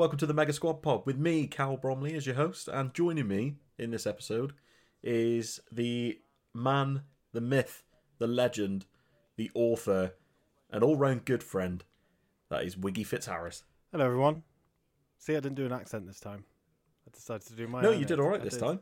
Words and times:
welcome 0.00 0.16
to 0.18 0.24
the 0.24 0.32
Mega 0.32 0.54
Squad 0.54 0.80
Pod 0.80 1.04
with 1.04 1.18
me, 1.18 1.46
Cal 1.46 1.76
Bromley, 1.76 2.14
as 2.14 2.24
your 2.24 2.36
host. 2.36 2.68
And 2.68 2.94
joining 2.94 3.28
me 3.28 3.56
in 3.78 3.90
this 3.90 4.06
episode 4.06 4.54
is 5.02 5.60
the 5.70 6.18
man, 6.54 7.02
the 7.34 7.42
myth, 7.42 7.82
the 8.16 8.26
legend, 8.26 8.86
the 9.36 9.50
author, 9.52 10.14
an 10.70 10.82
all 10.82 10.96
round 10.96 11.26
good 11.26 11.42
friend. 11.42 11.84
That 12.48 12.64
is 12.64 12.78
Wiggy 12.78 13.04
Fitzharris. 13.04 13.64
Hello, 13.92 14.06
everyone. 14.06 14.42
See, 15.18 15.34
I 15.36 15.40
didn't 15.40 15.56
do 15.56 15.66
an 15.66 15.72
accent 15.72 16.06
this 16.06 16.18
time. 16.18 16.44
I 17.06 17.10
decided 17.14 17.46
to 17.48 17.52
do 17.52 17.68
my. 17.68 17.82
No, 17.82 17.90
you 17.90 18.06
did 18.06 18.20
all 18.20 18.30
right 18.30 18.40
I 18.40 18.44
this 18.44 18.54
did. 18.54 18.60
time. 18.60 18.80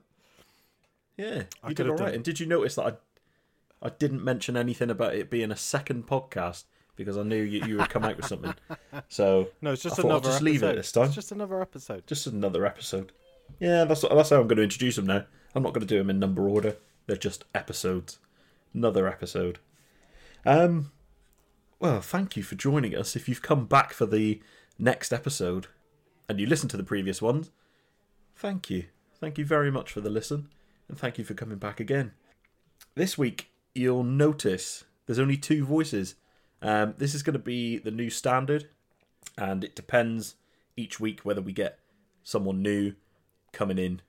Yeah, 1.17 1.43
I 1.65 1.71
you 1.71 1.75
did 1.75 1.87
all 1.89 1.97
right. 1.97 2.05
done- 2.07 2.15
And 2.15 2.23
did 2.23 2.39
you 2.39 2.47
notice 2.47 2.77
that 2.77 3.01
I, 3.83 3.87
I 3.87 3.91
didn't 3.91 4.23
mention 4.23 4.57
anything 4.57 4.89
about 4.89 5.17
it 5.17 5.31
being 5.31 5.51
a 5.51 5.57
second 5.57 6.07
podcast 6.07 6.63
because 6.99 7.17
I 7.17 7.23
knew 7.23 7.41
you, 7.43 7.65
you 7.65 7.79
would 7.79 7.89
come 7.89 8.05
out 8.05 8.17
with 8.17 8.27
something. 8.27 8.53
So 9.09 9.49
No, 9.63 9.73
it's 9.73 9.83
just 9.83 9.99
I 9.99 10.03
thought 10.03 10.09
another 10.09 10.25
just 10.25 10.37
episode. 10.43 10.45
leave 10.45 10.63
it 10.65 10.77
this 10.77 10.93
time. 10.93 11.05
It's 11.07 11.15
just 11.15 11.33
another 11.33 11.63
episode. 11.63 12.07
just 12.07 12.27
another 12.27 12.67
episode. 12.67 13.13
Yeah, 13.61 13.85
that's 13.85 14.03
that's 14.03 14.31
how 14.31 14.41
I'm 14.41 14.49
going 14.49 14.59
to 14.59 14.63
introduce 14.65 14.97
them 14.97 15.07
now. 15.07 15.25
I'm 15.55 15.63
not 15.63 15.73
going 15.73 15.87
to 15.87 15.87
do 15.87 15.97
them 15.97 16.11
in 16.11 16.19
number 16.19 16.47
order. 16.47 16.77
They're 17.07 17.17
just 17.17 17.45
episodes. 17.55 18.19
Another 18.75 19.09
episode. 19.09 19.61
Um. 20.45 20.93
Well, 21.81 22.01
thank 22.01 22.37
you 22.37 22.43
for 22.43 22.57
joining 22.57 22.95
us. 22.97 23.15
If 23.17 23.29
you've 23.29 23.41
come 23.41 23.67
back 23.67 23.93
for 23.93 24.05
the 24.05 24.43
next 24.79 25.13
episode 25.13 25.69
and 26.29 26.41
you 26.41 26.47
listened 26.47 26.71
to 26.73 26.77
the 26.77 26.83
previous 26.85 27.23
ones, 27.23 27.51
thank 28.35 28.69
you. 28.69 28.87
Thank 29.21 29.39
you 29.39 29.45
very 29.45 29.71
much 29.71 29.93
for 29.93 30.01
the 30.01 30.11
listen, 30.11 30.49
and 30.89 30.99
thank 30.99 31.19
you 31.19 31.25
for 31.25 31.35
coming 31.35 31.59
back 31.59 31.79
again. 31.81 32.13
This 32.97 33.17
week, 33.17 33.51
you'll 33.75 34.05
notice 34.05 34.85
there's 35.07 35.19
only 35.21 35.37
two 35.37 35.65
voices. 35.65 36.17
Um, 36.61 36.95
this 36.99 37.15
is 37.15 37.23
going 37.23 37.35
to 37.35 37.39
be 37.39 37.79
the 37.79 37.91
new 37.91 38.11
standard, 38.11 38.69
and 39.37 39.63
it 39.65 39.77
depends 39.77 40.35
each 40.77 40.99
week 41.01 41.21
whether 41.21 41.41
we 41.41 41.53
get 41.53 41.79
someone 42.23 42.63
new 42.63 42.95
coming 43.53 43.79
in 43.79 44.01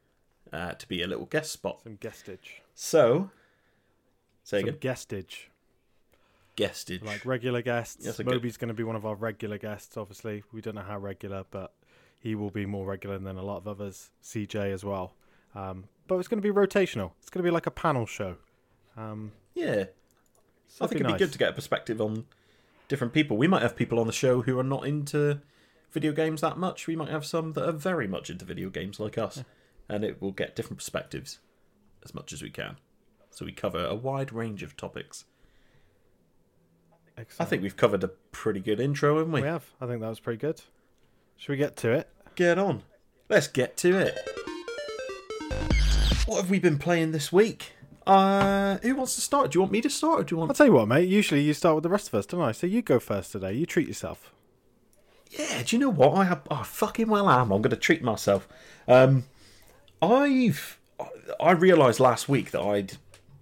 uh, 0.51 0.73
to 0.73 0.87
be 0.87 1.01
a 1.01 1.07
little 1.07 1.25
guest 1.25 1.51
spot. 1.51 1.81
Some 1.83 1.97
guestage. 1.97 2.61
So, 2.73 3.29
say 4.43 4.61
Some 4.61 4.69
again, 4.69 4.79
guestage. 4.93 5.45
guestage. 6.57 7.03
Like 7.05 7.25
regular 7.25 7.61
guests. 7.61 8.05
Yes, 8.05 8.19
I 8.19 8.23
get- 8.23 8.33
Moby's 8.33 8.57
going 8.57 8.69
to 8.69 8.73
be 8.73 8.83
one 8.83 8.95
of 8.95 9.05
our 9.05 9.15
regular 9.15 9.57
guests, 9.57 9.95
obviously. 9.97 10.43
We 10.51 10.61
don't 10.61 10.75
know 10.75 10.81
how 10.81 10.97
regular, 10.97 11.45
but 11.51 11.73
he 12.19 12.35
will 12.35 12.49
be 12.49 12.65
more 12.65 12.85
regular 12.85 13.17
than 13.19 13.37
a 13.37 13.43
lot 13.43 13.57
of 13.57 13.67
others. 13.67 14.09
CJ 14.23 14.73
as 14.73 14.83
well. 14.83 15.13
Um, 15.55 15.85
but 16.07 16.17
it's 16.17 16.27
going 16.27 16.41
to 16.41 16.53
be 16.53 16.53
rotational. 16.53 17.11
It's 17.21 17.29
going 17.29 17.43
to 17.43 17.47
be 17.47 17.51
like 17.53 17.67
a 17.67 17.71
panel 17.71 18.05
show. 18.05 18.35
Um, 18.97 19.31
yeah, 19.53 19.85
I 20.81 20.87
think 20.87 21.01
it'd 21.01 21.07
be 21.07 21.11
nice. 21.13 21.19
good 21.19 21.31
to 21.31 21.37
get 21.37 21.49
a 21.49 21.53
perspective 21.53 22.01
on 22.01 22.25
different 22.89 23.13
people. 23.13 23.37
We 23.37 23.47
might 23.47 23.61
have 23.61 23.77
people 23.77 23.99
on 23.99 24.07
the 24.07 24.13
show 24.13 24.41
who 24.41 24.59
are 24.59 24.63
not 24.63 24.85
into 24.85 25.39
video 25.91 26.11
games 26.11 26.41
that 26.41 26.57
much. 26.57 26.87
We 26.87 26.97
might 26.97 27.09
have 27.09 27.25
some 27.25 27.53
that 27.53 27.67
are 27.67 27.71
very 27.71 28.07
much 28.07 28.29
into 28.29 28.43
video 28.43 28.69
games 28.69 28.99
like 28.99 29.17
us, 29.17 29.45
and 29.87 30.03
it 30.03 30.21
will 30.21 30.31
get 30.31 30.55
different 30.55 30.79
perspectives 30.79 31.39
as 32.03 32.13
much 32.13 32.33
as 32.33 32.41
we 32.41 32.49
can. 32.49 32.75
So 33.29 33.45
we 33.45 33.53
cover 33.53 33.85
a 33.85 33.95
wide 33.95 34.33
range 34.33 34.63
of 34.63 34.75
topics. 34.75 35.23
I 37.37 37.45
think 37.45 37.61
we've 37.61 37.75
covered 37.75 38.03
a 38.03 38.09
pretty 38.31 38.61
good 38.61 38.79
intro, 38.79 39.17
haven't 39.17 39.33
we? 39.33 39.41
we 39.41 39.47
have. 39.47 39.69
I 39.81 39.87
think 39.87 40.01
that 40.01 40.07
was 40.07 40.21
pretty 40.21 40.39
good. 40.39 40.61
Should 41.35 41.51
we 41.51 41.57
get 41.57 41.75
to 41.77 41.91
it? 41.91 42.09
Get 42.35 42.57
on. 42.57 42.83
Let's 43.27 43.47
get 43.47 43.75
to 43.77 43.97
it. 43.97 44.17
What 46.25 46.37
have 46.37 46.49
we 46.49 46.59
been 46.59 46.79
playing 46.79 47.11
this 47.11 47.31
week? 47.31 47.73
Uh, 48.09 48.79
who 48.79 48.95
wants 48.95 49.13
to 49.13 49.21
start? 49.21 49.51
Do 49.51 49.57
you 49.57 49.61
want 49.61 49.71
me 49.71 49.81
to 49.81 49.89
start, 49.89 50.21
or 50.21 50.23
do 50.23 50.33
you 50.33 50.39
want? 50.39 50.49
I'll 50.49 50.55
tell 50.55 50.65
you 50.65 50.73
what, 50.73 50.87
mate. 50.87 51.07
Usually 51.07 51.41
you 51.41 51.53
start 51.53 51.75
with 51.75 51.83
the 51.83 51.89
rest 51.89 52.07
of 52.07 52.15
us, 52.15 52.25
don't 52.25 52.41
I? 52.41 52.51
So 52.51 52.65
you 52.65 52.81
go 52.81 52.99
first 52.99 53.31
today. 53.31 53.53
You 53.53 53.67
treat 53.67 53.87
yourself. 53.87 54.33
Yeah. 55.29 55.61
Do 55.63 55.75
you 55.75 55.79
know 55.79 55.91
what? 55.91 56.15
I 56.15 56.23
have. 56.23 56.41
I 56.49 56.63
fucking 56.63 57.07
well 57.07 57.29
am. 57.29 57.51
I'm 57.51 57.61
going 57.61 57.69
to 57.69 57.75
treat 57.75 58.01
myself. 58.01 58.47
Um, 58.87 59.25
I've. 60.01 60.79
I 61.39 61.51
realised 61.51 61.99
last 61.99 62.27
week 62.27 62.49
that 62.49 62.61
I'd 62.61 62.93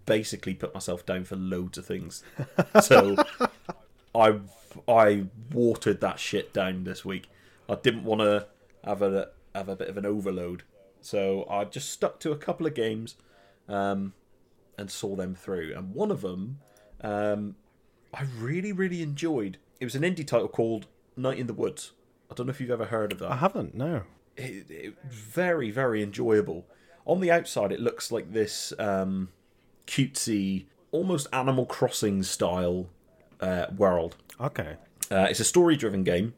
basically 0.06 0.54
put 0.54 0.74
myself 0.74 1.06
down 1.06 1.24
for 1.24 1.38
loads 1.38 1.78
of 1.78 1.86
things. 1.86 2.24
So 2.82 3.16
I 4.16 4.40
I 4.86 5.28
watered 5.54 6.02
that 6.02 6.20
shit 6.20 6.52
down 6.54 6.84
this 6.84 7.06
week. 7.06 7.30
I 7.70 7.76
didn't 7.76 8.04
want 8.04 8.20
to 8.20 8.48
have 8.84 9.02
a 9.02 9.30
have 9.56 9.70
a 9.70 9.78
bit 9.78 9.88
of 9.88 9.96
an 9.96 10.06
overload, 10.06 10.64
so 11.00 11.48
I 11.50 11.64
just 11.64 11.90
stuck 11.90 12.20
to 12.20 12.32
a 12.34 12.38
couple 12.38 12.68
of 12.68 12.74
games, 12.74 13.16
um, 13.70 14.14
and 14.78 14.90
saw 14.92 15.16
them 15.16 15.36
through. 15.36 15.74
And 15.76 15.94
one 15.94 16.12
of 16.12 16.22
them, 16.22 16.60
um, 17.02 17.56
I 18.14 18.24
really 18.40 18.72
really 18.72 19.02
enjoyed. 19.02 19.58
It 19.80 19.86
was 19.86 19.96
an 19.96 20.04
indie 20.04 20.26
title 20.26 20.48
called 20.48 20.88
Night 21.16 21.38
in 21.40 21.48
the 21.48 21.54
Woods. 21.54 21.92
I 22.32 22.34
don't 22.36 22.48
know 22.48 22.52
if 22.52 22.60
you've 22.62 22.72
ever 22.72 22.86
heard 22.86 23.12
of 23.14 23.20
that 23.20 23.32
I 23.32 23.36
haven't. 23.38 23.74
No. 23.76 24.04
it, 24.36 24.70
it 24.70 24.96
very 25.06 25.72
very 25.72 26.04
enjoyable 26.04 26.66
on 27.06 27.22
the 27.22 27.32
outside 27.32 27.72
it 27.72 27.80
looks 27.80 28.12
like 28.12 28.34
this 28.34 28.74
um 28.80 29.30
cutesy 29.88 30.66
almost 30.92 31.28
animal 31.32 31.66
crossing 31.66 32.22
style 32.24 32.88
uh, 33.40 33.66
world 33.76 34.16
Okay. 34.42 34.76
uh, 35.12 35.28
it's 35.30 35.40
a 35.40 35.44
story 35.46 35.76
driven 35.78 36.04
game 36.04 36.34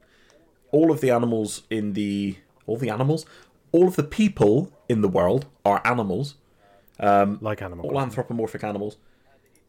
all 0.72 0.92
of 0.92 1.02
the 1.02 1.10
animals 1.10 1.64
in 1.70 1.94
the 1.94 2.38
all 2.68 2.78
the 2.78 2.90
animals 2.90 3.26
all 3.72 3.88
of 3.88 3.96
the 3.96 4.04
people 4.04 4.72
in 4.88 5.02
the 5.02 5.08
world 5.08 5.48
are 5.66 5.82
animals 5.86 6.36
Like 7.00 7.62
animal. 7.62 7.86
all 7.86 7.92
Crossing. 7.92 8.10
anthropomorphic 8.10 8.64
animals 8.64 8.98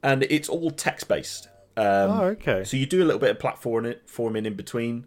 and 0.02 0.22
it's 0.24 0.48
all 0.48 0.70
text 0.70 1.08
based 1.08 1.48
um, 1.76 1.86
oh, 1.86 2.24
okay. 2.32 2.64
so 2.64 2.76
you 2.76 2.84
do 2.84 3.02
a 3.02 3.06
little 3.06 3.20
bit 3.20 3.30
of 3.30 3.38
platforming 3.38 3.96
forming 4.04 4.44
in 4.44 4.54
between, 4.54 5.06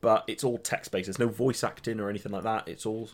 but 0.00 0.24
it's 0.28 0.44
all 0.44 0.58
text 0.58 0.92
based. 0.92 1.06
There's 1.06 1.18
no 1.18 1.28
voice 1.28 1.64
acting 1.64 1.98
or 2.00 2.08
anything 2.10 2.30
like 2.32 2.44
that. 2.44 2.68
It's 2.68 2.84
all. 2.86 3.08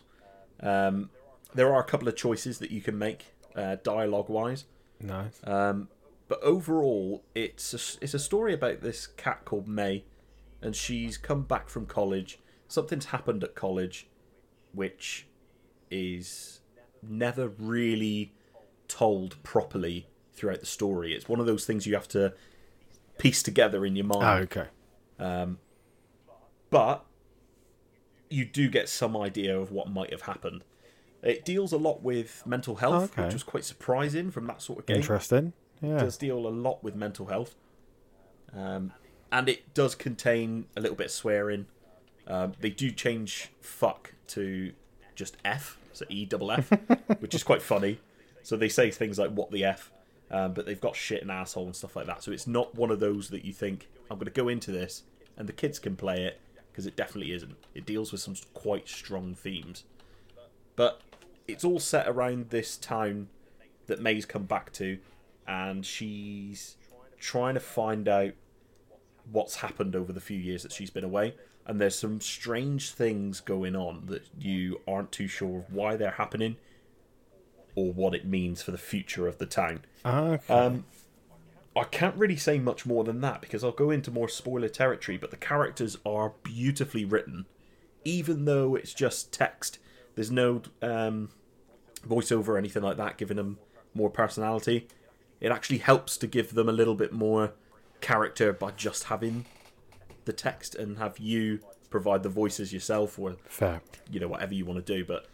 Um, 0.59 1.09
there 1.55 1.73
are 1.73 1.79
a 1.79 1.83
couple 1.85 2.07
of 2.07 2.15
choices 2.15 2.59
that 2.59 2.69
you 2.71 2.81
can 2.81 2.97
make 2.99 3.33
uh, 3.55 3.77
dialogue 3.83 4.29
wise, 4.29 4.65
Nice. 5.01 5.39
um, 5.45 5.87
but 6.27 6.39
overall, 6.43 7.23
it's 7.33 7.73
a, 7.73 8.03
it's 8.03 8.13
a 8.13 8.19
story 8.19 8.53
about 8.53 8.81
this 8.81 9.07
cat 9.07 9.45
called 9.45 9.67
Mae, 9.67 10.03
and 10.61 10.75
she's 10.75 11.17
come 11.17 11.43
back 11.43 11.69
from 11.69 11.85
college. 11.87 12.39
Something's 12.67 13.05
happened 13.05 13.43
at 13.43 13.55
college, 13.55 14.07
which 14.73 15.25
is 15.89 16.59
never 17.01 17.47
really 17.47 18.33
told 18.89 19.41
properly 19.43 20.07
throughout 20.33 20.59
the 20.59 20.65
story. 20.65 21.13
It's 21.13 21.29
one 21.29 21.39
of 21.39 21.45
those 21.45 21.65
things 21.65 21.85
you 21.87 21.93
have 21.93 22.07
to 22.09 22.33
piece 23.17 23.41
together 23.43 23.85
in 23.85 23.95
your 23.95 24.05
mind 24.05 24.23
oh, 24.23 24.59
okay. 24.59 24.67
but 26.69 27.05
you 28.29 28.45
do 28.45 28.69
get 28.69 28.87
some 28.87 29.17
idea 29.17 29.57
of 29.59 29.71
what 29.71 29.89
might 29.89 30.11
have 30.11 30.21
happened. 30.23 30.63
It 31.21 31.43
deals 31.43 31.73
a 31.73 31.77
lot 31.77 32.01
with 32.01 32.43
mental 32.45 32.75
health, 32.75 33.11
Okay. 33.11 33.25
which 33.25 33.33
was 33.33 33.43
quite 33.43 33.65
surprising 33.65 34.31
from 34.31 34.45
that 34.47 34.61
sort 34.61 34.79
of 34.79 34.85
game. 34.85 34.97
Interesting. 34.97 35.53
Yeah. 35.81 35.97
It 35.97 35.99
does 35.99 36.17
deal 36.17 36.47
a 36.47 36.49
lot 36.49 36.83
with 36.83 36.95
mental 36.95 37.25
health, 37.27 37.55
um, 38.53 38.93
and 39.31 39.49
it 39.49 39.73
does 39.73 39.95
contain 39.95 40.65
a 40.77 40.81
little 40.81 40.95
bit 40.95 41.05
of 41.05 41.11
swearing. 41.11 41.65
Um, 42.27 42.53
they 42.59 42.69
do 42.69 42.91
change 42.91 43.49
"fuck" 43.61 44.13
to 44.27 44.73
just 45.15 45.35
"f," 45.43 45.77
so 45.93 46.05
E 46.09 46.25
double 46.25 46.51
F, 46.51 46.69
which 47.19 47.33
is 47.33 47.43
quite 47.43 47.61
funny. 47.61 47.99
So 48.43 48.55
they 48.55 48.69
say 48.69 48.91
things 48.91 49.19
like 49.19 49.31
"what 49.31 49.51
the 49.51 49.63
f," 49.63 49.91
um, 50.31 50.53
but 50.53 50.65
they've 50.65 50.79
got 50.79 50.95
shit 50.95 51.21
and 51.21 51.31
asshole 51.31 51.65
and 51.65 51.75
stuff 51.75 51.95
like 51.95 52.05
that. 52.07 52.23
So 52.23 52.31
it's 52.31 52.47
not 52.47 52.75
one 52.75 52.91
of 52.91 52.99
those 52.99 53.29
that 53.29 53.45
you 53.45 53.53
think 53.53 53.89
I'm 54.09 54.17
going 54.17 54.25
to 54.25 54.31
go 54.31 54.47
into 54.47 54.71
this 54.71 55.03
and 55.37 55.47
the 55.47 55.53
kids 55.53 55.79
can 55.79 55.95
play 55.95 56.23
it 56.23 56.39
because 56.71 56.85
it 56.85 56.95
definitely 56.95 57.33
isn't. 57.33 57.55
It 57.73 57.85
deals 57.85 58.11
with 58.11 58.21
some 58.21 58.35
quite 58.53 58.87
strong 58.87 59.33
themes, 59.33 59.85
but 60.75 61.01
it's 61.47 61.63
all 61.63 61.79
set 61.79 62.07
around 62.07 62.49
this 62.49 62.77
town 62.77 63.29
that 63.87 64.01
Mae's 64.01 64.25
come 64.25 64.43
back 64.43 64.71
to, 64.73 64.99
and 65.47 65.85
she's 65.85 66.77
trying 67.19 67.55
to 67.55 67.59
find 67.59 68.07
out 68.07 68.33
what's 69.31 69.55
happened 69.55 69.95
over 69.95 70.13
the 70.13 70.21
few 70.21 70.37
years 70.37 70.63
that 70.63 70.71
she's 70.71 70.89
been 70.89 71.03
away. 71.03 71.35
And 71.65 71.79
there's 71.79 71.97
some 71.97 72.19
strange 72.21 72.91
things 72.91 73.41
going 73.41 73.75
on 73.75 74.05
that 74.07 74.27
you 74.39 74.81
aren't 74.87 75.11
too 75.11 75.27
sure 75.27 75.59
of 75.59 75.73
why 75.73 75.95
they're 75.95 76.11
happening 76.11 76.57
or 77.79 77.93
what 77.93 78.13
it 78.13 78.25
means 78.25 78.61
for 78.61 78.71
the 78.71 78.77
future 78.77 79.27
of 79.27 79.37
the 79.37 79.45
town. 79.45 79.85
Okay. 80.05 80.53
Um, 80.53 80.85
I 81.75 81.83
can't 81.85 82.15
really 82.15 82.35
say 82.35 82.59
much 82.59 82.85
more 82.85 83.03
than 83.03 83.21
that 83.21 83.39
because 83.41 83.63
I'll 83.63 83.71
go 83.71 83.89
into 83.89 84.11
more 84.11 84.27
spoiler 84.27 84.67
territory, 84.67 85.17
but 85.17 85.31
the 85.31 85.37
characters 85.37 85.97
are 86.05 86.33
beautifully 86.43 87.05
written. 87.05 87.45
Even 88.03 88.45
though 88.45 88.75
it's 88.75 88.93
just 88.93 89.31
text, 89.31 89.79
there's 90.15 90.31
no 90.31 90.61
um, 90.81 91.29
voiceover 92.07 92.49
or 92.49 92.57
anything 92.57 92.83
like 92.83 92.97
that 92.97 93.17
giving 93.17 93.37
them 93.37 93.59
more 93.93 94.09
personality. 94.09 94.87
It 95.39 95.51
actually 95.51 95.77
helps 95.77 96.17
to 96.17 96.27
give 96.27 96.53
them 96.53 96.67
a 96.67 96.73
little 96.73 96.95
bit 96.95 97.13
more 97.13 97.53
character 98.01 98.51
by 98.51 98.71
just 98.71 99.05
having 99.05 99.45
the 100.25 100.33
text 100.33 100.75
and 100.75 100.97
have 100.97 101.17
you 101.17 101.59
provide 101.89 102.23
the 102.23 102.29
voices 102.29 102.71
yourself 102.73 103.17
or 103.17 103.35
Fair. 103.45 103.81
you 104.11 104.19
know 104.19 104.27
whatever 104.27 104.53
you 104.53 104.63
want 104.63 104.85
to 104.85 104.93
do 104.93 105.03
but 105.03 105.27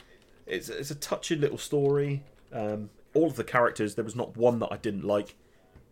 it's 0.48 0.70
it's 0.70 0.90
a 0.90 0.96
touching 0.96 1.42
little 1.42 1.58
story 1.58 2.24
um, 2.56 2.90
all 3.14 3.28
of 3.28 3.36
the 3.36 3.44
characters 3.44 3.94
there 3.96 4.04
was 4.04 4.16
not 4.16 4.36
one 4.36 4.58
that 4.60 4.70
I 4.72 4.78
didn't 4.78 5.04
like 5.04 5.36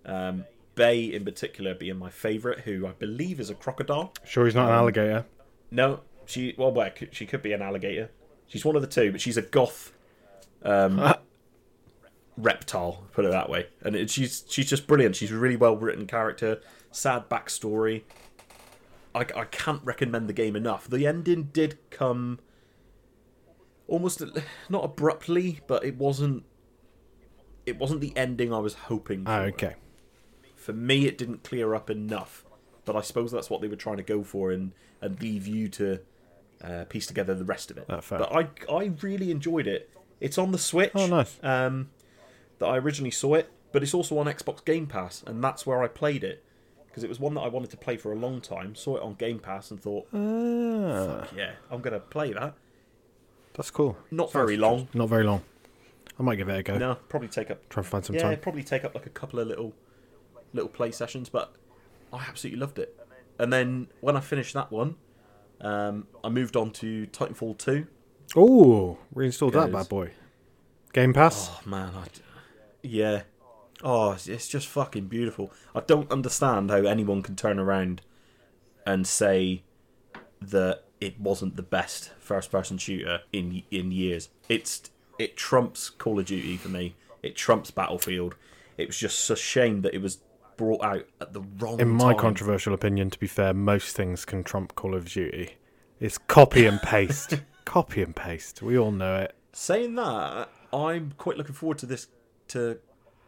um, 0.06 0.46
Bay 0.76 1.04
in 1.04 1.24
particular 1.24 1.76
being 1.76 1.98
my 1.98 2.10
favorite 2.10 2.62
who 2.62 2.88
I 2.88 2.94
believe 2.94 3.40
is 3.40 3.50
a 3.52 3.56
crocodile 3.56 4.14
Sure, 4.26 4.46
he's 4.46 4.56
not 4.56 4.66
Um, 4.66 4.70
an 4.72 4.76
alligator. 4.76 5.26
no 5.70 6.00
she 6.26 6.56
well, 6.58 6.72
well, 6.72 6.90
she 7.12 7.26
could 7.26 7.42
be 7.42 7.52
an 7.54 7.62
alligator. 7.62 8.10
She's 8.48 8.64
one 8.64 8.76
of 8.78 8.82
the 8.82 8.88
two, 8.88 9.12
but 9.12 9.20
she's 9.20 9.36
a 9.36 9.42
goth 9.42 9.92
um, 10.64 11.14
reptile. 12.38 13.04
Put 13.12 13.26
it 13.26 13.32
that 13.32 13.50
way. 13.50 13.68
And 13.82 13.96
it, 13.96 14.10
she's 14.10 14.44
she's 14.48 14.70
just 14.70 14.88
brilliant. 14.88 15.16
She's 15.18 15.32
a 15.32 15.38
really 15.38 15.56
well 15.58 15.76
written 15.76 16.08
character. 16.08 16.62
Sad 16.92 17.28
backstory. 17.30 18.04
I, 19.14 19.22
I 19.36 19.46
can't 19.52 19.82
recommend 19.84 20.30
the 20.30 20.34
game 20.34 20.56
enough. 20.56 20.88
The 20.90 21.06
ending 21.06 21.50
did 21.52 21.78
come 21.90 22.40
almost 23.88 24.24
not 24.70 24.86
abruptly, 24.86 25.60
but 25.68 25.84
it 25.84 25.98
wasn't. 25.98 26.44
It 27.66 27.78
wasn't 27.78 28.02
the 28.02 28.12
ending 28.16 28.54
I 28.54 28.60
was 28.60 28.74
hoping. 28.74 29.26
For. 29.26 29.32
Ah, 29.32 29.42
okay. 29.44 29.76
For 30.56 30.74
me, 30.74 31.08
it 31.08 31.18
didn't 31.18 31.44
clear 31.44 31.74
up 31.76 31.90
enough, 31.90 32.46
but 32.86 32.96
I 32.96 33.02
suppose 33.02 33.32
that's 33.32 33.50
what 33.50 33.62
they 33.62 33.68
were 33.68 33.76
trying 33.76 33.98
to 33.98 34.04
go 34.04 34.24
for, 34.24 34.52
and 34.52 34.72
and 35.02 35.22
leave 35.22 35.46
you 35.48 35.68
to 35.70 36.00
uh, 36.64 36.86
piece 36.86 37.06
together 37.06 37.34
the 37.36 37.44
rest 37.44 37.70
of 37.72 37.78
it. 37.78 37.86
Fair. 38.04 38.20
but 38.20 38.34
I 38.34 38.48
I 38.74 38.92
really 39.02 39.32
enjoyed 39.32 39.68
it. 39.68 39.90
It's 40.22 40.38
on 40.38 40.52
the 40.52 40.58
Switch. 40.58 40.92
Oh, 40.96 41.08
nice. 41.08 41.38
Um, 41.44 41.90
that 42.60 42.68
I 42.68 42.78
originally 42.78 43.12
saw 43.12 43.34
it, 43.36 43.50
but 43.74 43.84
it's 43.84 43.94
also 43.94 44.18
on 44.20 44.28
Xbox 44.28 44.64
Game 44.64 44.88
Pass, 44.88 45.24
and 45.28 45.44
that's 45.44 45.66
where 45.66 45.84
I 45.84 45.88
played 45.88 46.24
it 46.24 46.44
because 46.88 47.04
it 47.04 47.10
was 47.10 47.20
one 47.20 47.34
that 47.34 47.42
I 47.42 47.48
wanted 47.48 47.72
to 47.72 47.78
play 47.78 47.98
for 47.98 48.12
a 48.14 48.16
long 48.16 48.40
time. 48.40 48.76
Saw 48.76 48.96
it 48.98 49.02
on 49.02 49.16
Game 49.16 49.40
Pass 49.40 49.72
and 49.72 49.82
thought, 49.82 50.08
Ah, 50.14 51.28
yeah, 51.36 51.54
I'm 51.72 51.82
gonna 51.82 52.00
play 52.00 52.32
that. 52.34 52.54
that's 53.54 53.72
cool. 53.72 53.98
Not 54.12 54.32
very 54.32 54.56
long. 54.58 54.88
Not 54.94 55.10
very 55.10 55.24
long. 55.26 55.42
I 56.20 56.24
might 56.24 56.36
give 56.36 56.50
it 56.50 56.58
a 56.58 56.64
go. 56.64 56.78
No, 56.78 56.96
probably 57.10 57.28
take 57.28 57.50
up. 57.50 57.68
Try 57.70 57.82
and 57.82 57.88
find 57.88 58.06
some 58.06 58.16
Yeah, 58.16 58.24
time. 58.24 58.40
probably 58.40 58.64
take 58.64 58.84
up 58.84 58.94
like 58.94 59.06
a 59.06 59.10
couple 59.10 59.40
of 59.40 59.48
little 59.48 59.74
little 60.54 60.70
play 60.70 60.92
sessions, 60.92 61.30
but 61.30 61.56
I 62.12 62.26
absolutely 62.28 62.60
loved 62.60 62.78
it. 62.78 62.96
And 63.40 63.52
then 63.52 63.88
when 64.02 64.16
I 64.16 64.20
finished 64.20 64.54
that 64.54 64.72
one, 64.72 64.96
um, 65.62 66.08
I 66.24 66.30
moved 66.30 66.56
on 66.56 66.72
to 66.72 67.08
Titanfall 67.08 67.58
2. 67.58 67.88
Oh, 68.36 68.98
reinstalled 69.14 69.54
that 69.54 69.72
bad 69.72 69.90
boy. 69.90 70.12
Game 70.94 71.14
Pass. 71.14 71.50
Oh 71.52 71.62
man, 71.66 71.92
I, 71.96 72.06
yeah. 72.84 73.24
Oh, 73.84 74.12
it's, 74.12 74.48
just 74.48 74.68
fucking 74.68 75.08
beautiful. 75.08 75.52
I 75.76 75.82
don't 75.82 76.10
understand 76.12 76.70
how 76.70 76.78
anyone 76.78 77.22
can 77.22 77.36
turn 77.36 77.60
around 77.60 78.02
and 78.86 79.06
say 79.06 79.64
that 80.40 80.84
it 81.02 81.20
wasn't 81.20 81.58
the 81.58 81.64
best 81.64 82.12
first-person 82.20 82.78
shooter 82.78 83.22
in 83.34 83.64
in 83.72 83.92
years. 83.92 84.30
It's 84.48 84.90
it 85.20 85.38
trumps 85.38 85.90
Call 85.90 86.20
of 86.20 86.26
Duty 86.26 86.58
for 86.58 86.70
me. 86.70 86.96
It 87.22 87.36
trumps 87.36 87.72
Battlefield. 87.72 88.36
It 88.78 88.88
was 88.88 88.98
just 88.98 89.30
a 89.30 89.36
shame 89.36 89.82
that 89.82 89.94
it 89.94 90.02
was 90.02 90.20
brought 90.58 90.84
out 90.84 91.08
at 91.22 91.34
the 91.34 91.42
wrong 91.60 91.80
In 91.80 91.90
my 91.90 92.12
time. 92.14 92.20
controversial 92.20 92.74
opinion, 92.74 93.10
to 93.10 93.20
be 93.20 93.28
fair, 93.28 93.54
most 93.54 93.96
things 93.96 94.26
can 94.26 94.44
trump 94.44 94.76
Call 94.76 94.96
of 94.96 95.10
Duty. 95.10 95.56
It's 96.00 96.18
copy 96.18 96.66
and 96.66 96.82
paste. 96.82 97.36
copy 97.66 98.02
and 98.02 98.16
paste. 98.16 98.62
We 98.62 98.78
all 98.78 98.92
know 98.92 99.16
it. 99.18 99.36
Saying 99.54 99.96
that, 99.96 100.50
I'm 100.74 101.14
quite 101.18 101.38
looking 101.38 101.56
forward 101.56 101.78
to 101.80 101.86
this 101.86 102.08
to 102.50 102.80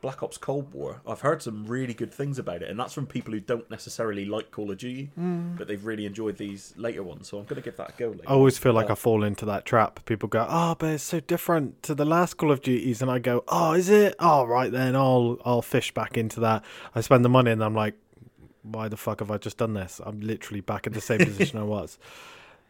Black 0.05 0.21
Ops 0.21 0.37
Cold 0.37 0.71
War. 0.71 1.01
I've 1.07 1.21
heard 1.21 1.41
some 1.41 1.65
really 1.65 1.95
good 1.95 2.13
things 2.13 2.37
about 2.37 2.61
it, 2.61 2.69
and 2.69 2.79
that's 2.79 2.93
from 2.93 3.07
people 3.07 3.33
who 3.33 3.39
don't 3.39 3.67
necessarily 3.71 4.23
like 4.23 4.51
Call 4.51 4.69
of 4.69 4.77
Duty, 4.77 5.09
mm. 5.19 5.57
but 5.57 5.67
they've 5.67 5.83
really 5.83 6.05
enjoyed 6.05 6.37
these 6.37 6.75
later 6.77 7.01
ones. 7.01 7.27
So 7.27 7.39
I'm 7.39 7.45
going 7.45 7.55
to 7.55 7.63
give 7.63 7.75
that 7.77 7.89
a 7.89 7.93
go. 7.97 8.09
Later. 8.09 8.21
I 8.27 8.33
always 8.33 8.59
feel 8.59 8.73
like 8.73 8.91
I 8.91 8.93
fall 8.93 9.23
into 9.23 9.45
that 9.47 9.65
trap. 9.65 10.05
People 10.05 10.29
go, 10.29 10.45
"Oh, 10.47 10.75
but 10.77 10.91
it's 10.91 11.03
so 11.03 11.21
different 11.21 11.81
to 11.81 11.95
the 11.95 12.05
last 12.05 12.37
Call 12.37 12.51
of 12.51 12.61
Duties," 12.61 13.01
and 13.01 13.09
I 13.09 13.17
go, 13.17 13.43
"Oh, 13.47 13.73
is 13.73 13.89
it? 13.89 14.13
Oh, 14.19 14.45
right 14.45 14.71
then, 14.71 14.95
I'll 14.95 15.39
I'll 15.43 15.63
fish 15.63 15.91
back 15.91 16.19
into 16.19 16.39
that." 16.41 16.63
I 16.93 17.01
spend 17.01 17.25
the 17.25 17.29
money, 17.29 17.49
and 17.49 17.63
I'm 17.63 17.73
like, 17.73 17.95
"Why 18.61 18.87
the 18.87 18.97
fuck 18.97 19.21
have 19.21 19.31
I 19.31 19.39
just 19.39 19.57
done 19.57 19.73
this? 19.73 19.99
I'm 20.05 20.21
literally 20.21 20.61
back 20.61 20.85
in 20.85 20.93
the 20.93 21.01
same 21.01 21.17
position 21.25 21.57
I 21.57 21.63
was." 21.63 21.97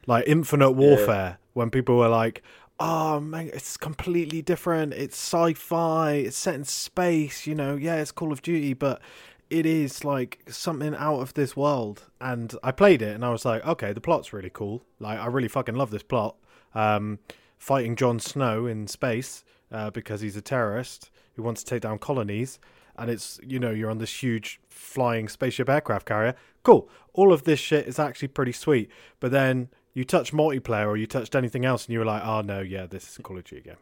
Like 0.07 0.23
Infinite 0.25 0.71
Warfare, 0.71 1.39
when 1.51 1.69
people 1.69 1.97
were 1.97 2.07
like, 2.07 2.43
"Oh 2.79 3.19
man, 3.19 3.49
it's 3.53 3.77
completely 3.77 4.41
different. 4.41 4.93
It's 4.93 5.15
sci-fi. 5.17 6.13
It's 6.13 6.37
set 6.37 6.55
in 6.55 6.63
space. 6.65 7.47
You 7.47 7.55
know, 7.55 7.75
yeah, 7.75 7.95
it's 7.97 8.11
Call 8.11 8.31
of 8.31 8.41
Duty, 8.41 8.73
but." 8.73 9.01
It 9.47 9.67
is 9.67 10.03
like 10.03 10.41
something 10.49 10.95
out 10.95 11.19
of 11.19 11.35
this 11.35 11.55
world, 11.55 12.05
and 12.19 12.51
I 12.63 12.71
played 12.71 13.03
it, 13.03 13.13
and 13.13 13.23
I 13.23 13.29
was 13.29 13.45
like, 13.45 13.63
"Okay, 13.63 13.93
the 13.93 14.01
plot's 14.01 14.33
really 14.33 14.49
cool. 14.51 14.83
Like, 14.99 15.19
I 15.19 15.27
really 15.27 15.47
fucking 15.47 15.75
love 15.75 15.91
this 15.91 16.01
plot." 16.01 16.35
Um, 16.73 17.19
fighting 17.57 17.95
Jon 17.95 18.19
Snow 18.19 18.65
in 18.65 18.87
space 18.87 19.43
uh, 19.71 19.89
because 19.91 20.21
he's 20.21 20.35
a 20.35 20.41
terrorist 20.41 21.11
who 21.35 21.43
wants 21.43 21.63
to 21.63 21.69
take 21.69 21.81
down 21.81 21.99
colonies, 21.99 22.59
and 22.97 23.09
it's 23.09 23.39
you 23.45 23.59
know 23.59 23.71
you're 23.71 23.89
on 23.91 23.97
this 23.97 24.23
huge 24.23 24.59
flying 24.69 25.27
spaceship 25.27 25.69
aircraft 25.69 26.07
carrier. 26.07 26.35
Cool. 26.63 26.89
All 27.13 27.31
of 27.31 27.43
this 27.43 27.59
shit 27.59 27.87
is 27.87 27.99
actually 27.99 28.29
pretty 28.29 28.51
sweet, 28.51 28.89
but 29.19 29.31
then 29.31 29.69
you 29.95 30.03
touched 30.03 30.31
multiplayer 30.33 30.85
or 30.85 30.95
you 30.97 31.07
touched 31.07 31.33
anything 31.35 31.65
else, 31.65 31.85
and 31.87 31.93
you 31.93 31.99
were 31.99 32.05
like, 32.05 32.23
"Oh 32.23 32.41
no, 32.41 32.59
yeah, 32.61 32.85
this 32.85 33.09
is 33.09 33.17
a 33.17 33.23
Call 33.23 33.37
of 33.39 33.43
Duty 33.45 33.61
game." 33.63 33.75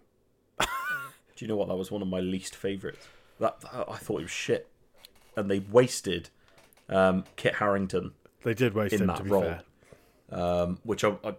Do 0.60 0.66
you 1.44 1.48
know 1.48 1.56
what? 1.58 1.68
That 1.68 1.76
was 1.76 1.92
one 1.92 2.02
of 2.02 2.08
my 2.08 2.20
least 2.22 2.56
favourites. 2.56 3.06
That, 3.40 3.60
that- 3.62 3.90
I 3.90 3.98
thought 3.98 4.20
it 4.20 4.24
was 4.24 4.32
shit, 4.32 4.70
and 5.36 5.50
they 5.52 5.60
wasted 5.60 6.30
um, 6.90 7.24
Kit 7.36 7.56
Harington, 7.56 8.12
They 8.44 8.54
did 8.54 8.74
waste 8.74 8.94
In 8.94 9.02
him 9.02 9.08
that 9.08 9.18
to 9.18 9.24
be 9.24 9.30
role. 9.30 9.42
fair. 9.42 9.62
um, 10.32 10.80
which 10.84 11.04
I, 11.04 11.16
I 11.24 11.34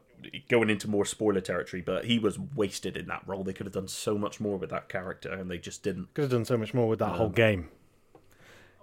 going 0.49 0.71
into 0.71 0.89
more 0.89 1.05
spoiler 1.05 1.41
territory, 1.43 1.81
but 1.83 2.07
he 2.07 2.19
was 2.19 2.39
wasted 2.39 2.97
in 2.97 3.07
that 3.07 3.23
role. 3.27 3.45
They 3.45 3.53
could 3.53 3.67
have 3.67 3.73
done 3.75 3.89
so 3.89 4.17
much 4.19 4.41
more 4.41 4.57
with 4.59 4.71
that 4.71 4.89
character, 4.89 5.31
and 5.33 5.49
they 5.51 5.59
just 5.59 5.83
didn't. 5.85 6.13
Could 6.15 6.23
have 6.23 6.31
done 6.33 6.45
so 6.45 6.57
much 6.57 6.75
more 6.75 6.89
with 6.89 6.99
that 6.99 7.15
whole 7.17 7.29
game. 7.29 7.69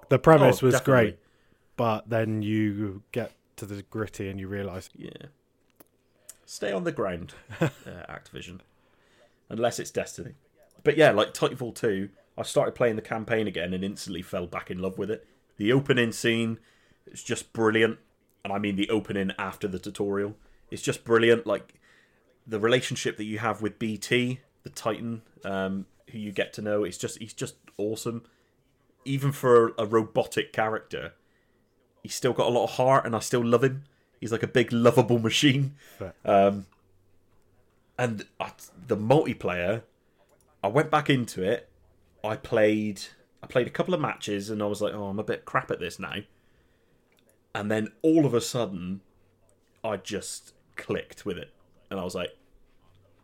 The 0.09 0.19
premise 0.19 0.61
Oh, 0.61 0.67
was 0.67 0.75
definitely. 0.75 1.03
great, 1.11 1.19
but 1.77 2.09
then 2.09 2.41
you 2.41 3.03
get 3.11 3.31
to 3.57 3.65
the 3.65 3.81
gritty 3.83 4.29
and 4.29 4.39
you 4.39 4.47
realise 4.47 4.89
Yeah. 4.95 5.09
Stay 6.51 6.73
on 6.73 6.83
the 6.83 6.91
ground, 6.91 7.33
uh, 7.61 7.69
Activision. 8.09 8.59
Unless 9.47 9.79
it's 9.79 9.89
Destiny. 9.89 10.33
But 10.83 10.97
yeah, 10.97 11.11
like 11.11 11.33
Titanfall 11.33 11.75
2, 11.75 12.09
I 12.37 12.43
started 12.43 12.75
playing 12.75 12.97
the 12.97 13.01
campaign 13.01 13.47
again 13.47 13.73
and 13.73 13.85
instantly 13.85 14.21
fell 14.21 14.47
back 14.47 14.69
in 14.69 14.79
love 14.79 14.97
with 14.97 15.09
it. 15.09 15.25
The 15.55 15.71
opening 15.71 16.11
scene 16.11 16.59
is 17.09 17.23
just 17.23 17.53
brilliant. 17.53 17.99
And 18.43 18.51
I 18.51 18.59
mean 18.59 18.75
the 18.75 18.89
opening 18.89 19.31
after 19.39 19.65
the 19.65 19.79
tutorial. 19.79 20.35
It's 20.69 20.81
just 20.81 21.05
brilliant. 21.05 21.47
Like 21.47 21.75
the 22.45 22.59
relationship 22.59 23.15
that 23.15 23.23
you 23.23 23.39
have 23.39 23.61
with 23.61 23.79
BT, 23.79 24.41
the 24.63 24.71
Titan, 24.71 25.21
um, 25.45 25.85
who 26.09 26.17
you 26.17 26.33
get 26.33 26.51
to 26.55 26.61
know, 26.61 26.83
it's 26.83 26.97
just 26.97 27.19
he's 27.19 27.33
just 27.33 27.55
awesome. 27.77 28.23
Even 29.05 29.31
for 29.31 29.73
a 29.77 29.85
robotic 29.85 30.51
character, 30.51 31.13
he's 32.03 32.13
still 32.13 32.33
got 32.33 32.47
a 32.47 32.51
lot 32.51 32.65
of 32.65 32.71
heart 32.71 33.05
and 33.05 33.15
I 33.15 33.19
still 33.19 33.45
love 33.45 33.63
him. 33.63 33.85
He's 34.21 34.31
like 34.31 34.43
a 34.43 34.47
big 34.47 34.71
lovable 34.71 35.19
machine. 35.19 35.75
Um, 36.23 36.67
and 37.99 38.25
I, 38.39 38.51
the 38.87 38.95
multiplayer, 38.95 39.81
I 40.63 40.67
went 40.69 40.89
back 40.89 41.09
into 41.09 41.43
it. 41.43 41.67
I 42.23 42.35
played, 42.37 43.01
I 43.43 43.47
played 43.47 43.67
a 43.67 43.71
couple 43.71 43.93
of 43.93 43.99
matches, 43.99 44.49
and 44.49 44.61
I 44.61 44.67
was 44.67 44.79
like, 44.81 44.93
"Oh, 44.93 45.05
I'm 45.07 45.19
a 45.19 45.23
bit 45.23 45.43
crap 45.43 45.71
at 45.71 45.79
this 45.79 45.99
now." 45.99 46.17
And 47.53 47.69
then 47.69 47.91
all 48.03 48.25
of 48.25 48.33
a 48.33 48.41
sudden, 48.41 49.01
I 49.83 49.97
just 49.97 50.53
clicked 50.77 51.25
with 51.25 51.37
it, 51.37 51.51
and 51.89 51.99
I 51.99 52.03
was 52.03 52.13
like, 52.15 52.37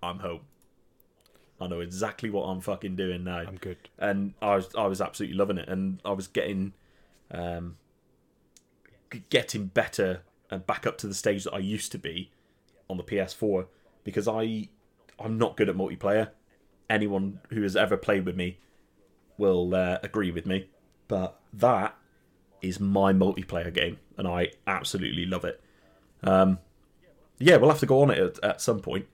"I'm 0.01 0.20
home. 0.20 0.42
I 1.62 1.68
know 1.68 1.80
exactly 1.80 2.30
what 2.32 2.46
I'm 2.46 2.62
fucking 2.62 2.96
doing 2.96 3.24
now." 3.24 3.39
I'm 3.48 3.58
good. 3.58 3.77
and 4.00 4.34
I 4.42 4.56
was 4.56 4.74
I 4.75 4.88
was 4.88 5.00
absolutely 5.00 5.38
loving 5.38 5.60
it, 5.60 5.70
and 5.70 6.01
I 6.04 6.12
was 6.12 6.27
getting 6.27 6.74
um, 7.30 7.77
getting 9.30 9.68
better 9.68 10.22
and 10.50 10.66
back 10.66 10.88
up 10.88 10.98
to 11.00 11.08
the 11.08 11.13
stage 11.13 11.44
that 11.44 11.54
I 11.54 11.60
used 11.60 11.92
to 11.92 11.98
be 11.98 12.32
on 12.89 12.98
the 12.98 13.04
PS4 13.04 13.68
because 14.04 14.27
I 14.27 14.70
I'm 15.20 15.38
not 15.38 15.58
good 15.58 15.70
at 15.70 15.75
multiplayer. 15.75 16.30
Anyone 16.89 17.39
who 17.50 17.63
has 17.63 17.75
ever 17.75 17.98
played 17.98 18.25
with 18.25 18.36
me 18.36 18.60
will 19.38 19.75
uh, 19.75 19.98
agree 20.04 20.32
with 20.32 20.46
me, 20.46 20.70
but 21.08 21.39
that 21.54 21.96
is 22.62 22.80
my 22.80 23.13
multiplayer 23.13 23.74
game, 23.74 23.98
and 24.18 24.27
I 24.27 24.51
absolutely 24.66 25.25
love 25.25 25.44
it. 25.46 25.62
Um, 26.24 26.60
yeah, 27.39 27.58
we'll 27.58 27.70
have 27.70 27.80
to 27.80 27.86
go 27.86 28.01
on 28.01 28.12
it 28.12 28.18
at, 28.18 28.44
at 28.44 28.62
some 28.62 28.80
point. 28.80 29.06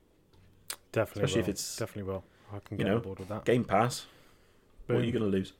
Definitely, 0.92 1.24
Especially 1.24 1.42
will. 1.42 1.46
if 1.46 1.50
it's, 1.50 1.76
definitely 1.78 2.12
will. 2.12 2.24
I 2.54 2.60
can 2.60 2.78
you 2.78 2.84
get 2.84 2.90
know, 2.90 2.98
on 2.98 3.02
board 3.02 3.20
with 3.20 3.30
that. 3.30 3.46
Game 3.46 3.64
Pass. 3.64 4.06
What 4.86 5.00
are 5.00 5.04
you 5.04 5.12
going 5.12 5.24
to 5.24 5.30
lose? 5.30 5.54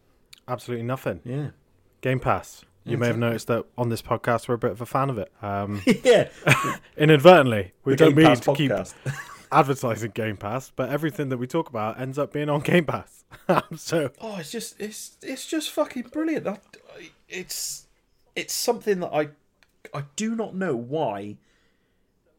Absolutely 0.48 0.86
nothing. 0.86 1.22
Yeah. 1.24 1.50
Game 2.02 2.20
Pass. 2.20 2.66
You 2.86 2.98
may 2.98 3.08
have 3.08 3.18
noticed 3.18 3.48
that 3.48 3.66
on 3.78 3.90
this 3.90 4.02
podcast 4.02 4.48
we're 4.48 4.56
a 4.56 4.58
bit 4.58 4.72
of 4.72 4.82
a 4.82 4.86
fan 4.86 5.10
of 5.10 5.18
it. 5.18 5.32
Um, 5.42 5.82
yeah. 6.04 6.30
inadvertently, 6.98 7.72
we 7.86 7.94
The 7.94 7.98
don't 7.98 8.16
mean 8.16 8.36
to 8.36 8.54
keep 8.56 8.72
advertising 9.52 10.12
Game 10.12 10.36
Pass, 10.38 10.72
but 10.76 10.90
everything 10.90 11.30
that 11.30 11.38
we 11.38 11.48
talk 11.48 11.70
about 11.70 12.00
ends 12.00 12.20
up 12.20 12.34
being 12.34 12.50
on 12.50 12.60
Game 12.62 12.86
Pass. 12.86 13.24
so 13.78 14.12
Oh, 14.20 14.38
it's 14.38 14.52
just 14.52 14.80
it's 14.80 15.18
it's 15.22 15.46
just 15.48 15.72
fucking 15.72 16.04
brilliant. 16.12 16.46
I, 16.48 16.58
it's 17.30 17.88
it's 18.36 18.54
something 18.54 19.00
that 19.00 19.14
I 19.14 19.30
I 19.94 20.04
do 20.16 20.36
not 20.36 20.56
know 20.56 20.76
why 20.76 21.38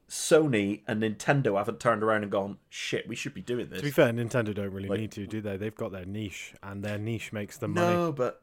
Sony 0.08 0.82
and 0.86 1.02
Nintendo 1.02 1.56
haven't 1.56 1.80
turned 1.80 2.02
around 2.02 2.22
and 2.22 2.30
gone 2.30 2.58
shit. 2.68 3.08
We 3.08 3.16
should 3.16 3.34
be 3.34 3.40
doing 3.40 3.68
this. 3.70 3.78
to 3.78 3.84
be 3.84 3.90
fair, 3.90 4.12
Nintendo 4.12 4.54
don't 4.54 4.70
really 4.72 4.88
Like- 4.88 5.00
need 5.00 5.12
to, 5.12 5.26
do 5.26 5.40
they? 5.40 5.56
They've 5.56 5.74
got 5.74 5.92
their 5.92 6.04
niche, 6.04 6.54
and 6.62 6.84
their 6.84 6.98
niche 6.98 7.32
makes 7.32 7.56
them 7.56 7.72
money. 7.72 7.94
no, 7.94 8.12
but 8.12 8.42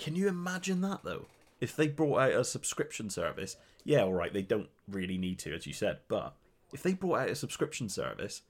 can 0.00 0.16
you 0.16 0.28
imagine 0.28 0.80
that 0.80 1.04
though? 1.04 1.26
If 1.60 1.76
they 1.76 1.88
brought 1.88 2.20
out 2.20 2.32
a 2.32 2.44
subscription 2.44 3.10
service, 3.10 3.56
yeah, 3.84 4.00
all 4.02 4.14
right, 4.14 4.32
they 4.32 4.42
don't 4.42 4.70
really 4.88 5.18
need 5.18 5.38
to, 5.40 5.54
as 5.54 5.66
you 5.66 5.74
said, 5.74 5.98
but 6.08 6.34
if 6.72 6.82
they 6.82 6.94
brought 6.94 7.20
out 7.20 7.28
a 7.28 7.34
subscription 7.34 7.88
service, 7.90 8.40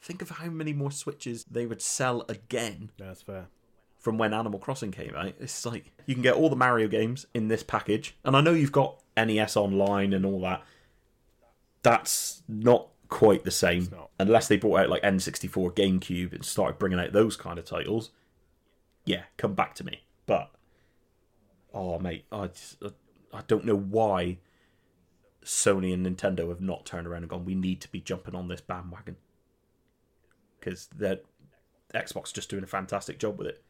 think 0.00 0.22
of 0.22 0.30
how 0.30 0.46
many 0.48 0.72
more 0.72 0.92
Switches 0.92 1.44
they 1.50 1.66
would 1.66 1.82
sell 1.82 2.24
again 2.28 2.90
Yeah, 2.96 3.06
that's 3.06 3.22
fair. 3.22 3.48
from 3.98 4.18
when 4.18 4.32
Animal 4.32 4.60
Crossing 4.60 4.92
came 4.92 5.16
out. 5.16 5.34
It's 5.40 5.66
like 5.66 5.90
you 6.06 6.14
can 6.14 6.22
get 6.22 6.34
all 6.36 6.48
the 6.48 6.54
Mario 6.56 6.86
games 6.86 7.26
in 7.34 7.48
this 7.48 7.64
package, 7.64 8.16
and 8.24 8.36
I 8.36 8.40
know 8.40 8.52
you've 8.52 8.70
got 8.72 9.02
NES 9.16 9.56
Online 9.56 10.12
and 10.12 10.24
all 10.24 10.40
that. 10.42 10.62
That's 11.82 12.42
not 12.48 12.88
quite 13.08 13.42
the 13.42 13.50
same 13.50 13.88
unless 14.20 14.46
they 14.46 14.56
brought 14.56 14.80
out 14.80 14.90
like 14.90 15.02
N64, 15.02 15.74
GameCube, 15.74 16.32
and 16.32 16.44
started 16.44 16.78
bringing 16.78 17.00
out 17.00 17.12
those 17.12 17.36
kind 17.36 17.58
of 17.58 17.64
titles. 17.64 18.10
Yeah, 19.04 19.22
come 19.36 19.54
back 19.54 19.74
to 19.76 19.84
me. 19.84 20.02
But 20.26 20.50
oh, 21.74 21.98
mate, 21.98 22.24
I 22.30 22.48
just, 22.48 22.82
I 23.32 23.40
don't 23.46 23.64
know 23.64 23.76
why 23.76 24.38
Sony 25.44 25.92
and 25.92 26.06
Nintendo 26.06 26.48
have 26.48 26.60
not 26.60 26.84
turned 26.86 27.06
around 27.06 27.22
and 27.22 27.30
gone. 27.30 27.44
We 27.44 27.54
need 27.54 27.80
to 27.82 27.90
be 27.90 28.00
jumping 28.00 28.34
on 28.34 28.48
this 28.48 28.60
bandwagon 28.60 29.16
because 30.58 30.88
that 30.98 31.24
Xbox 31.94 32.32
just 32.32 32.50
doing 32.50 32.62
a 32.62 32.68
fantastic 32.68 33.18
job 33.18 33.38
with 33.38 33.46
it 33.46 33.62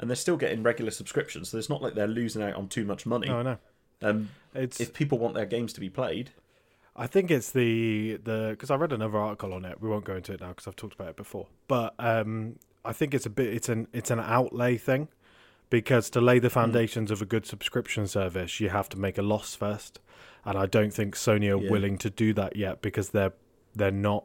and 0.00 0.08
they're 0.08 0.16
still 0.16 0.38
getting 0.38 0.62
regular 0.62 0.90
subscriptions, 0.90 1.50
so 1.50 1.58
it's 1.58 1.68
not 1.68 1.82
like 1.82 1.94
they're 1.94 2.08
losing 2.08 2.42
out 2.42 2.54
on 2.54 2.68
too 2.68 2.86
much 2.86 3.04
money. 3.04 3.28
No, 3.28 3.38
I 3.38 3.42
know. 3.42 3.58
Um, 4.02 4.30
It's. 4.54 4.80
if 4.80 4.94
people 4.94 5.18
want 5.18 5.34
their 5.34 5.44
games 5.44 5.74
to 5.74 5.80
be 5.80 5.90
played, 5.90 6.30
I 6.96 7.06
think 7.06 7.30
it's 7.30 7.50
the 7.50 8.18
the 8.24 8.48
because 8.52 8.70
I 8.70 8.76
read 8.76 8.92
another 8.92 9.18
article 9.18 9.52
on 9.52 9.66
it. 9.66 9.80
We 9.80 9.90
won't 9.90 10.06
go 10.06 10.16
into 10.16 10.32
it 10.32 10.40
now 10.40 10.48
because 10.48 10.66
I've 10.66 10.76
talked 10.76 10.94
about 10.94 11.08
it 11.10 11.16
before. 11.16 11.48
But 11.68 11.94
um, 11.98 12.56
I 12.82 12.94
think 12.94 13.12
it's 13.12 13.26
a 13.26 13.30
bit. 13.30 13.52
It's 13.52 13.68
an 13.68 13.88
it's 13.92 14.10
an 14.10 14.20
outlay 14.20 14.78
thing 14.78 15.08
because 15.70 16.10
to 16.10 16.20
lay 16.20 16.38
the 16.38 16.50
foundations 16.50 17.10
of 17.10 17.22
a 17.22 17.24
good 17.24 17.46
subscription 17.46 18.06
service, 18.06 18.60
you 18.60 18.68
have 18.68 18.88
to 18.90 18.98
make 18.98 19.16
a 19.16 19.22
loss 19.22 19.54
first, 19.54 20.00
and 20.44 20.58
I 20.58 20.66
don't 20.66 20.92
think 20.92 21.14
Sony 21.14 21.48
are 21.56 21.62
Yeah. 21.62 21.70
willing 21.70 21.96
to 21.98 22.10
do 22.10 22.32
that 22.34 22.56
yet 22.56 22.82
because 22.82 23.10
they're 23.10 23.32
they're 23.74 23.92
not 23.92 24.24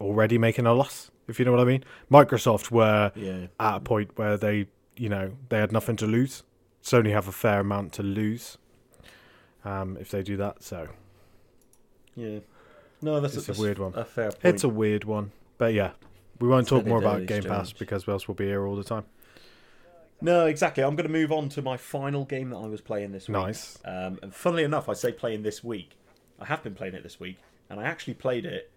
already 0.00 0.38
making 0.38 0.66
a 0.66 0.72
loss. 0.72 1.10
If 1.26 1.38
you 1.38 1.44
know 1.44 1.50
what 1.50 1.60
I 1.60 1.64
mean. 1.64 1.84
Microsoft 2.10 2.70
were 2.70 3.10
yeah, 3.16 3.46
at 3.58 3.76
a 3.76 3.80
point 3.80 4.16
where 4.16 4.36
they 4.36 4.68
you 4.96 5.08
know 5.08 5.32
they 5.48 5.58
had 5.58 5.72
nothing 5.72 5.96
to 5.96 6.06
lose. 6.06 6.44
Sony 6.82 7.10
have 7.12 7.26
a 7.26 7.32
fair 7.32 7.60
amount 7.60 7.92
to 7.94 8.02
lose 8.02 8.58
um, 9.64 9.96
if 10.00 10.10
they 10.10 10.22
do 10.22 10.36
that. 10.36 10.62
So 10.62 10.88
yeah. 12.14 12.40
No, 13.02 13.20
that's, 13.20 13.36
It's 13.36 13.44
a 13.44 13.46
that's 13.48 13.58
weird 13.58 13.78
one. 13.78 13.92
A 13.94 14.04
fair 14.04 14.30
point. 14.30 14.44
It's 14.44 14.64
a 14.64 14.68
weird 14.68 15.04
one, 15.04 15.32
but 15.58 15.74
yeah, 15.74 15.90
we 16.40 16.48
won't 16.48 16.68
talk 16.68 16.86
more 16.86 16.98
about 16.98 17.26
days, 17.26 17.40
Game 17.40 17.50
Pass 17.50 17.72
because 17.72 18.08
else 18.08 18.28
we'll 18.28 18.34
be 18.34 18.46
here 18.46 18.66
all 18.66 18.76
the 18.76 18.84
time. 18.84 19.04
No, 20.24 20.46
exactly. 20.46 20.82
I'm 20.82 20.96
going 20.96 21.06
to 21.06 21.12
move 21.12 21.30
on 21.30 21.50
to 21.50 21.60
my 21.60 21.76
final 21.76 22.24
game 22.24 22.48
that 22.50 22.56
I 22.56 22.66
was 22.66 22.80
playing 22.80 23.12
this 23.12 23.28
week. 23.28 23.36
Nice. 23.36 23.78
Um, 23.84 24.18
and 24.22 24.34
funnily 24.34 24.64
enough, 24.64 24.88
I 24.88 24.94
say 24.94 25.12
playing 25.12 25.42
this 25.42 25.62
week. 25.62 25.98
I 26.40 26.46
have 26.46 26.62
been 26.62 26.74
playing 26.74 26.94
it 26.94 27.02
this 27.02 27.20
week, 27.20 27.36
and 27.68 27.78
I 27.78 27.84
actually 27.84 28.14
played 28.14 28.46
it 28.46 28.70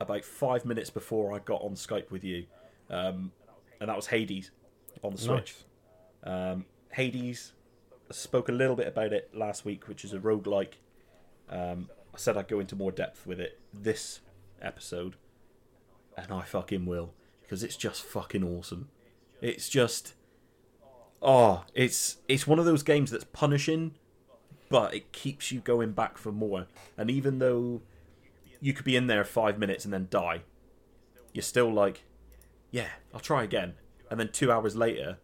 about 0.00 0.24
five 0.24 0.64
minutes 0.64 0.88
before 0.88 1.34
I 1.34 1.40
got 1.40 1.60
on 1.62 1.72
Skype 1.74 2.12
with 2.12 2.22
you, 2.22 2.46
um, 2.88 3.32
and 3.80 3.88
that 3.88 3.96
was 3.96 4.06
Hades 4.06 4.52
on 5.02 5.12
the 5.12 5.18
Switch. 5.18 5.56
Nice. 6.24 6.52
Um, 6.52 6.64
Hades, 6.92 7.52
I 8.08 8.14
spoke 8.14 8.48
a 8.48 8.52
little 8.52 8.76
bit 8.76 8.86
about 8.86 9.12
it 9.12 9.30
last 9.34 9.64
week, 9.64 9.88
which 9.88 10.04
is 10.04 10.12
a 10.12 10.18
roguelike. 10.18 10.74
Um, 11.50 11.90
I 12.14 12.18
said 12.18 12.36
I'd 12.36 12.48
go 12.48 12.60
into 12.60 12.76
more 12.76 12.92
depth 12.92 13.26
with 13.26 13.40
it 13.40 13.58
this 13.74 14.20
episode, 14.62 15.16
and 16.16 16.32
I 16.32 16.42
fucking 16.42 16.86
will 16.86 17.12
because 17.42 17.64
it's 17.64 17.76
just 17.76 18.04
fucking 18.04 18.44
awesome. 18.44 18.88
It's 19.42 19.68
just, 19.68 20.14
oh, 21.26 21.64
it's 21.74 22.18
it's 22.28 22.46
one 22.46 22.58
of 22.58 22.64
those 22.64 22.84
games 22.84 23.10
that's 23.10 23.24
punishing, 23.24 23.96
but 24.70 24.94
it 24.94 25.12
keeps 25.12 25.50
you 25.50 25.60
going 25.60 25.92
back 25.92 26.16
for 26.16 26.32
more. 26.32 26.68
And 26.96 27.10
even 27.10 27.40
though 27.40 27.82
you 28.60 28.72
could 28.72 28.84
be 28.84 28.96
in 28.96 29.08
there 29.08 29.24
five 29.24 29.58
minutes 29.58 29.84
and 29.84 29.92
then 29.92 30.06
die, 30.08 30.42
you're 31.34 31.42
still 31.42 31.70
like, 31.70 32.04
yeah, 32.70 32.88
I'll 33.12 33.20
try 33.20 33.42
again. 33.42 33.74
And 34.08 34.20
then 34.20 34.30
two 34.30 34.52
hours 34.52 34.76
later, 34.76 35.18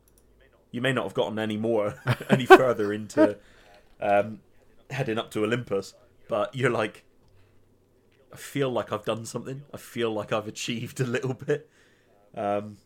you 0.72 0.80
may 0.80 0.92
not 0.92 1.04
have 1.04 1.14
gotten 1.14 1.38
any 1.38 1.56
more, 1.56 1.94
any 2.28 2.46
further 2.46 2.92
into 2.92 3.38
um, 4.00 4.40
heading 4.90 5.18
up 5.18 5.30
to 5.30 5.44
Olympus, 5.44 5.94
but 6.28 6.54
you're 6.54 6.70
like, 6.70 7.04
I 8.32 8.36
feel 8.36 8.70
like 8.70 8.92
I've 8.92 9.04
done 9.04 9.24
something. 9.24 9.62
I 9.72 9.76
feel 9.76 10.12
like 10.12 10.32
I've 10.32 10.48
achieved 10.48 11.00
a 11.00 11.04
little 11.04 11.34
bit. 11.34 11.70
Um, 12.34 12.78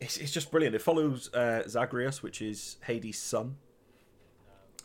it's, 0.00 0.16
it's 0.16 0.32
just 0.32 0.50
brilliant. 0.50 0.74
It 0.74 0.82
follows 0.82 1.32
uh, 1.34 1.62
Zagreus, 1.68 2.22
which 2.22 2.40
is 2.40 2.76
Hades' 2.86 3.18
son, 3.18 3.56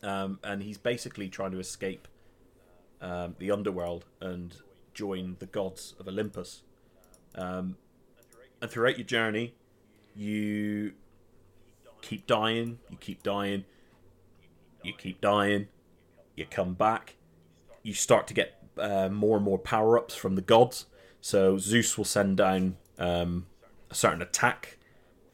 um, 0.03 0.39
and 0.43 0.61
he's 0.61 0.77
basically 0.77 1.29
trying 1.29 1.51
to 1.51 1.59
escape 1.59 2.07
um, 3.01 3.35
the 3.39 3.51
underworld 3.51 4.05
and 4.19 4.55
join 4.93 5.37
the 5.39 5.45
gods 5.45 5.95
of 5.99 6.07
Olympus. 6.07 6.63
Um, 7.35 7.77
and 8.61 8.69
throughout 8.69 8.97
your 8.97 9.05
journey, 9.05 9.53
you 10.15 10.93
keep 12.01 12.27
dying, 12.27 12.79
you 12.89 12.97
keep 12.97 13.23
dying, 13.23 13.65
you 14.83 14.93
keep 14.93 15.21
dying, 15.21 15.67
you 16.35 16.45
come 16.45 16.73
back, 16.73 17.15
you 17.83 17.93
start 17.93 18.27
to 18.27 18.33
get 18.33 18.61
uh, 18.77 19.09
more 19.09 19.37
and 19.37 19.45
more 19.45 19.57
power 19.57 19.97
ups 19.97 20.15
from 20.15 20.35
the 20.35 20.41
gods. 20.41 20.85
So 21.21 21.57
Zeus 21.57 21.97
will 21.97 22.05
send 22.05 22.37
down 22.37 22.77
um, 22.99 23.47
a 23.89 23.95
certain 23.95 24.21
attack 24.21 24.77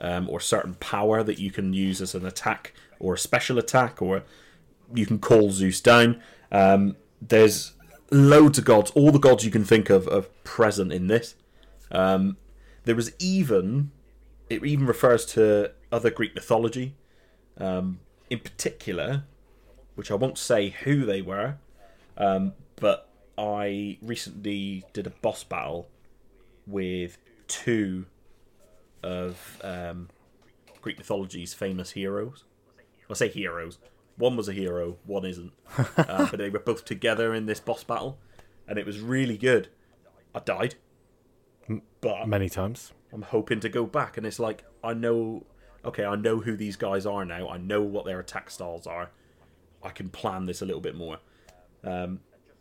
um, 0.02 0.28
or 0.30 0.40
certain 0.40 0.74
power 0.76 1.24
that 1.24 1.40
you 1.40 1.52
can 1.52 1.74
use 1.74 2.02
as 2.02 2.16
an 2.16 2.26
attack 2.26 2.74
or 3.00 3.14
a 3.14 3.18
special 3.18 3.58
attack, 3.58 4.02
or 4.02 4.24
you 4.94 5.06
can 5.06 5.20
call 5.20 5.52
Zeus 5.52 5.80
down. 5.80 6.22
Um, 6.52 6.98
there's 7.22 7.74
loads 8.12 8.58
of 8.58 8.66
gods, 8.66 8.92
all 8.92 9.12
the 9.12 9.20
gods 9.20 9.46
you 9.46 9.52
can 9.52 9.64
think 9.64 9.90
of 9.90 10.08
are 10.08 10.24
present 10.44 10.92
in 10.92 11.08
this. 11.08 11.36
Um, 11.92 12.38
there 12.84 12.96
was 12.96 13.14
even 13.20 13.92
it 14.50 14.66
even 14.66 14.86
refers 14.86 15.26
to 15.28 15.72
other 15.92 16.10
Greek 16.10 16.36
mythology, 16.36 16.96
um, 17.58 18.00
in 18.30 18.40
particular, 18.40 19.24
which 19.96 20.12
I 20.12 20.16
won't 20.16 20.38
say 20.38 20.70
who 20.70 21.06
they 21.06 21.22
were, 21.22 21.56
um, 22.18 22.54
but 22.76 23.08
I 23.38 23.98
recently 24.02 24.84
did 24.92 25.08
a 25.08 25.12
boss 25.12 25.44
battle 25.46 25.88
with 26.68 27.18
two 27.48 28.08
of 29.04 29.60
um, 29.64 30.10
Greek 30.82 30.98
mythology's 30.98 31.54
famous 31.54 31.92
heroes. 31.92 32.44
I 33.10 33.14
say 33.14 33.30
heroes. 33.30 33.78
One 34.18 34.38
was 34.38 34.48
a 34.48 34.54
hero, 34.54 34.98
one 35.06 35.26
isn't. 35.26 35.52
uh, 35.98 36.28
but 36.30 36.38
they 36.38 36.50
were 36.50 36.60
both 36.60 36.86
together 36.86 37.34
in 37.34 37.46
this 37.46 37.60
boss 37.60 37.84
battle, 37.84 38.20
and 38.68 38.78
it 38.78 38.86
was 38.86 39.00
really 39.00 39.38
good. 39.38 39.70
I 40.34 40.40
died, 40.40 40.76
but 42.00 42.28
Many 42.28 42.50
times. 42.50 42.94
I'm 43.14 43.24
hoping 43.24 43.60
to 43.62 43.70
go 43.70 43.86
back, 43.86 44.18
and 44.18 44.26
it's 44.26 44.40
like 44.40 44.64
I 44.84 44.94
know, 44.94 45.46
okay, 45.84 46.06
I 46.06 46.16
know 46.16 46.40
who 46.40 46.56
these 46.56 46.76
guys 46.76 47.06
are 47.06 47.26
now. 47.26 47.50
I 47.50 47.58
know 47.58 47.82
what 47.82 48.06
their 48.06 48.20
attack 48.20 48.50
styles 48.50 48.88
are. 48.88 49.12
I 49.84 49.90
can 49.90 50.10
plan 50.10 50.46
this 50.46 50.62
a 50.62 50.66
little 50.66 50.82
bit 50.82 50.96
more. 50.96 51.20
Um, 51.84 52.20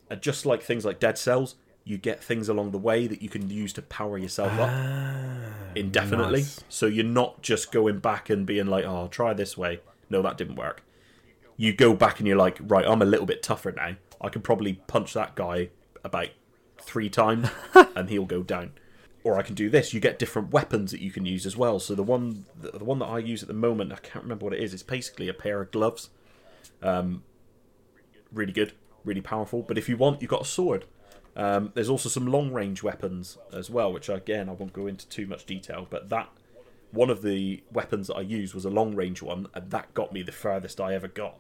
and 0.09 0.21
just 0.21 0.47
like 0.47 0.63
things 0.63 0.85
like 0.85 0.99
Dead 0.99 1.19
Cells, 1.19 1.57
you 1.85 1.99
get 1.99 2.23
things 2.23 2.49
along 2.49 2.71
the 2.71 2.79
way 2.79 3.07
that 3.07 3.23
you 3.23 3.29
can 3.29 3.51
use 3.51 3.73
to 3.75 3.83
power 3.83 4.19
yourself 4.19 4.53
up 4.59 4.71
indefinitely. 5.75 6.41
nice. 6.41 6.63
So 6.69 6.87
you're 6.87 7.05
not 7.05 7.43
just 7.43 7.73
going 7.73 7.99
back 7.99 8.31
and 8.31 8.47
being 8.47 8.67
like, 8.67 8.85
"Oh, 8.85 8.97
I'll 8.97 9.09
try 9.09 9.35
this 9.35 9.57
way." 9.57 9.81
No, 10.09 10.23
that 10.23 10.37
didn't 10.37 10.57
work. 10.57 10.83
You 11.57 11.73
go 11.73 11.95
back 11.95 12.19
and 12.19 12.27
you're 12.27 12.37
like, 12.37 12.59
"Right, 12.61 12.87
I'm 12.87 13.03
a 13.03 13.07
little 13.07 13.27
bit 13.27 13.43
tougher 13.43 13.73
now. 13.73 13.97
I 14.21 14.29
can 14.29 14.43
probably 14.43 14.75
punch 14.87 15.15
that 15.15 15.35
guy 15.35 15.71
about 16.05 16.29
three 16.79 17.09
times, 17.09 17.49
and 17.97 18.09
he'll 18.11 18.25
go 18.27 18.43
down." 18.43 18.73
Or 19.23 19.37
I 19.37 19.43
can 19.43 19.55
do 19.55 19.69
this. 19.69 19.93
You 19.93 20.01
get 20.01 20.19
different 20.19 20.51
weapons 20.51 20.93
that 20.93 21.01
you 21.01 21.11
can 21.11 21.27
use 21.27 21.45
as 21.45 21.55
well. 21.55 21.79
So 21.79 21.95
the 21.95 22.03
one, 22.03 22.47
the 22.59 22.83
one 22.83 23.01
that 23.01 23.07
I 23.07 23.19
use 23.19 23.43
at 23.43 23.49
the 23.49 23.55
moment, 23.55 23.93
I 23.93 23.97
can't 23.97 24.25
remember 24.25 24.47
what 24.47 24.55
it 24.55 24.63
is. 24.63 24.73
It's 24.73 24.83
basically 24.83 25.29
a 25.29 25.35
pair 25.35 25.61
of 25.61 25.71
gloves. 25.71 26.09
Um, 26.83 27.23
really 28.33 28.53
good, 28.53 28.73
really 29.05 29.21
powerful. 29.21 29.61
But 29.61 29.77
if 29.77 29.91
you 29.91 29.99
want, 29.99 30.23
you've 30.23 30.31
got 30.31 30.41
a 30.41 30.47
sword. 30.47 30.87
Um, 31.37 31.71
there's 31.75 31.89
also 31.89 32.09
some 32.09 32.27
long 32.27 32.53
range 32.53 32.83
weapons 32.83 33.39
as 33.53 33.71
well, 33.71 33.93
which 33.93 34.09
again 34.09 34.49
I 34.49 34.53
won't 34.53 34.73
go 34.73 34.87
into 34.87 35.09
too 35.09 35.27
much 35.27 35.47
detail. 35.47 35.87
But 35.89 36.09
that 36.11 36.29
one 36.91 37.09
of 37.11 37.23
the 37.23 37.63
weapons 37.73 38.09
that 38.09 38.17
I 38.17 38.23
used 38.23 38.55
was 38.55 38.65
a 38.65 38.71
long 38.71 38.95
range 38.97 39.23
one, 39.23 39.47
and 39.55 39.71
that 39.71 39.95
got 39.95 40.13
me 40.13 40.23
the 40.23 40.33
furthest 40.33 40.81
I 40.81 40.95
ever 40.95 41.09
got. 41.09 41.39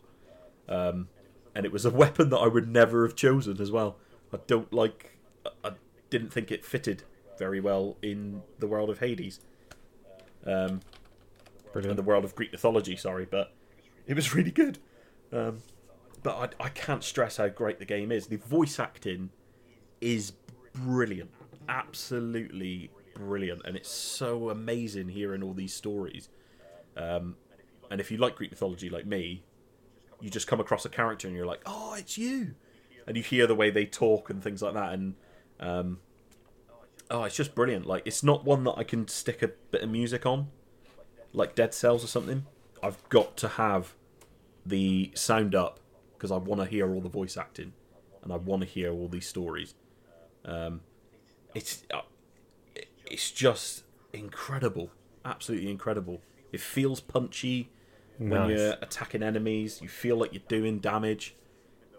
Um, 0.69 1.09
and 1.55 1.67
it 1.67 1.73
was 1.73 1.85
a 1.85 1.91
weapon 2.05 2.31
that 2.31 2.39
I 2.39 2.47
would 2.47 2.69
never 2.69 3.05
have 3.05 3.17
chosen 3.17 3.61
as 3.61 3.71
well. 3.71 3.97
I 4.33 4.39
don't 4.47 4.73
like. 4.73 5.19
I- 5.45 5.51
I 5.69 5.73
didn't 6.11 6.33
think 6.33 6.51
it 6.51 6.65
fitted 6.65 7.05
very 7.39 7.61
well 7.61 7.97
in 8.03 8.43
the 8.59 8.67
world 8.67 8.91
of 8.91 8.99
Hades. 8.99 9.41
Um, 10.45 10.53
in 10.75 10.81
Brilliant. 11.73 11.97
the 11.97 12.03
world 12.03 12.25
of 12.25 12.35
Greek 12.35 12.51
mythology, 12.53 12.97
sorry, 12.97 13.27
but 13.31 13.53
it 14.07 14.15
was 14.15 14.35
really 14.35 14.51
good. 14.51 14.79
Um, 15.33 15.59
but 16.23 16.55
I, 16.61 16.65
I 16.65 16.69
can't 16.69 17.03
stress 17.05 17.37
how 17.39 17.49
great 17.49 17.79
the 17.79 17.85
game 17.85 18.11
is. 18.13 18.27
The 18.27 18.37
voice 18.37 18.79
acting 18.81 19.31
is 20.01 20.33
brilliant, 20.73 21.31
absolutely 21.69 22.91
brilliant, 23.15 23.63
and 23.65 23.77
it's 23.77 23.91
so 23.91 24.51
amazing 24.51 25.09
hearing 25.09 25.43
all 25.43 25.53
these 25.53 25.75
stories. 25.75 26.29
Um, 26.97 27.37
and 27.91 28.01
if 28.01 28.11
you 28.11 28.19
like 28.19 28.37
Greek 28.37 28.51
mythology 28.51 28.89
like 28.89 29.07
me, 29.07 29.43
you 30.21 30.31
just 30.31 30.47
come 30.47 30.61
across 30.61 30.85
a 30.85 30.89
character 30.89 31.27
and 31.27 31.37
you're 31.37 31.47
like, 31.47 31.63
"Oh, 31.67 31.95
it's 31.99 32.17
you," 32.19 32.55
and 33.07 33.17
you 33.17 33.23
hear 33.23 33.47
the 33.47 33.55
way 33.55 33.71
they 33.71 33.87
talk 33.87 34.31
and 34.31 34.43
things 34.43 34.63
like 34.63 34.75
that, 34.75 34.93
and 34.93 35.15
um, 35.59 35.99
oh, 37.11 37.25
it's 37.25 37.37
just 37.37 37.55
brilliant. 37.55 37.87
Like 37.87 38.03
it's 38.07 38.23
not 38.23 38.45
one 38.45 38.65
that 38.65 38.75
I 38.77 38.85
can 38.85 39.09
stick 39.09 39.43
a 39.43 39.49
bit 39.49 39.83
of 39.83 39.91
music 39.91 40.27
on, 40.27 40.49
like 41.33 41.55
Dead 41.55 41.75
Cells 41.75 42.05
or 42.05 42.09
something. 42.09 42.47
I've 42.83 43.07
got 43.09 43.37
to 43.39 43.49
have 43.49 43.95
the 44.65 45.11
sound 45.15 45.55
up 45.55 45.81
because 46.17 46.31
I 46.31 46.37
want 46.37 46.61
to 46.61 46.67
hear 46.67 46.93
all 46.93 47.01
the 47.01 47.09
voice 47.09 47.37
acting, 47.37 47.73
and 48.23 48.33
I 48.33 48.37
want 48.37 48.63
to 48.63 48.69
hear 48.69 48.93
all 48.93 49.09
these 49.09 49.27
stories. 49.27 49.75
Um, 50.45 50.81
it's 51.55 51.85
uh, 51.93 52.01
it's 53.07 53.31
just 53.31 53.85
incredible, 54.13 54.91
absolutely 55.25 55.71
incredible. 55.71 56.21
It 56.53 56.61
feels 56.61 57.01
punchy 57.01 57.71
when 58.19 58.51
you're 58.51 58.75
attacking 58.83 59.23
enemies. 59.23 59.81
You 59.83 59.89
feel 59.89 60.17
like 60.17 60.33
you're 60.33 60.43
doing 60.49 60.79
damage, 60.79 61.37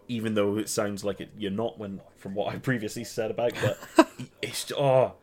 even 0.07 0.35
though 0.35 0.57
it 0.57 0.69
sounds 0.69 1.03
like 1.03 1.21
it, 1.21 1.31
you're 1.37 1.51
not. 1.51 1.77
When 1.77 2.01
from 2.17 2.35
what 2.35 2.53
I 2.53 2.57
previously 2.57 3.03
said 3.03 3.31
about, 3.31 3.53
but 3.61 4.07
it's 4.41 4.71
oh, 4.77 5.13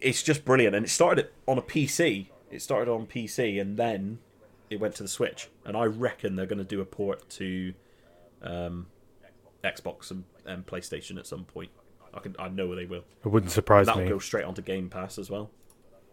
it's 0.00 0.22
just 0.22 0.44
brilliant. 0.44 0.74
And 0.74 0.86
it 0.86 0.88
started 0.88 1.28
on 1.46 1.58
a 1.58 1.62
PC. 1.62 2.28
It 2.50 2.62
started 2.62 2.90
on 2.90 3.06
PC, 3.06 3.60
and 3.60 3.76
then 3.76 4.18
it 4.70 4.80
went 4.80 4.94
to 4.96 5.02
the 5.02 5.08
Switch. 5.08 5.48
And 5.64 5.76
I 5.76 5.84
reckon 5.84 6.36
they're 6.36 6.46
going 6.46 6.58
to 6.58 6.64
do 6.64 6.80
a 6.80 6.84
port 6.84 7.28
to 7.30 7.74
um, 8.42 8.86
Xbox 9.64 10.10
and, 10.10 10.24
and 10.44 10.66
PlayStation 10.66 11.18
at 11.18 11.26
some 11.26 11.44
point. 11.44 11.70
I 12.16 12.20
can, 12.20 12.34
I 12.38 12.48
know 12.48 12.66
where 12.66 12.76
they 12.76 12.86
will. 12.86 13.04
It 13.24 13.28
wouldn't 13.28 13.52
surprise 13.52 13.86
me. 13.88 13.94
That'll 13.94 14.08
go 14.08 14.18
straight 14.18 14.44
onto 14.44 14.62
Game 14.62 14.88
Pass 14.88 15.18
as 15.18 15.30
well. 15.30 15.50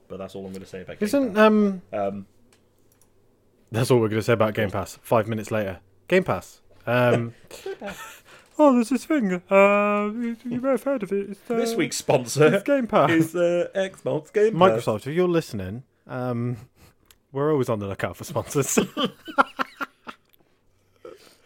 But 0.07 0.17
that's 0.17 0.36
all 0.36 0.45
I'm 0.45 0.51
going 0.51 0.63
to 0.63 0.69
say 0.69 0.81
about 0.81 1.00
Game 1.00 1.05
Isn't 1.07 1.33
Pass. 1.33 1.38
um? 1.39 1.81
Um, 1.91 2.25
That's 3.72 3.89
all 3.89 4.00
we're 4.00 4.10
going 4.10 4.19
to 4.19 4.25
say 4.25 4.33
about 4.33 4.53
Game 4.53 4.69
Pass. 4.69 5.00
Five 5.01 5.27
minutes 5.27 5.50
later, 5.50 5.79
Game 6.07 6.24
Pass. 6.24 6.62
Um, 6.86 7.33
oh, 8.60 8.74
there's 8.74 8.89
this 8.89 9.05
thing. 9.05 9.41
Uh, 9.50 10.12
you, 10.13 10.38
you 10.43 10.62
may 10.62 10.72
have 10.72 10.83
heard 10.83 11.03
of 11.03 11.12
it. 11.12 11.38
Uh, 11.50 11.55
this 11.55 11.74
week's 11.75 11.98
sponsor 11.98 12.53
it's 12.55 12.63
Game 12.63 12.86
Pass. 12.88 13.10
is 13.12 13.36
uh, 13.36 13.69
Xbox 13.74 14.31
Game 14.33 14.53
Pass. 14.53 14.62
Microsoft. 14.62 15.07
If 15.07 15.13
you're 15.15 15.27
listening, 15.27 15.83
um, 16.05 16.57
we're 17.31 17.51
always 17.51 17.69
on 17.69 17.79
the 17.79 17.88
lookout 17.88 18.17
for 18.17 18.25
sponsors. 18.25 18.77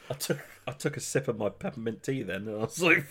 I 0.09 0.13
took 0.13 0.39
I 0.67 0.71
took 0.71 0.97
a 0.97 0.99
sip 0.99 1.27
of 1.27 1.37
my 1.37 1.49
peppermint 1.49 2.03
tea 2.03 2.23
then, 2.23 2.47
and 2.47 2.55
I 2.57 2.59
was 2.59 2.81
like, 2.81 3.05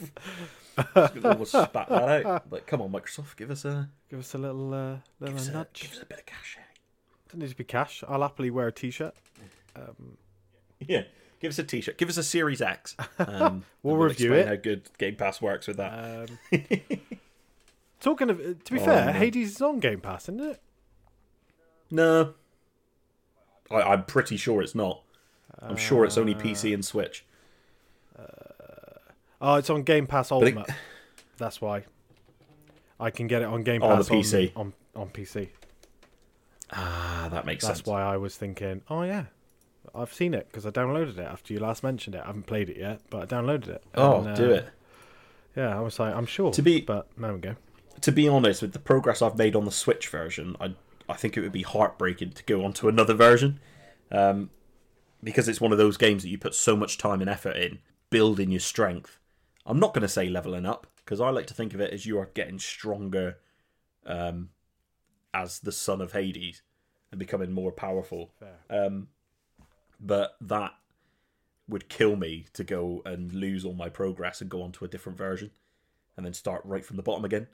almost 1.25 1.53
spat 1.53 1.73
that 1.89 2.27
out. 2.27 2.53
Like, 2.53 2.67
come 2.67 2.83
on, 2.83 2.91
Microsoft, 2.91 3.37
give 3.37 3.51
us 3.51 3.65
a 3.65 3.89
give 4.11 4.19
us 4.21 4.35
a 4.35 4.39
little, 4.39 4.73
uh, 4.75 4.97
little 5.21 5.37
give 5.39 5.49
a, 5.49 5.53
nudge. 5.53 5.81
give 5.83 5.93
us 5.93 6.03
a 6.03 6.07
bit 6.07 6.19
of 6.21 6.27
cash. 6.27 6.59
Doesn't 7.29 7.41
need 7.41 7.51
to 7.51 7.57
be 7.57 7.65
cash. 7.65 8.05
I'll 8.09 8.23
happily 8.23 8.51
wear 8.51 8.69
a 8.69 8.73
t-shirt. 8.73 9.15
Yeah, 10.81 11.03
give 11.41 11.51
us 11.51 11.59
a 11.59 11.65
T-shirt. 11.65 11.97
Give 11.99 12.09
us 12.09 12.17
a 12.19 12.23
Series 12.23 12.61
X. 12.63 12.97
Um, 13.19 13.65
We'll 13.83 13.95
and 13.97 14.05
review 14.05 14.35
it. 14.35 14.47
How 14.47 14.57
good 14.57 14.89
Game 14.99 15.17
Pass 15.17 15.41
works 15.41 15.67
with 15.67 15.79
that. 15.79 16.29
Um, 16.53 16.59
talking 18.01 18.31
of, 18.31 18.39
uh, 18.41 18.55
to 18.65 18.73
be 18.73 18.81
Oh, 18.81 18.85
fair, 18.85 19.07
man. 19.07 19.15
Hades 19.15 19.53
is 19.57 19.63
on 19.63 19.81
Game 19.81 20.01
Pass, 20.01 20.25
isn't 20.25 20.41
it? 20.41 20.61
no, 21.91 22.35
I, 23.71 23.81
I'm 23.83 24.05
pretty 24.05 24.37
sure 24.37 24.61
it's 24.63 24.75
not. 24.75 25.03
I'm 25.61 25.77
sure 25.77 26.05
it's 26.05 26.19
only 26.19 26.35
Uh, 26.35 26.39
PC 26.39 26.75
and 26.75 26.85
Switch. 26.85 27.25
Oh, 29.47 29.55
it's 29.55 29.71
on 29.71 29.85
Game 29.85 30.09
Pass 30.09 30.33
it- 30.33 30.35
Ultimate. 30.35 30.67
That's 31.39 31.61
why. 31.61 31.85
I 32.99 33.11
can 33.11 33.29
get 33.29 33.43
it 33.43 33.45
on 33.45 33.63
Game 33.63 33.81
On 33.83 33.97
Pass 33.97 34.09
the 34.09 34.15
PC. 34.15 34.53
On, 34.57 34.73
on, 34.97 35.03
on 35.03 35.09
PC. 35.11 35.51
Ah, 36.73 37.29
that 37.31 37.47
makes 37.47 37.63
That's 37.65 37.79
sense. 37.79 37.87
That's 37.87 37.89
why 37.89 38.03
I 38.03 38.17
was 38.17 38.37
thinking, 38.37 38.83
oh 38.91 39.03
yeah, 39.03 39.27
I've 39.95 40.13
seen 40.13 40.35
it 40.35 40.49
because 40.51 40.67
I 40.67 40.71
downloaded 40.71 41.19
it 41.19 41.21
after 41.21 41.53
you 41.55 41.61
last 41.61 41.85
mentioned 41.85 42.17
it. 42.17 42.23
I 42.25 42.27
haven't 42.27 42.47
played 42.47 42.69
it 42.71 42.77
yet, 42.77 43.03
but 43.09 43.23
I 43.23 43.37
downloaded 43.37 43.69
it. 43.69 43.85
Oh, 43.95 44.23
And, 44.25 44.37
do 44.37 44.47
uh, 44.51 44.55
it. 44.57 44.69
Yeah, 45.55 45.79
I 45.79 45.81
was 45.81 45.99
like, 46.01 46.13
I'm 46.15 46.27
sure. 46.27 46.51
To 46.53 46.63
be- 46.63 46.81
but 46.81 47.07
there 47.17 47.33
we 47.33 47.39
go. 47.39 47.55
to 48.01 48.11
be 48.13 48.29
honest, 48.29 48.63
with 48.63 48.73
the 48.73 48.79
progress 48.81 49.23
I've 49.23 49.39
made 49.39 49.55
on 49.55 49.65
the 49.65 49.71
Switch 49.71 50.09
version, 50.09 50.57
I 50.61 50.75
I 51.09 51.15
think 51.15 51.37
it 51.37 51.41
would 51.43 51.53
be 51.53 51.63
heartbreaking 51.63 52.31
to 52.33 52.43
go 52.45 52.65
on 52.65 52.73
to 52.75 52.89
another 52.89 53.15
version, 53.15 53.61
um, 54.11 54.51
because 55.23 55.49
it's 55.49 55.61
one 55.61 55.71
of 55.71 55.79
those 55.79 55.97
games 55.97 56.25
that 56.25 56.31
you 56.31 56.39
put 56.39 56.55
so 56.57 56.75
much 56.77 56.99
time 56.99 57.21
and 57.21 57.31
effort 57.31 57.57
in 57.57 57.79
building 58.11 58.51
your 58.51 58.59
strength. 58.61 59.21
I'm 59.67 59.81
not 59.81 59.93
going 59.93 60.03
to 60.03 60.09
say 60.09 60.29
leveling 60.29 60.65
up 60.65 60.87
because 60.97 61.21
I 61.21 61.31
like 61.31 61.47
to 61.49 61.55
think 61.55 61.75
of 61.75 61.81
it 61.81 61.93
as 61.93 62.07
you 62.07 62.19
are 62.19 62.31
getting 62.35 62.59
stronger, 62.59 63.39
um, 64.07 64.51
as 65.35 65.59
the 65.59 65.73
son 65.73 66.01
of 66.01 66.13
Hades 66.13 66.63
and 67.11 67.19
becoming 67.19 67.53
more 67.53 67.73
powerful. 67.73 68.33
Um, 68.71 69.09
but 70.01 70.37
that 70.41 70.73
would 71.69 71.89
kill 71.89 72.17
me 72.17 72.47
to 72.53 72.63
go 72.65 73.03
and 73.05 73.33
lose 73.33 73.65
all 73.65 73.75
my 73.75 73.89
progress 73.89 74.41
and 74.41 74.49
go 74.51 74.63
on 74.63 74.73
to 74.73 74.85
a 74.85 74.89
different 74.89 75.19
version 75.19 75.51
and 76.17 76.25
then 76.25 76.33
start 76.33 76.63
right 76.65 76.85
from 76.85 76.97
the 76.97 77.03
bottom 77.03 77.25
again. 77.25 77.49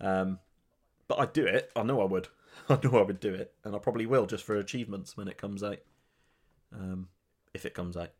Um, 0.00 0.38
but 1.08 1.18
I'd 1.18 1.32
do 1.32 1.46
it. 1.46 1.70
I 1.74 1.82
know 1.82 2.00
I 2.00 2.04
would. 2.04 2.28
I 2.68 2.78
know 2.82 2.98
I 2.98 3.02
would 3.02 3.20
do 3.20 3.34
it, 3.34 3.52
and 3.64 3.74
I 3.74 3.78
probably 3.78 4.06
will 4.06 4.26
just 4.26 4.44
for 4.44 4.56
achievements 4.56 5.16
when 5.16 5.26
it 5.26 5.38
comes 5.38 5.62
out. 5.62 5.78
Um, 6.72 7.08
if 7.52 7.64
it 7.64 7.74
comes 7.74 7.96
out. 7.96 8.10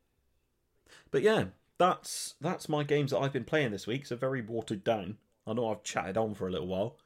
But 1.11 1.23
yeah, 1.23 1.45
that's 1.79 2.35
that's 2.41 2.69
my 2.69 2.85
games 2.85 3.11
that 3.11 3.19
I've 3.19 3.33
been 3.33 3.45
playing 3.45 3.71
this 3.73 3.87
week. 3.87 4.07
So 4.07 4.17
very 4.17 4.43
watered 4.43 4.85
down. 4.85 5.19
I 5.47 5.53
know 5.53 5.71
I've 5.71 5.83
chatted 5.83 6.17
on 6.17 6.35
for 6.35 6.49
a 6.49 6.51
little 6.51 6.67
while. 6.67 6.97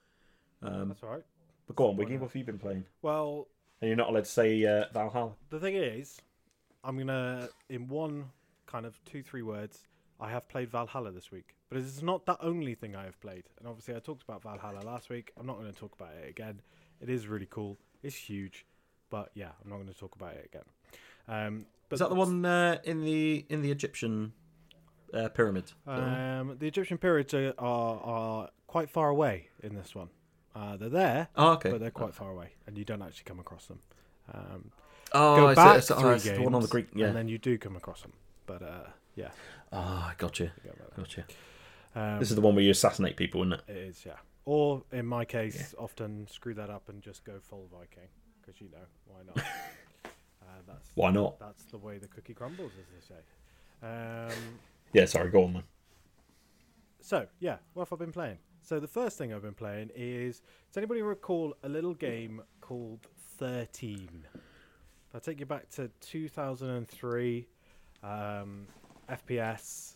Um, 0.63 0.89
That's 0.89 1.03
all 1.03 1.11
right. 1.11 1.25
but 1.67 1.77
go 1.77 1.89
on, 1.89 1.97
Wiggy. 1.97 2.17
What 2.19 2.29
have 2.29 2.37
you 2.37 2.45
been 2.45 2.59
playing? 2.59 2.85
Well, 3.03 3.49
And 3.81 3.89
you're 3.89 3.97
not 3.97 4.09
allowed 4.11 4.25
to 4.25 4.31
say 4.31 4.65
uh, 4.65 4.85
Valhalla. 4.93 5.33
the 5.51 5.59
thing 5.61 5.75
is, 5.77 6.21
I'm 6.85 6.99
gonna 6.99 7.49
in 7.69 7.89
one 7.89 8.27
kind 8.67 8.87
of 8.87 9.03
two 9.05 9.23
three 9.23 9.43
words. 9.43 9.85
I 10.21 10.31
have 10.31 10.49
played 10.49 10.69
Valhalla 10.71 11.13
this 11.13 11.31
week, 11.31 11.55
but 11.69 11.79
it's 11.79 12.03
not 12.03 12.27
the 12.27 12.37
only 12.45 12.75
thing 12.75 12.97
I 12.97 13.05
have 13.05 13.21
played. 13.21 13.45
And 13.59 13.69
obviously, 13.69 13.95
I 13.95 14.01
talked 14.01 14.25
about 14.25 14.43
Valhalla 14.43 14.81
last 14.85 15.11
week. 15.11 15.31
I'm 15.39 15.47
not 15.47 15.59
going 15.61 15.73
to 15.73 15.79
talk 15.79 15.93
about 15.95 16.11
it 16.21 16.29
again. 16.29 16.61
It 17.01 17.09
is 17.09 17.29
really 17.29 17.47
cool. 17.49 17.79
It's 18.03 18.17
huge, 18.17 18.67
but 19.11 19.31
yeah, 19.35 19.51
I'm 19.63 19.71
not 19.71 19.77
going 19.77 19.87
to 19.89 19.95
talk 19.95 20.17
about 20.17 20.33
it 20.35 20.51
again. 20.53 20.65
Um, 21.29 21.67
but 21.89 21.95
Is 21.95 22.01
that 22.01 22.09
the 22.09 22.17
one 22.17 22.45
uh, 22.45 22.79
in 22.83 23.05
the 23.05 23.47
in 23.49 23.63
the 23.63 23.71
Egyptian 23.71 24.33
uh, 25.15 25.29
pyramid? 25.29 25.73
The? 25.87 25.93
Um, 25.93 26.57
the 26.59 26.67
Egyptian 26.67 26.99
pyramids 26.99 27.35
are, 27.35 27.55
are 27.59 28.01
are 28.01 28.51
quite 28.67 28.91
far 28.91 29.09
away 29.09 29.49
in 29.63 29.75
this 29.75 29.95
one. 29.95 30.09
Uh, 30.55 30.77
they're 30.77 30.89
there, 30.89 31.29
oh, 31.37 31.53
okay. 31.53 31.71
but 31.71 31.81
they're 31.81 31.91
quite 31.91 32.15
far 32.15 32.31
away, 32.31 32.51
and 32.67 32.77
you 32.77 32.85
don't 32.85 33.03
actually 33.03 33.25
come 33.25 33.39
across 33.39 33.67
them. 33.67 33.79
Um, 34.33 34.71
oh, 35.13 35.37
go 35.37 35.49
it's, 35.49 35.57
back 35.57 35.79
it's, 35.79 35.91
oh, 35.91 36.01
three 36.01 36.15
it's 36.15 36.25
games, 36.25 36.39
the 36.39 36.45
one 36.45 36.55
on 36.55 36.63
the 36.63 36.69
Greek. 36.69 36.89
Yeah. 36.95 37.07
and 37.07 37.17
then 37.17 37.29
you 37.29 37.39
do 37.39 37.57
come 37.59 37.77
across 37.77 38.03
them. 38.03 38.13
But 38.47 38.63
uh, 38.63 38.89
yeah, 39.15 39.29
Ah, 39.73 40.15
gotcha, 40.19 40.53
about 40.65 40.97
gotcha. 40.97 41.25
that. 41.95 42.01
Um, 42.15 42.19
This 42.19 42.31
is 42.31 42.35
the 42.35 42.41
one 42.41 42.55
where 42.55 42.65
you 42.65 42.71
assassinate 42.71 43.17
people, 43.17 43.43
isn't 43.43 43.53
it? 43.55 43.61
it 43.69 43.77
is 43.77 44.05
yeah. 44.07 44.15
Or 44.45 44.83
in 44.93 45.07
my 45.07 45.25
case, 45.25 45.75
often 45.79 46.27
screw 46.29 46.55
that 46.55 46.71
up 46.71 46.89
and 46.89 47.03
just 47.03 47.23
go 47.25 47.35
full 47.41 47.69
Viking 47.71 48.09
because 48.41 48.61
you 48.61 48.69
know 48.71 48.79
why 49.07 49.19
not. 49.27 49.37
uh, 50.05 50.63
that's 50.67 50.91
Why 50.95 51.11
not? 51.11 51.39
that's 51.39 51.65
the 51.65 51.79
way 51.79 51.99
the 51.99 52.09
cookie 52.09 52.33
crumbles, 52.35 52.73
as 52.81 52.87
they 52.89 53.15
say. 53.15 53.21
Um, 53.83 54.59
Yeah, 54.93 55.05
sorry, 55.05 55.31
go 55.31 55.45
on 55.45 55.53
then. 55.55 55.63
So, 57.01 57.27
yeah, 57.41 57.57
what 57.75 57.89
have 57.89 58.01
I 58.01 58.05
been 58.05 58.13
playing? 58.13 58.39
So, 58.63 58.81
the 58.81 58.89
first 58.89 59.17
thing 59.19 59.33
I've 59.33 59.43
been 59.43 59.55
playing 59.55 59.91
is 59.95 60.43
does 60.69 60.77
anybody 60.77 61.03
recall 61.03 61.55
a 61.63 61.69
little 61.69 61.95
game 61.95 62.43
called 62.61 63.07
13? 63.39 64.09
If 64.33 65.15
I 65.15 65.19
take 65.19 65.41
you 65.41 65.47
back 65.47 65.71
to 65.71 65.91
2003, 66.01 67.49
um, 68.03 68.67
FPS. 69.09 69.95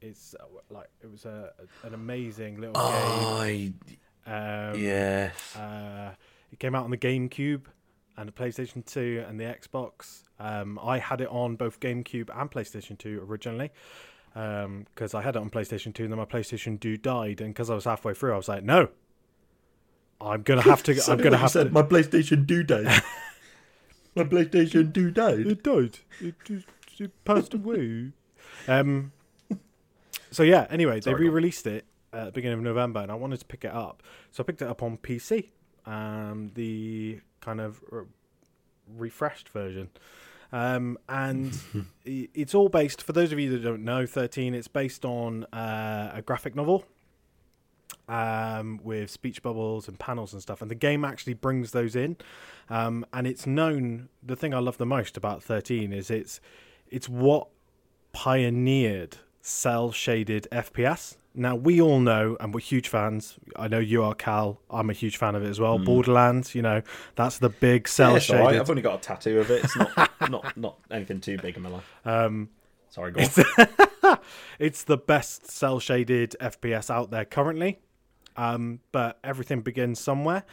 It's 0.00 0.34
uh, 0.38 0.44
like 0.70 0.88
it 1.02 1.10
was 1.10 1.24
a, 1.24 1.52
an 1.84 1.94
amazing 1.94 2.60
little 2.60 2.76
I 2.76 3.72
game. 3.86 3.96
Um, 4.26 4.80
yes. 4.80 5.56
uh, 5.56 6.14
it 6.50 6.58
came 6.58 6.74
out 6.74 6.84
on 6.84 6.90
the 6.90 6.96
GameCube 6.96 7.62
and 8.16 8.28
the 8.28 8.32
PlayStation 8.32 8.84
2 8.84 9.24
and 9.28 9.38
the 9.38 9.44
Xbox. 9.44 10.22
Um, 10.38 10.78
I 10.82 10.98
had 10.98 11.20
it 11.20 11.28
on 11.28 11.56
both 11.56 11.80
GameCube 11.80 12.30
and 12.34 12.50
PlayStation 12.50 12.98
2 12.98 13.24
originally 13.28 13.70
because 14.34 15.14
I 15.14 15.22
had 15.22 15.36
it 15.36 15.40
on 15.40 15.50
PlayStation 15.50 15.92
2 15.92 16.04
and 16.04 16.12
then 16.12 16.18
my 16.18 16.24
PlayStation 16.24 16.80
2 16.80 16.96
died. 16.96 17.40
And 17.40 17.50
because 17.54 17.70
I 17.70 17.74
was 17.74 17.84
halfway 17.84 18.14
through, 18.14 18.32
I 18.32 18.36
was 18.36 18.48
like, 18.48 18.64
no, 18.64 18.88
I'm 20.20 20.42
gonna 20.42 20.62
have 20.62 20.82
to. 20.84 21.00
I'm 21.08 21.18
gonna 21.18 21.36
have 21.36 21.52
to. 21.52 21.66
My 21.66 21.82
PlayStation 21.82 22.46
2 22.46 22.62
died. 22.62 23.02
my 24.14 24.24
PlayStation 24.24 24.92
2 24.92 25.10
died. 25.10 25.46
It 25.46 25.62
died. 25.62 25.98
It, 26.20 26.34
it, 26.48 26.64
it 26.98 27.24
passed 27.24 27.54
away. 27.54 28.12
Um. 28.68 29.12
So 30.30 30.42
yeah. 30.42 30.66
Anyway, 30.70 31.00
Sorry, 31.00 31.16
they 31.16 31.22
re-released 31.22 31.66
it 31.66 31.84
at 32.12 32.26
the 32.26 32.32
beginning 32.32 32.58
of 32.58 32.64
November, 32.64 33.00
and 33.00 33.10
I 33.10 33.14
wanted 33.14 33.40
to 33.40 33.46
pick 33.46 33.64
it 33.64 33.72
up, 33.72 34.02
so 34.30 34.42
I 34.42 34.46
picked 34.46 34.62
it 34.62 34.68
up 34.68 34.82
on 34.82 34.98
PC, 34.98 35.48
um, 35.86 36.50
the 36.54 37.20
kind 37.42 37.60
of 37.60 37.80
re- 37.90 38.04
refreshed 38.88 39.50
version. 39.50 39.90
Um, 40.52 40.98
and 41.08 41.58
it's 42.04 42.54
all 42.54 42.68
based. 42.68 43.02
For 43.02 43.12
those 43.12 43.32
of 43.32 43.38
you 43.38 43.50
that 43.50 43.62
don't 43.62 43.84
know, 43.84 44.06
thirteen. 44.06 44.54
It's 44.54 44.68
based 44.68 45.04
on 45.04 45.44
uh, 45.52 46.12
a 46.14 46.22
graphic 46.22 46.54
novel 46.54 46.84
um, 48.08 48.80
with 48.82 49.10
speech 49.10 49.42
bubbles 49.42 49.88
and 49.88 49.98
panels 49.98 50.32
and 50.32 50.42
stuff. 50.42 50.62
And 50.62 50.70
the 50.70 50.76
game 50.76 51.04
actually 51.04 51.34
brings 51.34 51.72
those 51.72 51.96
in. 51.96 52.16
Um, 52.68 53.06
and 53.12 53.26
it's 53.26 53.46
known. 53.46 54.08
The 54.22 54.36
thing 54.36 54.54
I 54.54 54.58
love 54.58 54.78
the 54.78 54.86
most 54.86 55.16
about 55.16 55.42
13 55.42 55.92
is 55.92 56.10
it's 56.10 56.40
it's 56.88 57.08
what 57.08 57.48
pioneered 58.12 59.18
cel 59.42 59.92
shaded 59.92 60.48
FPS. 60.50 61.16
Now 61.34 61.56
we 61.56 61.80
all 61.80 62.00
know, 62.00 62.36
and 62.40 62.54
we're 62.54 62.60
huge 62.60 62.88
fans. 62.88 63.36
I 63.56 63.66
know 63.68 63.78
you 63.78 64.02
are, 64.02 64.14
Cal. 64.14 64.60
I'm 64.70 64.90
a 64.90 64.92
huge 64.92 65.16
fan 65.16 65.34
of 65.34 65.42
it 65.42 65.48
as 65.48 65.58
well. 65.58 65.78
Borderlands, 65.78 66.54
you 66.54 66.62
know, 66.62 66.82
that's 67.16 67.38
the 67.38 67.48
big 67.48 67.88
cel. 67.88 68.12
Yeah, 68.12 68.16
it's 68.18 68.30
all 68.30 68.36
right. 68.36 68.44
shaded. 68.50 68.60
I've 68.60 68.70
only 68.70 68.82
got 68.82 68.96
a 68.96 69.02
tattoo 69.02 69.40
of 69.40 69.50
it. 69.50 69.64
It's 69.64 69.76
not 69.76 70.10
not 70.30 70.56
not 70.56 70.78
anything 70.90 71.20
too 71.20 71.38
big 71.38 71.56
in 71.56 71.62
my 71.62 71.70
life. 71.70 71.92
Um, 72.04 72.50
Sorry, 72.90 73.10
go 73.10 73.22
on. 74.04 74.18
it's 74.58 74.84
the 74.84 74.98
best 74.98 75.50
cel 75.50 75.80
shaded 75.80 76.36
FPS 76.38 76.90
out 76.90 77.10
there 77.10 77.24
currently. 77.24 77.80
Um, 78.36 78.80
but 78.92 79.18
everything 79.24 79.62
begins 79.62 79.98
somewhere, 79.98 80.44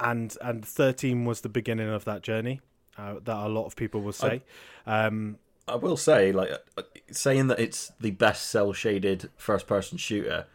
and 0.00 0.36
and 0.40 0.64
13 0.64 1.24
was 1.24 1.42
the 1.42 1.48
beginning 1.48 1.88
of 1.88 2.04
that 2.04 2.22
journey. 2.22 2.60
Uh, 2.98 3.14
that 3.22 3.36
a 3.36 3.48
lot 3.48 3.66
of 3.66 3.76
people 3.76 4.00
will 4.00 4.12
say. 4.12 4.42
um, 4.86 5.38
I 5.68 5.74
will 5.76 5.96
say, 5.96 6.32
like, 6.32 6.50
uh, 6.76 6.82
saying 7.10 7.48
that 7.48 7.58
it's 7.58 7.92
the 8.00 8.12
best 8.12 8.46
cel 8.46 8.72
shaded 8.72 9.30
first 9.36 9.66
person 9.66 9.98
shooter, 9.98 10.46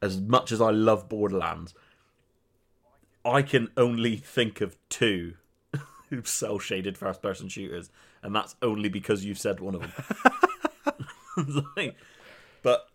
as 0.00 0.20
much 0.20 0.52
as 0.52 0.60
I 0.60 0.70
love 0.70 1.08
Borderlands, 1.08 1.74
I 3.24 3.42
can 3.42 3.68
only 3.76 4.16
think 4.16 4.60
of 4.60 4.76
two 4.88 5.34
cel 6.24 6.58
shaded 6.58 6.96
first 6.96 7.20
person 7.20 7.48
shooters, 7.48 7.90
and 8.22 8.34
that's 8.34 8.54
only 8.62 8.88
because 8.88 9.24
you've 9.24 9.38
said 9.38 9.60
one 9.60 9.74
of 9.74 9.80
them. 9.82 9.92
Like- 11.76 11.96
but 12.62 12.88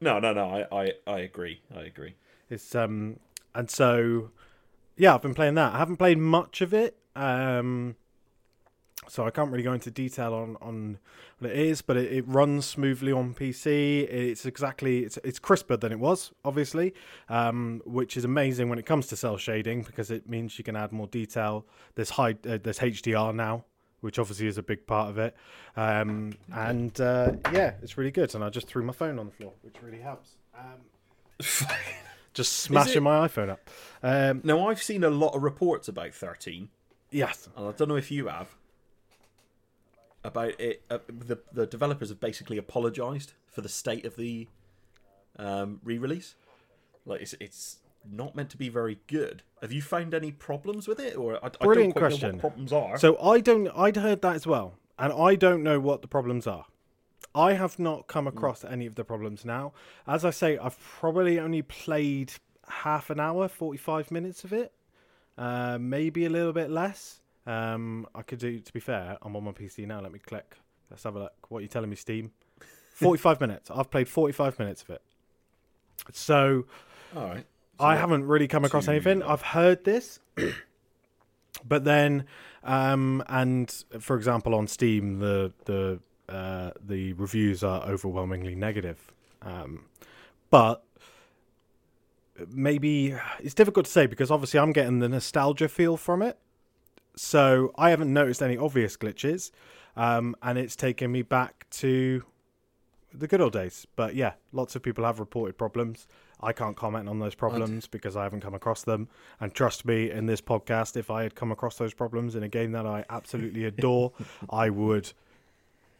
no, 0.00 0.18
no, 0.18 0.32
no, 0.32 0.66
I, 0.72 0.84
I, 0.84 0.92
I 1.06 1.18
agree. 1.20 1.60
I 1.74 1.82
agree. 1.82 2.14
It's 2.50 2.74
um 2.74 3.20
and 3.54 3.70
so 3.70 4.30
yeah, 4.96 5.14
I've 5.14 5.22
been 5.22 5.34
playing 5.34 5.54
that. 5.54 5.74
I 5.74 5.78
haven't 5.78 5.98
played 5.98 6.18
much 6.18 6.60
of 6.60 6.74
it. 6.74 6.96
Um 7.14 7.94
so 9.08 9.26
I 9.26 9.30
can't 9.30 9.50
really 9.50 9.64
go 9.64 9.72
into 9.72 9.90
detail 9.90 10.34
on, 10.34 10.56
on 10.60 10.98
what 11.38 11.50
it 11.50 11.56
is, 11.56 11.82
but 11.82 11.96
it, 11.96 12.12
it 12.12 12.24
runs 12.28 12.64
smoothly 12.66 13.12
on 13.12 13.34
PC. 13.34 14.02
It's 14.10 14.46
exactly 14.46 15.00
it's 15.00 15.18
it's 15.24 15.38
crisper 15.38 15.76
than 15.76 15.92
it 15.92 15.98
was, 15.98 16.32
obviously, 16.44 16.94
um, 17.28 17.82
which 17.84 18.16
is 18.16 18.24
amazing 18.24 18.68
when 18.68 18.78
it 18.78 18.86
comes 18.86 19.06
to 19.08 19.16
cel 19.16 19.36
shading 19.36 19.82
because 19.82 20.10
it 20.10 20.28
means 20.28 20.58
you 20.58 20.64
can 20.64 20.76
add 20.76 20.92
more 20.92 21.06
detail. 21.06 21.66
There's 21.94 22.10
high 22.10 22.36
uh, 22.48 22.58
there's 22.62 22.78
HDR 22.78 23.34
now, 23.34 23.64
which 24.00 24.18
obviously 24.18 24.46
is 24.46 24.58
a 24.58 24.62
big 24.62 24.86
part 24.86 25.10
of 25.10 25.18
it. 25.18 25.34
Um, 25.76 26.34
and 26.52 26.98
uh, 27.00 27.32
yeah, 27.52 27.74
it's 27.82 27.96
really 27.96 28.10
good. 28.10 28.34
And 28.34 28.44
I 28.44 28.50
just 28.50 28.66
threw 28.66 28.84
my 28.84 28.92
phone 28.92 29.18
on 29.18 29.26
the 29.26 29.32
floor, 29.32 29.52
which 29.62 29.76
really 29.82 30.00
helps. 30.00 30.30
Um, 30.56 31.38
just 32.34 32.52
smashing 32.54 33.02
my 33.02 33.26
iPhone 33.26 33.48
up. 33.50 33.70
Um, 34.02 34.40
Now, 34.44 34.68
I've 34.68 34.82
seen 34.82 35.04
a 35.04 35.10
lot 35.10 35.34
of 35.34 35.42
reports 35.42 35.88
about 35.88 36.12
13, 36.12 36.68
yes, 37.10 37.48
and 37.56 37.66
I 37.66 37.72
don't 37.72 37.88
know 37.88 37.96
if 37.96 38.10
you 38.10 38.26
have, 38.26 38.54
about 40.24 40.58
it. 40.60 40.82
Uh, 40.90 40.98
the, 41.06 41.38
the 41.52 41.66
developers 41.66 42.08
have 42.08 42.20
basically 42.20 42.58
apologized 42.58 43.34
for 43.46 43.60
the 43.60 43.68
state 43.68 44.04
of 44.04 44.16
the 44.16 44.48
um, 45.38 45.80
re 45.84 45.98
release. 45.98 46.34
Like, 47.06 47.20
it's, 47.20 47.34
it's 47.38 47.76
not 48.10 48.34
meant 48.34 48.50
to 48.50 48.56
be 48.56 48.68
very 48.68 48.98
good. 49.06 49.42
Have 49.62 49.72
you 49.72 49.82
found 49.82 50.14
any 50.14 50.32
problems 50.32 50.88
with 50.88 50.98
it? 50.98 51.16
Or 51.16 51.36
I, 51.44 51.48
I 51.48 51.64
Brilliant 51.64 51.94
don't 51.94 52.00
quite 52.00 52.02
know 52.02 52.08
question. 52.08 52.32
what 52.32 52.40
problems 52.40 52.72
are. 52.72 52.98
So 52.98 53.18
I 53.20 53.40
don't. 53.40 53.68
I'd 53.68 53.96
heard 53.96 54.22
that 54.22 54.34
as 54.34 54.46
well, 54.46 54.74
and 54.98 55.12
I 55.12 55.34
don't 55.34 55.62
know 55.62 55.80
what 55.80 56.02
the 56.02 56.08
problems 56.08 56.46
are. 56.46 56.66
I 57.34 57.54
have 57.54 57.78
not 57.78 58.06
come 58.06 58.26
across 58.26 58.64
any 58.64 58.86
of 58.86 58.94
the 58.94 59.04
problems 59.04 59.44
now. 59.44 59.72
As 60.06 60.24
I 60.24 60.30
say, 60.30 60.56
I've 60.56 60.78
probably 60.78 61.40
only 61.40 61.62
played 61.62 62.32
half 62.68 63.10
an 63.10 63.18
hour, 63.18 63.48
forty-five 63.48 64.10
minutes 64.10 64.44
of 64.44 64.52
it, 64.52 64.72
uh, 65.36 65.78
maybe 65.80 66.26
a 66.26 66.30
little 66.30 66.52
bit 66.52 66.70
less. 66.70 67.20
Um, 67.46 68.06
I 68.14 68.22
could 68.22 68.38
do. 68.38 68.58
To 68.58 68.72
be 68.72 68.80
fair, 68.80 69.18
I'm 69.22 69.36
on 69.36 69.44
my 69.44 69.52
PC 69.52 69.86
now. 69.86 70.00
Let 70.00 70.12
me 70.12 70.18
click. 70.18 70.56
Let's 70.90 71.02
have 71.04 71.16
a 71.16 71.20
look. 71.20 71.50
What 71.50 71.58
are 71.58 71.62
you 71.62 71.68
telling 71.68 71.90
me, 71.90 71.96
Steam? 71.96 72.32
Forty-five 72.94 73.40
minutes. 73.40 73.70
I've 73.70 73.90
played 73.90 74.08
forty-five 74.08 74.58
minutes 74.58 74.82
of 74.82 74.90
it. 74.90 75.02
So 76.12 76.66
All 77.16 77.24
right. 77.24 77.46
I 77.78 77.96
haven't 77.96 78.26
really 78.26 78.48
come 78.48 78.64
across 78.64 78.88
anything. 78.88 79.22
I've 79.22 79.42
heard 79.42 79.84
this, 79.84 80.20
but 81.66 81.84
then, 81.84 82.26
um, 82.62 83.22
and 83.28 83.70
for 84.00 84.16
example, 84.16 84.54
on 84.54 84.66
Steam, 84.68 85.18
the 85.18 85.52
the 85.64 86.00
uh, 86.28 86.70
the 86.82 87.12
reviews 87.14 87.62
are 87.62 87.82
overwhelmingly 87.82 88.54
negative. 88.54 89.12
Um, 89.42 89.84
but 90.50 90.84
maybe 92.48 93.14
it's 93.40 93.54
difficult 93.54 93.86
to 93.86 93.92
say 93.92 94.06
because 94.06 94.30
obviously 94.30 94.60
I'm 94.60 94.72
getting 94.72 95.00
the 95.00 95.08
nostalgia 95.08 95.68
feel 95.68 95.96
from 95.96 96.22
it. 96.22 96.38
So 97.16 97.72
I 97.76 97.90
haven't 97.90 98.12
noticed 98.12 98.42
any 98.42 98.56
obvious 98.56 98.96
glitches, 98.96 99.50
um, 99.96 100.34
and 100.42 100.58
it's 100.58 100.76
taken 100.76 101.12
me 101.12 101.22
back 101.22 101.66
to 101.72 102.24
the 103.12 103.28
good 103.28 103.40
old 103.40 103.52
days. 103.52 103.86
But 103.96 104.14
yeah, 104.14 104.32
lots 104.52 104.74
of 104.76 104.82
people 104.82 105.04
have 105.04 105.20
reported 105.20 105.56
problems. 105.56 106.06
I 106.40 106.52
can't 106.52 106.76
comment 106.76 107.08
on 107.08 107.20
those 107.20 107.34
problems 107.34 107.86
because 107.86 108.16
I 108.16 108.24
haven't 108.24 108.40
come 108.40 108.54
across 108.54 108.82
them. 108.82 109.08
And 109.40 109.54
trust 109.54 109.84
me, 109.86 110.10
in 110.10 110.26
this 110.26 110.40
podcast, 110.40 110.96
if 110.96 111.10
I 111.10 111.22
had 111.22 111.34
come 111.34 111.50
across 111.50 111.78
those 111.78 111.94
problems 111.94 112.34
in 112.34 112.42
a 112.42 112.48
game 112.48 112.72
that 112.72 112.86
I 112.86 113.04
absolutely 113.08 113.64
adore, 113.72 114.12
I 114.50 114.68
would, 114.68 115.12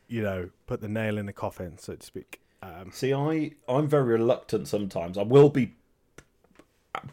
you 0.08 0.22
know, 0.22 0.50
put 0.66 0.80
the 0.80 0.88
nail 0.88 1.16
in 1.16 1.26
the 1.26 1.32
coffin, 1.32 1.78
so 1.78 1.94
to 1.94 2.04
speak. 2.04 2.40
Um, 2.62 2.90
See, 2.92 3.14
I 3.14 3.52
I'm 3.68 3.88
very 3.88 4.04
reluctant 4.18 4.68
sometimes. 4.68 5.16
I 5.16 5.22
will 5.22 5.50
be 5.50 5.74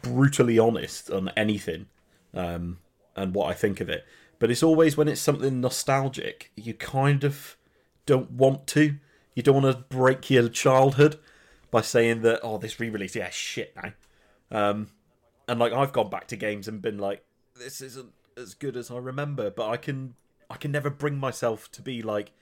brutally 0.02 0.58
honest 0.58 1.10
on 1.10 1.30
anything, 1.36 1.86
um, 2.34 2.78
and 3.16 3.34
what 3.34 3.50
I 3.50 3.54
think 3.54 3.80
of 3.80 3.88
it. 3.88 4.04
But 4.38 4.50
it's 4.50 4.62
always 4.62 4.96
when 4.96 5.08
it's 5.08 5.20
something 5.20 5.60
nostalgic, 5.60 6.50
you 6.56 6.74
kind 6.74 7.24
of 7.24 7.56
don't 8.06 8.30
want 8.32 8.66
to. 8.68 8.96
You 9.34 9.42
don't 9.42 9.62
want 9.62 9.76
to 9.76 9.84
break 9.96 10.30
your 10.30 10.48
childhood 10.48 11.18
by 11.70 11.80
saying 11.80 12.22
that, 12.22 12.40
oh, 12.42 12.58
this 12.58 12.78
re-release, 12.78 13.16
yeah, 13.16 13.30
shit 13.30 13.74
now. 13.76 13.92
Um, 14.50 14.88
and 15.48 15.58
like 15.58 15.72
I've 15.72 15.92
gone 15.92 16.10
back 16.10 16.26
to 16.28 16.36
games 16.36 16.68
and 16.68 16.82
been 16.82 16.98
like, 16.98 17.24
this 17.58 17.80
isn't 17.80 18.12
as 18.36 18.54
good 18.54 18.76
as 18.76 18.90
I 18.90 18.98
remember. 18.98 19.50
But 19.50 19.68
I 19.70 19.76
can 19.76 20.14
I 20.50 20.56
can 20.56 20.72
never 20.72 20.90
bring 20.90 21.18
myself 21.18 21.70
to 21.72 21.82
be 21.82 22.02
like, 22.02 22.32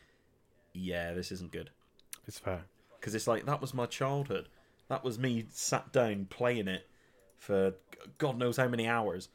yeah, 0.73 1.13
this 1.13 1.31
isn't 1.31 1.53
good 1.53 1.71
it's 2.31 2.39
fair. 2.39 2.63
because 2.99 3.15
it's 3.15 3.27
like 3.27 3.45
that 3.47 3.61
was 3.61 3.75
my 3.75 3.87
childhood. 3.87 4.49
That 4.89 5.05
was 5.05 5.19
me 5.19 5.47
sat 5.51 5.93
down 5.93 6.27
playing 6.31 6.69
it 6.69 6.89
for 7.39 7.75
God 8.19 8.39
knows 8.39 8.57
how 8.57 8.69
many 8.69 8.87
hours. 8.87 9.29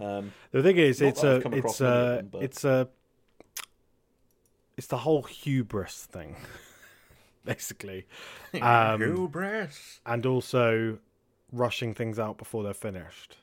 Um, 0.00 0.32
The 0.52 0.62
thing 0.62 0.76
is, 0.78 1.00
it's 1.02 1.22
a, 1.24 1.36
it's 1.36 1.44
across 1.46 1.80
many 1.80 1.92
of 1.92 1.98
a, 2.02 2.22
them, 2.30 2.42
it's 2.42 2.64
a, 2.64 2.88
it's 4.76 4.86
the 4.86 4.98
whole 4.98 5.22
hubris 5.22 6.04
thing, 6.04 6.36
basically, 7.44 8.06
um, 8.62 9.00
hubris. 9.00 10.00
and 10.06 10.24
also 10.26 10.98
rushing 11.52 11.94
things 11.94 12.18
out 12.18 12.38
before 12.38 12.62
they're 12.62 12.74
finished. 12.74 13.36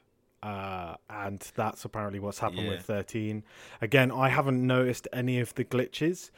Uh, 0.43 0.95
and 1.09 1.39
that's 1.55 1.83
apparently 1.85 2.19
what's 2.19 2.37
happened 2.39 2.63
Yeah. 2.65 2.69
with 2.71 2.81
13. 2.83 3.43
Again, 3.81 4.11
I 4.11 4.29
haven't 4.29 4.65
noticed 4.65 5.07
any 5.11 5.39
of 5.39 5.53
the 5.55 5.65
glitches, 5.65 6.29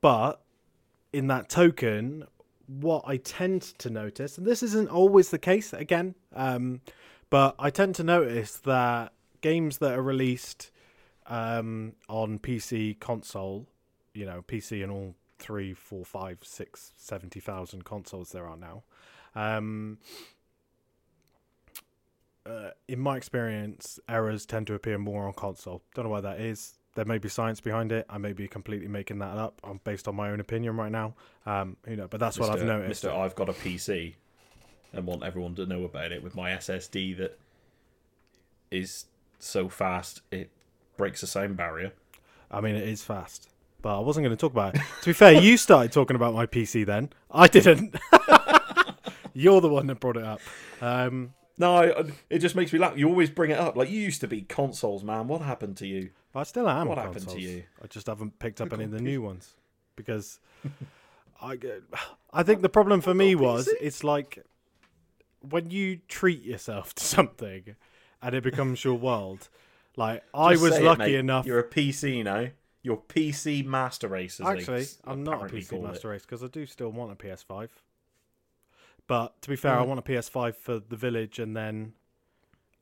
but 0.00 0.40
in 1.12 1.26
that 1.26 1.50
token, 1.50 2.24
what 2.66 3.04
I 3.06 3.18
tend 3.18 3.60
to 3.78 3.90
notice, 3.90 4.38
and 4.38 4.46
this 4.46 4.62
isn't 4.62 4.88
always 4.88 5.28
the 5.28 5.38
case 5.38 5.74
again, 5.74 6.14
um, 6.34 6.80
but 7.28 7.54
I 7.58 7.68
tend 7.68 7.94
to 7.96 8.04
notice 8.04 8.56
that 8.58 9.12
games 9.42 9.78
that 9.78 9.92
are 9.92 10.02
released 10.02 10.70
um, 11.26 11.92
on 12.08 12.38
PC 12.38 12.98
console, 12.98 13.66
you 14.14 14.24
know, 14.24 14.42
PC 14.48 14.82
and 14.82 14.90
all 14.90 15.14
three, 15.38 15.74
four, 15.74 16.04
five, 16.04 16.38
six, 16.42 16.92
seventy 16.96 17.40
thousand 17.40 17.84
consoles 17.84 18.30
there 18.30 18.46
are 18.46 18.56
now. 18.56 18.82
Um, 19.34 19.98
uh, 22.44 22.70
in 22.88 22.98
my 22.98 23.16
experience, 23.16 24.00
errors 24.08 24.46
tend 24.46 24.66
to 24.68 24.74
appear 24.74 24.98
more 24.98 25.26
on 25.26 25.32
console. 25.34 25.82
Don't 25.94 26.06
know 26.06 26.10
why 26.10 26.20
that 26.22 26.40
is. 26.40 26.74
There 26.94 27.04
may 27.04 27.18
be 27.18 27.28
science 27.28 27.60
behind 27.60 27.92
it. 27.92 28.04
I 28.10 28.18
may 28.18 28.32
be 28.32 28.48
completely 28.48 28.88
making 28.88 29.18
that 29.20 29.36
up. 29.36 29.60
I'm 29.64 29.80
based 29.84 30.08
on 30.08 30.16
my 30.16 30.30
own 30.30 30.40
opinion 30.40 30.76
right 30.76 30.92
now. 30.92 31.14
Um, 31.46 31.76
you 31.88 31.96
know, 31.96 32.08
but 32.08 32.20
that's 32.20 32.38
what 32.38 32.50
I've 32.50 32.64
noticed. 32.64 33.04
Mr. 33.04 33.16
I've 33.16 33.34
got 33.34 33.48
a 33.48 33.52
PC 33.52 34.14
and 34.92 35.06
want 35.06 35.22
everyone 35.22 35.54
to 35.54 35.66
know 35.66 35.84
about 35.84 36.12
it 36.12 36.22
with 36.22 36.34
my 36.34 36.50
SSD 36.50 37.16
that 37.18 37.38
is 38.70 39.06
so 39.42 39.68
fast 39.68 40.22
it 40.30 40.50
breaks 40.96 41.20
the 41.20 41.26
sound 41.26 41.56
barrier. 41.56 41.92
I 42.50 42.60
mean, 42.60 42.74
it 42.74 42.88
is 42.88 43.02
fast, 43.02 43.48
but 43.80 43.96
I 43.96 44.00
wasn't 44.00 44.24
going 44.24 44.36
to 44.36 44.40
talk 44.40 44.52
about 44.52 44.74
it. 44.74 44.80
to 45.02 45.06
be 45.10 45.12
fair, 45.12 45.32
you 45.32 45.56
started 45.56 45.90
talking 45.92 46.16
about 46.16 46.34
my 46.34 46.46
PC 46.46 46.86
then. 46.86 47.10
I 47.30 47.48
didn't. 47.48 47.96
You're 49.34 49.60
the 49.60 49.68
one 49.68 49.86
that 49.86 49.98
brought 50.00 50.16
it 50.18 50.24
up. 50.24 50.40
Um, 50.80 51.32
No, 51.58 51.76
I, 51.76 52.04
it 52.28 52.38
just 52.38 52.54
makes 52.54 52.72
me 52.72 52.78
laugh. 52.78 52.96
You 52.96 53.08
always 53.08 53.30
bring 53.30 53.50
it 53.50 53.58
up. 53.58 53.76
Like 53.76 53.90
you 53.90 54.00
used 54.00 54.20
to 54.20 54.28
be 54.28 54.42
consoles, 54.42 55.02
man. 55.02 55.26
What 55.28 55.40
happened 55.40 55.76
to 55.78 55.86
you? 55.86 56.10
I 56.34 56.42
still 56.44 56.68
am. 56.68 56.88
What 56.88 56.98
happened 56.98 57.28
to 57.28 57.40
you? 57.40 57.64
I 57.82 57.86
just 57.86 58.06
haven't 58.06 58.38
picked 58.38 58.60
up 58.60 58.72
any 58.72 58.84
of 58.84 58.90
the 58.90 59.00
new 59.00 59.22
ones 59.22 59.54
because 59.96 60.38
I. 61.40 61.58
I 62.32 62.42
think 62.42 62.62
the 62.62 62.68
problem 62.70 63.00
for 63.00 63.12
me 63.14 63.34
was 63.34 63.68
it's 63.80 64.02
like 64.04 64.38
when 65.40 65.70
you 65.70 66.00
treat 66.08 66.42
yourself 66.42 66.94
to 66.94 67.04
something 67.04 67.74
and 68.22 68.34
it 68.34 68.42
becomes 68.42 68.84
your 68.84 68.94
world. 68.94 69.48
Like 69.96 70.22
I 70.34 70.56
was 70.56 70.78
it, 70.78 70.82
lucky 70.82 71.12
mate. 71.12 71.14
enough. 71.16 71.46
You're 71.46 71.58
a 71.58 71.68
PC 71.68 72.24
now. 72.24 72.48
You're 72.82 72.96
PC 72.96 73.64
Master 73.64 74.08
Race. 74.08 74.40
Actually, 74.40 74.86
I'm 75.04 75.22
not 75.22 75.42
a 75.42 75.46
PC 75.54 75.80
Master 75.82 76.08
Race 76.08 76.22
because 76.22 76.42
I 76.42 76.48
do 76.48 76.66
still 76.66 76.90
want 76.90 77.12
a 77.12 77.14
PS5. 77.14 77.68
But 79.06 79.40
to 79.42 79.48
be 79.48 79.56
fair, 79.56 79.78
I 79.78 79.84
Mm. 79.84 79.88
want 79.88 80.00
a 80.00 80.02
PS5 80.02 80.56
for 80.56 80.78
The 80.78 80.96
Village 80.96 81.38
and 81.38 81.56
then 81.56 81.94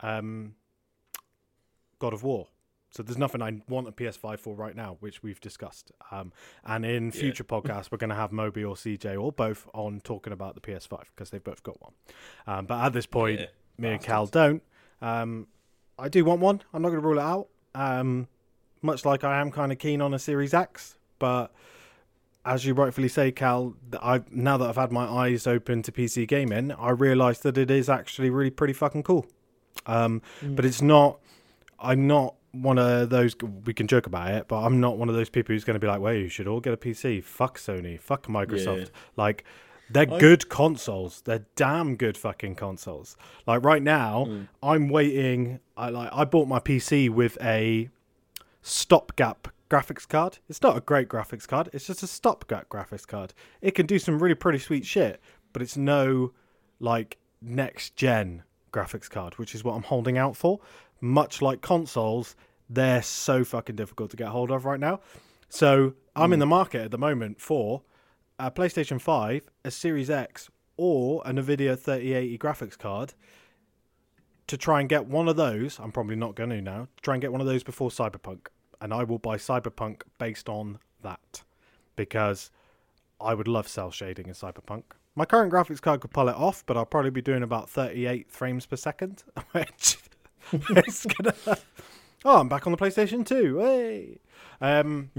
um, 0.01 0.55
God 1.99 2.13
of 2.13 2.23
War. 2.23 2.49
So 2.93 3.03
there's 3.03 3.19
nothing 3.19 3.41
I 3.41 3.61
want 3.69 3.87
a 3.89 3.93
PS5 3.93 4.41
for 4.41 4.55
right 4.55 4.75
now, 4.75 4.97
which 5.01 5.23
we've 5.23 5.41
discussed. 5.41 5.93
Um, 6.11 6.33
and 6.65 6.85
in 6.85 7.07
Yeah. 7.07 7.11
future 7.21 7.45
podcasts, 7.55 7.91
we're 7.93 7.99
going 7.99 8.11
to 8.11 8.17
have 8.17 8.33
Moby 8.33 8.65
or 8.65 8.75
CJ 8.75 9.17
or 9.21 9.31
both 9.33 9.69
on 9.75 10.01
talking 10.01 10.33
about 10.33 10.55
the 10.57 10.61
PS5 10.61 11.05
because 11.15 11.31
they've 11.31 11.45
both 11.45 11.63
got 11.63 11.81
one. 11.81 11.93
Um, 12.47 12.67
but 12.67 12.85
at 12.85 12.93
this 12.93 13.07
point, 13.07 13.41
Yeah, 13.41 13.47
me 13.79 13.91
and 13.91 14.03
Cal 14.03 14.27
don't. 14.27 14.63
Um, 15.03 15.47
I 15.99 16.09
do 16.09 16.25
want 16.25 16.41
one. 16.41 16.63
I'm 16.73 16.83
not 16.83 16.89
going 16.89 17.01
to 17.01 17.07
rule 17.07 17.19
it 17.19 17.23
out. 17.23 17.49
Um, 17.75 18.29
much 18.83 19.05
like 19.05 19.25
I 19.25 19.41
am 19.41 19.51
kind 19.51 19.73
of 19.73 19.79
keen 19.79 20.01
on 20.01 20.15
a 20.15 20.19
Series 20.19 20.55
X, 20.55 20.97
but 21.19 21.53
as 22.45 22.65
you 22.65 22.73
rightfully 22.73 23.09
say, 23.09 23.31
Cal, 23.31 23.75
I 24.03 24.23
now 24.31 24.57
that 24.57 24.69
I've 24.69 24.77
had 24.77 24.91
my 24.93 25.05
eyes 25.05 25.47
open 25.47 25.83
to 25.83 25.93
PC 25.93 26.27
gaming, 26.27 26.73
I 26.73 26.91
realise 26.91 27.39
that 27.41 27.59
it 27.59 27.71
is 27.71 27.89
actually 27.91 28.31
really 28.31 28.51
pretty 28.51 28.73
fucking 28.73 29.03
cool. 29.03 29.27
Um, 29.87 30.23
But 30.43 30.65
it's 30.65 30.81
not. 30.83 31.19
I'm 31.79 32.07
not 32.07 32.35
one 32.53 32.79
of 32.79 33.11
those. 33.11 33.35
We 33.67 33.75
can 33.75 33.87
joke 33.87 34.07
about 34.07 34.31
it, 34.33 34.49
but 34.49 34.63
I'm 34.65 34.81
not 34.81 34.97
one 34.99 35.09
of 35.11 35.15
those 35.15 35.29
people 35.29 35.55
who's 35.55 35.65
going 35.65 35.75
to 35.75 35.81
be 35.81 35.87
like, 35.87 36.01
"Well, 36.01 36.15
you 36.15 36.29
should 36.29 36.49
all 36.49 36.61
get 36.61 36.73
a 36.73 36.77
PC." 36.79 37.23
Fuck 37.23 37.59
Sony. 37.59 38.01
Fuck 38.01 38.27
Microsoft. 38.27 38.79
Yeah. 38.87 38.87
Like, 39.17 39.45
they're 39.93 40.11
I- 40.13 40.19
good 40.19 40.49
consoles. 40.49 41.23
They're 41.23 41.47
damn 41.57 41.97
good 41.97 42.17
fucking 42.17 42.55
consoles. 42.57 43.17
Like 43.47 43.65
right 43.65 43.83
now, 43.83 44.27
Mm. 44.29 44.49
I'm 44.63 44.89
waiting. 44.89 45.61
I 45.77 45.91
like. 45.91 46.11
I 46.13 46.25
bought 46.25 46.49
my 46.49 46.59
PC 46.61 47.09
with 47.09 47.37
a 47.43 47.89
stopgap 48.63 49.49
graphics 49.71 50.09
card. 50.09 50.39
It's 50.49 50.63
not 50.63 50.77
a 50.77 50.81
great 50.81 51.09
graphics 51.09 51.47
card. 51.47 51.69
It's 51.73 51.87
just 51.87 52.03
a 52.03 52.07
stopgap 52.07 52.69
graphics 52.69 53.07
card. 53.07 53.33
It 53.61 53.73
can 53.75 53.87
do 53.87 53.99
some 53.99 54.19
really 54.19 54.35
pretty 54.35 54.59
sweet 54.59 54.85
shit, 54.85 55.21
but 55.53 55.63
it's 55.63 55.77
no 55.77 56.33
like 56.81 57.19
next 57.41 57.97
gen 57.97 58.43
graphics 58.73 59.09
card, 59.11 59.39
which 59.39 59.55
is 59.55 59.65
what 59.65 59.75
I'm 59.75 59.83
holding 59.85 60.19
out 60.19 60.37
for. 60.37 60.61
Much 61.01 61.41
like 61.41 61.61
consoles, 61.63 62.37
they're 62.69 63.03
so 63.03 63.45
fucking 63.45 63.77
difficult 63.77 64.11
to 64.11 64.17
get 64.17 64.29
hold 64.29 64.51
of 64.51 64.65
right 64.65 64.81
now. 64.81 65.01
So 65.49 65.95
I'm 66.15 66.33
in 66.33 66.39
the 66.39 66.47
market 66.47 66.83
at 66.83 66.91
the 66.91 66.99
moment 66.99 67.41
for 67.41 67.83
a 68.41 68.51
PlayStation 68.51 69.01
5, 69.01 69.43
a 69.65 69.71
Series 69.71 70.09
X, 70.09 70.49
or 70.77 71.23
a 71.27 71.33
NVIDIA 71.33 71.79
3080 71.79 72.39
graphics 72.39 72.79
card 72.79 73.13
to 74.47 74.57
try 74.57 74.81
and 74.81 74.89
get 74.89 75.07
one 75.07 75.29
of 75.29 75.37
those. 75.37 75.79
I'm 75.79 75.93
probably 75.93 76.17
not 76.17 76.35
going 76.35 76.51
to 76.51 76.63
now. 76.63 76.89
Try 77.03 77.15
and 77.15 77.21
get 77.21 77.33
one 77.33 77.43
of 77.43 77.47
those 77.47 77.63
before 77.63 77.91
Cyberpunk, 77.91 78.47
and 78.81 78.95
I 78.95 79.05
will 79.05 79.19
buy 79.19 79.37
Cyberpunk 79.37 80.03
based 80.19 80.49
on 80.49 80.79
that 81.03 81.43
because 81.97 82.51
I 83.21 83.35
would 83.35 83.47
love 83.47 83.69
cel 83.69 83.91
shading 83.91 84.27
in 84.27 84.33
Cyberpunk. 84.33 84.85
My 85.15 85.27
current 85.27 85.53
graphics 85.53 85.83
card 85.83 86.01
could 86.01 86.13
pull 86.13 86.29
it 86.29 86.37
off, 86.37 86.65
but 86.65 86.77
I'll 86.77 86.87
probably 86.87 87.11
be 87.11 87.21
doing 87.21 87.43
about 87.43 87.69
38 87.69 88.31
frames 88.31 88.65
per 88.65 88.77
second, 88.77 89.23
which 89.53 89.99
is 90.87 91.07
gonna. 91.19 91.35
Oh, 92.25 92.41
I'm 92.41 92.49
back 92.49 92.67
on 92.67 92.73
the 92.73 92.79
PlayStation 92.79 93.27
2. 93.27 93.59
Hey. 93.59 94.19
Um, 94.63 95.11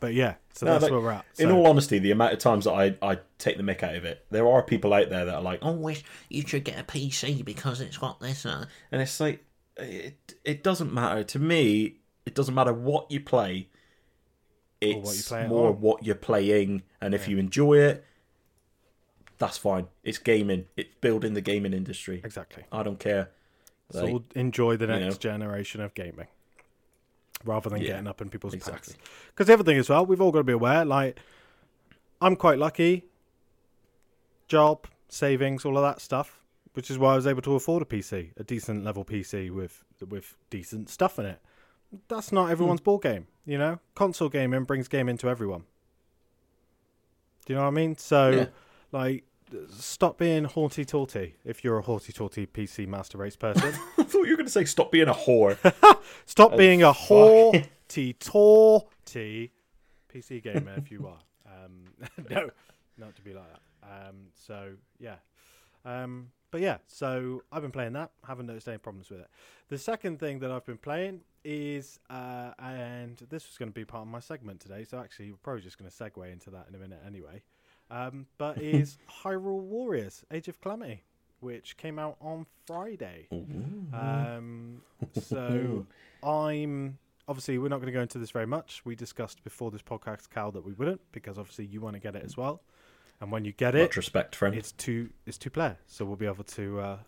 but 0.00 0.12
yeah, 0.12 0.34
so 0.56 0.64
No, 0.64 0.72
that's 0.72 0.84
like, 0.84 0.92
where 0.92 1.00
we're 1.00 1.10
at. 1.10 1.26
In 1.38 1.50
all 1.50 1.66
honesty, 1.66 1.98
the 1.98 2.12
amount 2.12 2.32
of 2.32 2.38
times 2.38 2.64
that 2.64 2.72
I, 2.72 2.96
I 3.02 3.18
take 3.38 3.58
the 3.58 3.62
mick 3.62 3.82
out 3.82 3.94
of 3.94 4.06
it, 4.06 4.24
there 4.30 4.48
are 4.48 4.62
people 4.62 4.94
out 4.94 5.10
there 5.10 5.26
that 5.26 5.34
are 5.34 5.42
like, 5.42 5.58
oh, 5.60 5.72
wish 5.72 6.02
you 6.30 6.46
should 6.46 6.64
get 6.64 6.80
a 6.80 6.82
PC 6.82 7.44
because 7.44 7.82
it's 7.82 7.98
got 7.98 8.20
this. 8.20 8.46
Uh, 8.46 8.64
and 8.90 9.02
it's 9.02 9.20
like, 9.20 9.44
it, 9.76 10.34
it 10.44 10.62
doesn't 10.62 10.94
matter. 10.94 11.22
To 11.24 11.38
me, 11.38 11.96
it 12.24 12.34
doesn't 12.34 12.54
matter 12.54 12.72
what 12.72 13.10
you 13.10 13.20
play. 13.20 13.68
It's 14.80 15.30
what 15.30 15.42
you 15.42 15.48
more 15.48 15.72
what 15.72 16.04
you're 16.04 16.14
playing, 16.14 16.82
and 17.00 17.14
if 17.14 17.28
you 17.28 17.38
enjoy 17.38 17.78
it, 17.78 18.04
that's 19.38 19.58
fine. 19.58 19.88
It's 20.04 20.18
gaming. 20.18 20.66
It's 20.76 20.90
building 21.00 21.34
the 21.34 21.40
gaming 21.42 21.74
industry. 21.74 22.22
exactly. 22.24 22.64
I 22.72 22.82
don't 22.82 22.98
care. 22.98 23.30
So 23.90 24.04
we'll 24.04 24.24
enjoy 24.34 24.76
the 24.76 24.86
you 24.86 25.00
next 25.00 25.24
know. 25.24 25.30
generation 25.30 25.80
of 25.80 25.94
gaming 25.94 26.26
rather 27.44 27.70
than 27.70 27.80
Yeah, 27.80 27.88
getting 27.88 28.06
up 28.06 28.20
in 28.20 28.30
people's 28.30 28.54
exactly. 28.54 28.94
pants. 28.94 29.10
Because 29.28 29.46
the 29.46 29.54
other 29.54 29.64
thing 29.64 29.78
as 29.78 29.88
well, 29.88 30.04
we've 30.06 30.20
all 30.20 30.32
got 30.32 30.40
to 30.40 30.44
be 30.44 30.52
aware. 30.52 30.84
Like, 30.84 31.18
I'm 32.20 32.36
quite 32.36 32.58
lucky. 32.58 33.04
Job, 34.48 34.86
savings, 35.08 35.64
all 35.64 35.76
of 35.76 35.82
that 35.82 36.00
stuff, 36.00 36.40
which 36.74 36.90
is 36.90 36.98
why 36.98 37.12
I 37.12 37.16
was 37.16 37.26
able 37.26 37.42
to 37.42 37.54
afford 37.54 37.82
a 37.82 37.86
PC, 37.86 38.30
a 38.36 38.44
decent 38.44 38.84
level 38.84 39.04
PC 39.04 39.50
with 39.50 39.84
with 40.08 40.36
decent 40.50 40.88
stuff 40.88 41.18
in 41.18 41.26
it. 41.26 41.40
That's 42.08 42.32
not 42.32 42.46
hmm. 42.46 42.52
everyone's 42.52 42.80
ball 42.80 42.98
game, 42.98 43.26
you 43.44 43.58
know. 43.58 43.80
Console 43.94 44.28
gaming 44.28 44.64
brings 44.64 44.88
gaming 44.88 45.16
to 45.18 45.28
everyone. 45.28 45.64
Do 47.44 47.52
you 47.52 47.56
know 47.56 47.62
what 47.62 47.68
I 47.68 47.72
mean? 47.72 47.96
So, 47.96 48.30
Yeah. 48.30 48.46
like, 48.92 49.24
stop 49.70 50.18
being 50.18 50.44
haughty 50.44 50.84
taughty 50.84 51.36
if 51.44 51.62
you're 51.64 51.78
a 51.78 51.82
haughty 51.82 52.12
taughty 52.12 52.46
PC 52.46 52.86
master 52.86 53.18
race 53.18 53.36
person. 53.46 53.74
I 53.98 54.02
thought 54.02 54.24
you 54.24 54.30
were 54.30 54.36
going 54.36 54.46
to 54.46 54.52
say 54.52 54.64
stop 54.64 54.90
being 54.90 55.08
a 55.08 55.14
whore. 55.14 55.56
Stop 56.26 56.52
Oh, 56.52 56.56
being 56.56 56.82
a 56.82 56.92
haughty 56.92 58.12
taughty 58.14 59.52
PC 60.12 60.42
gamer 60.42 60.74
if 60.76 60.90
you 60.90 61.06
are. 61.06 61.18
Um, 61.64 61.84
no, 62.28 62.50
not 62.98 63.16
to 63.16 63.22
be 63.22 63.32
like 63.32 63.46
that. 63.50 64.08
Um, 64.08 64.16
so 64.34 64.72
yeah, 64.98 65.16
um, 65.84 66.28
but 66.50 66.60
yeah. 66.60 66.78
So 66.86 67.42
I've 67.50 67.62
been 67.62 67.70
playing 67.70 67.94
that. 67.94 68.10
Haven't 68.26 68.46
noticed 68.46 68.68
any 68.68 68.76
problems 68.78 69.08
with 69.10 69.20
it. 69.20 69.28
The 69.68 69.78
second 69.78 70.20
thing 70.20 70.40
that 70.40 70.50
I've 70.50 70.66
been 70.66 70.76
playing 70.76 71.20
is, 71.44 71.98
uh, 72.10 72.50
and 72.58 73.16
this 73.30 73.46
was 73.48 73.56
going 73.56 73.70
to 73.70 73.74
be 73.74 73.84
part 73.86 74.02
of 74.02 74.08
my 74.08 74.20
segment 74.20 74.60
today. 74.60 74.84
So 74.84 74.98
actually, 74.98 75.30
we're 75.30 75.38
probably 75.38 75.62
just 75.62 75.78
going 75.78 75.90
to 75.90 75.96
segue 75.96 76.30
into 76.30 76.50
that 76.50 76.66
in 76.68 76.74
a 76.74 76.78
minute 76.78 77.00
anyway. 77.06 77.42
Um, 77.90 78.26
but 78.38 78.58
is 78.58 78.98
Hyrule 79.22 79.60
Warriors: 79.62 80.24
Age 80.32 80.48
of 80.48 80.60
Calamity, 80.60 81.02
which 81.40 81.76
came 81.76 81.98
out 81.98 82.16
on 82.20 82.46
Friday. 82.66 83.28
Um, 83.92 84.82
so 85.20 85.86
I'm 86.22 86.98
obviously 87.28 87.58
we're 87.58 87.68
not 87.68 87.76
going 87.76 87.86
to 87.86 87.92
go 87.92 88.00
into 88.02 88.18
this 88.18 88.30
very 88.30 88.46
much. 88.46 88.82
We 88.84 88.94
discussed 88.94 89.42
before 89.44 89.70
this 89.70 89.82
podcast, 89.82 90.30
Cal, 90.30 90.50
that 90.52 90.64
we 90.64 90.72
wouldn't 90.72 91.00
because 91.12 91.38
obviously 91.38 91.66
you 91.66 91.80
want 91.80 91.94
to 91.94 92.00
get 92.00 92.16
it 92.16 92.24
as 92.24 92.36
well, 92.36 92.62
and 93.20 93.30
when 93.30 93.44
you 93.44 93.52
get 93.52 93.74
it, 93.74 93.82
Much 93.82 93.96
respect, 93.96 94.34
friend. 94.34 94.54
it's 94.54 94.72
two 94.72 95.10
it's 95.26 95.38
two 95.38 95.50
player, 95.50 95.76
so 95.86 96.04
we'll 96.04 96.16
be 96.16 96.26
able 96.26 96.44
to 96.44 96.80
uh, 96.80 96.98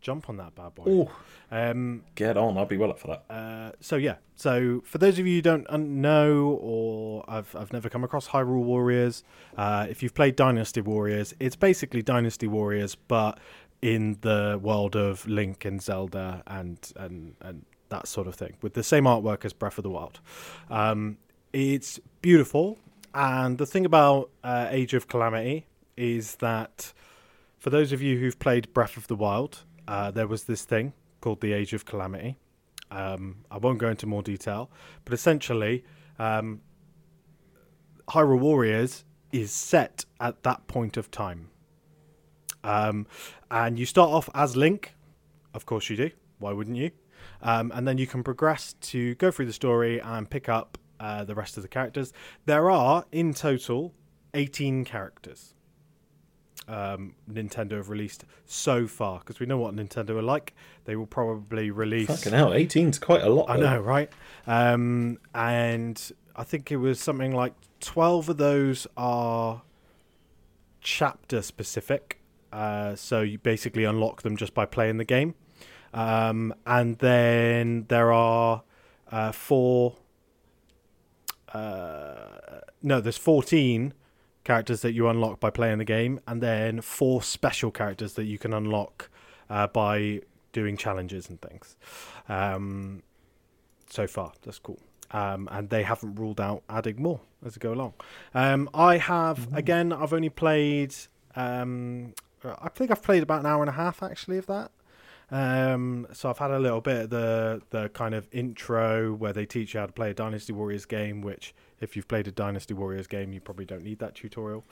jump 0.00 0.28
on 0.28 0.36
that 0.38 0.54
bad 0.54 0.74
boy. 0.74 0.84
Oh, 0.86 1.10
Um, 1.50 2.04
get 2.14 2.36
on. 2.36 2.56
I'll 2.56 2.64
be 2.66 2.76
well 2.76 2.90
up 2.90 2.98
for 2.98 3.08
that. 3.08 3.24
uh, 3.34 3.72
so 3.80 3.96
yeah, 3.96 4.16
so 4.36 4.80
for 4.84 4.98
those 4.98 5.18
of 5.18 5.26
you 5.26 5.36
who 5.36 5.42
don't 5.42 5.68
know 5.70 6.58
or 6.60 7.24
I've 7.28 7.54
I've 7.56 7.72
never 7.72 7.88
come 7.88 8.04
across 8.04 8.28
Hyrule 8.28 8.62
Warriors, 8.62 9.24
uh, 9.56 9.86
if 9.90 10.02
you've 10.02 10.14
played 10.14 10.36
Dynasty 10.36 10.80
Warriors, 10.80 11.34
it's 11.40 11.56
basically 11.56 12.02
Dynasty 12.02 12.46
Warriors, 12.46 12.94
but 12.94 13.38
in 13.82 14.18
the 14.20 14.58
world 14.62 14.94
of 14.94 15.26
Link 15.26 15.64
and 15.64 15.82
Zelda 15.82 16.42
and 16.46 16.78
and 16.96 17.34
and 17.40 17.64
that 17.88 18.06
sort 18.06 18.28
of 18.28 18.36
thing, 18.36 18.54
with 18.62 18.74
the 18.74 18.84
same 18.84 19.04
artwork 19.04 19.44
as 19.44 19.52
Breath 19.52 19.76
of 19.78 19.82
the 19.82 19.90
Wild. 19.90 20.20
Um, 20.70 21.18
it's 21.52 21.98
beautiful, 22.22 22.78
and 23.12 23.58
the 23.58 23.66
thing 23.66 23.84
about 23.84 24.30
uh, 24.44 24.68
Age 24.70 24.94
of 24.94 25.08
Calamity 25.08 25.66
is 25.96 26.36
that 26.36 26.92
for 27.58 27.70
those 27.70 27.90
of 27.92 28.00
you 28.00 28.16
who've 28.18 28.38
played 28.38 28.72
Breath 28.72 28.96
of 28.96 29.08
the 29.08 29.16
Wild, 29.16 29.64
uh, 29.88 30.10
there 30.10 30.26
was 30.26 30.44
this 30.44 30.64
thing 30.64 30.92
called 31.20 31.40
the 31.40 31.52
Age 31.52 31.72
of 31.72 31.84
Calamity. 31.84 32.38
Um, 32.90 33.44
I 33.50 33.58
won't 33.58 33.78
go 33.78 33.88
into 33.88 34.06
more 34.06 34.22
detail, 34.22 34.70
but 35.04 35.14
essentially, 35.14 35.84
um, 36.18 36.60
Hyrule 38.08 38.40
Warriors 38.40 39.04
is 39.32 39.52
set 39.52 40.04
at 40.18 40.42
that 40.42 40.66
point 40.66 40.96
of 40.96 41.10
time. 41.10 41.50
Um, 42.64 43.06
and 43.50 43.78
you 43.78 43.86
start 43.86 44.10
off 44.10 44.28
as 44.34 44.56
Link, 44.56 44.94
of 45.54 45.66
course 45.66 45.88
you 45.88 45.96
do. 45.96 46.10
Why 46.38 46.52
wouldn't 46.52 46.76
you? 46.76 46.90
Um, 47.42 47.70
and 47.74 47.86
then 47.86 47.98
you 47.98 48.06
can 48.06 48.22
progress 48.22 48.74
to 48.80 49.14
go 49.16 49.30
through 49.30 49.46
the 49.46 49.52
story 49.52 50.00
and 50.00 50.28
pick 50.28 50.48
up 50.48 50.78
uh, 50.98 51.24
the 51.24 51.34
rest 51.34 51.56
of 51.56 51.62
the 51.62 51.68
characters. 51.68 52.12
There 52.46 52.70
are 52.70 53.04
in 53.12 53.34
total 53.34 53.94
18 54.34 54.84
characters 54.84 55.54
um, 56.70 57.14
Nintendo 57.28 57.72
have 57.72 57.90
released 57.90 58.24
so 58.46 58.86
far 58.86 59.18
because 59.18 59.40
we 59.40 59.46
know 59.46 59.58
what 59.58 59.74
Nintendo 59.74 60.10
are 60.10 60.22
like. 60.22 60.54
They 60.84 60.94
will 60.94 61.06
probably 61.06 61.70
release. 61.70 62.06
Fucking 62.06 62.32
hell, 62.32 62.50
18's 62.50 62.98
quite 63.00 63.22
a 63.22 63.28
lot. 63.28 63.50
I 63.50 63.56
though. 63.56 63.62
know, 63.70 63.80
right? 63.80 64.10
Um, 64.46 65.18
and 65.34 66.00
I 66.36 66.44
think 66.44 66.70
it 66.70 66.76
was 66.76 67.00
something 67.00 67.34
like 67.34 67.54
12 67.80 68.28
of 68.30 68.36
those 68.36 68.86
are 68.96 69.62
chapter 70.80 71.42
specific. 71.42 72.20
Uh, 72.52 72.94
so 72.94 73.20
you 73.20 73.38
basically 73.38 73.84
unlock 73.84 74.22
them 74.22 74.36
just 74.36 74.54
by 74.54 74.64
playing 74.64 74.98
the 74.98 75.04
game. 75.04 75.34
Um, 75.92 76.54
and 76.66 76.98
then 76.98 77.86
there 77.88 78.12
are 78.12 78.62
uh, 79.10 79.32
four. 79.32 79.96
Uh, 81.52 82.60
no, 82.80 83.00
there's 83.00 83.16
14 83.16 83.92
characters 84.44 84.82
that 84.82 84.92
you 84.92 85.08
unlock 85.08 85.40
by 85.40 85.50
playing 85.50 85.78
the 85.78 85.84
game, 85.84 86.20
and 86.26 86.42
then 86.42 86.80
four 86.80 87.22
special 87.22 87.70
characters 87.70 88.14
that 88.14 88.24
you 88.24 88.38
can 88.38 88.52
unlock 88.52 89.10
uh, 89.48 89.66
by 89.66 90.20
doing 90.52 90.76
challenges 90.76 91.28
and 91.28 91.40
things. 91.40 91.76
Um, 92.28 93.02
so 93.88 94.06
far, 94.06 94.32
that's 94.42 94.58
cool. 94.58 94.78
um, 95.12 95.48
and 95.50 95.70
they 95.70 95.82
haven't 95.82 96.14
ruled 96.16 96.40
out 96.40 96.62
adding 96.68 97.02
more 97.02 97.20
as 97.44 97.56
we 97.56 97.60
go 97.60 97.72
along. 97.72 97.94
Um, 98.34 98.68
I 98.74 98.98
have 98.98 99.52
again. 99.54 99.92
I've 99.92 100.12
only 100.12 100.28
played. 100.28 100.94
Um, 101.36 102.14
I 102.44 102.68
think 102.68 102.90
I've 102.90 103.02
played 103.02 103.22
about 103.22 103.40
an 103.40 103.46
hour 103.46 103.62
and 103.62 103.68
a 103.68 103.72
half 103.74 104.02
actually 104.02 104.38
of 104.38 104.46
that. 104.46 104.70
Um, 105.32 106.06
so 106.12 106.28
I've 106.28 106.38
had 106.38 106.50
a 106.50 106.58
little 106.58 106.80
bit 106.80 107.04
of 107.04 107.10
the 107.10 107.62
the 107.70 107.88
kind 107.90 108.14
of 108.14 108.28
intro 108.32 109.12
where 109.12 109.32
they 109.32 109.46
teach 109.46 109.74
you 109.74 109.80
how 109.80 109.86
to 109.86 109.92
play 109.92 110.10
a 110.10 110.14
Dynasty 110.14 110.52
Warriors 110.52 110.86
game. 110.86 111.20
Which, 111.22 111.54
if 111.80 111.96
you've 111.96 112.08
played 112.08 112.28
a 112.28 112.32
Dynasty 112.32 112.74
Warriors 112.74 113.06
game, 113.06 113.32
you 113.32 113.40
probably 113.40 113.64
don't 113.64 113.82
need 113.82 113.98
that 114.00 114.14
tutorial. 114.14 114.64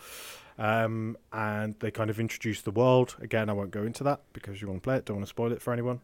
Um, 0.58 1.16
and 1.32 1.74
they 1.80 1.90
kind 1.90 2.10
of 2.10 2.20
introduce 2.20 2.60
the 2.60 2.70
world. 2.70 3.16
Again, 3.20 3.48
I 3.48 3.52
won't 3.52 3.70
go 3.70 3.84
into 3.84 4.04
that 4.04 4.20
because 4.32 4.60
you 4.60 4.68
want 4.68 4.82
to 4.82 4.86
play 4.86 4.96
it. 4.96 5.04
Don't 5.04 5.16
want 5.16 5.26
to 5.26 5.30
spoil 5.30 5.52
it 5.52 5.62
for 5.62 5.72
anyone. 5.72 6.00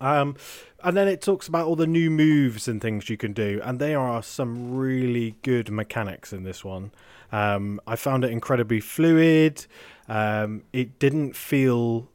Um, 0.00 0.36
and 0.82 0.96
then 0.96 1.08
it 1.08 1.20
talks 1.20 1.46
about 1.46 1.66
all 1.66 1.76
the 1.76 1.86
new 1.86 2.10
moves 2.10 2.66
and 2.66 2.80
things 2.80 3.10
you 3.10 3.18
can 3.18 3.34
do, 3.34 3.60
and 3.62 3.78
there 3.78 4.00
are 4.00 4.22
some 4.22 4.74
really 4.74 5.36
good 5.42 5.70
mechanics 5.70 6.32
in 6.32 6.42
this 6.42 6.64
one. 6.64 6.90
Um, 7.30 7.80
I 7.86 7.96
found 7.96 8.24
it 8.24 8.30
incredibly 8.30 8.80
fluid. 8.80 9.66
Um, 10.08 10.62
it 10.72 10.98
didn't 10.98 11.36
feel 11.36 12.08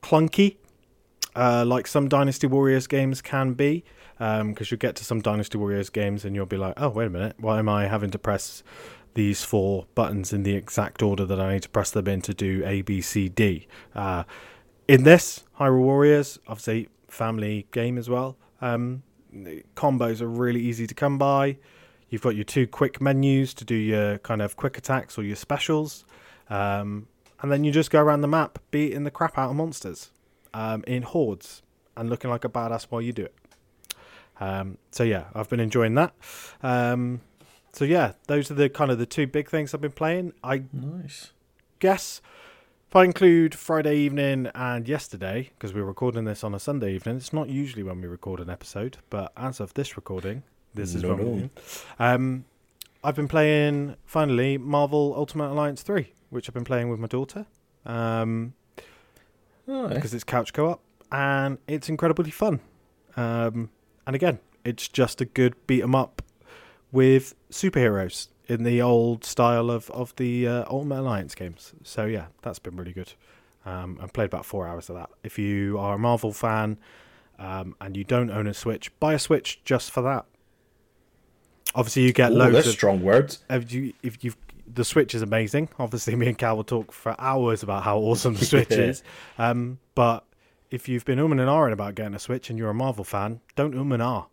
clunky 0.00 0.56
uh, 1.34 1.64
like 1.64 1.86
some 1.86 2.08
Dynasty 2.08 2.46
Warriors 2.46 2.86
games 2.86 3.20
can 3.22 3.54
be, 3.54 3.84
because 4.18 4.70
you'll 4.70 4.78
get 4.78 4.96
to 4.96 5.04
some 5.04 5.20
Dynasty 5.20 5.58
Warriors 5.58 5.90
games 5.90 6.24
and 6.24 6.34
you'll 6.34 6.46
be 6.46 6.56
like, 6.56 6.74
oh, 6.76 6.88
wait 6.88 7.06
a 7.06 7.10
minute, 7.10 7.36
why 7.38 7.58
am 7.58 7.68
I 7.68 7.86
having 7.86 8.10
to 8.10 8.18
press 8.18 8.62
these 9.14 9.44
four 9.44 9.86
buttons 9.94 10.32
in 10.32 10.42
the 10.42 10.54
exact 10.54 11.02
order 11.02 11.24
that 11.24 11.40
I 11.40 11.54
need 11.54 11.62
to 11.62 11.68
press 11.68 11.90
them 11.90 12.08
in 12.08 12.20
to 12.22 12.34
do 12.34 12.62
A, 12.66 12.82
B, 12.82 13.00
C, 13.00 13.28
D? 13.28 13.66
Uh, 13.94 14.24
in 14.86 15.04
this, 15.04 15.44
Hyrule 15.58 15.82
Warriors, 15.82 16.38
obviously 16.48 16.88
family 17.08 17.66
game 17.70 17.98
as 17.98 18.08
well. 18.08 18.36
Um, 18.60 19.02
combos 19.76 20.20
are 20.20 20.28
really 20.28 20.60
easy 20.60 20.86
to 20.86 20.94
come 20.94 21.18
by. 21.18 21.58
You've 22.08 22.22
got 22.22 22.34
your 22.34 22.44
two 22.44 22.66
quick 22.66 23.00
menus 23.00 23.52
to 23.54 23.64
do 23.64 23.74
your 23.74 24.18
kind 24.18 24.40
of 24.40 24.56
quick 24.56 24.78
attacks 24.78 25.18
or 25.18 25.22
your 25.22 25.36
specials. 25.36 26.04
Um, 26.48 27.06
and 27.40 27.52
then 27.52 27.64
you 27.64 27.70
just 27.70 27.90
go 27.90 28.00
around 28.00 28.22
the 28.22 28.28
map 28.28 28.58
beating 28.70 29.04
the 29.04 29.10
crap 29.10 29.38
out 29.38 29.50
of 29.50 29.56
monsters 29.56 30.10
um, 30.54 30.82
in 30.86 31.02
hordes 31.02 31.62
and 31.96 32.08
looking 32.08 32.30
like 32.30 32.44
a 32.44 32.48
badass 32.48 32.84
while 32.84 33.02
you 33.02 33.12
do 33.12 33.24
it. 33.24 33.34
Um, 34.40 34.78
so 34.92 35.02
yeah, 35.04 35.24
I've 35.34 35.48
been 35.48 35.60
enjoying 35.60 35.94
that. 35.94 36.14
Um, 36.62 37.20
so 37.72 37.84
yeah, 37.84 38.12
those 38.26 38.50
are 38.50 38.54
the 38.54 38.68
kind 38.68 38.90
of 38.90 38.98
the 38.98 39.06
two 39.06 39.26
big 39.26 39.48
things 39.48 39.74
I've 39.74 39.80
been 39.80 39.92
playing. 39.92 40.32
I 40.42 40.62
Nice. 40.72 41.32
guess 41.80 42.20
if 42.88 42.96
I 42.96 43.04
include 43.04 43.54
Friday 43.54 43.96
evening 43.96 44.48
and 44.54 44.88
yesterday, 44.88 45.50
because 45.58 45.74
we're 45.74 45.84
recording 45.84 46.24
this 46.24 46.42
on 46.42 46.54
a 46.54 46.58
Sunday 46.58 46.94
evening, 46.94 47.16
it's 47.16 47.32
not 47.32 47.48
usually 47.48 47.82
when 47.82 48.00
we 48.00 48.08
record 48.08 48.40
an 48.40 48.48
episode, 48.48 48.96
but 49.10 49.32
as 49.36 49.60
of 49.60 49.74
this 49.74 49.96
recording, 49.96 50.42
this 50.74 50.94
is 50.94 51.02
No, 51.02 51.14
when 51.14 51.40
no. 51.40 51.50
um, 51.98 52.44
I've 53.04 53.14
been 53.16 53.28
playing 53.28 53.96
finally 54.04 54.56
Marvel 54.58 55.12
Ultimate 55.16 55.50
Alliance 55.50 55.82
three, 55.82 56.12
which 56.30 56.48
I've 56.48 56.54
been 56.54 56.64
playing 56.64 56.88
with 56.88 56.98
my 56.98 57.06
daughter, 57.08 57.46
um, 57.84 58.54
Nice. 59.66 59.94
because 59.94 60.14
it's 60.14 60.24
couch 60.24 60.52
co-op 60.52 60.80
and 61.12 61.58
it's 61.66 61.88
incredibly 61.88 62.30
fun. 62.30 62.60
Um, 63.16 63.70
and 64.08 64.16
again, 64.16 64.38
it's 64.64 64.88
just 64.88 65.20
a 65.20 65.26
good 65.26 65.54
beat 65.66 65.82
'em 65.82 65.94
up 65.94 66.22
with 66.90 67.34
superheroes 67.52 68.28
in 68.46 68.64
the 68.64 68.80
old 68.80 69.22
style 69.22 69.70
of 69.70 69.90
of 69.90 70.16
the 70.16 70.48
uh, 70.48 70.64
Ultimate 70.70 71.00
Alliance 71.00 71.34
games. 71.34 71.74
So 71.84 72.06
yeah, 72.06 72.28
that's 72.40 72.58
been 72.58 72.74
really 72.74 72.94
good. 72.94 73.12
Um, 73.66 73.98
I've 74.02 74.14
played 74.14 74.24
about 74.24 74.46
four 74.46 74.66
hours 74.66 74.88
of 74.88 74.96
that. 74.96 75.10
If 75.22 75.38
you 75.38 75.78
are 75.78 75.94
a 75.96 75.98
Marvel 75.98 76.32
fan 76.32 76.78
um, 77.38 77.76
and 77.82 77.98
you 77.98 78.04
don't 78.04 78.30
own 78.30 78.46
a 78.46 78.54
Switch, 78.54 78.90
buy 78.98 79.12
a 79.12 79.18
Switch 79.18 79.60
just 79.62 79.90
for 79.90 80.00
that. 80.02 80.24
Obviously, 81.74 82.04
you 82.04 82.14
get 82.14 82.32
Ooh, 82.32 82.36
loads 82.36 82.54
that's 82.54 82.68
of 82.68 82.72
strong 82.72 83.02
words. 83.02 83.44
if 83.50 83.70
you 83.70 83.92
if 84.02 84.24
you've 84.24 84.38
the 84.66 84.84
Switch 84.86 85.14
is 85.14 85.20
amazing. 85.20 85.68
Obviously, 85.78 86.16
me 86.16 86.28
and 86.28 86.38
Cal 86.38 86.56
will 86.56 86.64
talk 86.64 86.92
for 86.92 87.14
hours 87.18 87.62
about 87.62 87.82
how 87.82 87.98
awesome 87.98 88.34
the 88.34 88.44
Switch 88.46 88.70
is. 88.88 89.02
Um, 89.36 89.78
but 89.94 90.24
if 90.70 90.88
you've 90.88 91.04
been 91.04 91.18
umming 91.18 91.32
and 91.40 91.48
ahhing 91.48 91.72
about 91.72 91.94
getting 91.94 92.14
a 92.14 92.18
Switch 92.18 92.50
and 92.50 92.58
you're 92.58 92.70
a 92.70 92.74
Marvel 92.74 93.04
fan, 93.04 93.40
don't 93.56 93.76
um 93.76 93.92
and 93.92 94.02
ah. 94.02 94.26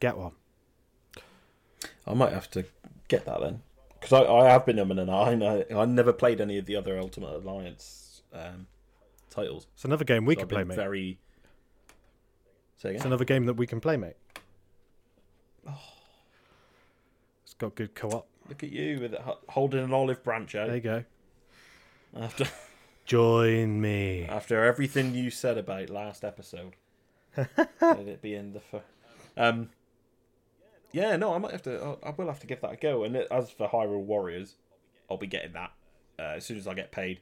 Get 0.00 0.16
one. 0.16 0.32
I 2.06 2.14
might 2.14 2.32
have 2.32 2.50
to 2.50 2.64
get 3.08 3.24
that 3.24 3.40
then, 3.40 3.62
because 3.94 4.12
I, 4.12 4.24
I 4.30 4.48
have 4.50 4.66
been 4.66 4.76
umming 4.76 5.00
and 5.00 5.10
ahhing. 5.10 5.42
I 5.42 5.74
I 5.74 5.84
never 5.86 6.12
played 6.12 6.40
any 6.40 6.58
of 6.58 6.66
the 6.66 6.76
other 6.76 6.98
Ultimate 6.98 7.34
Alliance 7.36 8.22
um, 8.32 8.66
titles. 9.30 9.66
It's 9.74 9.84
another 9.84 10.04
game 10.04 10.24
we 10.24 10.34
so 10.34 10.40
can 10.40 10.48
play, 10.48 10.64
mate. 10.64 10.76
Very. 10.76 11.18
It's 12.84 13.04
another 13.04 13.24
game 13.24 13.46
that 13.46 13.54
we 13.54 13.66
can 13.66 13.80
play, 13.80 13.96
mate. 13.96 14.16
Oh. 15.68 15.72
It's 17.44 17.54
got 17.54 17.74
good 17.74 17.94
co-op. 17.94 18.26
Look 18.48 18.62
at 18.62 18.70
you 18.70 19.00
with 19.00 19.14
it, 19.14 19.20
ho- 19.20 19.38
holding 19.48 19.82
an 19.82 19.92
olive 19.92 20.22
branch 20.22 20.54
out 20.54 20.66
There 20.66 20.76
you 20.76 20.82
go. 20.82 21.04
after 22.14 22.46
Join 23.06 23.80
me. 23.80 24.24
after 24.24 24.64
everything 24.64 25.14
you 25.14 25.30
said 25.30 25.56
about 25.58 25.90
last 25.90 26.24
episode. 26.24 26.74
Let 27.36 27.48
it 27.80 28.20
be 28.20 28.34
in 28.34 28.54
the. 28.54 28.60
F- 28.72 28.82
um. 29.36 29.70
Yeah, 30.92 31.16
no, 31.16 31.34
I 31.34 31.38
might 31.38 31.52
have 31.52 31.62
to. 31.62 31.96
I 32.02 32.08
I 32.08 32.10
will 32.10 32.26
have 32.26 32.40
to 32.40 32.46
give 32.46 32.60
that 32.62 32.72
a 32.72 32.76
go. 32.76 33.04
And 33.04 33.16
as 33.16 33.50
for 33.50 33.68
Hyrule 33.68 34.02
Warriors, 34.04 34.56
I'll 35.10 35.18
be 35.18 35.26
getting 35.26 35.52
that 35.52 35.72
uh, 36.18 36.34
as 36.36 36.44
soon 36.46 36.56
as 36.56 36.66
I 36.66 36.74
get 36.74 36.90
paid. 36.90 37.20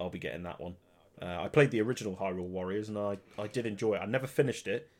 I'll 0.00 0.10
be 0.10 0.18
getting 0.18 0.42
that 0.42 0.60
one. 0.60 0.76
Uh, 1.20 1.42
I 1.42 1.48
played 1.48 1.70
the 1.70 1.80
original 1.80 2.16
Hyrule 2.16 2.48
Warriors, 2.48 2.88
and 2.88 2.98
I 2.98 3.18
I 3.38 3.46
did 3.46 3.66
enjoy 3.66 3.94
it. 3.94 4.00
I 4.00 4.06
never 4.06 4.26
finished 4.26 4.66
it, 4.66 4.90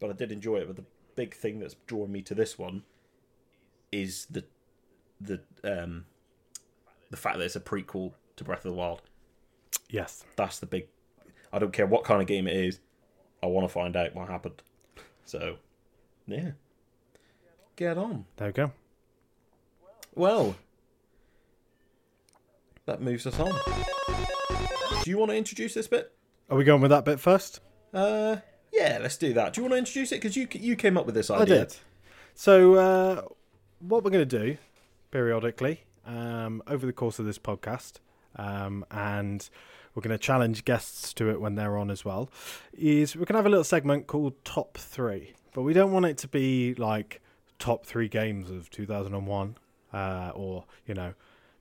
but 0.00 0.10
I 0.10 0.12
did 0.12 0.30
enjoy 0.32 0.56
it. 0.58 0.66
But 0.66 0.76
the 0.76 0.84
big 1.16 1.34
thing 1.34 1.60
that's 1.60 1.74
drawn 1.86 2.10
me 2.12 2.20
to 2.22 2.34
this 2.34 2.58
one 2.58 2.82
is 3.92 4.26
the 4.26 4.44
the 5.20 5.40
um 5.62 6.04
the 7.10 7.16
fact 7.16 7.38
that 7.38 7.44
it's 7.44 7.56
a 7.56 7.60
prequel 7.60 8.12
to 8.36 8.44
Breath 8.44 8.64
of 8.64 8.72
the 8.72 8.76
Wild. 8.78 9.02
Yes. 9.88 10.24
That's 10.36 10.58
the 10.58 10.66
big. 10.66 10.88
I 11.52 11.58
don't 11.58 11.72
care 11.72 11.86
what 11.86 12.04
kind 12.04 12.20
of 12.20 12.26
game 12.26 12.46
it 12.46 12.56
is. 12.56 12.80
I 13.42 13.46
want 13.46 13.66
to 13.66 13.72
find 13.72 13.96
out 13.96 14.14
what 14.14 14.28
happened. 14.28 14.62
So, 15.24 15.56
yeah. 16.26 16.52
Get 17.76 17.98
on. 17.98 18.24
There 18.36 18.48
we 18.48 18.52
go. 18.52 18.72
Well, 20.14 20.56
that 22.86 23.00
moves 23.00 23.26
us 23.26 23.38
on. 23.38 23.52
Do 25.02 25.10
you 25.10 25.18
want 25.18 25.30
to 25.30 25.36
introduce 25.36 25.74
this 25.74 25.86
bit? 25.88 26.12
Are 26.48 26.56
we 26.56 26.64
going 26.64 26.80
with 26.80 26.90
that 26.90 27.04
bit 27.04 27.20
first? 27.20 27.60
Uh, 27.92 28.36
yeah, 28.72 28.98
let's 29.00 29.16
do 29.16 29.32
that. 29.34 29.52
Do 29.52 29.60
you 29.60 29.64
want 29.64 29.72
to 29.74 29.78
introduce 29.78 30.12
it? 30.12 30.16
Because 30.16 30.36
you 30.36 30.48
you 30.52 30.76
came 30.76 30.96
up 30.96 31.06
with 31.06 31.14
this 31.14 31.30
idea. 31.30 31.56
I 31.56 31.58
did. 31.58 31.76
So, 32.34 32.74
uh, 32.74 33.22
what 33.80 34.04
we're 34.04 34.10
going 34.10 34.28
to 34.28 34.38
do 34.38 34.56
periodically 35.10 35.84
um, 36.06 36.62
over 36.66 36.86
the 36.86 36.92
course 36.92 37.18
of 37.18 37.26
this 37.26 37.38
podcast, 37.38 37.94
um, 38.36 38.84
and 38.90 39.48
we're 39.94 40.02
going 40.02 40.16
to 40.16 40.18
challenge 40.18 40.64
guests 40.64 41.12
to 41.14 41.30
it 41.30 41.40
when 41.40 41.54
they're 41.54 41.76
on 41.76 41.90
as 41.90 42.04
well, 42.04 42.30
is 42.72 43.14
we're 43.14 43.24
going 43.24 43.34
to 43.34 43.38
have 43.38 43.46
a 43.46 43.50
little 43.50 43.64
segment 43.64 44.06
called 44.06 44.34
Top 44.44 44.76
Three. 44.76 45.34
But 45.52 45.62
we 45.62 45.72
don't 45.72 45.92
want 45.92 46.06
it 46.06 46.18
to 46.18 46.28
be 46.28 46.74
like 46.74 47.20
top 47.58 47.86
three 47.86 48.08
games 48.08 48.50
of 48.50 48.70
2001 48.70 49.56
uh, 49.92 50.32
or, 50.34 50.64
you 50.86 50.94
know, 50.94 51.14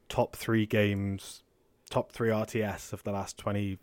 top 0.10 0.36
three 0.36 0.66
games, 0.66 1.44
top 1.90 2.12
three 2.12 2.30
RTS 2.30 2.92
of 2.92 3.04
the 3.04 3.12
last 3.12 3.38
20 3.38 3.78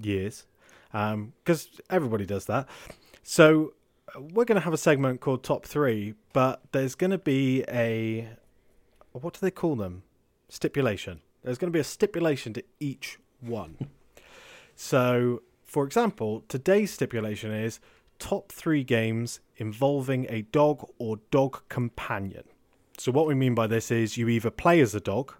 years. 0.00 0.46
Because 0.92 1.80
everybody 1.88 2.26
does 2.26 2.46
that. 2.46 2.68
So 3.22 3.74
we're 4.16 4.44
going 4.44 4.56
to 4.56 4.64
have 4.64 4.72
a 4.72 4.78
segment 4.78 5.20
called 5.20 5.42
Top 5.42 5.66
Three, 5.66 6.14
but 6.32 6.62
there's 6.72 6.94
going 6.94 7.10
to 7.10 7.18
be 7.18 7.64
a 7.68 8.28
what 9.12 9.34
do 9.34 9.40
they 9.40 9.50
call 9.50 9.76
them? 9.76 10.02
Stipulation. 10.48 11.20
There's 11.46 11.58
going 11.58 11.70
to 11.70 11.76
be 11.76 11.80
a 11.80 11.84
stipulation 11.84 12.52
to 12.54 12.64
each 12.80 13.20
one. 13.40 13.76
so, 14.74 15.42
for 15.62 15.84
example, 15.84 16.42
today's 16.48 16.90
stipulation 16.90 17.52
is 17.52 17.78
top 18.18 18.50
three 18.50 18.82
games 18.82 19.38
involving 19.56 20.26
a 20.28 20.42
dog 20.42 20.90
or 20.98 21.20
dog 21.30 21.62
companion. 21.68 22.42
So, 22.98 23.12
what 23.12 23.28
we 23.28 23.36
mean 23.36 23.54
by 23.54 23.68
this 23.68 23.92
is 23.92 24.16
you 24.16 24.28
either 24.28 24.50
play 24.50 24.80
as 24.80 24.92
a 24.96 25.00
dog, 25.00 25.34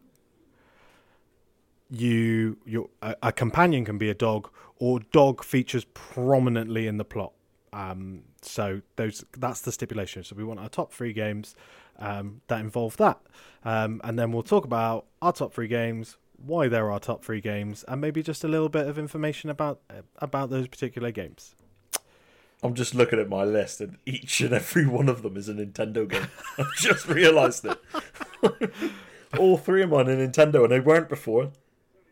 you 1.90 2.59
your 2.64 2.88
a, 3.02 3.16
a 3.24 3.32
companion 3.32 3.84
can 3.84 3.98
be 3.98 4.09
a 4.09 4.14
dog, 4.14 4.48
or 4.78 5.00
dog 5.11 5.42
features 5.42 5.86
prominently 5.92 6.86
in 6.86 6.98
the 6.98 7.04
plot. 7.04 7.32
Um, 7.77 8.22
so 8.41 8.81
those 8.97 9.22
that's 9.37 9.61
the 9.61 9.70
stipulation. 9.70 10.24
So 10.24 10.35
we 10.35 10.45
want 10.45 10.61
our 10.61 10.68
top 10.70 10.95
three 10.95 11.12
games 11.12 11.55
um, 11.99 12.41
that 12.49 12.61
involve 12.61 12.97
that, 12.97 13.20
um, 13.64 14.01
and 14.03 14.18
then 14.18 14.33
we'll 14.33 14.43
talk 14.43 14.64
about 14.64 15.05
our 15.20 15.33
top 15.33 15.53
three 15.53 15.68
games, 15.68 16.16
why 16.39 16.68
they're 16.68 16.91
our 16.91 16.99
top 16.99 17.22
three 17.22 17.43
games, 17.43 17.85
and 17.87 18.01
maybe 18.01 18.22
just 18.22 18.45
a 18.45 18.49
little 18.49 18.70
bit 18.70 18.87
of 18.89 18.99
information 18.99 19.51
about 19.51 19.81
about 20.18 20.49
those 20.49 20.68
particular 20.68 21.11
games. 21.11 21.55
I'm 22.62 22.72
just 22.72 22.95
looking 22.95 23.18
at 23.18 23.29
my 23.29 23.45
list, 23.45 23.83
and 23.83 23.99
each 24.07 24.41
and 24.41 24.55
every 24.55 24.87
one 24.87 25.11
of 25.11 25.22
them 25.22 25.37
is 25.37 25.51
a 25.51 25.53
Nintendo 25.53 26.09
game. 26.09 26.29
I've 26.59 26.74
just 26.77 27.07
realised 27.07 27.66
it. 27.66 27.79
All 29.39 29.59
three 29.59 29.83
of 29.83 29.91
mine 29.91 30.09
are 30.09 30.16
Nintendo, 30.16 30.62
and 30.62 30.72
they 30.72 30.81
weren't 30.81 31.11
before. 31.11 31.51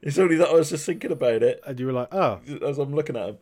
It's 0.03 0.19
only 0.19 0.37
that 0.37 0.49
I 0.49 0.53
was 0.53 0.69
just 0.69 0.85
thinking 0.85 1.13
about 1.13 1.43
it 1.43 1.63
And 1.67 1.81
you 1.81 1.87
were 1.87 1.93
like, 1.93 2.13
oh, 2.13 2.41
as 2.63 2.77
I'm 2.77 2.95
looking 2.95 3.17
at 3.17 3.27
them. 3.27 3.39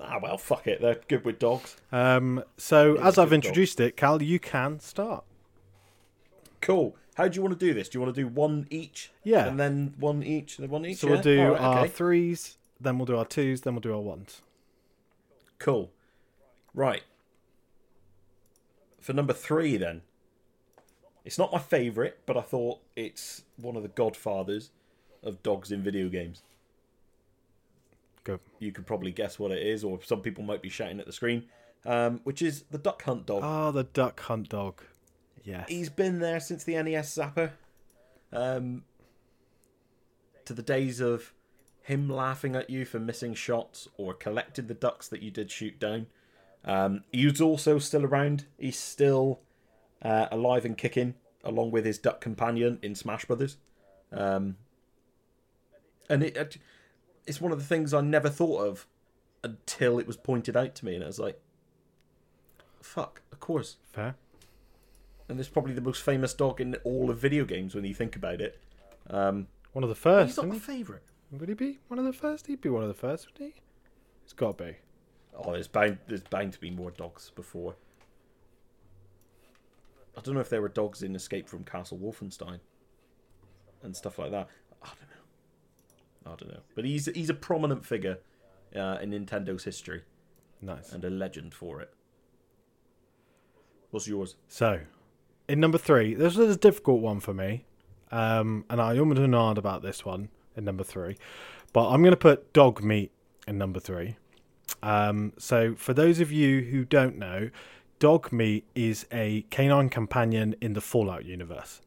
Ah, 0.00 0.18
well, 0.22 0.38
fuck 0.38 0.66
it. 0.66 0.80
They're 0.80 1.00
good 1.08 1.24
with 1.24 1.38
dogs. 1.38 1.76
Um, 1.90 2.44
so 2.56 2.94
Yeah, 2.94 3.08
as 3.08 3.18
I've 3.18 3.30
good 3.30 3.36
introduced 3.36 3.80
it, 3.80 3.96
Cal, 3.96 4.22
you 4.22 4.38
can 4.38 4.80
start. 4.80 5.24
Cool. 6.60 6.96
How 7.14 7.26
do 7.26 7.34
you 7.34 7.42
want 7.42 7.58
to 7.58 7.66
do 7.66 7.74
this? 7.74 7.88
Do 7.88 7.98
you 7.98 8.02
want 8.02 8.14
to 8.14 8.20
do 8.20 8.28
one 8.28 8.66
each? 8.70 9.10
Yeah. 9.24 9.48
And 9.48 9.58
then 9.58 9.94
one 9.98 10.22
each, 10.22 10.58
and 10.58 10.64
then 10.64 10.70
one 10.70 10.86
each? 10.86 10.98
So 10.98 11.08
yeah? 11.08 11.14
we'll 11.14 11.22
do 11.22 11.40
Alright, 11.40 11.60
our 11.60 11.78
okay. 11.80 11.88
threes, 11.88 12.58
then 12.80 12.96
we'll 12.98 13.06
do 13.06 13.16
our 13.16 13.24
twos, 13.24 13.62
then 13.62 13.74
we'll 13.74 13.80
do 13.80 13.92
our 13.92 14.00
ones. 14.00 14.42
Cool. 15.58 15.90
Right. 16.74 17.02
For 19.00 19.12
number 19.12 19.32
three, 19.32 19.76
then. 19.76 20.02
It's 21.24 21.38
not 21.38 21.52
my 21.52 21.58
favourite, 21.58 22.14
but 22.24 22.36
I 22.36 22.40
thought 22.40 22.78
it's 22.94 23.42
one 23.56 23.76
of 23.76 23.82
the 23.82 23.88
godfathers 23.88 24.70
of 25.22 25.42
dogs 25.42 25.72
in 25.72 25.82
video 25.82 26.08
games. 26.08 26.42
Go. 28.28 28.40
You 28.58 28.72
could 28.72 28.86
probably 28.86 29.10
guess 29.10 29.38
what 29.38 29.50
it 29.50 29.66
is, 29.66 29.82
or 29.84 30.00
some 30.02 30.20
people 30.20 30.44
might 30.44 30.60
be 30.62 30.68
shouting 30.68 31.00
at 31.00 31.06
the 31.06 31.12
screen, 31.12 31.44
um, 31.86 32.20
which 32.24 32.42
is 32.42 32.64
the 32.70 32.78
Duck 32.78 33.02
Hunt 33.02 33.26
dog. 33.26 33.40
Ah, 33.42 33.70
the 33.70 33.84
duck 33.84 34.20
hunt 34.20 34.50
dog. 34.50 34.82
Yes. 35.44 35.66
He's 35.68 35.88
been 35.88 36.18
there 36.18 36.40
since 36.40 36.62
the 36.64 36.80
NES 36.82 37.16
Zapper. 37.16 37.52
Um, 38.32 38.84
to 40.44 40.52
the 40.52 40.62
days 40.62 41.00
of 41.00 41.32
him 41.82 42.08
laughing 42.10 42.54
at 42.54 42.68
you 42.68 42.84
for 42.84 42.98
missing 42.98 43.32
shots 43.34 43.88
or 43.96 44.12
collecting 44.12 44.66
the 44.66 44.74
ducks 44.74 45.08
that 45.08 45.22
you 45.22 45.30
did 45.30 45.50
shoot 45.50 45.78
down. 45.80 46.06
Um, 46.64 47.04
he's 47.12 47.40
also 47.40 47.78
still 47.78 48.04
around. 48.04 48.44
He's 48.58 48.78
still 48.78 49.40
uh, 50.02 50.26
alive 50.30 50.66
and 50.66 50.76
kicking, 50.76 51.14
along 51.44 51.70
with 51.70 51.86
his 51.86 51.96
duck 51.98 52.20
companion 52.20 52.78
in 52.82 52.94
Smash 52.94 53.24
Brothers. 53.24 53.56
Um, 54.12 54.56
and 56.10 56.22
it- 56.22 56.58
it's 57.28 57.40
one 57.40 57.52
of 57.52 57.58
the 57.58 57.64
things 57.64 57.94
I 57.94 58.00
never 58.00 58.28
thought 58.28 58.66
of 58.66 58.86
until 59.44 59.98
it 60.00 60.06
was 60.06 60.16
pointed 60.16 60.56
out 60.56 60.74
to 60.76 60.84
me, 60.84 60.94
and 60.94 61.04
I 61.04 61.06
was 61.06 61.18
like, 61.20 61.40
"Fuck, 62.82 63.22
of 63.32 63.38
course." 63.40 63.76
Fair. 63.92 64.16
and 65.28 65.38
it's 65.38 65.48
probably 65.48 65.74
the 65.74 65.80
most 65.82 66.02
famous 66.02 66.32
dog 66.32 66.58
in 66.60 66.74
all 66.84 67.10
of 67.10 67.18
video 67.18 67.44
games 67.44 67.74
when 67.74 67.84
you 67.84 67.92
think 67.94 68.16
about 68.16 68.40
it. 68.40 68.58
Um, 69.10 69.46
One 69.72 69.82
of 69.84 69.90
the 69.90 69.94
first. 69.94 70.30
he's 70.30 70.36
not 70.38 70.48
my 70.48 70.58
favourite. 70.58 71.02
Would 71.30 71.48
he 71.50 71.54
be 71.54 71.78
one 71.88 71.98
of 71.98 72.06
the 72.06 72.14
first? 72.14 72.46
He'd 72.46 72.62
be 72.62 72.70
one 72.70 72.82
of 72.82 72.88
the 72.88 72.94
first, 72.94 73.26
would 73.26 73.38
he? 73.46 73.52
It's 74.24 74.32
got 74.32 74.56
to 74.56 74.64
be. 74.64 74.76
Oh, 75.36 75.52
there's 75.52 75.68
bound 75.68 75.98
there's 76.06 76.22
bound 76.22 76.54
to 76.54 76.60
be 76.60 76.70
more 76.70 76.90
dogs 76.90 77.30
before. 77.36 77.76
I 80.16 80.20
don't 80.22 80.34
know 80.34 80.40
if 80.40 80.48
there 80.48 80.62
were 80.62 80.68
dogs 80.70 81.02
in 81.02 81.14
Escape 81.14 81.48
from 81.48 81.62
Castle 81.64 81.98
Wolfenstein 81.98 82.58
and 83.82 83.94
stuff 83.94 84.18
like 84.18 84.30
that. 84.32 84.48
I 84.82 84.86
don't 84.88 85.00
know. 85.10 85.17
I 86.32 86.36
don't 86.36 86.52
know. 86.52 86.60
But 86.74 86.84
he's 86.84 87.06
he's 87.14 87.30
a 87.30 87.34
prominent 87.34 87.84
figure 87.84 88.18
uh, 88.76 88.98
in 89.00 89.10
Nintendo's 89.10 89.64
history 89.64 90.02
Nice. 90.60 90.92
and 90.92 91.04
a 91.04 91.10
legend 91.10 91.54
for 91.54 91.80
it. 91.80 91.92
What's 93.90 94.06
yours? 94.06 94.36
So, 94.48 94.80
in 95.48 95.60
number 95.60 95.78
three, 95.78 96.14
this 96.14 96.36
was 96.36 96.54
a 96.54 96.58
difficult 96.58 97.00
one 97.00 97.20
for 97.20 97.32
me, 97.32 97.64
um, 98.10 98.64
and 98.68 98.80
I 98.80 98.98
almost 98.98 99.20
annoyed 99.20 99.56
about 99.56 99.82
this 99.82 100.04
one 100.04 100.28
in 100.56 100.64
number 100.64 100.84
three, 100.84 101.16
but 101.72 101.88
I'm 101.88 102.02
going 102.02 102.12
to 102.12 102.16
put 102.16 102.52
dog 102.52 102.82
meat 102.82 103.12
in 103.46 103.56
number 103.56 103.80
three. 103.80 104.16
Um, 104.82 105.32
so, 105.38 105.74
for 105.74 105.94
those 105.94 106.20
of 106.20 106.30
you 106.30 106.60
who 106.62 106.84
don't 106.84 107.16
know, 107.16 107.48
dog 107.98 108.30
meat 108.30 108.64
is 108.74 109.06
a 109.10 109.42
canine 109.48 109.88
companion 109.88 110.54
in 110.60 110.74
the 110.74 110.82
Fallout 110.82 111.24
universe, 111.24 111.80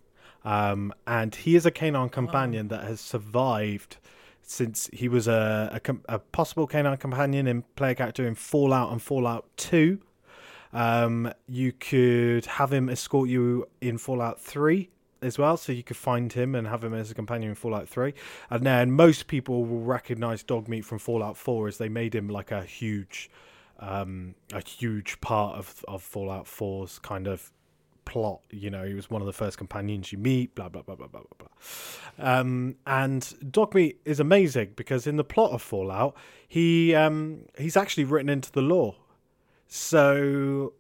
um, 0.44 0.92
and 1.06 1.36
he 1.36 1.56
is 1.56 1.68
a 1.68 1.72
canine 1.72 2.10
companion 2.10 2.70
that 2.70 2.84
has 2.86 3.00
survived 3.00 3.98
since 4.44 4.90
he 4.94 5.08
was 5.08 5.28
a, 5.28 5.82
a, 5.86 5.96
a 6.10 6.20
possible 6.20 6.68
canine 6.68 6.98
companion 6.98 7.48
in 7.48 7.64
player 7.76 7.96
character 7.96 8.28
in 8.28 8.36
Fallout 8.36 8.92
and 8.92 9.02
Fallout 9.02 9.46
Two. 9.58 10.00
Um, 10.74 11.34
you 11.48 11.74
could 11.74 12.46
have 12.46 12.72
him 12.72 12.90
escort 12.90 13.30
you 13.30 13.68
in 13.82 13.98
Fallout 13.98 14.40
3 14.40 14.90
as 15.22 15.38
well, 15.38 15.58
so 15.58 15.72
you 15.72 15.84
could 15.84 15.98
find 15.98 16.32
him 16.32 16.56
and 16.56 16.68
have 16.68 16.84
him 16.84 16.94
as 16.94 17.12
a 17.12 17.14
companion 17.14 17.50
in 17.50 17.56
Fallout 17.56 17.88
3. 17.90 18.14
And 18.50 18.66
then 18.66 18.92
most 18.92 19.28
people 19.28 19.66
will 19.66 19.82
recognize 19.82 20.44
Dogmeat 20.44 20.86
from 20.86 21.00
Fallout 21.00 21.38
4 21.38 21.68
as 21.68 21.78
they 21.78 21.90
made 21.90 22.16
him 22.16 22.30
like 22.30 22.52
a 22.52 22.64
huge, 22.64 23.30
um, 23.80 24.36
a 24.54 24.66
huge 24.66 25.20
part 25.22 25.58
of 25.58 25.84
of 25.88 26.02
Fallout 26.02 26.46
4's 26.46 27.00
kind 27.00 27.28
of 27.28 27.52
plot. 28.06 28.42
You 28.50 28.70
know, 28.70 28.84
he 28.84 28.94
was 28.94 29.10
one 29.10 29.22
of 29.22 29.26
the 29.26 29.34
first 29.34 29.58
companions 29.58 30.12
you 30.12 30.18
meet. 30.18 30.56
Blah 30.56 30.70
blah 30.70 30.82
blah 30.82 30.96
blah 30.96 31.08
blah 31.08 31.22
blah 31.22 31.48
blah. 32.18 32.40
Um, 32.40 32.76
and 32.86 33.22
Dogmeat 33.22 33.98
is 34.06 34.20
amazing 34.20 34.74
because 34.76 35.08
in 35.08 35.18
the 35.18 35.24
plot 35.24 35.52
of 35.52 35.62
Fallout, 35.62 36.16
he 36.48 36.96
um, 36.96 37.46
he's 37.58 37.78
actually 37.78 38.04
written 38.04 38.30
into 38.30 38.52
the 38.52 38.62
law. 38.62 38.96
So, 39.68 40.74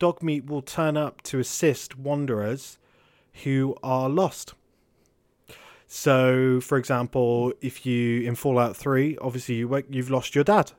Dogmeat 0.00 0.46
will 0.46 0.62
turn 0.62 0.96
up 0.96 1.22
to 1.22 1.38
assist 1.38 1.98
wanderers 1.98 2.78
who 3.44 3.76
are 3.82 4.08
lost. 4.08 4.54
So, 5.86 6.60
for 6.60 6.78
example, 6.78 7.52
if 7.60 7.86
you 7.86 8.22
in 8.22 8.34
Fallout 8.34 8.76
3, 8.76 9.18
obviously 9.18 9.56
you 9.56 9.84
you've 9.90 10.10
lost 10.10 10.34
your 10.34 10.44
dad. 10.44 10.72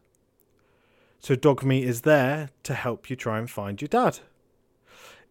So 1.20 1.36
Dogmeat 1.36 1.84
is 1.84 2.02
there 2.02 2.50
to 2.64 2.74
help 2.74 3.10
you 3.10 3.16
try 3.16 3.40
and 3.40 3.50
find 3.50 3.82
your 3.82 3.90
dad. 3.90 4.20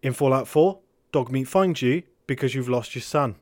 In 0.03 0.13
Fallout 0.13 0.47
4, 0.49 0.79
Dogmeat 1.13 1.47
finds 1.49 1.83
you 1.83 2.03
because 2.27 2.55
you've 2.55 2.69
lost 2.69 2.95
your 2.95 3.03
son. 3.03 3.37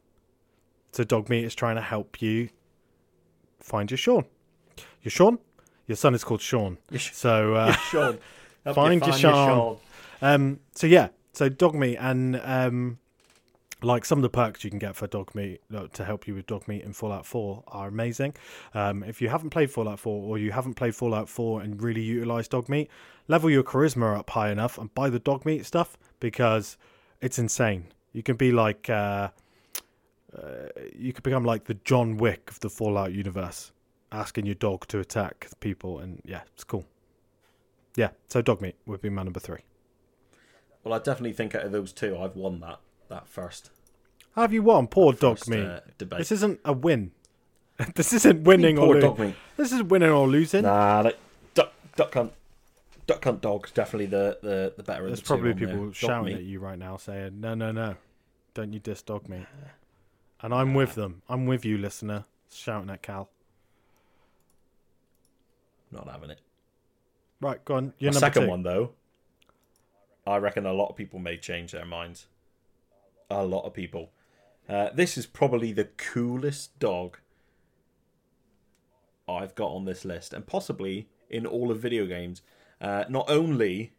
So 0.92 1.04
Dogmeat 1.04 1.44
is 1.44 1.54
trying 1.54 1.76
to 1.76 1.82
help 1.82 2.22
you 2.22 2.48
find 3.60 3.90
your 3.90 3.98
Shaun. 3.98 4.24
Your 5.02 5.10
Shaun? 5.10 5.38
Your 5.86 5.96
son 5.96 6.14
is 6.14 6.24
called 6.24 6.40
Shaun. 6.40 6.78
Sh- 6.94 7.12
So 7.12 7.54
uh, 7.54 7.72
Shaun. 7.72 8.18
Find 8.72 9.00
you 9.02 9.12
your 9.12 9.32
Shaun. 9.32 9.76
Um, 10.22 10.60
so 10.74 10.86
yeah, 10.86 11.08
so 11.34 11.48
dog 11.48 11.74
meat 11.74 11.96
and 11.98 12.40
um, 12.42 12.98
like 13.82 14.04
some 14.06 14.18
of 14.18 14.22
the 14.22 14.30
perks 14.30 14.64
you 14.64 14.70
can 14.70 14.78
get 14.78 14.96
for 14.96 15.06
dog 15.06 15.34
meat 15.34 15.60
uh, 15.74 15.86
to 15.92 16.04
help 16.04 16.26
you 16.26 16.34
with 16.34 16.46
dog 16.46 16.66
meat 16.66 16.82
in 16.82 16.92
Fallout 16.94 17.26
4 17.26 17.64
are 17.68 17.88
amazing. 17.88 18.34
Um, 18.72 19.04
if 19.04 19.20
you 19.20 19.28
haven't 19.28 19.50
played 19.50 19.70
Fallout 19.70 20.00
4 20.00 20.22
or 20.28 20.38
you 20.38 20.52
haven't 20.52 20.74
played 20.74 20.94
Fallout 20.96 21.28
4 21.28 21.60
and 21.60 21.82
really 21.82 22.00
utilize 22.00 22.48
dog 22.48 22.68
meat, 22.70 22.88
level 23.28 23.50
your 23.50 23.62
charisma 23.62 24.16
up 24.18 24.30
high 24.30 24.50
enough 24.50 24.78
and 24.78 24.92
buy 24.94 25.10
the 25.10 25.18
dog 25.18 25.44
meat 25.44 25.66
stuff 25.66 25.98
because 26.20 26.76
it's 27.20 27.38
insane. 27.38 27.86
You 28.12 28.22
can 28.22 28.36
be 28.36 28.52
like 28.52 28.88
uh, 28.88 29.28
uh, 30.36 30.68
you 30.96 31.12
could 31.12 31.22
become 31.22 31.44
like 31.44 31.64
the 31.64 31.74
John 31.74 32.16
Wick 32.16 32.50
of 32.50 32.60
the 32.60 32.70
Fallout 32.70 33.12
universe, 33.12 33.72
asking 34.12 34.46
your 34.46 34.54
dog 34.54 34.86
to 34.88 34.98
attack 34.98 35.48
people, 35.60 35.98
and 35.98 36.20
yeah, 36.24 36.42
it's 36.54 36.64
cool. 36.64 36.84
Yeah, 37.96 38.10
so 38.28 38.42
dog 38.42 38.60
meat 38.60 38.76
would 38.86 39.00
be 39.00 39.08
my 39.08 39.22
number 39.22 39.40
three. 39.40 39.60
Well, 40.84 40.94
I 40.94 40.98
definitely 40.98 41.32
think 41.32 41.54
out 41.54 41.62
of 41.62 41.72
those 41.72 41.92
two, 41.92 42.18
I've 42.18 42.36
won 42.36 42.60
that 42.60 42.80
that 43.08 43.28
first. 43.28 43.70
Have 44.34 44.52
you 44.52 44.62
won? 44.62 44.86
Poor 44.86 45.12
dog 45.12 45.38
first, 45.38 45.50
meat. 45.50 45.64
uh, 45.64 45.80
debate. 45.96 46.18
this 46.18 46.32
isn't 46.32 46.60
a 46.64 46.72
win. 46.72 47.12
this 47.94 48.12
isn't 48.12 48.44
winning 48.44 48.78
or 48.78 48.94
losing. 48.94 49.34
This 49.56 49.72
is 49.72 49.82
winning 49.82 50.10
or 50.10 50.26
losing. 50.26 50.62
Nah, 50.62 51.00
like, 51.00 51.18
duck, 51.54 51.72
duck 51.96 52.12
hunt, 52.14 52.32
duck 53.06 53.24
hunt 53.24 53.40
dog's 53.40 53.70
definitely 53.70 54.06
the 54.06 54.38
the, 54.42 54.74
the 54.76 54.82
better. 54.82 55.02
of 55.02 55.08
There's 55.08 55.20
the 55.20 55.26
probably 55.26 55.52
there. 55.52 55.68
people 55.68 55.84
Dog 55.86 55.94
shouting 55.94 56.34
at 56.36 56.42
you 56.42 56.58
right 56.60 56.78
now 56.78 56.96
saying, 56.96 57.40
"No, 57.40 57.54
no, 57.54 57.72
no, 57.72 57.96
don't 58.54 58.72
you 58.72 58.80
diss 58.80 59.02
dog 59.02 59.28
meat." 59.28 59.46
And 60.42 60.52
I'm 60.52 60.74
with 60.74 60.96
them. 60.96 61.22
I'm 61.30 61.46
with 61.46 61.64
you, 61.64 61.78
listener, 61.78 62.26
shouting 62.52 62.90
at 62.90 63.00
Cal. 63.00 63.30
Not 65.90 66.06
having 66.08 66.28
it. 66.28 66.40
Right, 67.40 67.64
go 67.64 67.76
on. 67.76 67.94
Number 67.98 68.18
second 68.18 68.42
two. 68.42 68.48
one 68.50 68.62
though, 68.62 68.90
I 70.26 70.36
reckon 70.36 70.66
a 70.66 70.74
lot 70.74 70.88
of 70.88 70.96
people 70.96 71.18
may 71.18 71.38
change 71.38 71.72
their 71.72 71.86
minds. 71.86 72.26
A 73.30 73.46
lot 73.46 73.64
of 73.64 73.72
people. 73.72 74.10
Uh, 74.68 74.90
this 74.92 75.16
is 75.16 75.24
probably 75.24 75.72
the 75.72 75.84
coolest 75.84 76.78
dog 76.78 77.16
I've 79.26 79.54
got 79.54 79.68
on 79.68 79.86
this 79.86 80.04
list, 80.04 80.34
and 80.34 80.46
possibly 80.46 81.08
in 81.30 81.46
all 81.46 81.70
of 81.70 81.80
video 81.80 82.04
games. 82.04 82.42
Uh, 82.80 83.04
not 83.08 83.28
only 83.28 83.92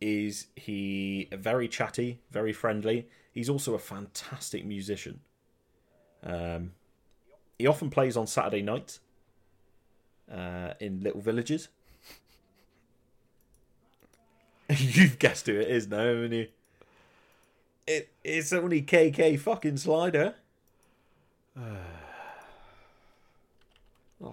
is 0.00 0.46
he 0.56 1.28
very 1.32 1.68
chatty, 1.68 2.20
very 2.30 2.52
friendly, 2.52 3.06
he's 3.32 3.48
also 3.48 3.74
a 3.74 3.78
fantastic 3.78 4.64
musician. 4.64 5.20
Um, 6.22 6.72
he 7.58 7.66
often 7.66 7.90
plays 7.90 8.16
on 8.16 8.26
Saturday 8.26 8.62
nights 8.62 9.00
uh, 10.30 10.72
in 10.80 11.00
little 11.00 11.20
villages. 11.20 11.68
You've 14.68 15.18
guessed 15.18 15.46
who 15.46 15.54
it 15.54 15.68
is 15.68 15.88
now, 15.88 15.98
haven't 15.98 16.32
you? 16.32 16.48
It, 17.86 18.10
it's 18.24 18.52
only 18.52 18.82
KK 18.82 19.38
fucking 19.38 19.76
Slider. 19.76 20.34
oh, 21.58 21.76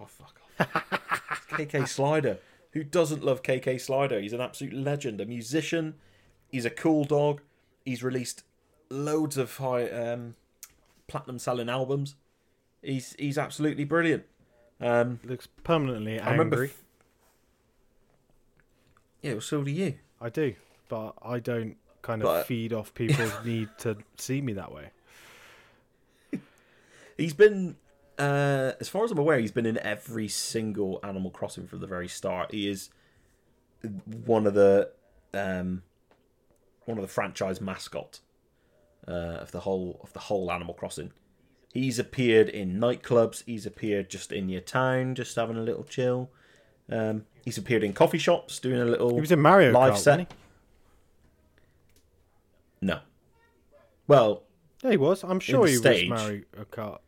fuck 0.08 0.40
off. 0.60 1.48
KK 1.52 1.88
Slider. 1.88 2.40
Who 2.74 2.84
doesn't 2.84 3.24
love 3.24 3.44
KK 3.44 3.80
Slider? 3.80 4.20
He's 4.20 4.34
an 4.34 4.42
absolute 4.42 4.74
legend, 4.74 5.22
a 5.22 5.26
musician. 5.26 5.96
He's 6.50 6.66
a 6.66 6.70
cool 6.70 7.04
dog. 7.06 7.42
He's 7.86 8.04
released 8.04 8.44
loads 8.90 9.38
of 9.38 9.56
high 9.58 9.90
um, 9.90 10.36
platinum 11.08 11.40
selling 11.40 11.70
albums. 11.70 12.16
He's 12.82 13.16
he's 13.20 13.38
absolutely 13.38 13.84
brilliant. 13.86 14.24
Um, 14.82 15.20
Looks 15.24 15.48
permanently 15.64 16.20
I 16.20 16.36
angry. 16.36 16.68
f- 16.70 16.84
Yeah, 19.22 19.32
well, 19.34 19.42
so 19.42 19.64
do 19.64 19.72
you. 19.72 19.96
I 20.20 20.30
do, 20.30 20.56
but 20.90 21.14
I 21.22 21.40
don't 21.40 21.78
kind 22.02 22.22
of 22.22 22.26
But- 22.26 22.48
feed 22.48 22.74
off 22.74 22.94
people's 22.94 23.34
need 23.46 23.70
to 23.80 23.98
see 24.18 24.42
me 24.42 24.54
that 24.54 24.72
way. 24.74 24.90
He's 27.18 27.34
been, 27.34 27.76
uh, 28.20 28.74
as 28.80 28.90
far 28.90 29.04
as 29.04 29.12
I'm 29.12 29.18
aware, 29.18 29.40
he's 29.40 29.52
been 29.52 29.66
in 29.66 29.78
every 29.80 30.28
single 30.28 31.00
Animal 31.04 31.32
Crossing 31.32 31.68
from 31.68 31.80
the 31.80 31.88
very 31.88 32.08
start. 32.08 32.52
He 32.52 32.68
is 32.68 32.90
one 34.26 34.48
of 34.48 34.54
the, 34.54 34.92
um, 35.34 35.84
one 36.86 36.98
of 36.98 37.02
the 37.02 37.08
franchise 37.08 37.60
mascot 37.60 38.20
uh, 39.08 39.12
of 39.12 39.52
the 39.52 39.62
whole 39.62 40.00
of 40.04 40.14
the 40.14 40.20
whole 40.20 40.52
Animal 40.52 40.74
Crossing. 40.74 41.12
He's 41.74 41.98
appeared 41.98 42.50
in 42.50 42.80
nightclubs. 42.80 43.44
He's 43.46 43.66
appeared 43.66 44.10
just 44.10 44.32
in 44.32 44.48
your 44.48 44.62
town, 44.62 45.16
just 45.16 45.36
having 45.36 45.58
a 45.58 45.62
little 45.62 45.84
chill. 45.84 46.30
Um, 46.92 47.26
he's 47.44 47.58
appeared 47.58 47.84
in 47.84 47.94
coffee 47.94 48.20
shops, 48.20 48.60
doing 48.60 48.80
a 48.80 48.86
little 48.86 49.16
He 49.16 49.22
was 49.22 49.32
in 49.32 49.40
Mario 49.40 49.72
live 49.72 49.94
Kart, 49.94 49.98
set. 49.98 50.34
No. 52.80 53.00
Well? 54.08 54.44
Yeah, 54.84 54.92
he 54.92 54.98
was. 54.98 55.24
I'm 55.24 55.40
sure 55.40 55.66
he 55.66 55.76
stage. 55.76 56.10
was 56.10 56.22
Mario 56.22 56.44
Kart. 56.72 57.00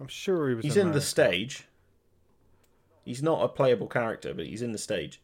I'm 0.00 0.08
sure 0.08 0.48
he 0.48 0.54
was. 0.54 0.64
he's 0.64 0.76
in, 0.76 0.92
the 0.92 1.00
stage. 1.00 1.66
He's 3.04 3.22
not 3.22 3.42
a 3.42 3.48
playable 3.48 3.86
character, 3.86 4.34
but 4.34 4.46
he's 4.46 4.62
in 4.62 4.72
the 4.72 4.78
stage. 4.78 5.22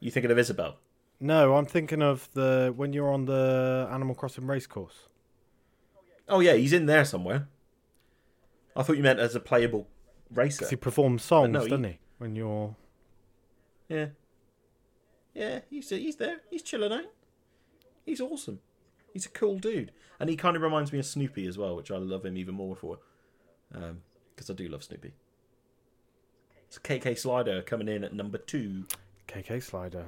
You 0.00 0.10
thinking 0.10 0.30
of 0.30 0.38
Isabel? 0.38 0.76
No, 1.20 1.56
I'm 1.56 1.66
thinking 1.66 2.02
of 2.02 2.28
the 2.34 2.72
when 2.76 2.92
you're 2.92 3.12
on 3.12 3.24
the 3.24 3.88
Animal 3.90 4.14
Crossing 4.14 4.46
race 4.46 4.66
course. 4.66 5.08
Oh 6.28 6.40
yeah, 6.40 6.54
he's 6.54 6.72
in 6.72 6.86
there 6.86 7.04
somewhere. 7.04 7.48
I 8.74 8.82
thought 8.82 8.96
you 8.96 9.02
meant 9.02 9.18
as 9.20 9.34
a 9.34 9.40
playable 9.40 9.88
racer. 10.30 10.68
he 10.68 10.76
performs 10.76 11.22
songs, 11.22 11.52
no, 11.52 11.60
he- 11.62 11.68
doesn't 11.68 11.84
he? 11.84 11.98
When 12.18 12.36
you're 12.36 12.76
Yeah. 13.88 14.08
Yeah, 15.34 15.60
he's 15.70 15.90
he's 15.90 16.16
there. 16.16 16.40
He's 16.50 16.62
chilling 16.62 16.92
out. 16.92 17.12
He's 18.04 18.20
awesome. 18.20 18.60
He's 19.12 19.26
a 19.26 19.30
cool 19.30 19.58
dude, 19.58 19.92
and 20.20 20.28
he 20.28 20.36
kind 20.36 20.56
of 20.56 20.62
reminds 20.62 20.92
me 20.92 20.98
of 20.98 21.06
Snoopy 21.06 21.46
as 21.46 21.56
well, 21.56 21.74
which 21.76 21.90
I 21.90 21.96
love 21.96 22.24
him 22.24 22.36
even 22.36 22.54
more 22.54 22.76
for, 22.76 22.98
because 23.70 24.50
I 24.50 24.54
do 24.54 24.68
love 24.68 24.84
Snoopy. 24.84 25.12
It's 26.68 26.78
KK 26.78 27.18
Slider 27.18 27.62
coming 27.62 27.88
in 27.88 28.04
at 28.04 28.12
number 28.12 28.38
two. 28.38 28.84
KK 29.28 29.62
Slider. 29.62 30.06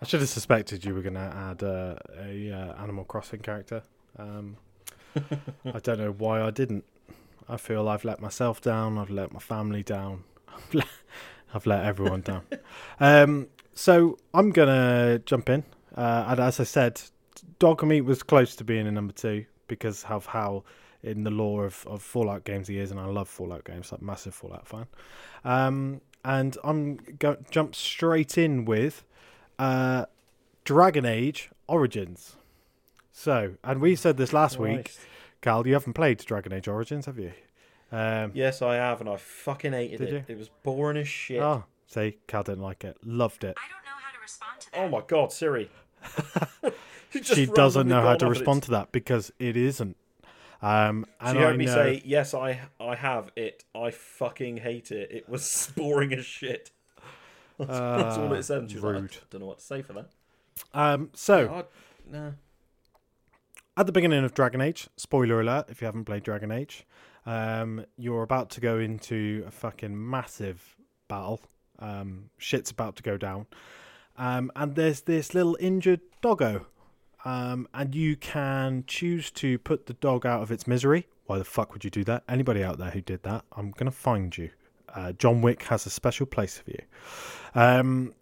I 0.00 0.04
should 0.04 0.20
have 0.20 0.28
suspected 0.28 0.84
you 0.84 0.94
were 0.94 1.02
going 1.02 1.14
to 1.14 1.20
add 1.20 1.62
uh, 1.62 1.94
a 2.18 2.50
uh, 2.50 2.82
Animal 2.82 3.04
Crossing 3.04 3.40
character. 3.40 3.82
Um, 4.18 4.56
I 5.64 5.78
don't 5.80 5.98
know 5.98 6.12
why 6.12 6.42
I 6.42 6.50
didn't. 6.50 6.84
I 7.48 7.56
feel 7.56 7.88
I've 7.88 8.04
let 8.04 8.20
myself 8.20 8.60
down. 8.60 8.98
I've 8.98 9.10
let 9.10 9.32
my 9.32 9.38
family 9.38 9.82
down. 9.82 10.24
I've 10.48 10.74
let, 10.74 10.88
I've 11.54 11.66
let 11.66 11.84
everyone 11.84 12.22
down. 12.22 12.42
Um, 13.00 13.48
so 13.74 14.18
I'm 14.32 14.50
gonna 14.50 15.20
jump 15.24 15.48
in. 15.48 15.64
Uh, 15.96 16.24
and 16.28 16.40
as 16.40 16.60
I 16.60 16.64
said, 16.64 17.00
Dog 17.58 17.82
Meat 17.84 18.02
was 18.02 18.22
close 18.22 18.54
to 18.56 18.64
being 18.64 18.86
a 18.86 18.92
number 18.92 19.12
two 19.12 19.46
because 19.66 20.04
of 20.04 20.26
how 20.26 20.62
in 21.02 21.24
the 21.24 21.30
lore 21.30 21.64
of, 21.64 21.84
of 21.86 22.02
Fallout 22.02 22.44
games 22.44 22.68
he 22.68 22.78
is, 22.78 22.90
and 22.90 23.00
I 23.00 23.06
love 23.06 23.28
Fallout 23.28 23.64
games. 23.64 23.90
Like 23.92 24.02
massive 24.02 24.34
Fallout 24.34 24.66
fan. 24.68 24.86
Um, 25.44 26.00
and 26.24 26.56
I'm 26.62 26.96
going 27.18 27.36
to 27.36 27.44
jump 27.50 27.74
straight 27.74 28.38
in 28.38 28.64
with 28.64 29.02
uh, 29.58 30.06
Dragon 30.64 31.04
Age 31.04 31.50
Origins. 31.66 32.36
So, 33.10 33.54
and 33.64 33.80
we 33.80 33.96
said 33.96 34.16
this 34.16 34.32
last 34.32 34.58
week, 34.58 34.94
Cal. 35.40 35.66
You 35.66 35.72
haven't 35.74 35.94
played 35.94 36.18
Dragon 36.18 36.52
Age 36.52 36.68
Origins, 36.68 37.06
have 37.06 37.18
you? 37.18 37.32
Um, 37.90 38.30
Yes, 38.34 38.62
I 38.62 38.76
have, 38.76 39.00
and 39.00 39.10
I 39.10 39.16
fucking 39.16 39.72
hated 39.72 39.98
Did 39.98 40.08
it. 40.08 40.12
you? 40.28 40.34
It 40.34 40.38
was 40.38 40.48
boring 40.62 40.96
as 40.96 41.08
shit. 41.08 41.42
Oh, 41.42 41.64
see, 41.86 42.16
Cal 42.26 42.42
didn't 42.42 42.62
like 42.62 42.84
it. 42.84 42.96
Loved 43.04 43.44
it. 43.44 43.56
I 43.58 43.68
don't 43.68 43.84
know 43.84 44.00
how 44.00 44.12
to 44.12 44.20
respond 44.22 44.60
to 44.60 44.70
that. 44.72 44.78
Oh 44.80 44.88
my 44.88 45.02
god, 45.06 45.32
Siri. 45.32 45.68
She 47.22 47.44
doesn't 47.44 47.86
know 47.88 48.00
how 48.00 48.14
to 48.16 48.26
respond 48.26 48.58
it's- 48.58 48.64
to 48.66 48.70
that 48.70 48.92
because 48.92 49.30
it 49.38 49.54
isn't. 49.56 49.96
Um, 50.62 51.04
and 51.20 51.36
She 51.36 51.42
heard 51.42 51.54
I 51.54 51.56
me 51.56 51.64
know, 51.66 51.74
say, 51.74 52.02
"Yes, 52.04 52.34
I 52.34 52.60
I 52.80 52.94
have 52.94 53.32
it. 53.36 53.64
I 53.74 53.90
fucking 53.90 54.58
hate 54.58 54.92
it. 54.92 55.10
It 55.10 55.28
was 55.28 55.72
boring 55.76 56.12
as 56.12 56.24
shit." 56.24 56.70
That's, 57.58 57.70
that's 57.70 58.16
all 58.16 58.32
it 58.32 58.42
said. 58.44 58.72
like, 58.72 58.82
Uh, 58.84 58.88
rude. 58.88 59.16
I 59.16 59.24
don't 59.30 59.40
know 59.40 59.46
what 59.48 59.58
to 59.58 59.64
say 59.64 59.82
for 59.82 59.92
that. 59.94 60.08
um, 60.72 61.10
so 61.14 61.48
I, 61.48 61.64
no. 62.10 62.34
at 63.76 63.86
the 63.86 63.92
beginning 63.92 64.24
of 64.24 64.34
Dragon 64.34 64.60
Age, 64.60 64.88
spoiler 64.96 65.40
alert 65.40 65.66
if 65.68 65.80
you 65.80 65.86
haven't 65.86 66.04
played 66.04 66.22
Dragon 66.22 66.50
Age, 66.50 66.86
um, 67.26 67.84
you're 67.96 68.22
about 68.22 68.50
to 68.50 68.60
go 68.60 68.78
into 68.78 69.44
a 69.46 69.50
fucking 69.50 70.08
massive 70.10 70.76
battle. 71.08 71.40
Um, 71.78 72.30
shit's 72.38 72.70
about 72.70 72.96
to 72.96 73.02
go 73.02 73.16
down. 73.16 73.46
Um, 74.16 74.50
and 74.56 74.74
there's 74.76 75.02
this 75.02 75.34
little 75.34 75.56
injured 75.60 76.00
doggo. 76.20 76.66
Um, 77.24 77.68
and 77.72 77.94
you 77.94 78.16
can 78.16 78.84
choose 78.86 79.30
to 79.32 79.58
put 79.58 79.86
the 79.86 79.92
dog 79.94 80.26
out 80.26 80.42
of 80.42 80.50
its 80.50 80.66
misery. 80.66 81.06
Why 81.26 81.38
the 81.38 81.44
fuck 81.44 81.72
would 81.72 81.84
you 81.84 81.90
do 81.90 82.02
that? 82.04 82.24
Anybody 82.28 82.64
out 82.64 82.78
there 82.78 82.90
who 82.90 83.00
did 83.00 83.22
that, 83.22 83.44
I'm 83.56 83.70
going 83.70 83.86
to 83.86 83.96
find 83.96 84.36
you. 84.36 84.50
Uh, 84.92 85.12
John 85.12 85.40
Wick 85.40 85.62
has 85.64 85.86
a 85.86 85.90
special 85.90 86.26
place 86.26 86.58
for 86.58 86.70
you. 86.70 86.80
Um, 87.54 88.14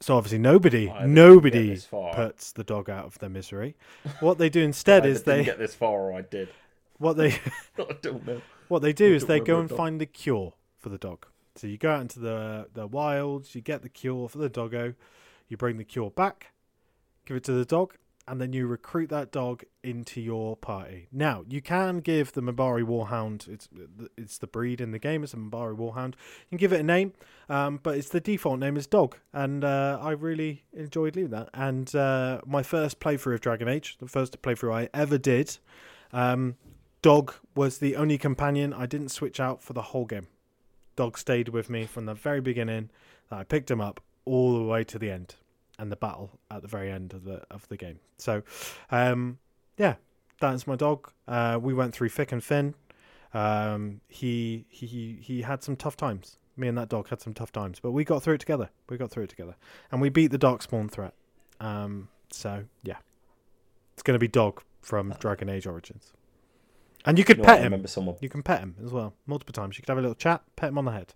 so 0.00 0.16
obviously 0.16 0.38
nobody, 0.38 0.90
I 0.90 1.06
nobody 1.06 1.68
get 1.68 1.74
this 1.76 1.84
far. 1.86 2.12
puts 2.14 2.52
the 2.52 2.64
dog 2.64 2.90
out 2.90 3.06
of 3.06 3.18
their 3.20 3.30
misery. 3.30 3.76
What 4.20 4.36
they 4.38 4.50
do 4.50 4.60
instead 4.60 5.02
I 5.06 5.08
is 5.08 5.22
didn't 5.22 5.38
they 5.38 5.44
get 5.44 5.58
this 5.58 5.74
far, 5.74 6.10
or 6.10 6.12
I 6.12 6.22
did. 6.22 6.48
what 6.98 7.16
they 7.16 7.32
I 7.78 7.96
don't 8.02 8.26
know. 8.26 8.42
what 8.68 8.82
they 8.82 8.92
do 8.92 9.14
is 9.14 9.24
they 9.24 9.40
go 9.40 9.58
and 9.60 9.70
find 9.70 9.98
the 10.00 10.06
cure 10.06 10.52
for 10.76 10.90
the 10.90 10.98
dog. 10.98 11.26
So 11.54 11.66
you 11.66 11.78
go 11.78 11.90
out 11.92 12.02
into 12.02 12.20
the 12.20 12.66
the 12.74 12.86
wilds, 12.86 13.54
you 13.54 13.62
get 13.62 13.80
the 13.80 13.88
cure 13.88 14.28
for 14.28 14.36
the 14.38 14.50
doggo, 14.50 14.92
you 15.48 15.56
bring 15.56 15.78
the 15.78 15.84
cure 15.84 16.10
back, 16.10 16.48
give 17.26 17.36
it 17.36 17.44
to 17.44 17.52
the 17.52 17.64
dog, 17.64 17.94
and 18.28 18.40
then 18.40 18.52
you 18.52 18.66
recruit 18.66 19.08
that 19.10 19.30
dog 19.30 19.64
into 19.82 20.20
your 20.20 20.56
party. 20.56 21.08
Now 21.12 21.44
you 21.48 21.60
can 21.60 21.98
give 21.98 22.32
the 22.32 22.40
Mabari 22.40 22.82
Warhound. 22.82 23.48
It's 23.48 23.68
it's 24.16 24.38
the 24.38 24.46
breed 24.46 24.80
in 24.80 24.90
the 24.92 24.98
game. 24.98 25.22
It's 25.22 25.34
a 25.34 25.36
Mabari 25.36 25.76
Warhound. 25.76 26.14
You 26.14 26.50
can 26.50 26.58
give 26.58 26.72
it 26.72 26.80
a 26.80 26.84
name, 26.84 27.12
um, 27.48 27.80
but 27.82 27.96
it's 27.96 28.08
the 28.08 28.20
default 28.20 28.58
name 28.58 28.76
is 28.76 28.86
dog, 28.86 29.16
and 29.32 29.64
uh, 29.64 29.98
I 30.00 30.12
really 30.12 30.64
enjoyed 30.72 31.16
leaving 31.16 31.32
that. 31.32 31.50
And 31.52 31.94
uh, 31.94 32.40
my 32.46 32.62
first 32.62 33.00
playthrough 33.00 33.34
of 33.34 33.40
Dragon 33.40 33.68
Age, 33.68 33.96
the 33.98 34.08
first 34.08 34.40
playthrough 34.42 34.74
I 34.74 34.88
ever 34.94 35.18
did, 35.18 35.58
um, 36.12 36.56
dog 37.02 37.34
was 37.54 37.78
the 37.78 37.96
only 37.96 38.18
companion 38.18 38.72
I 38.72 38.86
didn't 38.86 39.10
switch 39.10 39.40
out 39.40 39.62
for 39.62 39.72
the 39.72 39.82
whole 39.82 40.06
game. 40.06 40.28
Dog 40.96 41.18
stayed 41.18 41.50
with 41.50 41.68
me 41.68 41.84
from 41.84 42.06
the 42.06 42.14
very 42.14 42.40
beginning. 42.40 42.90
That 43.28 43.40
I 43.40 43.44
picked 43.44 43.70
him 43.72 43.80
up 43.80 44.00
all 44.24 44.56
the 44.56 44.64
way 44.64 44.84
to 44.84 45.00
the 45.00 45.10
end 45.10 45.34
and 45.78 45.90
the 45.92 45.96
battle 45.96 46.38
at 46.50 46.62
the 46.62 46.68
very 46.68 46.90
end 46.90 47.12
of 47.14 47.24
the 47.24 47.42
of 47.50 47.66
the 47.68 47.76
game. 47.76 47.98
So, 48.18 48.42
um, 48.90 49.38
yeah, 49.78 49.94
that's 50.40 50.66
my 50.66 50.76
dog. 50.76 51.10
Uh, 51.28 51.58
we 51.60 51.74
went 51.74 51.94
through 51.94 52.08
thick 52.10 52.32
and 52.32 52.42
thin. 52.42 52.74
Um, 53.34 54.00
he 54.08 54.66
he 54.68 54.86
he 54.86 55.18
he 55.20 55.42
had 55.42 55.62
some 55.62 55.76
tough 55.76 55.96
times. 55.96 56.38
Me 56.56 56.68
and 56.68 56.78
that 56.78 56.88
dog 56.88 57.08
had 57.08 57.20
some 57.20 57.34
tough 57.34 57.52
times, 57.52 57.78
but 57.80 57.90
we 57.90 58.02
got 58.02 58.22
through 58.22 58.34
it 58.34 58.40
together. 58.40 58.70
We 58.88 58.96
got 58.96 59.10
through 59.10 59.24
it 59.24 59.30
together, 59.30 59.56
and 59.92 60.00
we 60.00 60.08
beat 60.08 60.28
the 60.28 60.38
darkspawn 60.38 60.90
threat. 60.90 61.12
Um, 61.60 62.08
so 62.30 62.64
yeah, 62.82 62.96
it's 63.92 64.02
going 64.02 64.14
to 64.14 64.18
be 64.18 64.28
dog 64.28 64.62
from 64.80 65.12
Dragon 65.18 65.50
Age 65.50 65.66
Origins, 65.66 66.12
and 67.04 67.18
you 67.18 67.24
could 67.24 67.36
You 67.38 67.42
know 67.42 67.46
pet 67.48 67.58
him. 67.58 67.64
remember 67.64 67.88
someone. 67.88 68.16
You 68.20 68.30
can 68.30 68.42
pet 68.42 68.60
him 68.60 68.76
as 68.82 68.90
well, 68.90 69.12
multiple 69.26 69.52
times. 69.52 69.76
You 69.76 69.82
could 69.82 69.90
have 69.90 69.98
a 69.98 70.00
little 70.00 70.14
chat, 70.14 70.42
pet 70.56 70.70
him 70.70 70.78
on 70.78 70.86
the 70.86 70.92
head. 70.92 71.12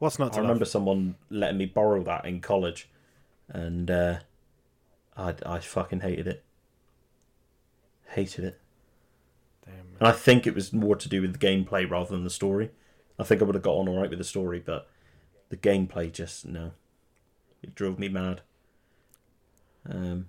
What's 0.00 0.18
not 0.18 0.32
I 0.32 0.34
to 0.36 0.40
remember 0.40 0.64
love? 0.64 0.68
someone 0.68 1.14
letting 1.30 1.58
me 1.58 1.66
borrow 1.66 2.02
that 2.02 2.24
in 2.24 2.40
college, 2.40 2.88
and 3.48 3.90
uh, 3.90 4.18
I 5.16 5.34
I 5.44 5.58
fucking 5.58 6.00
hated 6.00 6.26
it. 6.26 6.44
Hated 8.08 8.44
it. 8.44 8.60
Damn. 9.64 9.96
And 9.98 10.08
I 10.08 10.12
think 10.12 10.46
it 10.46 10.54
was 10.54 10.72
more 10.72 10.96
to 10.96 11.08
do 11.08 11.22
with 11.22 11.38
the 11.38 11.46
gameplay 11.46 11.88
rather 11.88 12.10
than 12.10 12.24
the 12.24 12.30
story. 12.30 12.70
I 13.18 13.24
think 13.24 13.40
I 13.40 13.44
would 13.44 13.54
have 13.54 13.64
got 13.64 13.76
on 13.76 13.88
alright 13.88 14.10
with 14.10 14.18
the 14.18 14.24
story, 14.24 14.62
but 14.64 14.88
the 15.48 15.56
gameplay 15.56 16.12
just 16.12 16.46
no. 16.46 16.72
It 17.62 17.74
drove 17.74 17.98
me 17.98 18.08
mad. 18.08 18.42
Um, 19.88 20.28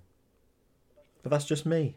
but 1.22 1.30
that's 1.30 1.44
just 1.44 1.66
me. 1.66 1.96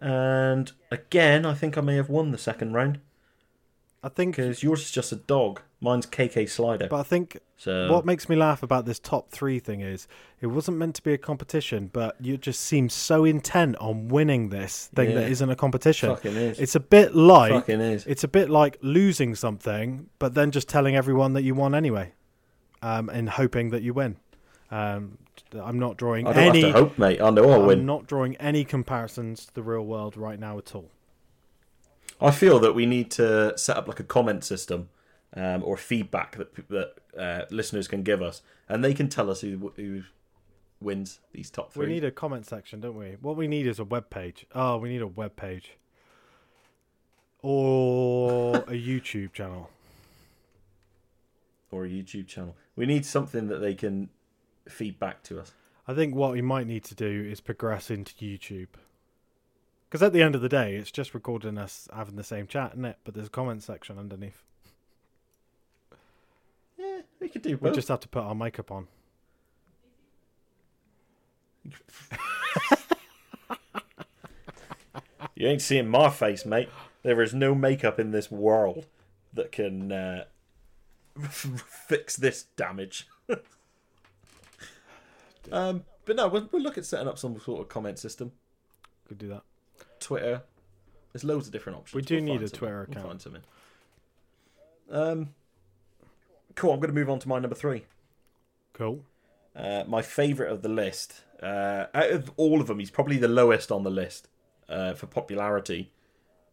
And 0.00 0.70
again, 0.90 1.46
I 1.46 1.54
think 1.54 1.78
I 1.78 1.80
may 1.80 1.96
have 1.96 2.10
won 2.10 2.30
the 2.30 2.38
second 2.38 2.74
round 2.74 3.00
I 4.06 4.08
think, 4.08 4.36
because 4.36 4.62
yours 4.62 4.82
is 4.82 4.90
just 4.92 5.10
a 5.10 5.16
dog. 5.16 5.60
Mine's 5.80 6.06
KK 6.06 6.48
Slider. 6.48 6.86
but 6.88 6.98
I 7.00 7.02
think 7.02 7.38
so 7.58 7.92
what 7.92 8.06
makes 8.06 8.28
me 8.30 8.36
laugh 8.36 8.62
about 8.62 8.86
this 8.86 8.98
top 8.98 9.30
three 9.30 9.58
thing 9.58 9.80
is 9.80 10.08
it 10.40 10.46
wasn't 10.46 10.78
meant 10.78 10.94
to 10.94 11.02
be 11.02 11.12
a 11.12 11.18
competition, 11.18 11.90
but 11.92 12.16
you 12.20 12.38
just 12.38 12.60
seem 12.60 12.88
so 12.88 13.24
intent 13.24 13.76
on 13.76 14.08
winning 14.08 14.48
this 14.48 14.88
thing 14.94 15.14
that 15.14 15.22
Yeah. 15.22 15.28
isn't 15.28 15.50
a 15.50 15.56
competition. 15.56 16.08
fucking 16.10 16.34
is. 16.36 16.58
It's 16.60 16.74
a 16.76 16.80
bit 16.80 17.14
like 17.14 17.52
fucking 17.52 17.80
is. 17.80 18.06
it's 18.06 18.24
a 18.24 18.28
bit 18.28 18.48
like 18.48 18.78
losing 18.80 19.34
something, 19.34 20.08
but 20.18 20.34
then 20.34 20.50
just 20.50 20.68
telling 20.68 20.96
everyone 20.96 21.32
that 21.34 21.42
you 21.42 21.54
won 21.54 21.74
anyway, 21.74 22.12
um, 22.82 23.08
and 23.10 23.28
hoping 23.28 23.70
that 23.70 23.82
you 23.82 23.92
win. 23.92 24.16
Um, 24.70 25.18
I'm 25.54 25.78
not 25.78 25.96
drawing 25.98 26.26
I 26.26 26.32
don't 26.32 26.56
any. 26.56 26.70
hope, 26.70 26.96
mate. 26.98 27.20
I 27.20 27.28
know 27.30 27.50
I'll 27.50 27.60
I'm 27.60 27.66
win. 27.66 27.84
not 27.86 28.06
drawing 28.06 28.36
any 28.36 28.64
comparisons 28.64 29.46
to 29.46 29.54
the 29.54 29.62
real 29.62 29.84
world 29.84 30.16
right 30.16 30.38
now 30.40 30.56
at 30.58 30.74
all. 30.74 30.90
I 32.20 32.30
feel 32.30 32.58
that 32.60 32.74
we 32.74 32.86
need 32.86 33.10
to 33.12 33.56
set 33.58 33.76
up 33.76 33.88
like 33.88 34.00
a 34.00 34.04
comment 34.04 34.44
system 34.44 34.88
um, 35.34 35.62
or 35.64 35.76
feedback 35.76 36.36
that 36.36 36.68
that 36.68 36.94
uh, 37.18 37.44
listeners 37.50 37.88
can 37.88 38.02
give 38.02 38.22
us, 38.22 38.42
and 38.68 38.82
they 38.84 38.94
can 38.94 39.08
tell 39.08 39.30
us 39.30 39.40
who 39.42 39.72
who 39.76 40.02
wins 40.80 41.20
these 41.32 41.50
top 41.50 41.72
three. 41.72 41.86
We 41.86 41.92
need 41.94 42.04
a 42.04 42.10
comment 42.10 42.46
section, 42.46 42.80
don't 42.80 42.96
we? 42.96 43.16
What 43.20 43.36
we 43.36 43.48
need 43.48 43.66
is 43.66 43.78
a 43.78 43.84
web 43.84 44.10
page. 44.10 44.46
Oh, 44.54 44.76
we 44.78 44.88
need 44.88 45.02
a 45.02 45.06
web 45.06 45.36
page. 45.36 45.72
Or 47.42 48.56
a 48.56 48.60
YouTube 48.72 49.32
channel. 49.32 49.70
or 51.70 51.84
a 51.84 51.88
YouTube 51.88 52.26
channel. 52.26 52.56
We 52.76 52.86
need 52.86 53.04
something 53.04 53.48
that 53.48 53.58
they 53.58 53.74
can 53.74 54.08
feed 54.68 54.98
back 54.98 55.22
to 55.24 55.40
us. 55.40 55.52
I 55.88 55.94
think 55.94 56.14
what 56.14 56.32
we 56.32 56.42
might 56.42 56.66
need 56.66 56.84
to 56.84 56.94
do 56.94 57.06
is 57.30 57.40
progress 57.40 57.90
into 57.90 58.12
YouTube. 58.14 58.68
Because 59.88 60.02
at 60.02 60.12
the 60.12 60.22
end 60.22 60.34
of 60.34 60.40
the 60.40 60.48
day, 60.48 60.76
it's 60.76 60.90
just 60.90 61.14
recording 61.14 61.58
us 61.58 61.88
having 61.94 62.16
the 62.16 62.24
same 62.24 62.46
chat, 62.46 62.72
isn't 62.72 62.84
it? 62.84 62.98
But 63.04 63.14
there's 63.14 63.28
a 63.28 63.30
comment 63.30 63.62
section 63.62 63.98
underneath. 63.98 64.42
Yeah, 66.76 67.02
we 67.20 67.28
could 67.28 67.42
do 67.42 67.56
We 67.56 67.70
just 67.70 67.88
have 67.88 68.00
to 68.00 68.08
put 68.08 68.22
our 68.22 68.34
makeup 68.34 68.70
on. 68.70 68.88
You 75.36 75.46
ain't 75.48 75.62
seeing 75.62 75.86
my 75.86 76.08
face, 76.08 76.46
mate. 76.46 76.70
There 77.02 77.20
is 77.20 77.34
no 77.34 77.54
makeup 77.54 78.00
in 78.00 78.10
this 78.10 78.30
world 78.30 78.86
that 79.34 79.52
can 79.52 79.92
uh, 79.92 80.24
fix 81.28 82.16
this 82.16 82.44
damage. 82.56 83.06
um, 85.52 85.84
but 86.06 86.16
no, 86.16 86.28
we'll, 86.28 86.48
we'll 86.50 86.62
look 86.62 86.78
at 86.78 86.86
setting 86.86 87.06
up 87.06 87.18
some 87.18 87.38
sort 87.38 87.60
of 87.60 87.68
comment 87.68 87.98
system. 87.98 88.32
Could 89.06 89.18
do 89.18 89.28
that. 89.28 89.42
Twitter. 90.06 90.42
There's 91.12 91.24
loads 91.24 91.46
of 91.48 91.52
different 91.52 91.78
options. 91.78 91.94
We 91.96 92.02
do 92.02 92.20
need 92.20 92.42
a 92.42 92.48
something. 92.48 92.58
Twitter 92.58 92.86
We'll 92.88 92.98
account. 92.98 93.06
find 93.06 93.20
something. 93.22 93.42
Um, 94.90 95.34
cool. 96.54 96.72
I'm 96.72 96.78
going 96.78 96.90
to 96.90 96.94
move 96.94 97.10
on 97.10 97.18
to 97.18 97.28
my 97.28 97.40
number 97.40 97.56
three. 97.56 97.86
Cool. 98.72 99.04
Uh, 99.56 99.82
my 99.88 100.02
favourite 100.02 100.52
of 100.52 100.62
the 100.62 100.68
list. 100.68 101.24
Uh, 101.42 101.86
out 101.92 102.10
of 102.10 102.30
all 102.36 102.60
of 102.60 102.68
them, 102.68 102.78
he's 102.78 102.90
probably 102.90 103.16
the 103.16 103.26
lowest 103.28 103.72
on 103.72 103.82
the 103.82 103.90
list 103.90 104.28
uh, 104.68 104.94
for 104.94 105.06
popularity. 105.06 105.90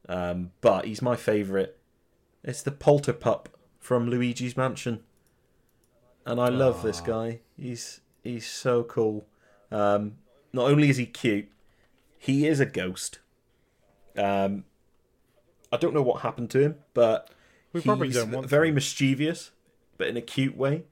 Um, 0.10 0.52
but 0.62 0.86
he's 0.86 1.02
my 1.02 1.16
favourite. 1.16 1.76
It's 2.44 2.62
the 2.64 2.72
Polterpup 2.72 3.48
from 3.80 4.10
Luigi's 4.10 4.58
Mansion, 4.58 5.02
and 6.26 6.42
I 6.42 6.50
love 6.50 6.84
this 6.84 7.00
guy. 7.00 7.40
He's 7.58 8.02
he's 8.24 8.46
so 8.46 8.84
cool. 8.84 9.26
Um, 9.72 10.16
not 10.52 10.70
only 10.70 10.90
is 10.90 10.98
he 10.98 11.06
cute, 11.06 11.48
he 12.18 12.46
is 12.48 12.60
a 12.60 12.66
ghost. 12.66 13.20
Um, 14.18 14.66
I 15.72 15.78
don't 15.78 15.94
know 15.94 16.02
what 16.04 16.22
happened 16.22 16.50
to 16.52 16.60
him, 16.60 16.76
but 16.94 17.30
We 17.72 17.82
probably 17.82 18.08
he's 18.08 18.18
don't 18.18 18.32
want 18.32 18.48
very 18.48 18.70
to. 18.70 18.74
mischievous, 18.76 19.52
but 19.98 20.08
in 20.08 20.18
a 20.18 20.22
cute 20.22 20.56
way. 20.58 20.84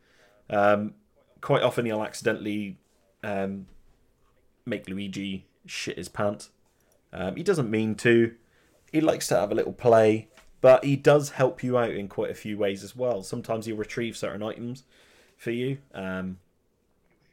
Um, 0.50 0.96
quite 1.40 1.62
often 1.64 1.86
he'll 1.86 2.04
accidentally 2.04 2.78
um, 3.24 3.68
make 4.66 4.88
Luigi 4.90 5.46
shit 5.66 5.98
his 5.98 6.10
pants. 6.10 6.50
Um, 7.14 7.36
he 7.36 7.44
doesn't 7.44 7.70
mean 7.70 7.96
to. 7.96 8.34
He 8.92 9.02
likes 9.02 9.28
to 9.28 9.36
have 9.36 9.52
a 9.52 9.56
little 9.56 9.74
play, 9.74 10.28
but 10.60 10.84
he 10.84 10.96
does 10.96 11.32
help 11.32 11.64
you 11.64 11.78
out 11.78 11.92
in 11.92 12.08
quite 12.08 12.32
a 12.32 12.36
few 12.36 12.58
ways 12.58 12.84
as 12.84 12.96
well. 12.96 13.24
Sometimes 13.24 13.66
he'll 13.66 13.76
retrieve 13.78 14.18
certain 14.18 14.44
items 14.44 14.84
for 15.38 15.52
you. 15.52 15.78
Um, 15.94 16.40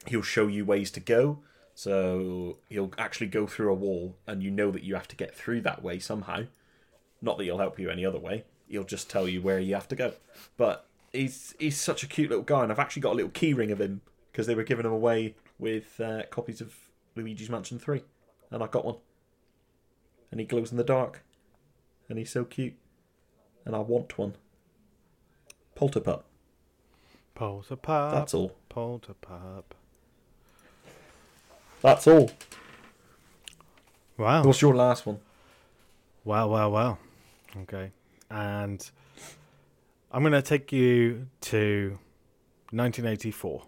he'll 0.06 0.22
show 0.22 0.46
you 0.46 0.64
ways 0.64 0.90
to 0.92 1.00
go. 1.00 1.40
So 1.78 2.56
he'll 2.68 2.90
actually 2.98 3.28
go 3.28 3.46
through 3.46 3.70
a 3.70 3.74
wall, 3.74 4.16
and 4.26 4.42
you 4.42 4.50
know 4.50 4.72
that 4.72 4.82
you 4.82 4.96
have 4.96 5.06
to 5.06 5.14
get 5.14 5.32
through 5.32 5.60
that 5.60 5.80
way 5.80 6.00
somehow. 6.00 6.46
Not 7.22 7.38
that 7.38 7.44
he'll 7.44 7.58
help 7.58 7.78
you 7.78 7.88
any 7.88 8.04
other 8.04 8.18
way. 8.18 8.46
He'll 8.66 8.82
just 8.82 9.08
tell 9.08 9.28
you 9.28 9.40
where 9.40 9.60
you 9.60 9.76
have 9.76 9.86
to 9.90 9.94
go. 9.94 10.14
But 10.56 10.88
he's 11.12 11.54
he's 11.56 11.78
such 11.78 12.02
a 12.02 12.08
cute 12.08 12.30
little 12.30 12.42
guy, 12.42 12.64
and 12.64 12.72
I've 12.72 12.80
actually 12.80 13.02
got 13.02 13.12
a 13.12 13.14
little 13.14 13.30
key 13.30 13.54
ring 13.54 13.70
of 13.70 13.80
him 13.80 14.00
because 14.32 14.48
they 14.48 14.56
were 14.56 14.64
giving 14.64 14.86
him 14.86 14.92
away 14.92 15.36
with 15.56 16.00
uh, 16.00 16.24
copies 16.32 16.60
of 16.60 16.74
Luigi's 17.14 17.48
Mansion 17.48 17.78
Three, 17.78 18.02
and 18.50 18.60
I 18.60 18.66
got 18.66 18.84
one. 18.84 18.96
And 20.32 20.40
he 20.40 20.46
glows 20.46 20.72
in 20.72 20.78
the 20.78 20.82
dark, 20.82 21.22
and 22.08 22.18
he's 22.18 22.32
so 22.32 22.44
cute, 22.44 22.74
and 23.64 23.76
I 23.76 23.78
want 23.78 24.18
one. 24.18 24.34
Polterpup. 25.76 26.24
Polter 27.36 27.76
pup. 27.76 28.10
That's 28.10 28.34
all. 28.34 28.56
Polter 28.68 29.14
pup. 29.14 29.76
That's 31.80 32.06
all. 32.06 32.30
Wow. 34.16 34.42
What's 34.42 34.60
your 34.60 34.74
last 34.74 35.06
one? 35.06 35.20
Wow, 36.24 36.48
wow, 36.48 36.70
wow. 36.70 36.98
Okay. 37.62 37.92
And 38.30 38.90
I'm 40.10 40.22
going 40.22 40.32
to 40.32 40.42
take 40.42 40.72
you 40.72 41.28
to 41.42 41.98
1984. 42.70 43.62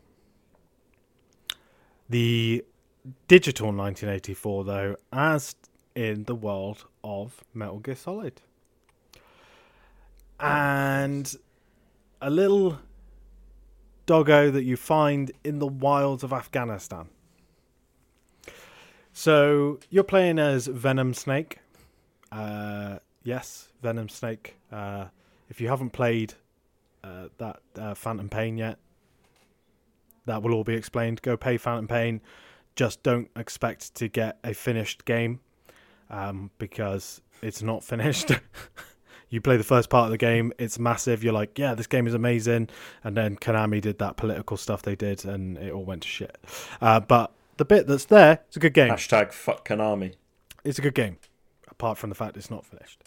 The 2.08 2.64
digital 3.28 3.68
1984, 3.68 4.64
though, 4.64 4.96
as 5.12 5.54
in 5.94 6.24
the 6.24 6.34
world 6.34 6.84
of 7.04 7.44
Metal 7.54 7.78
Gear 7.78 7.94
Solid. 7.94 8.42
And 10.40 11.32
a 12.20 12.30
little 12.30 12.78
doggo 14.06 14.50
that 14.50 14.64
you 14.64 14.76
find 14.76 15.30
in 15.44 15.60
the 15.60 15.66
wilds 15.68 16.24
of 16.24 16.32
Afghanistan. 16.32 17.08
So 19.20 19.78
you're 19.90 20.02
playing 20.02 20.38
as 20.38 20.66
Venom 20.66 21.12
Snake. 21.12 21.58
Uh, 22.32 23.00
yes, 23.22 23.68
Venom 23.82 24.08
Snake. 24.08 24.56
Uh, 24.72 25.08
if 25.50 25.60
you 25.60 25.68
haven't 25.68 25.90
played 25.90 26.32
uh, 27.04 27.26
that 27.36 27.60
uh, 27.78 27.92
Phantom 27.92 28.30
Pain 28.30 28.56
yet, 28.56 28.78
that 30.24 30.42
will 30.42 30.54
all 30.54 30.64
be 30.64 30.72
explained. 30.72 31.20
Go 31.20 31.36
pay 31.36 31.58
Phantom 31.58 31.86
Pain. 31.86 32.22
Just 32.76 33.02
don't 33.02 33.30
expect 33.36 33.94
to 33.96 34.08
get 34.08 34.38
a 34.42 34.54
finished 34.54 35.04
game 35.04 35.40
um, 36.08 36.50
because 36.56 37.20
it's 37.42 37.60
not 37.60 37.84
finished. 37.84 38.30
you 39.28 39.42
play 39.42 39.58
the 39.58 39.64
first 39.64 39.90
part 39.90 40.06
of 40.06 40.12
the 40.12 40.16
game, 40.16 40.50
it's 40.58 40.78
massive. 40.78 41.22
You're 41.22 41.34
like, 41.34 41.58
yeah, 41.58 41.74
this 41.74 41.86
game 41.86 42.06
is 42.06 42.14
amazing. 42.14 42.70
And 43.04 43.14
then 43.18 43.36
Konami 43.36 43.82
did 43.82 43.98
that 43.98 44.16
political 44.16 44.56
stuff 44.56 44.80
they 44.80 44.96
did, 44.96 45.26
and 45.26 45.58
it 45.58 45.74
all 45.74 45.84
went 45.84 46.04
to 46.04 46.08
shit. 46.08 46.38
Uh, 46.80 47.00
but 47.00 47.34
the 47.60 47.64
bit 47.66 47.86
that's 47.86 48.06
there, 48.06 48.40
it's 48.48 48.56
a 48.56 48.58
good 48.58 48.72
game 48.72 48.90
Hashtag 48.90 49.34
fuck 49.34 49.68
Konami. 49.68 50.14
it's 50.64 50.78
a 50.78 50.82
good 50.82 50.94
game, 50.94 51.18
apart 51.68 51.98
from 51.98 52.08
the 52.08 52.16
fact 52.16 52.38
it's 52.38 52.50
not 52.50 52.64
finished. 52.64 53.04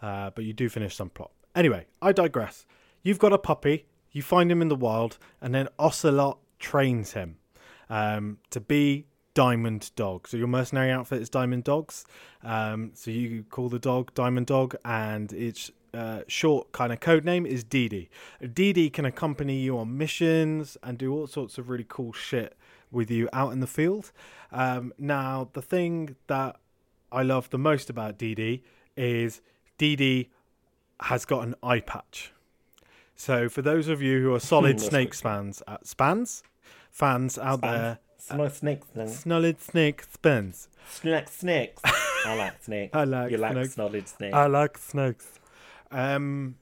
Uh, 0.00 0.30
but 0.30 0.44
you 0.44 0.52
do 0.52 0.68
finish 0.68 0.94
some 0.94 1.10
plot. 1.10 1.32
Anyway, 1.56 1.86
I 2.00 2.12
digress. 2.12 2.66
You've 3.02 3.18
got 3.18 3.32
a 3.32 3.38
puppy, 3.38 3.86
you 4.12 4.22
find 4.22 4.52
him 4.52 4.62
in 4.62 4.68
the 4.68 4.76
wild, 4.76 5.18
and 5.40 5.52
then 5.52 5.66
Ocelot 5.76 6.38
trains 6.60 7.14
him 7.14 7.38
um, 7.90 8.38
to 8.50 8.60
be 8.60 9.06
Diamond 9.34 9.90
Dog. 9.96 10.28
So 10.28 10.36
your 10.36 10.46
mercenary 10.46 10.92
outfit 10.92 11.20
is 11.20 11.28
Diamond 11.28 11.64
Dogs. 11.64 12.04
Um, 12.44 12.92
so 12.94 13.10
you 13.10 13.42
call 13.50 13.68
the 13.68 13.80
dog 13.80 14.14
Diamond 14.14 14.46
Dog, 14.46 14.76
and 14.84 15.32
its 15.32 15.72
uh, 15.92 16.20
short 16.28 16.70
kind 16.70 16.92
of 16.92 17.00
code 17.00 17.24
name 17.24 17.44
is. 17.44 17.64
Dee 17.64 17.88
Dee 17.98 18.88
can 18.88 19.04
accompany 19.04 19.58
you 19.58 19.76
on 19.76 19.98
missions 19.98 20.76
and 20.84 20.96
do 20.96 21.12
all 21.12 21.26
sorts 21.26 21.58
of 21.58 21.68
really 21.68 21.86
cool 21.88 22.12
shit 22.12 22.56
with 22.90 23.10
you 23.10 23.28
out 23.32 23.52
in 23.52 23.60
the 23.60 23.66
field. 23.66 24.12
Um, 24.52 24.92
now, 24.98 25.48
the 25.52 25.62
thing 25.62 26.16
that 26.26 26.56
I 27.12 27.22
love 27.22 27.50
the 27.50 27.58
most 27.58 27.90
about 27.90 28.18
Dee 28.18 28.34
Dee 28.34 28.62
is 28.96 29.40
Dee 29.78 29.96
Dee 29.96 30.30
has 31.00 31.24
got 31.24 31.46
an 31.46 31.54
eye 31.62 31.80
patch. 31.80 32.32
So 33.14 33.48
for 33.48 33.62
those 33.62 33.88
of 33.88 34.02
you 34.02 34.20
who 34.20 34.34
are 34.34 34.40
solid 34.40 34.80
Snakes 34.80 35.20
fans, 35.20 35.62
uh, 35.66 35.78
spans, 35.82 36.42
fans 36.90 37.38
out 37.38 37.62
there, 37.62 37.98
Snake 38.18 38.52
snakes. 38.52 39.20
solid 39.20 39.60
Snake 39.62 40.02
spans. 40.02 40.68
Snake 40.90 41.28
snakes. 41.28 41.82
I 41.84 42.34
like 42.36 42.54
snakes. 42.62 42.94
I 42.94 43.04
like 43.04 43.30
you 43.30 43.38
like 43.38 43.52
snakes. 43.52 43.74
snakes. 43.74 44.34
I 44.34 44.46
like 44.46 44.78
snakes. 44.78 45.26
Um, 45.90 46.56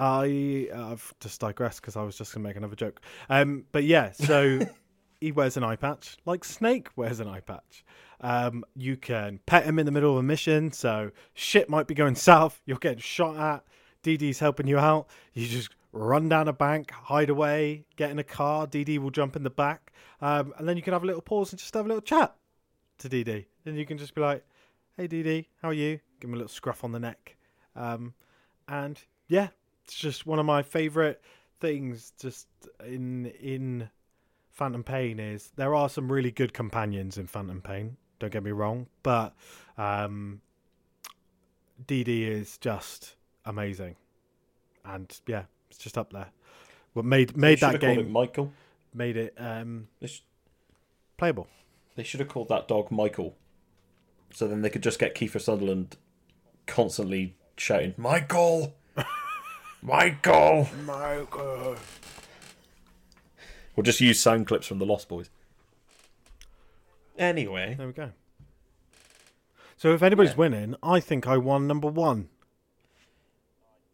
I 0.00 0.68
I've 0.74 1.12
just 1.20 1.40
digressed 1.40 1.82
because 1.82 1.94
I 1.94 2.02
was 2.02 2.16
just 2.16 2.32
gonna 2.32 2.48
make 2.48 2.56
another 2.56 2.74
joke. 2.74 3.02
Um, 3.28 3.66
but 3.70 3.84
yeah, 3.84 4.12
so 4.12 4.60
he 5.20 5.30
wears 5.30 5.58
an 5.58 5.62
eye 5.62 5.76
patch, 5.76 6.16
like 6.24 6.42
Snake 6.42 6.88
wears 6.96 7.20
an 7.20 7.28
eye 7.28 7.40
patch. 7.40 7.84
Um, 8.22 8.64
you 8.74 8.96
can 8.96 9.40
pet 9.44 9.64
him 9.64 9.78
in 9.78 9.84
the 9.84 9.92
middle 9.92 10.12
of 10.12 10.16
a 10.16 10.22
mission, 10.22 10.72
so 10.72 11.10
shit 11.34 11.68
might 11.68 11.86
be 11.86 11.94
going 11.94 12.14
south. 12.14 12.62
You're 12.64 12.78
getting 12.78 12.98
shot 12.98 13.36
at. 13.36 13.64
DD's 14.02 14.38
helping 14.38 14.66
you 14.66 14.78
out. 14.78 15.08
You 15.34 15.46
just 15.46 15.68
run 15.92 16.30
down 16.30 16.48
a 16.48 16.52
bank, 16.54 16.90
hide 16.90 17.28
away, 17.28 17.84
get 17.96 18.10
in 18.10 18.18
a 18.18 18.24
car. 18.24 18.66
DD 18.66 18.98
will 18.98 19.10
jump 19.10 19.36
in 19.36 19.42
the 19.42 19.50
back, 19.50 19.92
um, 20.22 20.54
and 20.56 20.66
then 20.66 20.78
you 20.78 20.82
can 20.82 20.94
have 20.94 21.02
a 21.02 21.06
little 21.06 21.20
pause 21.20 21.52
and 21.52 21.58
just 21.58 21.74
have 21.74 21.84
a 21.84 21.88
little 21.88 22.00
chat 22.00 22.34
to 22.98 23.08
DD. 23.10 23.44
Then 23.64 23.76
you 23.76 23.84
can 23.84 23.98
just 23.98 24.14
be 24.14 24.22
like, 24.22 24.46
"Hey 24.96 25.06
DD, 25.06 25.48
how 25.60 25.68
are 25.68 25.74
you?" 25.74 26.00
Give 26.20 26.30
him 26.30 26.34
a 26.34 26.38
little 26.38 26.48
scruff 26.48 26.84
on 26.84 26.92
the 26.92 27.00
neck, 27.00 27.36
um, 27.76 28.14
and 28.66 28.98
yeah, 29.28 29.48
it's 29.90 29.98
just 29.98 30.24
one 30.24 30.38
of 30.38 30.46
my 30.46 30.62
favorite 30.62 31.20
things. 31.58 32.12
Just 32.20 32.46
in 32.86 33.26
in 33.26 33.90
Phantom 34.52 34.84
Pain 34.84 35.18
is 35.18 35.50
there 35.56 35.74
are 35.74 35.88
some 35.88 36.10
really 36.10 36.30
good 36.30 36.52
companions 36.52 37.18
in 37.18 37.26
Phantom 37.26 37.60
Pain. 37.60 37.96
Don't 38.20 38.32
get 38.32 38.44
me 38.44 38.52
wrong, 38.52 38.86
but 39.02 39.34
um, 39.76 40.42
DD 41.86 42.28
is 42.28 42.56
just 42.58 43.16
amazing. 43.44 43.96
and 44.84 45.20
yeah, 45.26 45.42
it's 45.70 45.78
just 45.78 45.98
up 45.98 46.12
there. 46.12 46.28
What 46.92 47.04
made 47.04 47.36
made 47.36 47.58
that 47.58 47.80
game 47.80 48.12
Michael. 48.12 48.52
made 48.94 49.16
it 49.16 49.34
um, 49.38 49.88
sh- 50.04 50.20
playable. 51.16 51.48
they 51.96 52.04
should 52.04 52.20
have 52.20 52.28
called 52.28 52.48
that 52.48 52.68
dog 52.68 52.92
Michael. 52.92 53.34
So 54.32 54.46
then 54.46 54.62
they 54.62 54.70
could 54.70 54.84
just 54.84 55.00
get 55.00 55.16
Kiefer 55.16 55.40
Sutherland 55.40 55.96
constantly 56.68 57.34
shouting, 57.56 57.94
Michael! 57.96 58.76
Michael! 59.82 60.68
Michael! 60.84 61.76
We'll 63.74 63.84
just 63.84 64.00
use 64.00 64.20
sound 64.20 64.46
clips 64.46 64.66
from 64.66 64.78
the 64.78 64.86
Lost 64.86 65.08
Boys. 65.08 65.30
Anyway, 67.18 67.74
There 67.76 67.86
we 67.86 67.92
go. 67.92 68.10
So 69.76 69.94
if 69.94 70.02
anybody's 70.02 70.32
Yeah. 70.32 70.36
winning, 70.36 70.74
I 70.82 71.00
think 71.00 71.26
I 71.26 71.38
won 71.38 71.66
number 71.66 71.88
one. 71.88 72.28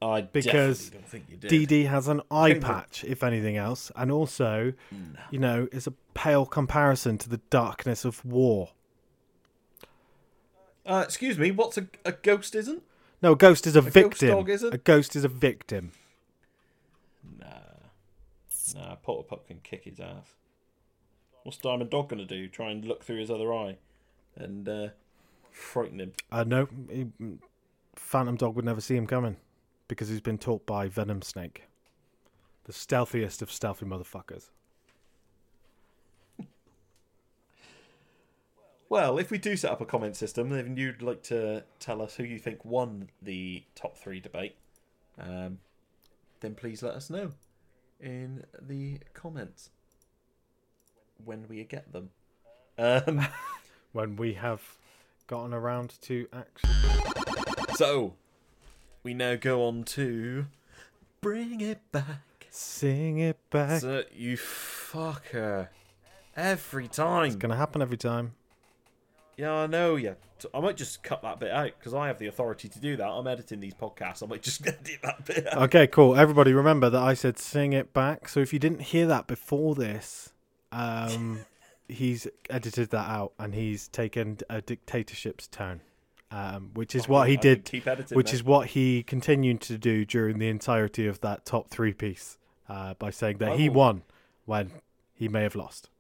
I 0.03 0.21
Because 0.23 0.91
definitely 0.91 0.99
don't 1.01 1.09
think 1.09 1.25
you 1.31 1.37
did. 1.37 1.51
DD 1.69 1.85
has 1.87 2.09
an 2.09 2.21
eye 2.31 2.51
think 2.53 2.63
that- 2.63 2.67
patch, 2.67 3.05
if 3.05 3.23
anything 3.23 3.57
else, 3.57 3.91
and 3.97 4.11
also, 4.11 4.75
you 5.31 5.39
know, 5.39 5.69
is 5.73 5.87
a 5.87 5.93
pale 6.15 6.45
comparison 6.47 7.17
to 7.19 7.29
the 7.29 7.39
darkness 7.51 8.05
of 8.05 8.25
war. 8.25 8.71
Uh, 10.85 11.03
excuse 11.05 11.39
me, 11.39 11.51
what's 11.51 11.79
a, 11.79 11.87
a 12.05 12.13
ghost 12.13 12.55
isn't? 12.55 12.83
No, 13.27 13.33
a 13.33 13.37
ghost 13.37 13.67
is 13.67 13.75
a, 13.75 13.83
ghost 13.83 13.93
victim. 13.93 14.29
dog 14.29 14.49
isn't? 14.49 14.73
A 14.73 14.79
ghost 14.79 15.17
is 15.17 15.25
a 15.25 15.29
victim. 15.29 15.91
Nah. 17.41 17.47
Nah, 18.77 18.95
Polterpup 19.05 19.49
can 19.49 19.59
kick 19.65 19.83
his 19.83 19.99
ass. 19.99 20.35
What's 21.43 21.59
Diamond 21.59 21.91
Dog 21.91 22.09
gonna 22.09 22.25
do? 22.25 22.47
Try 22.47 22.71
and 22.71 22.85
look 22.85 23.03
through 23.03 23.19
his 23.19 23.29
other 23.29 23.53
eye 23.53 23.79
and 24.37 24.69
uh, 24.69 24.89
frighten 25.51 25.99
him. 25.99 26.13
Uh, 26.31 26.45
no, 26.45 26.69
he- 26.89 27.11
Phantom 27.97 28.37
Dog 28.37 28.55
would 28.55 28.65
never 28.65 28.81
see 28.81 28.95
him 28.95 29.09
coming 29.09 29.39
because 29.89 30.09
he's 30.09 30.21
been 30.21 30.39
taught 30.39 30.65
by 30.65 30.87
Venom 30.87 31.21
Snake, 31.21 31.65
the 32.67 32.73
stealthiest 32.73 33.43
of 33.43 33.51
stealthy 33.51 33.87
motherfuckers. 33.87 34.51
Well, 38.89 39.19
if 39.19 39.31
we 39.31 39.39
do 39.39 39.57
set 39.57 39.73
up 39.73 39.81
a 39.81 39.85
comment 39.87 40.17
system, 40.17 40.51
then 40.51 40.77
you'd 40.77 41.03
like 41.03 41.23
to 41.25 41.65
tell 41.81 42.01
us 42.01 42.15
who 42.17 42.23
you 42.23 42.39
think 42.39 42.65
won 42.65 43.09
the 43.21 43.65
top 43.75 43.97
three 43.97 44.21
debate, 44.21 44.57
um, 45.19 45.59
then 46.41 46.55
please 46.55 46.83
let 46.83 46.95
us 46.95 47.11
know 47.11 47.33
in 48.01 48.45
the 48.61 49.01
comments 49.13 49.71
when 51.25 51.47
we 51.49 51.65
get 51.65 51.93
them. 51.93 52.11
Um, 52.79 53.27
When 53.93 54.17
we 54.17 54.35
have 54.35 54.61
gotten 55.27 55.55
around 55.55 55.95
to 56.03 56.29
action. 56.31 56.69
so, 57.77 58.13
we 59.03 59.15
now 59.15 59.37
go 59.37 59.65
on 59.65 59.85
to 59.85 60.49
bring 61.23 61.63
it 61.63 61.81
back. 61.93 62.47
Sing 62.51 63.19
it 63.21 63.39
back. 63.49 63.81
So, 63.81 64.03
you 64.15 64.37
fucker. 64.37 65.69
Every 66.37 66.89
time. 66.89 67.25
It's 67.29 67.37
going 67.37 67.53
to 67.53 67.57
happen 67.57 67.81
every 67.81 67.97
time. 67.97 68.35
Yeah, 69.37 69.53
I 69.53 69.67
know. 69.67 69.97
Yeah, 69.97 70.15
I 70.55 70.61
might 70.61 70.77
just 70.77 71.03
cut 71.03 71.21
that 71.23 71.39
bit 71.41 71.51
out 71.51 71.73
because 71.79 71.93
I 71.93 72.07
have 72.07 72.19
the 72.19 72.27
authority 72.27 72.69
to 72.69 72.79
do 72.81 72.97
that. 72.97 73.07
I'm 73.07 73.27
editing 73.27 73.61
these 73.61 73.75
podcasts. 73.75 74.23
I 74.23 74.27
might 74.27 74.43
just 74.43 74.61
edit 74.67 74.99
that 75.03 75.25
bit 75.27 75.47
out. 75.53 75.63
Okay, 75.65 75.87
cool. 75.87 76.17
Everybody 76.17 76.53
remember 76.55 76.89
that 76.89 77.03
I 77.03 77.13
said 77.15 77.39
sing 77.39 77.73
it 77.75 77.93
back. 77.93 78.29
So 78.29 78.41
if 78.41 78.53
you 78.53 78.59
didn't 78.59 78.81
hear 78.81 79.07
that 79.07 79.27
before 79.27 79.75
this, 79.75 80.33
um, 80.73 81.41
he's 81.89 82.27
edited 82.49 82.91
that 82.91 83.09
out 83.11 83.33
and 83.39 83.55
he's 83.55 83.89
taken 83.89 84.39
a 84.49 84.63
dictatorship's 84.63 85.49
turn, 85.49 85.83
um, 86.31 86.71
which 86.73 86.95
is 86.95 87.07
what 87.07 87.29
he 87.29 87.37
did, 87.37 87.67
Keep 87.67 87.87
editing. 87.87 88.17
which 88.17 88.29
then. 88.29 88.35
is 88.37 88.43
what 88.45 88.69
he 88.69 89.03
continued 89.03 89.61
to 89.63 89.77
do 89.77 90.05
during 90.07 90.39
the 90.39 90.49
entirety 90.49 91.07
of 91.07 91.21
that 91.21 91.45
top 91.45 91.69
three 91.69 91.93
piece 91.93 92.39
uh, 92.71 92.95
by 92.95 93.11
saying 93.11 93.37
that 93.39 93.59
he 93.59 93.69
Oh. 93.69 93.73
won 93.73 94.03
when 94.47 94.71
he 95.15 95.29
may 95.29 95.43
have 95.43 95.55
lost. 95.55 95.91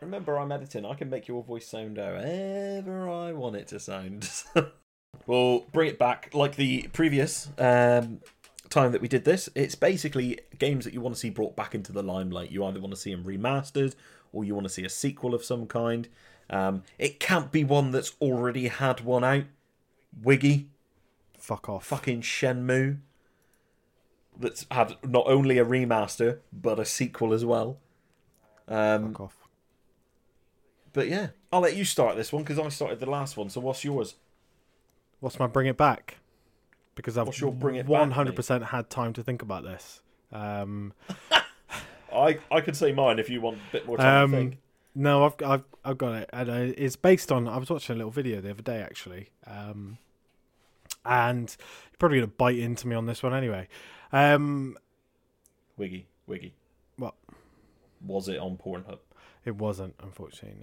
Remember, 0.00 0.38
I'm 0.38 0.52
editing. 0.52 0.84
I 0.84 0.94
can 0.94 1.10
make 1.10 1.26
your 1.28 1.42
voice 1.42 1.66
sound 1.66 1.96
however 1.98 3.08
I 3.08 3.32
want 3.32 3.56
it 3.56 3.68
to 3.68 3.80
sound. 3.80 4.30
we'll 5.26 5.60
bring 5.72 5.88
it 5.88 5.98
back 5.98 6.30
like 6.34 6.56
the 6.56 6.88
previous 6.92 7.48
um, 7.58 8.20
time 8.68 8.92
that 8.92 9.00
we 9.00 9.08
did 9.08 9.24
this. 9.24 9.48
It's 9.54 9.74
basically 9.74 10.40
games 10.58 10.84
that 10.84 10.92
you 10.94 11.00
want 11.00 11.14
to 11.14 11.20
see 11.20 11.30
brought 11.30 11.56
back 11.56 11.74
into 11.74 11.92
the 11.92 12.02
limelight. 12.02 12.50
You 12.50 12.64
either 12.64 12.80
want 12.80 12.94
to 12.94 13.00
see 13.00 13.10
them 13.14 13.24
remastered 13.24 13.94
or 14.32 14.44
you 14.44 14.54
want 14.54 14.66
to 14.66 14.72
see 14.72 14.84
a 14.84 14.90
sequel 14.90 15.34
of 15.34 15.44
some 15.44 15.66
kind. 15.66 16.08
Um, 16.50 16.82
it 16.98 17.18
can't 17.18 17.50
be 17.50 17.64
one 17.64 17.90
that's 17.90 18.12
already 18.20 18.68
had 18.68 19.00
one 19.00 19.24
out. 19.24 19.44
Wiggy, 20.22 20.68
Fuck 21.38 21.68
off. 21.68 21.86
fucking 21.86 22.22
Shenmue, 22.22 22.98
that's 24.38 24.66
had 24.70 24.96
not 25.04 25.24
only 25.26 25.58
a 25.58 25.64
remaster 25.64 26.38
but 26.52 26.78
a 26.78 26.84
sequel 26.84 27.32
as 27.32 27.44
well. 27.44 27.78
Um, 28.68 29.12
Fuck 29.12 29.20
off. 29.20 29.35
But 30.96 31.10
yeah, 31.10 31.28
I'll 31.52 31.60
let 31.60 31.76
you 31.76 31.84
start 31.84 32.16
this 32.16 32.32
one 32.32 32.42
because 32.42 32.58
I 32.58 32.66
started 32.70 33.00
the 33.00 33.10
last 33.10 33.36
one. 33.36 33.50
So 33.50 33.60
what's 33.60 33.84
yours? 33.84 34.14
What's 35.20 35.38
my 35.38 35.46
bring 35.46 35.66
it 35.66 35.76
back? 35.76 36.16
Because 36.94 37.18
I've 37.18 37.26
What's 37.26 37.38
your 37.38 37.52
bring 37.52 37.74
it 37.76 37.84
one 37.86 38.12
hundred 38.12 38.34
percent 38.34 38.64
had 38.64 38.88
time 38.88 39.12
to 39.12 39.22
think 39.22 39.42
about 39.42 39.62
this. 39.62 40.00
Um, 40.32 40.94
I 42.12 42.38
I 42.50 42.62
could 42.62 42.76
say 42.78 42.92
mine 42.92 43.18
if 43.18 43.28
you 43.28 43.42
want 43.42 43.58
a 43.58 43.72
bit 43.72 43.86
more 43.86 43.98
time 43.98 44.30
to 44.30 44.36
Um, 44.38 44.42
think. 44.50 44.58
no, 44.94 45.26
I've 45.26 45.34
I've 45.44 45.64
I've 45.84 45.98
got 45.98 46.14
it, 46.14 46.30
and 46.32 46.48
uh, 46.48 46.72
it's 46.78 46.96
based 46.96 47.30
on. 47.30 47.46
I 47.46 47.58
was 47.58 47.68
watching 47.68 47.92
a 47.94 47.98
little 47.98 48.10
video 48.10 48.40
the 48.40 48.50
other 48.50 48.62
day 48.62 48.80
actually, 48.80 49.28
um, 49.46 49.98
and 51.04 51.54
you're 51.90 51.98
probably 51.98 52.20
gonna 52.20 52.28
bite 52.28 52.58
into 52.58 52.88
me 52.88 52.96
on 52.96 53.04
this 53.04 53.22
one 53.22 53.34
anyway. 53.34 53.68
Um, 54.12 54.78
Wiggy, 55.76 56.06
Wiggy. 56.26 56.54
What? 56.96 57.12
Was 58.06 58.28
it 58.30 58.38
on 58.38 58.56
Pornhub? 58.56 59.00
It 59.46 59.56
wasn't, 59.56 59.94
unfortunately. 60.02 60.58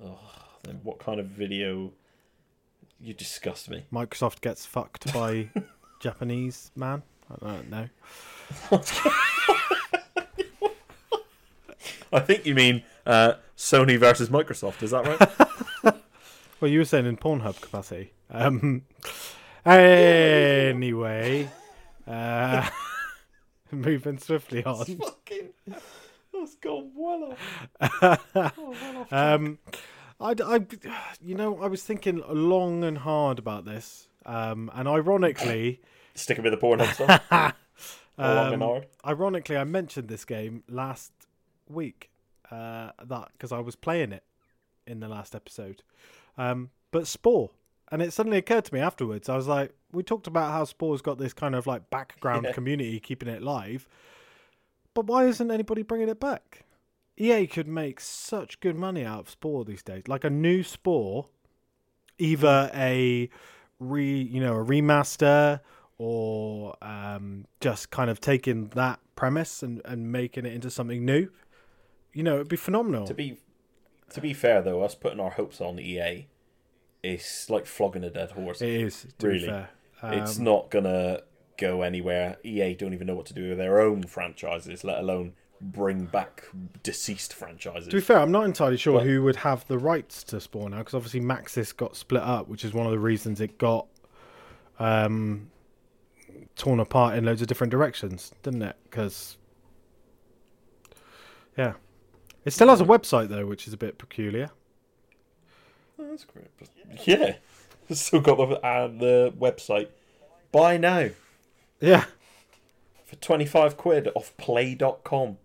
No, 0.00 0.18
Then 0.64 0.80
what 0.82 0.98
kind 0.98 1.20
of 1.20 1.26
video? 1.26 1.92
You 3.00 3.14
disgust 3.14 3.70
me. 3.70 3.84
Microsoft 3.92 4.40
gets 4.40 4.66
fucked 4.66 5.12
by 5.14 5.50
Japanese 6.00 6.72
man. 6.74 7.02
I 7.30 7.46
don't 7.46 7.70
know. 7.70 7.88
I 12.12 12.20
think 12.20 12.46
you 12.46 12.54
mean 12.54 12.82
uh, 13.06 13.34
Sony 13.56 13.98
versus 13.98 14.28
Microsoft. 14.28 14.82
Is 14.82 14.90
that 14.90 15.06
right? 15.06 15.96
Well, 16.60 16.70
you 16.70 16.78
were 16.78 16.84
saying 16.86 17.04
in 17.04 17.16
Pornhub 17.18 17.60
capacity. 17.60 18.12
Um, 18.30 18.82
anyway, 19.66 21.50
uh, 22.06 22.70
moving 23.70 24.16
swiftly 24.18 24.64
on. 24.64 24.86
Fucking, 26.46 26.46
that's 26.46 26.54
gone 26.56 26.90
well 26.94 27.36
off. 27.80 28.20
Oh, 28.58 28.70
well 28.82 28.96
off. 29.02 29.12
Um, 29.12 29.58
I, 30.20 30.34
I, 30.44 30.66
you 31.20 31.34
know, 31.34 31.60
I 31.60 31.66
was 31.66 31.82
thinking 31.82 32.22
long 32.28 32.84
and 32.84 32.98
hard 32.98 33.38
about 33.38 33.64
this, 33.64 34.08
um, 34.26 34.70
and 34.74 34.88
ironically, 34.88 35.80
Sticking 36.14 36.44
with 36.44 36.52
the 36.52 36.58
Pornhub 36.58 36.92
stuff. 36.94 37.22
Long 38.16 38.52
and 38.54 38.62
um, 38.62 38.68
hard. 38.68 38.86
ironically, 39.04 39.56
I 39.56 39.64
mentioned 39.64 40.06
this 40.08 40.24
game 40.24 40.62
last 40.68 41.10
week. 41.68 42.10
Uh, 42.50 42.90
that 43.04 43.30
because 43.32 43.50
I 43.50 43.58
was 43.58 43.74
playing 43.74 44.12
it 44.12 44.22
in 44.86 45.00
the 45.00 45.08
last 45.08 45.34
episode, 45.34 45.82
um, 46.38 46.70
but 46.92 47.06
Spore, 47.08 47.50
and 47.90 48.00
it 48.02 48.12
suddenly 48.12 48.38
occurred 48.38 48.66
to 48.66 48.74
me 48.74 48.78
afterwards. 48.80 49.28
I 49.28 49.34
was 49.34 49.48
like, 49.48 49.72
we 49.92 50.02
talked 50.04 50.26
about 50.28 50.52
how 50.52 50.64
Spore's 50.64 51.00
got 51.02 51.18
this 51.18 51.32
kind 51.32 51.54
of 51.56 51.66
like 51.66 51.90
background 51.90 52.44
Yeah. 52.48 52.52
community 52.52 53.00
keeping 53.00 53.28
it 53.28 53.42
live, 53.42 53.88
but 54.94 55.06
why 55.06 55.26
isn't 55.26 55.50
anybody 55.50 55.82
bringing 55.82 56.08
it 56.08 56.20
back? 56.20 56.64
EA 57.16 57.46
could 57.46 57.68
make 57.68 58.00
such 58.00 58.58
good 58.60 58.76
money 58.76 59.04
out 59.04 59.20
of 59.20 59.30
Spore 59.30 59.64
these 59.64 59.82
days. 59.82 60.04
Like 60.08 60.24
a 60.24 60.30
new 60.30 60.62
Spore, 60.62 61.26
either 62.18 62.70
a 62.74 63.28
re, 63.78 64.22
you 64.22 64.40
know, 64.40 64.54
a 64.56 64.64
remaster 64.64 65.60
or 65.98 66.76
um, 66.82 67.46
just 67.60 67.90
kind 67.90 68.10
of 68.10 68.20
taking 68.20 68.68
that 68.70 68.98
premise 69.14 69.62
and, 69.62 69.80
and 69.84 70.10
making 70.10 70.44
it 70.44 70.52
into 70.52 70.70
something 70.70 71.04
new. 71.04 71.28
You 72.12 72.22
know, 72.24 72.34
it'd 72.36 72.48
be 72.48 72.56
phenomenal. 72.56 73.06
To 73.06 73.14
be 73.14 73.38
to 74.10 74.20
be 74.20 74.32
fair 74.34 74.62
though, 74.62 74.82
us 74.82 74.94
putting 74.94 75.20
our 75.20 75.30
hopes 75.30 75.60
on 75.60 75.78
EA 75.78 76.26
is 77.02 77.46
like 77.48 77.66
flogging 77.66 78.02
a 78.04 78.10
dead 78.10 78.30
horse. 78.32 78.60
it 78.62 78.68
is, 78.68 79.06
Really. 79.20 79.46
fair. 79.46 79.70
it's 80.04 80.38
Um, 80.38 80.44
not 80.44 80.70
gonna 80.70 81.20
go 81.58 81.82
anywhere. 81.82 82.36
EA 82.44 82.74
don't 82.74 82.94
even 82.94 83.06
know 83.06 83.14
what 83.14 83.26
to 83.26 83.34
do 83.34 83.48
with 83.50 83.58
their 83.58 83.80
own 83.80 84.04
franchises, 84.04 84.84
let 84.84 84.98
alone 84.98 85.34
bring 85.60 86.04
back 86.04 86.44
deceased 86.82 87.32
franchises. 87.32 87.88
To 87.88 87.96
be 87.96 88.00
fair, 88.00 88.18
I'm 88.18 88.32
not 88.32 88.44
entirely 88.44 88.76
sure 88.76 88.98
But- 88.98 89.06
who 89.06 89.22
would 89.22 89.36
have 89.36 89.66
the 89.68 89.78
rights 89.78 90.22
to 90.24 90.40
Spore 90.40 90.68
now, 90.68 90.78
because 90.78 90.94
obviously 90.94 91.20
Maxis 91.20 91.74
got 91.74 91.96
split 91.96 92.22
up, 92.22 92.48
which 92.48 92.64
is 92.64 92.74
one 92.74 92.86
of 92.86 92.92
the 92.92 92.98
reasons 92.98 93.40
it 93.40 93.56
got 93.58 93.86
um, 94.78 95.50
torn 96.56 96.80
apart 96.80 97.16
in 97.16 97.24
loads 97.24 97.40
of 97.40 97.46
different 97.48 97.70
directions, 97.70 98.32
didn't 98.42 98.62
it? 98.62 98.76
Because 98.84 99.36
yeah, 101.56 101.74
it 102.44 102.50
still 102.52 102.68
has 102.68 102.80
a 102.80 102.84
website 102.84 103.28
though, 103.28 103.46
which 103.46 103.66
is 103.68 103.72
a 103.72 103.76
bit 103.76 103.98
peculiar. 103.98 104.50
Oh, 105.98 106.10
that's 106.10 106.24
great. 106.24 106.46
Yeah, 107.06 107.36
It's 107.88 108.00
still 108.00 108.20
got 108.20 108.36
the, 108.36 108.60
uh, 108.66 108.88
the 108.88 109.32
website. 109.38 109.88
Buy 110.50 110.76
now. 110.76 111.10
Yeah, 111.80 112.04
for 113.04 113.16
25 113.16 113.76
quid 113.76 114.08
off 114.14 114.36
play.com. 114.36 115.38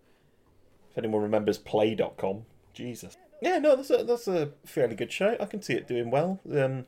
If 0.90 0.98
anyone 0.98 1.22
remembers 1.22 1.58
play.com, 1.58 2.44
Jesus. 2.74 3.16
Yeah, 3.40 3.58
no, 3.58 3.76
that's 3.76 3.90
a, 3.90 4.04
that's 4.04 4.28
a 4.28 4.50
fairly 4.66 4.94
good 4.94 5.12
show. 5.12 5.36
I 5.40 5.46
can 5.46 5.62
see 5.62 5.74
it 5.74 5.88
doing 5.88 6.10
well, 6.10 6.40
um, 6.52 6.86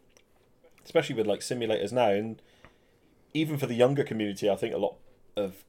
especially 0.84 1.16
with 1.16 1.26
like 1.26 1.40
simulators 1.40 1.93
now. 1.93 2.11
And 2.11 2.43
even 3.32 3.57
for 3.57 3.66
the 3.66 3.74
younger 3.74 4.05
community, 4.05 4.51
I 4.51 4.57
think 4.57 4.74
a 4.74 4.78
lot 4.78 4.97
of 5.36 5.64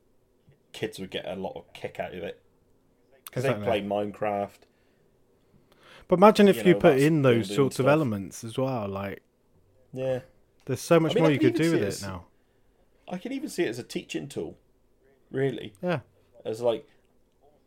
kids 0.74 1.00
would 1.00 1.12
get 1.12 1.26
a 1.28 1.36
lot 1.36 1.54
of 1.56 1.72
kick 1.74 2.00
out 2.00 2.14
of 2.14 2.24
it 2.24 2.42
because 3.26 3.44
they 3.44 3.54
play 3.54 3.82
Minecraft. 3.82 4.50
But 6.08 6.20
imagine 6.20 6.48
if 6.48 6.58
you 6.58 6.64
you, 6.64 6.74
know, 6.74 6.80
put 6.80 6.98
in 7.00 7.22
those 7.22 7.54
sorts 7.54 7.80
of 7.80 7.88
elements 7.88 8.44
as 8.44 8.58
well. 8.58 8.88
Like, 8.88 9.22
Yeah, 9.94 10.20
there's 10.66 10.82
so 10.82 11.00
much 11.00 11.14
I 11.14 11.16
mean, 11.16 11.24
more 11.24 11.32
you 11.32 11.40
could 11.40 11.56
do 11.56 11.72
with 11.72 11.82
it 11.82 11.84
it 11.84 11.88
as- 11.88 12.02
now. 12.02 12.26
I 13.14 13.18
can 13.20 13.32
even 13.32 13.48
see 13.50 13.64
it 13.64 13.70
as 13.70 13.80
a 13.80 13.84
teaching 13.84 14.28
tool, 14.28 14.58
really. 15.32 15.74
Yeah. 15.82 16.00
as 16.44 16.62
like 16.62 16.88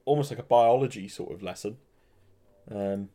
almost 0.05 0.31
like 0.31 0.39
a 0.41 0.43
biology 0.45 1.09
sort 1.09 1.33
of 1.33 1.43
lesson. 1.43 1.79
Um, 2.71 3.09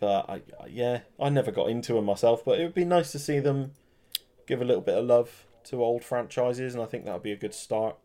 but 0.00 0.28
I, 0.28 0.34
I- 0.60 0.66
yeah, 0.68 1.00
I 1.20 1.28
never 1.28 1.50
got 1.50 1.68
into 1.68 1.94
them 1.94 2.04
myself. 2.04 2.44
But 2.44 2.60
it 2.60 2.64
would 2.64 2.74
be 2.74 2.84
nice 2.84 3.12
to 3.12 3.18
see 3.18 3.40
them 3.40 3.72
give 4.46 4.60
a 4.62 4.64
little 4.64 4.82
bit 4.82 4.96
of 4.98 5.04
love 5.06 5.46
to 5.64 5.82
old 5.82 6.04
franchises, 6.04 6.74
and 6.74 6.82
I 6.82 6.86
think 6.86 7.04
that 7.04 7.12
would 7.14 7.22
be 7.22 7.32
a 7.32 7.36
good 7.36 7.54
start. 7.54 7.96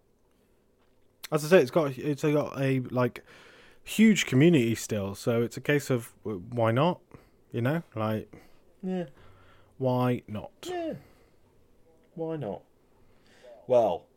As 1.31 1.45
I 1.45 1.49
say, 1.49 1.61
it's 1.61 1.71
got 1.71 1.97
it's 1.97 2.23
got 2.23 2.59
a 2.59 2.79
like 2.89 3.23
huge 3.83 4.25
community 4.25 4.73
still. 4.75 5.13
So 5.15 5.41
it's 5.43 5.57
a 5.57 5.61
case 5.61 5.89
of 5.89 6.13
why 6.23 6.71
not? 6.71 6.99
You 7.51 7.61
know, 7.61 7.83
like 7.95 8.31
Yeah, 8.81 9.05
why 9.77 10.23
not? 10.27 10.51
yeah. 10.63 10.93
Why 12.15 12.35
not? 12.37 12.61
Well, 13.69 14.07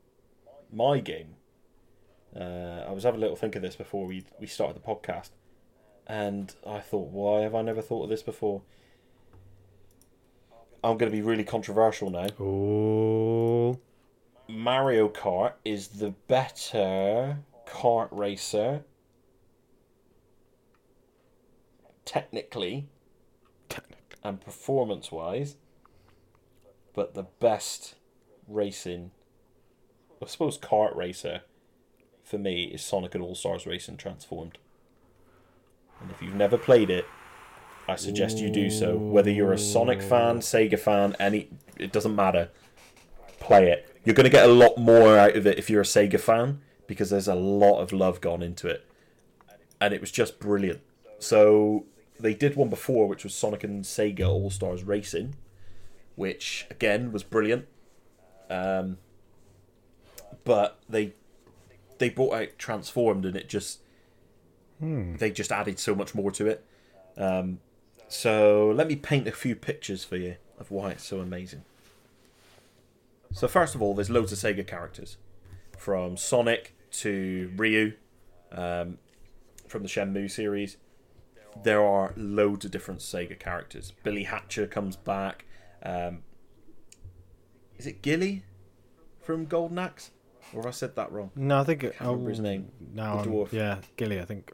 my 0.73 1.01
game. 1.01 1.35
Uh, 2.35 2.87
I 2.89 2.91
was 2.91 3.05
having 3.05 3.19
a 3.19 3.21
little 3.21 3.37
think 3.37 3.55
of 3.55 3.61
this 3.61 3.77
before 3.77 4.07
we 4.07 4.25
we 4.41 4.47
started 4.47 4.75
the 4.75 4.81
podcast, 4.81 5.29
and 6.07 6.55
I 6.67 6.79
thought, 6.79 7.11
why 7.11 7.43
have 7.43 7.55
I 7.55 7.61
never 7.61 7.83
thought 7.83 8.05
of 8.05 8.09
this 8.09 8.23
before? 8.23 8.63
I'm 10.83 10.97
going 10.97 11.13
to 11.13 11.15
be 11.15 11.21
really 11.21 11.45
controversial 11.45 12.09
now. 12.09 12.29
Oh, 12.41 13.79
Mario 14.49 15.11
Kart 15.11 15.53
is 15.67 15.89
the 15.89 16.15
better 16.29 17.41
kart 17.67 18.09
racer. 18.11 18.85
Technically 22.07 22.89
and 24.25 24.41
performance 24.41 25.13
wise, 25.13 25.57
but 26.95 27.13
the 27.13 27.25
best 27.39 27.97
racing, 28.49 29.11
I 30.23 30.27
suppose, 30.27 30.59
kart 30.59 30.95
racer 30.97 31.43
for 32.23 32.39
me 32.39 32.65
is 32.65 32.83
Sonic 32.83 33.15
and 33.15 33.23
All 33.23 33.35
Stars 33.35 33.67
Racing 33.67 33.97
Transformed. 33.97 34.59
And 36.01 36.11
if 36.11 36.23
you've 36.23 36.35
never 36.35 36.57
played 36.57 36.91
it, 36.91 37.05
I 37.89 37.97
suggest 37.97 38.39
you 38.39 38.51
do 38.51 38.71
so. 38.71 38.97
Whether 38.97 39.31
you're 39.31 39.53
a 39.53 39.59
Sonic 39.59 40.01
fan, 40.01 40.39
Sega 40.39 40.79
fan, 40.79 41.17
any, 41.19 41.49
it 41.79 41.93
doesn't 41.93 42.15
matter 42.15 42.49
play 43.43 43.71
it. 43.71 43.89
You're 44.05 44.15
going 44.15 44.25
to 44.25 44.31
get 44.31 44.49
a 44.49 44.53
lot 44.53 44.79
more 44.79 45.19
out 45.19 45.37
of 45.37 45.47
it 45.47 45.59
if 45.59 45.69
you're 45.69 45.83
a 45.83 45.85
Sega 45.85 46.19
fan 46.19 46.61
because 46.87 47.11
there's 47.11 47.29
a 47.29 47.35
lot 47.35 47.81
of 47.81 47.93
love 47.93 48.21
gone 48.21 48.43
into 48.43 48.69
it. 48.69 48.87
And 49.81 49.93
it 49.93 50.01
was 50.01 50.11
just 50.11 50.39
brilliant. 50.39 50.81
So 51.19 51.87
they 52.19 52.35
did 52.35 52.57
one 52.57 52.69
before, 52.69 53.09
which 53.09 53.25
was 53.25 53.35
Sonic 53.35 53.65
and 53.65 53.85
Sega 53.85 54.29
All 54.29 54.51
Stars 54.51 54.85
Racing, 54.85 55.35
which 56.15 56.67
again 56.71 57.13
was 57.13 57.23
brilliant. 57.23 57.67
Um, 58.49 58.99
but 60.45 60.79
they 60.89 61.15
they 61.99 62.09
brought 62.09 62.35
out 62.35 62.49
Transformed, 62.59 63.25
and 63.25 63.37
it 63.37 63.49
just 63.49 63.81
they 65.17 65.31
just 65.31 65.53
added 65.53 65.79
so 65.79 65.95
much 65.95 66.15
more 66.15 66.31
to 66.33 66.47
it. 66.47 66.65
Um, 67.17 67.61
so 68.09 68.73
let 68.75 68.89
me 68.89 68.97
paint 68.97 69.29
a 69.29 69.33
few 69.33 69.55
pictures 69.55 70.05
for 70.05 70.17
you 70.17 70.37
of 70.59 70.71
why 70.71 70.91
it's 70.91 71.05
so 71.05 71.21
amazing. 71.21 71.65
So 73.33 73.49
first 73.49 73.75
of 73.75 73.81
all, 73.81 73.95
there's 73.95 74.11
loads 74.11 74.33
of 74.33 74.39
Sega 74.39 74.67
characters, 74.67 75.17
from 75.79 76.17
Sonic 76.17 76.75
to 76.93 77.51
Ryu, 77.57 77.95
um, 78.51 78.99
from 79.67 79.83
the 79.83 79.89
Shenmue 79.89 80.31
series. 80.31 80.77
There 81.63 81.83
are 81.85 82.13
loads 82.17 82.65
of 82.65 82.71
different 82.71 83.01
Sega 83.01 83.39
characters. 83.39 83.93
Billy 84.03 84.25
Hatcher 84.25 84.67
comes 84.67 84.97
back. 84.97 85.45
Um, 85.83 86.23
is 87.79 87.87
it 87.87 88.03
Gilly 88.03 88.45
from 89.21 89.47
Golden 89.47 89.79
Axe? 89.79 90.11
Or 90.53 90.61
have 90.61 90.67
I 90.67 90.71
said 90.71 90.97
that 90.97 91.11
wrong? 91.11 91.31
no, 91.35 91.61
I 91.61 91.65
think 91.65 91.83
it, 91.85 91.97
Can't 91.97 92.11
remember 92.11 92.31
his 92.31 92.41
oh, 92.41 92.43
name. 92.43 92.69
No, 92.95 93.23
The 93.23 93.31
dwarf. 93.31 93.53
yeah, 93.53 93.79
Gilly, 93.97 94.21
I 94.21 94.25
think. 94.25 94.53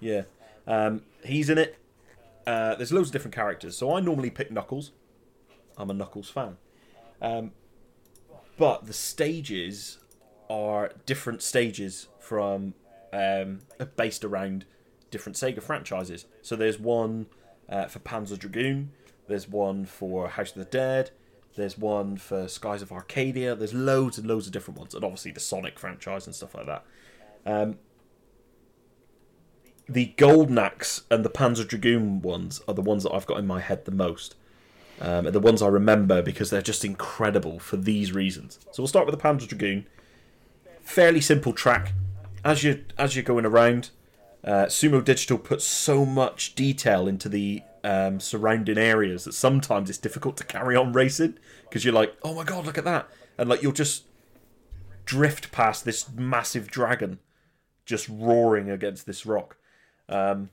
Yeah, 0.00 0.22
um, 0.66 1.02
he's 1.24 1.50
in 1.50 1.58
it. 1.58 1.76
Uh, 2.46 2.74
there's 2.74 2.92
loads 2.92 3.08
of 3.08 3.12
different 3.12 3.34
characters, 3.34 3.76
so 3.76 3.94
I 3.94 4.00
normally 4.00 4.30
pick 4.30 4.50
Knuckles. 4.50 4.92
I'm 5.76 5.90
a 5.90 5.94
Knuckles 5.94 6.30
fan, 6.30 6.56
um, 7.20 7.52
but 8.56 8.86
the 8.86 8.92
stages 8.92 9.98
are 10.48 10.90
different 11.06 11.42
stages 11.42 12.08
from 12.18 12.74
um, 13.12 13.60
based 13.96 14.24
around 14.24 14.64
different 15.10 15.36
Sega 15.36 15.62
franchises. 15.62 16.26
So 16.42 16.56
there's 16.56 16.78
one 16.78 17.26
uh, 17.68 17.86
for 17.86 17.98
Panzer 18.00 18.38
Dragoon. 18.38 18.92
There's 19.28 19.48
one 19.48 19.84
for 19.84 20.28
House 20.28 20.50
of 20.50 20.56
the 20.56 20.64
Dead. 20.64 21.10
There's 21.56 21.76
one 21.76 22.16
for 22.16 22.48
Skies 22.48 22.82
of 22.82 22.92
Arcadia. 22.92 23.54
There's 23.54 23.74
loads 23.74 24.18
and 24.18 24.26
loads 24.26 24.46
of 24.46 24.52
different 24.52 24.78
ones, 24.78 24.94
and 24.94 25.04
obviously 25.04 25.32
the 25.32 25.40
Sonic 25.40 25.78
franchise 25.78 26.26
and 26.26 26.34
stuff 26.34 26.54
like 26.54 26.66
that. 26.66 26.84
Um, 27.44 27.78
the 29.88 30.06
Golden 30.16 30.58
Axe 30.58 31.02
and 31.10 31.24
the 31.24 31.30
Panzer 31.30 31.66
Dragoon 31.66 32.22
ones 32.22 32.62
are 32.68 32.74
the 32.74 32.82
ones 32.82 33.02
that 33.02 33.12
I've 33.12 33.26
got 33.26 33.38
in 33.38 33.46
my 33.46 33.60
head 33.60 33.84
the 33.84 33.90
most. 33.90 34.36
Um, 35.00 35.26
and 35.26 35.34
the 35.34 35.40
ones 35.40 35.62
I 35.62 35.68
remember 35.68 36.20
because 36.22 36.50
they're 36.50 36.62
just 36.62 36.84
incredible 36.84 37.58
for 37.58 37.76
these 37.76 38.12
reasons. 38.12 38.58
So 38.70 38.82
we'll 38.82 38.88
start 38.88 39.06
with 39.06 39.18
the 39.18 39.22
Panzer 39.22 39.48
Dragoon. 39.48 39.86
Fairly 40.82 41.20
simple 41.20 41.52
track. 41.52 41.94
As 42.44 42.62
you 42.62 42.84
as 42.98 43.16
you're 43.16 43.24
going 43.24 43.46
around, 43.46 43.90
uh, 44.44 44.66
Sumo 44.66 45.02
Digital 45.02 45.38
puts 45.38 45.64
so 45.64 46.04
much 46.04 46.54
detail 46.54 47.08
into 47.08 47.28
the 47.28 47.62
um, 47.84 48.20
surrounding 48.20 48.78
areas 48.78 49.24
that 49.24 49.32
sometimes 49.32 49.88
it's 49.88 49.98
difficult 49.98 50.36
to 50.38 50.44
carry 50.44 50.76
on 50.76 50.92
racing 50.92 51.38
because 51.62 51.84
you're 51.84 51.94
like, 51.94 52.16
oh 52.22 52.34
my 52.34 52.44
god, 52.44 52.66
look 52.66 52.78
at 52.78 52.84
that, 52.84 53.08
and 53.38 53.48
like 53.48 53.62
you'll 53.62 53.72
just 53.72 54.04
drift 55.04 55.50
past 55.50 55.84
this 55.84 56.10
massive 56.12 56.68
dragon 56.68 57.18
just 57.84 58.08
roaring 58.08 58.70
against 58.70 59.06
this 59.06 59.26
rock. 59.26 59.56
Um, 60.08 60.50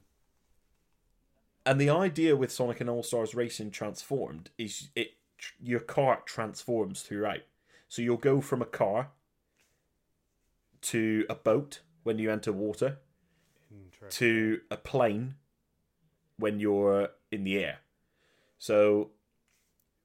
and 1.66 1.82
the 1.82 1.90
idea 1.90 2.36
with 2.36 2.52
Sonic 2.52 2.80
and 2.80 2.90
All 2.90 3.04
Stars 3.04 3.36
Racing 3.36 3.72
Transformed 3.72 4.50
is 4.58 4.90
it 4.96 5.12
your 5.62 5.82
car 5.82 6.22
transforms 6.26 7.02
throughout. 7.02 7.42
So 7.88 8.02
you'll 8.02 8.18
go 8.18 8.42
from 8.42 8.62
a 8.62 8.66
car 8.66 9.10
to 10.82 11.26
a 11.30 11.36
boat 11.36 11.82
when 12.04 12.18
you 12.20 12.32
enter 12.32 12.52
water 12.52 13.00
to 14.10 14.62
a 14.72 14.78
plane 14.78 15.36
when 16.38 16.60
you're 16.60 17.10
in 17.32 17.44
the 17.44 17.58
air. 17.58 17.80
So 18.58 19.12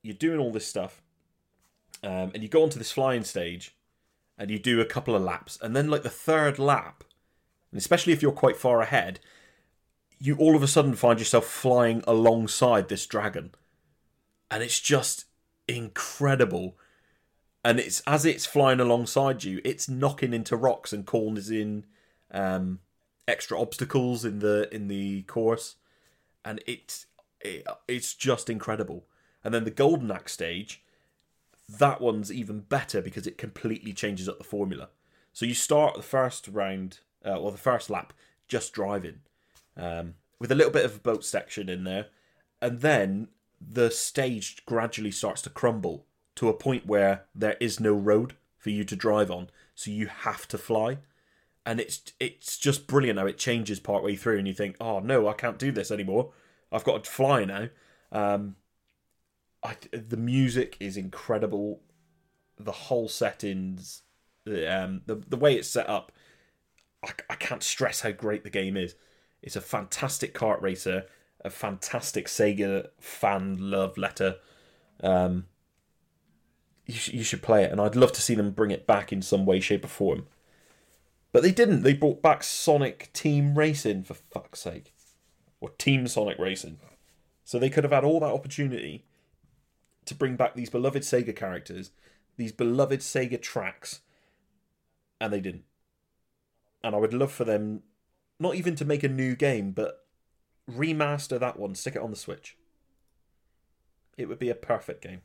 you're 0.03 0.15
doing 0.15 0.39
all 0.39 0.53
this 0.53 0.67
stuff, 0.67 1.03
um, 2.03 2.33
and 2.35 2.43
you 2.43 2.49
go 2.49 2.63
onto 2.63 2.79
this 2.79 2.93
flying 2.93 3.25
stage, 3.25 3.75
and 4.37 4.51
you 4.51 4.59
do 4.59 4.81
a 4.81 4.87
couple 4.87 5.15
of 5.15 5.23
laps, 5.23 5.59
and 5.63 5.75
then 5.77 5.89
like 5.89 6.03
the 6.03 6.11
third 6.11 6.59
lap, 6.59 7.05
and 7.71 7.79
especially 7.79 8.13
if 8.13 8.23
you're 8.23 8.33
quite 8.33 8.57
far 8.57 8.81
ahead, 8.83 9.21
you 10.19 10.37
all 10.37 10.57
of 10.57 10.63
a 10.63 10.69
sudden 10.69 10.95
find 10.95 11.19
yourself 11.19 11.47
flying 11.47 12.03
alongside 12.07 12.89
this 12.89 13.07
dragon, 13.07 13.53
and 14.51 14.63
it's 14.63 14.81
just 14.81 15.27
incredible. 15.69 16.77
And 17.65 17.79
it's 17.79 18.03
as 18.09 18.25
it's 18.25 18.45
flying 18.45 18.81
alongside 18.81 19.45
you, 19.45 19.61
it's 19.65 19.89
knocking 19.89 20.35
into 20.35 20.57
rocks 20.57 20.93
and 20.93 21.07
causing 21.07 21.85
um, 22.33 22.81
extra 23.29 23.61
obstacles 23.61 24.25
in 24.25 24.41
the 24.41 24.69
in 24.75 24.89
the 24.89 25.23
course, 25.23 25.77
and 26.45 26.61
it's 26.67 27.07
it, 27.43 27.67
it's 27.89 28.15
just 28.15 28.49
incredible. 28.49 29.07
And 29.45 29.53
then 29.53 29.65
the 29.65 29.71
Golden 29.71 30.11
Axe 30.11 30.33
stage, 30.33 30.83
that 31.69 32.01
one's 32.01 32.33
even 32.33 32.61
better 32.61 33.01
because 33.01 33.27
it 33.27 33.39
completely 33.39 33.93
changes 33.93 34.29
up 34.29 34.39
the 34.39 34.45
formula. 34.45 34.89
So 35.33 35.47
you 35.47 35.55
start 35.55 35.97
the 35.97 36.03
first 36.03 36.49
round, 36.49 37.01
uh, 37.25 37.39
or 37.39 37.51
the 37.51 37.59
first 37.59 37.91
lap, 37.91 38.13
just 38.49 38.73
driving, 38.73 39.21
um, 39.77 40.15
with 40.39 40.53
a 40.53 40.55
little 40.55 40.73
bit 40.73 40.85
of 40.85 40.97
a 40.97 41.01
boat 41.01 41.25
section 41.25 41.69
in 41.69 41.85
there, 41.85 42.07
and 42.61 42.81
then 42.81 43.29
the 43.61 43.91
stage 43.91 44.65
gradually 44.67 45.11
starts 45.11 45.43
to 45.43 45.51
crumble 45.51 46.05
to 46.35 46.49
a 46.49 46.55
point 46.55 46.87
where 46.87 47.25
there 47.35 47.57
is 47.61 47.81
no 47.81 47.93
road 47.95 48.35
for 48.59 48.71
you 48.71 48.85
to 48.85 48.97
drive 48.97 49.31
on, 49.31 49.49
so 49.75 49.91
you 49.91 50.07
have 50.07 50.47
to 50.49 50.59
fly. 50.59 50.99
And 51.65 51.81
it's 51.81 52.03
it's 52.19 52.59
just 52.59 52.87
brilliant 52.89 53.19
how 53.19 53.27
it 53.27 53.39
changes 53.39 53.79
partway 53.81 54.17
through, 54.17 54.39
and 54.39 54.49
you 54.49 54.55
think, 54.55 54.77
oh 54.81 54.99
no, 54.99 55.29
I 55.29 55.33
can't 55.33 55.59
do 55.59 55.71
this 55.71 55.91
anymore. 55.91 56.33
I've 56.73 56.85
got 56.85 57.05
to 57.05 57.11
fly 57.11 57.45
now. 57.45 57.69
Um, 58.13 58.57
I, 59.63 59.77
the 59.93 60.17
music 60.17 60.77
is 60.81 60.97
incredible. 60.97 61.81
The 62.59 62.73
whole 62.73 63.09
settings 63.09 64.03
The, 64.45 64.67
um, 64.73 65.03
the 65.07 65.17
the 65.17 65.37
way 65.37 65.57
it's 65.57 65.69
set 65.69 65.89
up, 65.89 66.13
I, 67.05 67.11
I 67.31 67.37
can't 67.37 67.63
stress 67.63 68.03
how 68.03 68.13
great 68.13 68.45
the 68.45 68.51
game 68.51 68.77
is. 68.77 68.97
It's 69.43 69.57
a 69.57 69.61
fantastic 69.61 70.35
kart 70.35 70.63
racer, 70.63 71.07
a 71.45 71.51
fantastic 71.51 72.27
Sega 72.29 72.89
fan 73.01 73.57
love 73.59 73.99
letter. 73.99 74.37
Um, 75.03 75.47
you, 76.87 76.95
sh- 76.95 77.13
you 77.13 77.25
should 77.25 77.43
play 77.43 77.65
it, 77.65 77.73
and 77.73 77.81
I'd 77.81 77.97
love 77.97 78.13
to 78.13 78.23
see 78.23 78.35
them 78.35 78.51
bring 78.53 78.71
it 78.71 78.87
back 78.87 79.13
in 79.13 79.23
some 79.23 79.47
way, 79.47 79.61
shape, 79.61 79.85
or 79.85 79.89
form. 79.89 80.27
But 81.33 81.43
they 81.43 81.53
didn't. 81.53 81.83
They 81.83 81.95
brought 81.95 82.23
back 82.23 82.43
Sonic 82.43 83.11
Team 83.13 83.57
Racing 83.59 84.05
for 84.05 84.15
fuck's 84.15 84.61
sake, 84.61 84.92
or 85.63 85.71
Team 85.71 86.09
Sonic 86.09 86.39
Racing. 86.41 86.79
So 87.45 87.59
they 87.59 87.71
could 87.71 87.85
have 87.85 87.93
had 87.93 88.05
all 88.05 88.19
that 88.21 88.33
opportunity 88.33 89.05
to 90.05 90.15
bring 90.15 90.35
back 90.35 90.55
these 90.55 90.69
beloved 90.69 91.03
Sega 91.03 91.35
characters, 91.35 91.93
these 92.37 92.51
beloved 92.51 92.99
Sega 92.99 93.41
tracks, 93.41 94.01
and 95.21 95.33
they 95.33 95.41
didn't. 95.41 95.63
And 96.83 96.97
I 96.97 96.99
would 96.99 97.15
love 97.15 97.31
for 97.31 97.45
them 97.45 97.83
not 98.41 98.57
even 98.57 98.75
to 98.75 98.85
make 98.85 99.05
a 99.05 99.09
new 99.09 99.37
game, 99.37 99.71
but 99.71 100.05
remaster 100.69 101.39
that 101.39 101.61
one, 101.61 101.77
stick 101.77 101.95
it 101.95 102.03
on 102.03 102.11
the 102.11 102.17
Switch. 102.17 102.57
It 104.19 104.29
would 104.29 104.41
be 104.41 104.51
a 104.51 104.57
perfect 104.57 105.01
game. 105.01 105.23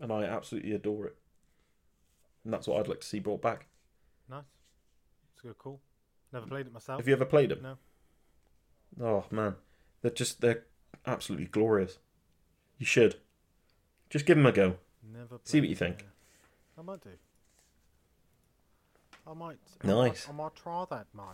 And 0.00 0.10
I 0.10 0.24
absolutely 0.24 0.72
adore 0.72 1.06
it. 1.06 1.16
And 2.44 2.52
that's 2.52 2.66
what 2.66 2.80
I'd 2.80 2.88
like 2.88 3.00
to 3.00 3.06
see 3.06 3.18
brought 3.18 3.42
back. 3.42 3.66
Nice. 4.30 4.44
It's 5.34 5.44
a 5.44 5.48
good, 5.48 5.58
cool. 5.58 5.80
Never 6.32 6.46
played 6.46 6.66
it 6.66 6.72
myself. 6.72 6.98
Have 6.98 7.08
you 7.08 7.14
ever 7.14 7.26
played 7.26 7.52
it? 7.52 7.62
No. 7.62 7.76
Oh 9.00 9.24
man, 9.30 9.56
they're 10.02 10.10
just 10.10 10.40
they're 10.40 10.64
absolutely 11.06 11.46
glorious. 11.46 11.98
You 12.78 12.86
should 12.86 13.16
just 14.10 14.26
give 14.26 14.36
them 14.36 14.46
a 14.46 14.52
go. 14.52 14.76
Never. 15.12 15.38
See 15.44 15.60
what 15.60 15.68
you 15.68 15.76
think. 15.76 16.06
I 16.78 16.82
might 16.82 17.02
do. 17.02 17.10
I 19.26 19.32
might. 19.32 19.56
I 19.82 19.86
Nice. 19.86 20.26
Might, 20.26 20.34
I 20.34 20.36
might 20.36 20.54
try 20.56 20.84
that, 20.90 21.06
mate. 21.14 21.24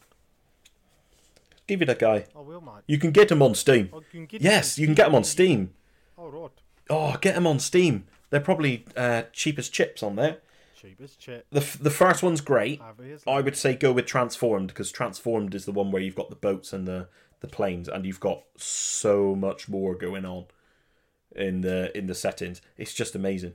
Give 1.67 1.83
it 1.83 1.89
a 1.89 1.95
go. 1.95 2.25
I 2.37 2.41
will, 2.41 2.61
mate. 2.61 2.83
You 2.87 2.99
can 2.99 3.11
get 3.11 3.29
them 3.29 3.43
on 3.43 3.55
Steam. 3.55 3.91
Oh, 3.93 4.03
you 4.13 4.27
Yes, 4.33 4.79
you 4.79 4.87
can 4.87 4.95
get 4.95 5.07
them 5.07 5.15
on 5.15 5.25
Steam. 5.25 5.73
Oh, 6.19 6.29
right. 6.29 6.51
Oh, 6.89 7.17
get 7.21 7.35
them 7.35 7.47
on 7.47 7.59
Steam. 7.59 8.07
They're 8.31 8.41
probably 8.41 8.85
uh, 8.97 9.23
cheap 9.33 9.59
as 9.59 9.69
chips 9.69 10.03
on 10.03 10.17
there. 10.17 10.39
Cheap 10.81 11.01
as 11.03 11.17
shit. 11.19 11.47
The 11.51 11.61
f- 11.61 11.79
the 11.79 11.91
first 11.91 12.23
one's 12.23 12.41
great. 12.41 12.81
It, 13.01 13.23
I 13.27 13.41
would 13.41 13.57
say 13.57 13.75
go 13.75 13.93
with 13.93 14.07
Transformed 14.07 14.69
because 14.69 14.91
Transformed 14.91 15.55
is 15.55 15.65
the 15.65 15.73
one 15.73 15.91
where 15.91 16.03
you've 16.03 16.15
got 16.15 16.31
the 16.31 16.37
boats 16.37 16.73
and 16.73 16.89
the, 16.89 17.09
the 17.41 17.49
planes, 17.49 17.89
and 17.89 18.05
you've 18.07 18.21
got 18.21 18.43
so 18.57 19.35
much 19.35 19.69
more 19.69 19.95
going 19.95 20.25
on 20.25 20.47
in 21.35 21.61
the 21.63 21.97
in 21.97 22.07
the 22.07 22.15
settings. 22.15 22.61
It's 22.77 22.95
just 22.95 23.15
amazing, 23.15 23.55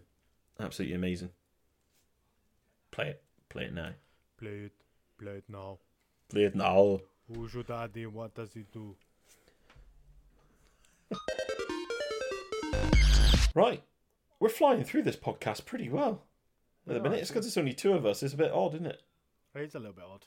absolutely 0.60 0.96
amazing. 0.96 1.30
Play 2.92 3.10
it, 3.10 3.24
play 3.50 3.64
it 3.66 3.74
now, 3.74 3.92
Play 4.38 4.50
it. 4.66 4.72
Play 5.18 5.32
it 5.38 5.44
now. 5.48 5.78
play 6.30 6.44
it 6.44 6.56
now. 6.56 7.02
Who's 7.34 7.54
your 7.54 7.64
daddy? 7.64 8.06
What 8.06 8.36
does 8.36 8.54
he 8.54 8.66
do? 8.72 8.96
Right, 13.54 13.82
we're 14.40 14.50
flying 14.50 14.84
through 14.84 15.04
this 15.04 15.16
podcast 15.16 15.66
pretty 15.66 15.88
well. 15.88 16.24
At 16.88 16.96
the 16.96 17.00
minute, 17.00 17.20
it's 17.20 17.30
because 17.30 17.48
it's 17.48 17.58
only 17.58 17.72
two 17.74 17.94
of 17.94 18.06
us. 18.06 18.22
It's 18.22 18.34
a 18.34 18.38
bit 18.38 18.52
odd, 18.52 18.74
isn't 18.76 18.86
it? 18.86 19.02
It's 19.56 19.76
a 19.76 19.80
little 19.80 19.94
bit 19.94 20.04
odd. 20.12 20.26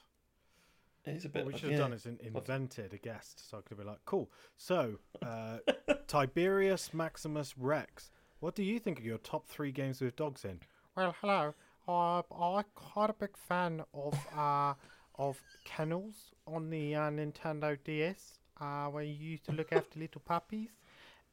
It's 1.04 1.24
a 1.24 1.28
bit. 1.28 1.44
What 1.44 1.54
we 1.54 1.58
should 1.58 1.70
have 1.70 1.78
yeah. 1.78 1.84
done 1.84 1.92
is 1.92 2.06
in- 2.06 2.18
invented 2.22 2.92
a 2.92 2.98
guest, 2.98 3.48
so 3.48 3.58
I 3.58 3.60
could 3.62 3.70
have 3.70 3.78
been 3.78 3.86
like, 3.86 4.04
"Cool." 4.04 4.30
So, 4.56 4.98
uh, 5.22 5.58
Tiberius 6.06 6.92
Maximus 6.92 7.56
Rex. 7.56 8.10
What 8.40 8.54
do 8.54 8.62
you 8.62 8.78
think 8.78 8.98
of 8.98 9.04
your 9.04 9.18
top 9.18 9.48
three 9.48 9.72
games 9.72 10.00
with 10.00 10.16
dogs 10.16 10.44
in? 10.44 10.60
Well, 10.96 11.14
hello. 11.20 11.54
Uh, 11.88 12.22
I'm 12.38 12.64
quite 12.74 13.10
a 13.10 13.14
big 13.14 13.36
fan 13.36 13.82
of 13.94 14.14
uh, 14.36 14.74
of 15.18 15.40
kennels 15.64 16.32
on 16.46 16.70
the 16.70 16.94
uh, 16.94 17.10
Nintendo 17.10 17.78
DS, 17.82 18.38
uh, 18.60 18.86
where 18.86 19.02
you 19.02 19.14
used 19.14 19.44
to 19.46 19.52
look 19.52 19.72
after 19.72 19.98
little 19.98 20.20
puppies, 20.24 20.70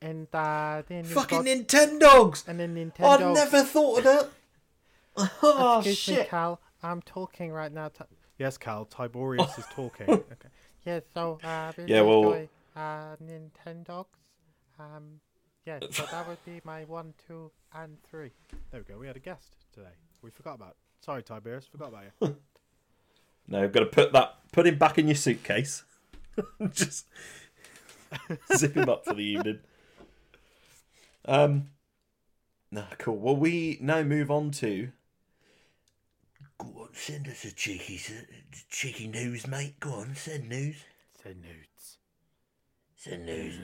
and 0.02 0.28
uh, 0.34 0.82
then 0.88 1.00
you've 1.04 1.14
Fucking 1.14 1.44
got, 1.44 1.46
Nintendogs! 1.46 2.48
and 2.48 2.60
then 2.60 2.76
Nintendo. 2.76 3.06
I 3.06 3.18
Nintendo. 3.18 3.36
never 3.36 3.64
thought 3.64 3.98
of 4.00 4.04
that. 4.06 4.30
Oh 5.44 5.78
Excuse 5.86 6.08
me, 6.08 6.16
shit! 6.16 6.30
Cal. 6.30 6.62
I'm 6.82 7.02
talking 7.02 7.52
right 7.52 7.72
now. 7.72 7.90
T- 7.90 8.04
Yes, 8.38 8.58
Cal. 8.58 8.86
Tiberius 8.86 9.58
is 9.58 9.66
talking. 9.76 10.10
Okay. 10.10 10.26
yeah, 10.86 11.00
so 11.14 11.40
uh, 11.44 11.72
really 11.78 11.92
Yeah, 11.92 12.02
well- 12.02 12.24
enjoy 12.34 12.50
uh, 12.76 13.16
Nintendogs. 13.24 14.06
Um, 14.80 15.20
yeah, 15.66 15.80
so 15.90 16.06
that 16.12 16.28
would 16.28 16.44
be 16.46 16.62
my 16.64 16.84
one, 16.84 17.14
two, 17.28 17.50
and 17.74 17.98
three. 18.04 18.32
There 18.72 18.82
we 18.88 18.94
go. 18.94 19.00
We 19.00 19.08
had 19.08 19.16
a 19.16 19.20
guest 19.20 19.56
today. 19.74 19.88
We 20.22 20.30
forgot 20.32 20.56
about. 20.56 20.76
Sorry, 21.02 21.24
Tiberius. 21.24 21.66
Forgot 21.66 21.90
about 21.90 22.04
you. 22.22 22.36
No, 23.48 23.62
I've 23.62 23.72
got 23.72 23.82
to 23.82 23.86
put 23.86 24.12
that, 24.14 24.38
put 24.52 24.66
him 24.66 24.80
back 24.80 24.98
in 24.98 25.06
your 25.08 25.14
suitcase. 25.16 25.84
Just 26.72 27.06
zip 28.58 28.74
him 28.74 28.90
up 28.90 29.06
for 29.06 29.14
the 29.14 29.22
evening. 29.24 29.60
Um, 31.26 31.70
no, 32.72 32.86
cool. 32.98 33.18
Well, 33.18 33.36
we 33.36 33.78
now 33.82 34.02
move 34.02 34.32
on 34.32 34.50
to. 34.54 34.90
Go 36.58 36.68
on, 36.82 36.90
send 36.94 37.28
us 37.28 37.44
a 37.44 37.54
cheeky, 37.54 38.00
cheeky 38.70 39.08
news, 39.08 39.48
mate. 39.48 39.80
Go 39.80 39.94
on, 39.94 40.16
send 40.16 40.50
news. 40.50 40.78
Send 41.22 41.42
nudes. 41.42 41.98
Send 42.96 43.26
news. 43.26 43.56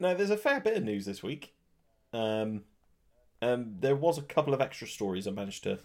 Now, 0.00 0.14
there's 0.14 0.30
a 0.30 0.36
fair 0.36 0.60
bit 0.60 0.76
of 0.76 0.84
news 0.84 1.06
this 1.06 1.22
week. 1.22 1.54
Um, 2.12 2.62
um, 3.40 3.76
there 3.80 3.96
was 3.96 4.18
a 4.18 4.22
couple 4.22 4.54
of 4.54 4.60
extra 4.60 4.86
stories 4.86 5.26
I 5.26 5.30
managed 5.30 5.62
to 5.64 5.78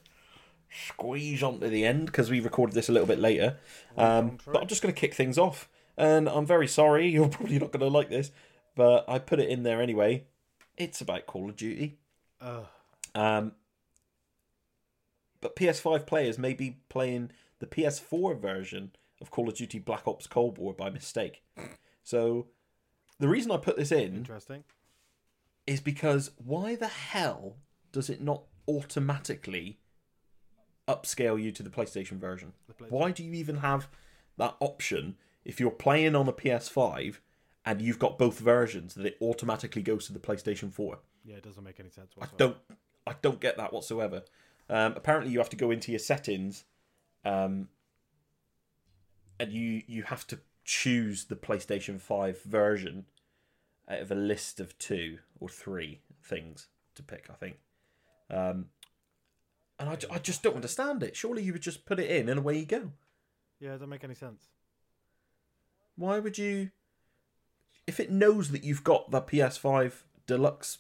squeeze 0.70 1.44
onto 1.44 1.70
the 1.70 1.86
end 1.86 2.08
because 2.08 2.30
we 2.30 2.40
recorded 2.40 2.74
this 2.74 2.90
a 2.90 2.92
little 2.92 3.08
bit 3.08 3.20
later. 3.20 3.58
Um, 3.98 4.38
but 4.46 4.62
I'm 4.62 4.68
just 4.68 4.82
going 4.82 4.94
to 4.94 5.00
kick 5.00 5.14
things 5.14 5.38
off. 5.38 5.70
And 5.98 6.28
I'm 6.28 6.46
very 6.46 6.68
sorry, 6.68 7.08
you're 7.12 7.28
probably 7.30 7.60
not 7.60 7.72
going 7.72 7.82
to 7.82 7.88
like 7.88 8.10
this, 8.10 8.32
but 8.76 9.06
I 9.08 9.20
put 9.20 9.40
it 9.40 9.50
in 9.50 9.64
there 9.64 9.82
anyway. 9.82 10.26
It's 10.78 11.02
about 11.02 11.28
Call 11.28 11.50
of 11.50 11.56
Duty. 11.56 12.00
Ugh. 12.40 12.66
Um, 13.14 13.52
but 15.42 15.56
PS5 15.56 16.06
players 16.06 16.38
may 16.38 16.54
be 16.54 16.78
playing 16.90 17.32
the 17.60 17.68
PS4 17.68 18.40
version 18.40 18.92
of 19.20 19.32
Call 19.32 19.50
of 19.50 19.56
Duty 19.56 19.80
Black 19.80 20.08
Ops 20.08 20.28
Cold 20.28 20.58
War 20.58 20.74
by 20.74 20.90
mistake. 20.90 21.44
So 22.04 22.48
the 23.20 23.28
reason 23.28 23.52
I 23.52 23.58
put 23.58 23.78
this 23.78 23.92
in 23.92 24.16
Interesting. 24.16 24.64
is 25.68 25.80
because 25.80 26.32
why 26.38 26.76
the 26.76 26.88
hell 26.88 27.58
does 27.92 28.10
it 28.10 28.22
not 28.22 28.44
automatically 28.68 29.80
upscale 30.88 31.42
you 31.42 31.52
to 31.52 31.64
the 31.64 31.70
PlayStation 31.70 32.20
version? 32.20 32.54
The 32.68 32.74
PlayStation. 32.74 32.92
Why 32.92 33.12
do 33.12 33.24
you 33.24 33.34
even 33.34 33.58
have 33.58 33.88
that 34.38 34.56
option 34.60 35.18
if 35.46 35.60
you're 35.60 35.72
playing 35.72 36.16
on 36.16 36.28
a 36.28 36.34
PS5 36.34 37.18
and 37.66 37.82
you've 37.82 38.00
got 38.00 38.18
both 38.18 38.40
versions 38.40 38.96
that 38.96 39.06
it 39.06 39.18
automatically 39.22 39.84
goes 39.84 40.08
to 40.08 40.14
the 40.14 40.20
PlayStation 40.20 40.72
4? 40.74 41.00
Yeah, 41.24 41.36
it 41.36 41.44
doesn't 41.44 41.64
make 41.64 41.80
any 41.80 41.90
sense. 41.90 42.12
I 42.20 42.26
don't 42.38 42.58
I 43.06 43.14
don't 43.22 43.40
get 43.40 43.58
that 43.58 43.74
whatsoever. 43.74 44.24
Um, 44.70 44.94
apparently 44.96 45.32
you 45.32 45.40
have 45.40 45.50
to 45.50 45.56
go 45.56 45.72
into 45.72 45.92
your 45.92 46.00
settings 46.00 46.66
um, 47.26 47.68
and 49.40 49.52
you 49.52 49.82
you 49.88 50.04
have 50.04 50.26
to 50.28 50.40
choose 50.64 51.26
the 51.26 51.36
PlayStation 51.36 52.00
5 52.00 52.44
version 52.44 53.06
out 53.90 54.00
of 54.00 54.12
a 54.12 54.16
list 54.16 54.60
of 54.60 54.78
two 54.78 55.18
or 55.40 55.50
three 55.50 56.00
things 56.24 56.68
to 56.96 57.04
pick, 57.04 57.28
I 57.30 57.34
think. 57.34 57.58
Um, 58.30 58.68
and 59.80 59.90
I, 59.90 59.98
I 60.12 60.20
just 60.20 60.44
don't 60.44 60.56
understand 60.56 61.04
it. 61.04 61.16
Surely 61.16 61.44
you 61.44 61.54
would 61.54 61.62
just 61.62 61.86
put 61.86 62.00
it 62.00 62.10
in 62.10 62.30
and 62.30 62.40
away 62.40 62.60
you 62.60 62.66
go. 62.66 62.92
Yeah, 63.60 63.70
it 63.70 63.74
doesn't 63.74 63.90
make 63.90 64.04
any 64.04 64.16
sense. 64.16 64.48
Why 65.96 66.20
would 66.20 66.38
you 66.38 66.72
if 67.88 68.00
it 68.00 68.12
knows 68.12 68.52
that 68.52 68.64
you've 68.64 68.84
got 68.84 69.12
the 69.12 69.22
PS5 69.22 70.04
deluxe 70.28 70.78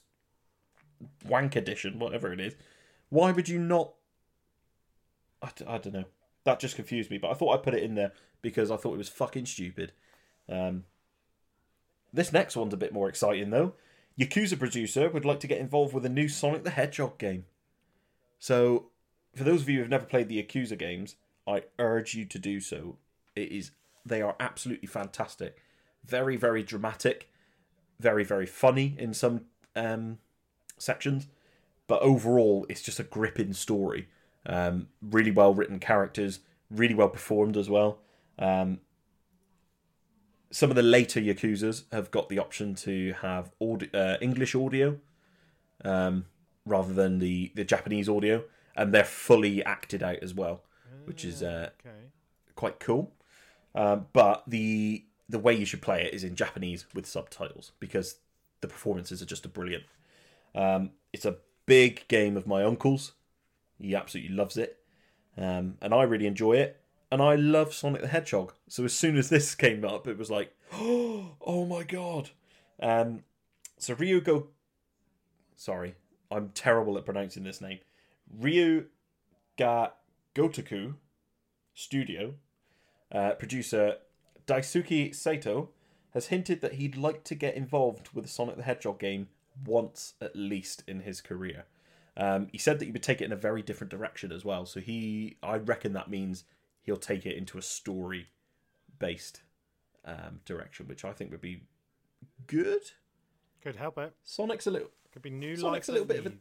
wank 1.27 1.55
edition, 1.55 1.99
whatever 1.99 2.32
it 2.32 2.39
is, 2.39 2.55
why 3.12 3.32
would 3.32 3.47
you 3.47 3.59
not? 3.59 3.91
I, 5.43 5.49
I 5.68 5.78
don't 5.78 5.93
know. 5.93 6.05
That 6.45 6.59
just 6.59 6.76
confused 6.76 7.12
me, 7.12 7.20
but 7.20 7.30
I 7.30 7.36
thought 7.36 7.53
I'd 7.53 7.64
put 7.64 7.76
it 7.76 7.84
in 7.84 7.93
there 7.93 8.14
because 8.41 8.72
I 8.72 8.78
thought 8.78 8.95
it 8.95 8.97
was 8.97 9.09
fucking 9.09 9.45
stupid. 9.45 9.91
Um, 10.49 10.86
this 12.12 12.34
next 12.34 12.55
one's 12.55 12.74
a 12.74 12.78
bit 12.78 12.93
more 12.93 13.07
exciting 13.07 13.51
though. 13.51 13.74
Yakuza 14.20 14.57
producer 14.57 15.09
would 15.09 15.26
like 15.26 15.39
to 15.41 15.47
get 15.47 15.59
involved 15.59 15.93
with 15.93 16.05
a 16.05 16.09
new 16.09 16.28
Sonic 16.28 16.64
the 16.64 16.72
Hedgehog 16.72 17.18
game. 17.18 17.45
So, 18.39 18.88
for 19.36 19.43
those 19.43 19.62
of 19.62 19.70
you 19.70 19.80
who've 19.80 19.89
never 19.89 20.05
played 20.05 20.28
the 20.28 20.41
Yakuza 20.41 20.78
games, 20.78 21.16
I 21.47 21.64
urge 21.80 22.16
you 22.16 22.26
to 22.26 22.39
do 22.39 22.59
so. 22.59 22.97
It 23.36 23.51
is 23.51 23.72
they 24.05 24.22
are 24.22 24.36
absolutely 24.39 24.88
fantastic. 24.88 25.57
Very 26.05 26.38
very 26.38 26.64
dramatic, 26.64 27.30
very 27.99 28.24
very 28.24 28.45
funny 28.45 28.95
in 28.97 29.14
some 29.14 29.45
um, 29.76 30.18
sections, 30.78 31.28
but 31.92 32.02
overall 32.02 32.66
it's 32.70 32.82
just 32.82 33.02
a 33.02 33.04
gripping 33.04 33.52
story. 33.52 34.08
Um, 34.46 34.88
really 35.02 35.30
well 35.30 35.54
written 35.54 35.78
characters, 35.78 36.39
really 36.70 36.94
well 36.96 37.10
performed 37.10 37.58
as 37.58 37.70
well. 37.70 38.00
Um, 38.39 38.80
some 40.52 40.70
of 40.70 40.78
the 40.78 40.84
later 40.84 41.20
Yakuza's 41.20 41.84
have 41.92 42.10
got 42.10 42.30
the 42.30 42.39
option 42.39 42.76
to 42.76 43.14
have 43.22 43.52
audi- 43.60 43.94
uh, 43.94 44.16
English 44.22 44.56
audio 44.56 45.00
um, 45.84 46.28
rather 46.66 46.94
than 46.94 47.20
the, 47.20 47.52
the 47.56 47.66
Japanese 47.66 48.08
audio, 48.08 48.46
and 48.74 48.94
they're 48.94 49.04
fully 49.04 49.62
acted 49.66 50.02
out 50.02 50.20
as 50.24 50.34
well, 50.34 50.64
which 51.04 51.26
is 51.26 51.44
uh, 51.44 51.72
Okay. 51.82 52.06
quite 52.56 52.80
cool. 52.80 53.12
Um, 53.76 54.06
but 54.14 54.44
the 54.48 55.04
the 55.28 55.39
way 55.39 55.54
you 55.54 55.66
should 55.66 55.82
play 55.82 56.04
it 56.06 56.14
is 56.14 56.24
in 56.24 56.36
Japanese 56.36 56.86
with 56.94 57.06
subtitles 57.06 57.74
because 57.82 58.16
the 58.62 58.68
performances 58.70 59.22
are 59.22 59.26
just 59.26 59.52
brilliant. 59.52 59.84
Um, 60.56 60.92
it's 61.12 61.26
a 61.26 61.36
big 61.72 62.05
game 62.09 62.36
of 62.36 62.45
my 62.45 62.65
uncle's. 62.65 63.13
He 63.80 63.95
absolutely 63.95 64.36
loves 64.36 64.57
it, 64.57 64.80
um, 65.38 65.78
and 65.82 65.93
I 65.93 66.03
really 66.03 66.28
enjoy 66.28 66.57
it. 66.57 66.82
And 67.09 67.22
I 67.22 67.36
love 67.36 67.74
Sonic 67.74 68.01
the 68.01 68.09
Hedgehog. 68.09 68.51
So 68.67 68.84
as 68.84 68.93
soon 68.93 69.15
as 69.15 69.30
this 69.30 69.55
came 69.65 69.86
up, 69.86 70.05
it 70.05 70.17
was 70.17 70.30
like, 70.30 70.53
oh 70.74 71.65
my 71.69 71.84
god. 71.84 72.32
Um, 72.82 73.24
so 73.78 73.95
Ryugo, 73.95 74.47
sorry, 75.55 75.95
I'm 76.30 76.49
terrible 76.49 76.97
at 76.97 77.05
pronouncing 77.05 77.45
this 77.45 77.61
name. 77.61 77.80
Ryu 78.38 78.88
ga 79.57 79.91
Gotoku 80.36 80.95
Studio 81.74 82.34
uh, 83.13 83.32
producer 83.36 83.95
Daisuke 84.45 85.15
Sato 85.15 85.69
has 86.13 86.28
hinted 86.28 86.59
that 86.59 86.74
he'd 86.74 86.97
like 86.97 87.24
to 87.24 87.34
get 87.36 87.55
involved 87.55 88.09
with 88.13 88.26
a 88.26 88.28
Sonic 88.28 88.57
the 88.57 88.63
Hedgehog 88.63 88.99
game 88.99 89.30
once 89.66 90.14
at 90.22 90.36
least 90.36 90.84
in 90.88 91.01
his 91.01 91.22
career. 91.22 91.66
Um, 92.18 92.47
he 92.51 92.57
said 92.57 92.80
that 92.80 92.86
he 92.86 92.91
would 92.91 93.03
take 93.03 93.22
it 93.22 93.26
in 93.26 93.32
a 93.32 93.38
very 93.38 93.62
different 93.62 93.89
direction 93.91 94.32
as 94.32 94.43
well. 94.43 94.66
So 94.66 94.80
he, 94.80 95.38
I 95.41 95.57
reckon 95.57 95.93
that 95.93 96.09
means 96.09 96.43
he'll 96.84 96.97
take 96.97 97.26
it 97.26 97.38
into 97.38 97.57
a 97.57 97.62
story-based 97.62 99.41
um, 100.05 100.41
direction, 100.45 100.88
which 100.88 101.05
I 101.05 101.14
think 101.14 101.32
would 101.32 101.41
be 101.41 101.64
good. 102.47 102.82
Could 103.64 103.76
help 103.78 103.97
it. 103.97 104.14
Sonic's 104.24 104.68
a 104.68 104.72
little, 104.72 104.89
Could 105.14 105.22
be 105.22 105.30
new 105.30 105.55
Sonic's 105.55 105.89
a 105.89 105.91
little 105.93 106.07
bit 106.07 106.20
of 106.20 106.26
a- 106.28 106.36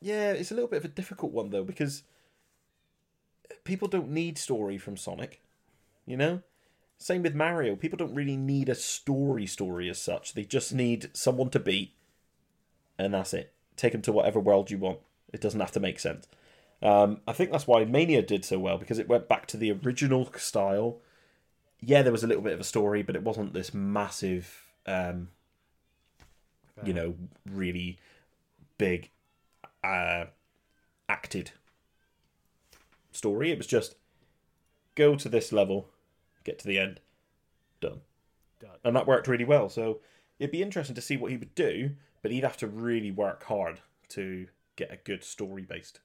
yeah, 0.00 0.32
it's 0.32 0.50
a 0.50 0.54
little 0.54 0.68
bit 0.68 0.78
of 0.78 0.84
a 0.84 0.88
difficult 0.88 1.32
one 1.32 1.50
though 1.50 1.64
because 1.64 2.02
people 3.64 3.88
don't 3.88 4.10
need 4.10 4.38
story 4.38 4.78
from 4.78 4.96
Sonic, 4.96 5.40
you 6.06 6.16
know. 6.16 6.42
Same 6.98 7.22
with 7.22 7.34
Mario. 7.34 7.76
People 7.76 7.98
don't 7.98 8.14
really 8.14 8.36
need 8.36 8.68
a 8.68 8.74
story 8.74 9.46
story 9.46 9.90
as 9.90 10.00
such. 10.00 10.32
They 10.32 10.44
just 10.44 10.72
need 10.72 11.10
someone 11.14 11.50
to 11.50 11.58
beat, 11.60 11.92
and 12.98 13.14
that's 13.14 13.34
it. 13.34 13.52
Take 13.76 13.92
them 13.92 14.02
to 14.02 14.12
whatever 14.12 14.40
world 14.40 14.70
you 14.70 14.78
want. 14.78 15.00
It 15.32 15.40
doesn't 15.40 15.60
have 15.60 15.72
to 15.72 15.80
make 15.80 15.98
sense. 15.98 16.26
Um, 16.82 17.20
I 17.26 17.32
think 17.32 17.50
that's 17.50 17.66
why 17.66 17.84
Mania 17.84 18.22
did 18.22 18.44
so 18.44 18.58
well 18.58 18.78
because 18.78 18.98
it 18.98 19.08
went 19.08 19.28
back 19.28 19.46
to 19.48 19.56
the 19.56 19.72
original 19.72 20.30
style. 20.36 20.98
Yeah, 21.80 22.02
there 22.02 22.12
was 22.12 22.24
a 22.24 22.26
little 22.26 22.42
bit 22.42 22.52
of 22.52 22.60
a 22.60 22.64
story, 22.64 23.02
but 23.02 23.16
it 23.16 23.22
wasn't 23.22 23.54
this 23.54 23.74
massive, 23.74 24.66
um, 24.86 25.28
you 26.84 26.92
know, 26.92 27.14
really 27.50 27.98
big 28.78 29.10
uh, 29.82 30.26
acted 31.08 31.52
story. 33.12 33.50
It 33.50 33.58
was 33.58 33.66
just 33.66 33.96
go 34.94 35.16
to 35.16 35.28
this 35.28 35.52
level, 35.52 35.88
get 36.44 36.58
to 36.60 36.66
the 36.66 36.78
end, 36.78 37.00
done. 37.80 38.00
Done. 38.60 38.78
And 38.84 38.96
that 38.96 39.06
worked 39.06 39.28
really 39.28 39.44
well. 39.44 39.68
So 39.68 40.00
it'd 40.38 40.52
be 40.52 40.62
interesting 40.62 40.94
to 40.94 41.02
see 41.02 41.16
what 41.16 41.30
he 41.30 41.36
would 41.36 41.54
do, 41.54 41.90
but 42.26 42.32
he'd 42.32 42.42
have 42.42 42.56
to 42.56 42.66
really 42.66 43.12
work 43.12 43.44
hard 43.44 43.78
to 44.08 44.48
get 44.74 44.92
a 44.92 44.96
good 44.96 45.22
story 45.22 45.62
based 45.62 46.00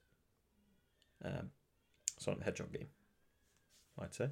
um, 1.24 1.50
Sonic 2.16 2.38
the 2.38 2.44
Hedgehog 2.44 2.72
game. 2.72 2.86
I'd 4.00 4.14
say. 4.14 4.26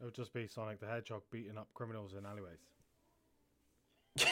It 0.00 0.04
would 0.04 0.14
just 0.14 0.32
be 0.32 0.46
Sonic 0.46 0.78
the 0.78 0.86
Hedgehog 0.86 1.22
beating 1.32 1.58
up 1.58 1.66
criminals 1.74 2.14
in 2.16 2.24
alleyways. 2.24 2.60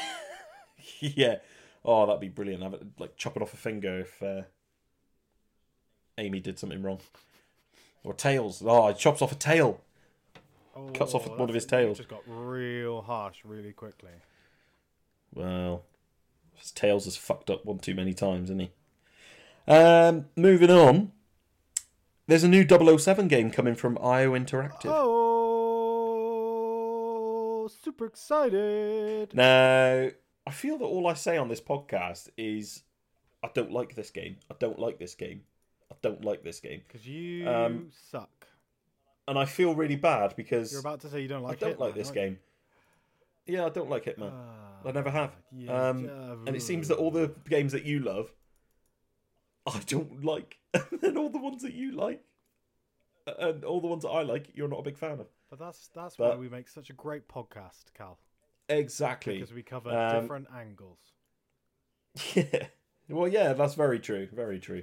yeah. 1.00 1.38
Oh, 1.84 2.06
that'd 2.06 2.20
be 2.20 2.28
brilliant. 2.28 2.62
Have 2.62 2.74
it 2.74 2.86
like 3.00 3.16
chopping 3.16 3.42
off 3.42 3.52
a 3.52 3.56
finger 3.56 3.98
if 3.98 4.22
uh, 4.22 4.42
Amy 6.18 6.38
did 6.38 6.56
something 6.56 6.82
wrong. 6.82 7.00
Or 8.04 8.14
tails. 8.14 8.62
Oh, 8.64 8.86
he 8.86 8.94
chops 8.94 9.22
off 9.22 9.32
a 9.32 9.34
tail. 9.34 9.80
Cuts 10.94 11.14
off 11.14 11.28
one 11.28 11.48
of 11.48 11.54
his 11.56 11.66
tails. 11.66 11.96
Just 11.96 12.08
got 12.08 12.22
real 12.28 13.02
harsh 13.02 13.38
really 13.44 13.72
quickly. 13.72 14.12
Well, 15.34 15.82
his 16.56 16.70
tails 16.70 17.04
has 17.04 17.16
fucked 17.16 17.50
up 17.50 17.64
one 17.64 17.78
too 17.78 17.94
many 17.94 18.14
times, 18.14 18.50
isn't 18.50 18.60
he? 18.60 18.70
Um, 19.68 20.26
moving 20.36 20.70
on. 20.70 21.12
There's 22.28 22.44
a 22.44 22.48
new 22.48 22.66
007 22.66 23.28
game 23.28 23.50
coming 23.50 23.74
from 23.76 23.98
IO 23.98 24.32
Interactive. 24.32 24.90
Oh, 27.58 27.68
super 27.68 28.06
excited! 28.06 29.32
Now, 29.34 30.08
I 30.46 30.50
feel 30.50 30.78
that 30.78 30.84
all 30.84 31.06
I 31.06 31.14
say 31.14 31.36
on 31.36 31.48
this 31.48 31.60
podcast 31.60 32.28
is 32.36 32.82
I 33.42 33.50
don't 33.54 33.70
like 33.70 33.94
this 33.94 34.10
game. 34.10 34.36
I 34.50 34.54
don't 34.58 34.78
like 34.78 34.98
this 34.98 35.14
game. 35.14 35.42
I 35.90 35.94
don't 36.02 36.24
like 36.24 36.42
this 36.42 36.58
game. 36.60 36.82
Because 36.86 37.06
you 37.06 37.48
Um, 37.48 37.90
suck. 37.92 38.48
And 39.28 39.38
I 39.38 39.44
feel 39.44 39.74
really 39.74 39.96
bad 39.96 40.34
because 40.36 40.70
You're 40.72 40.80
about 40.80 41.00
to 41.00 41.08
say 41.08 41.20
you 41.20 41.28
don't 41.28 41.42
like 41.42 41.62
I 41.62 41.66
don't 41.66 41.76
Hitman, 41.76 41.80
like 41.80 41.94
this 41.94 42.08
aren't 42.08 42.16
you? 42.16 42.38
Yeah, 43.46 43.66
I 43.66 43.68
don't 43.68 43.88
like 43.90 44.04
Hitman. 44.04 44.32
Ah, 44.32 44.88
I 44.88 44.92
never 44.92 45.10
have. 45.10 45.32
yeah, 45.52 45.88
Um, 45.90 46.44
and 46.46 46.56
it 46.56 46.62
seems 46.62 46.88
that 46.88 46.96
all 46.98 47.10
the 47.10 47.34
games 47.48 47.72
that 47.72 47.84
you 47.84 48.00
love, 48.00 48.30
I 49.66 49.80
don't 49.86 50.24
like, 50.24 50.58
and 51.02 51.16
all 51.18 51.30
the 51.30 51.38
ones 51.38 51.62
that 51.62 51.72
you 51.74 51.92
like, 51.92 52.22
and 53.38 53.64
all 53.64 53.80
the 53.80 53.86
ones 53.88 54.02
that 54.04 54.10
I 54.10 54.22
like, 54.22 54.50
you're 54.54 54.68
not 54.68 54.80
a 54.80 54.82
big 54.82 54.96
fan 54.98 55.20
of. 55.20 55.26
But 55.50 55.58
that's 55.58 55.88
that's 55.94 56.16
but- 56.16 56.30
why 56.30 56.36
we 56.36 56.48
make 56.48 56.68
such 56.68 56.90
a 56.90 56.92
great 56.92 57.28
podcast, 57.28 57.84
Cal. 57.94 58.18
Exactly. 58.68 59.34
Because 59.34 59.52
we 59.54 59.62
cover 59.62 59.90
Um, 59.90 60.20
different 60.22 60.48
angles. 60.54 60.98
Yeah. 62.34 62.66
Well, 63.08 63.28
yeah, 63.28 63.52
that's 63.52 63.74
very 63.74 64.00
true. 64.00 64.26
Very 64.32 64.58
true. 64.58 64.82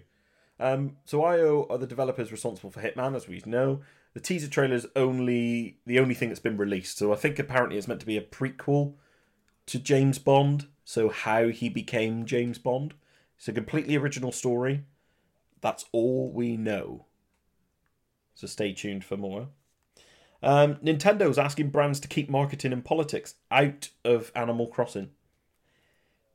Um, 0.60 0.95
so 1.03 1.23
IO 1.26 1.68
are 1.69 1.77
the 1.77 1.88
developers 1.88 2.31
responsible 2.31 2.69
for 2.72 2.80
Hitman, 2.81 3.15
as 3.15 3.27
we 3.27 3.41
know. 3.45 3.81
The 4.14 4.19
teaser 4.19 4.48
trailer 4.48 4.76
is 4.76 4.88
only 4.95 5.80
the 5.85 5.99
only 5.99 6.14
thing 6.14 6.30
that's 6.30 6.40
been 6.40 6.57
released. 6.57 6.98
So 6.98 7.11
I 7.11 7.15
think 7.15 7.40
apparently 7.40 7.77
it's 7.77 7.88
meant 7.88 7.99
to 8.02 8.06
be 8.06 8.18
a 8.18 8.22
prequel 8.22 8.94
to 9.65 9.80
James 9.80 10.19
Bond. 10.19 10.68
So 10.85 11.10
how 11.10 11.48
he 11.48 11.69
became 11.69 12.26
James 12.26 12.57
Bond. 12.57 12.94
It's 13.38 13.48
a 13.48 13.53
completely 13.53 13.95
original 13.95 14.31
story. 14.31 14.84
That's 15.61 15.85
all 15.91 16.31
we 16.31 16.57
know. 16.57 17.06
So 18.35 18.48
stay 18.48 18.73
tuned 18.73 19.03
for 19.03 19.18
more. 19.18 19.48
Um, 20.44 20.76
Nintendo's 20.76 21.38
asking 21.38 21.69
brands 21.69 21.99
to 22.02 22.07
keep 22.07 22.30
marketing 22.30 22.73
and 22.73 22.84
politics 22.84 23.35
out 23.49 23.90
of 24.03 24.31
Animal 24.35 24.68
Crossing. 24.68 25.11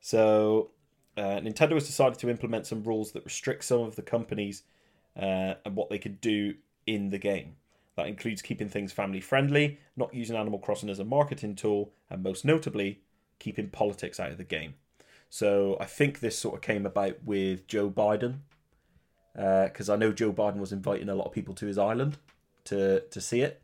So 0.01 0.71
uh, 1.15 1.39
Nintendo 1.41 1.73
has 1.73 1.85
decided 1.85 2.17
to 2.19 2.29
implement 2.29 2.65
some 2.65 2.83
rules 2.83 3.11
that 3.11 3.25
restrict 3.25 3.63
some 3.63 3.81
of 3.81 3.95
the 3.95 4.01
companies 4.01 4.63
uh, 5.15 5.55
and 5.63 5.75
what 5.75 5.89
they 5.89 5.99
could 5.99 6.19
do 6.19 6.55
in 6.87 7.11
the 7.11 7.19
game. 7.19 7.55
That 7.99 8.07
includes 8.07 8.41
keeping 8.41 8.69
things 8.69 8.93
family 8.93 9.19
friendly, 9.19 9.77
not 9.97 10.13
using 10.13 10.37
Animal 10.37 10.57
Crossing 10.59 10.89
as 10.89 10.99
a 10.99 11.03
marketing 11.03 11.53
tool, 11.55 11.91
and 12.09 12.23
most 12.23 12.45
notably, 12.45 13.01
keeping 13.39 13.69
politics 13.69 14.21
out 14.21 14.31
of 14.31 14.37
the 14.37 14.45
game. 14.45 14.75
So 15.29 15.75
I 15.81 15.85
think 15.85 16.21
this 16.21 16.39
sort 16.39 16.55
of 16.55 16.61
came 16.61 16.85
about 16.85 17.17
with 17.25 17.67
Joe 17.67 17.89
Biden, 17.89 18.35
because 19.33 19.89
I 19.89 19.97
know 19.97 20.13
Joe 20.13 20.31
Biden 20.31 20.59
was 20.59 20.71
inviting 20.71 21.09
a 21.09 21.13
lot 21.15 21.25
of 21.27 21.33
people 21.33 21.53
to 21.55 21.65
his 21.65 21.77
island 21.77 22.17
to 22.65 23.01
to 23.01 23.19
see 23.19 23.41
it. 23.41 23.61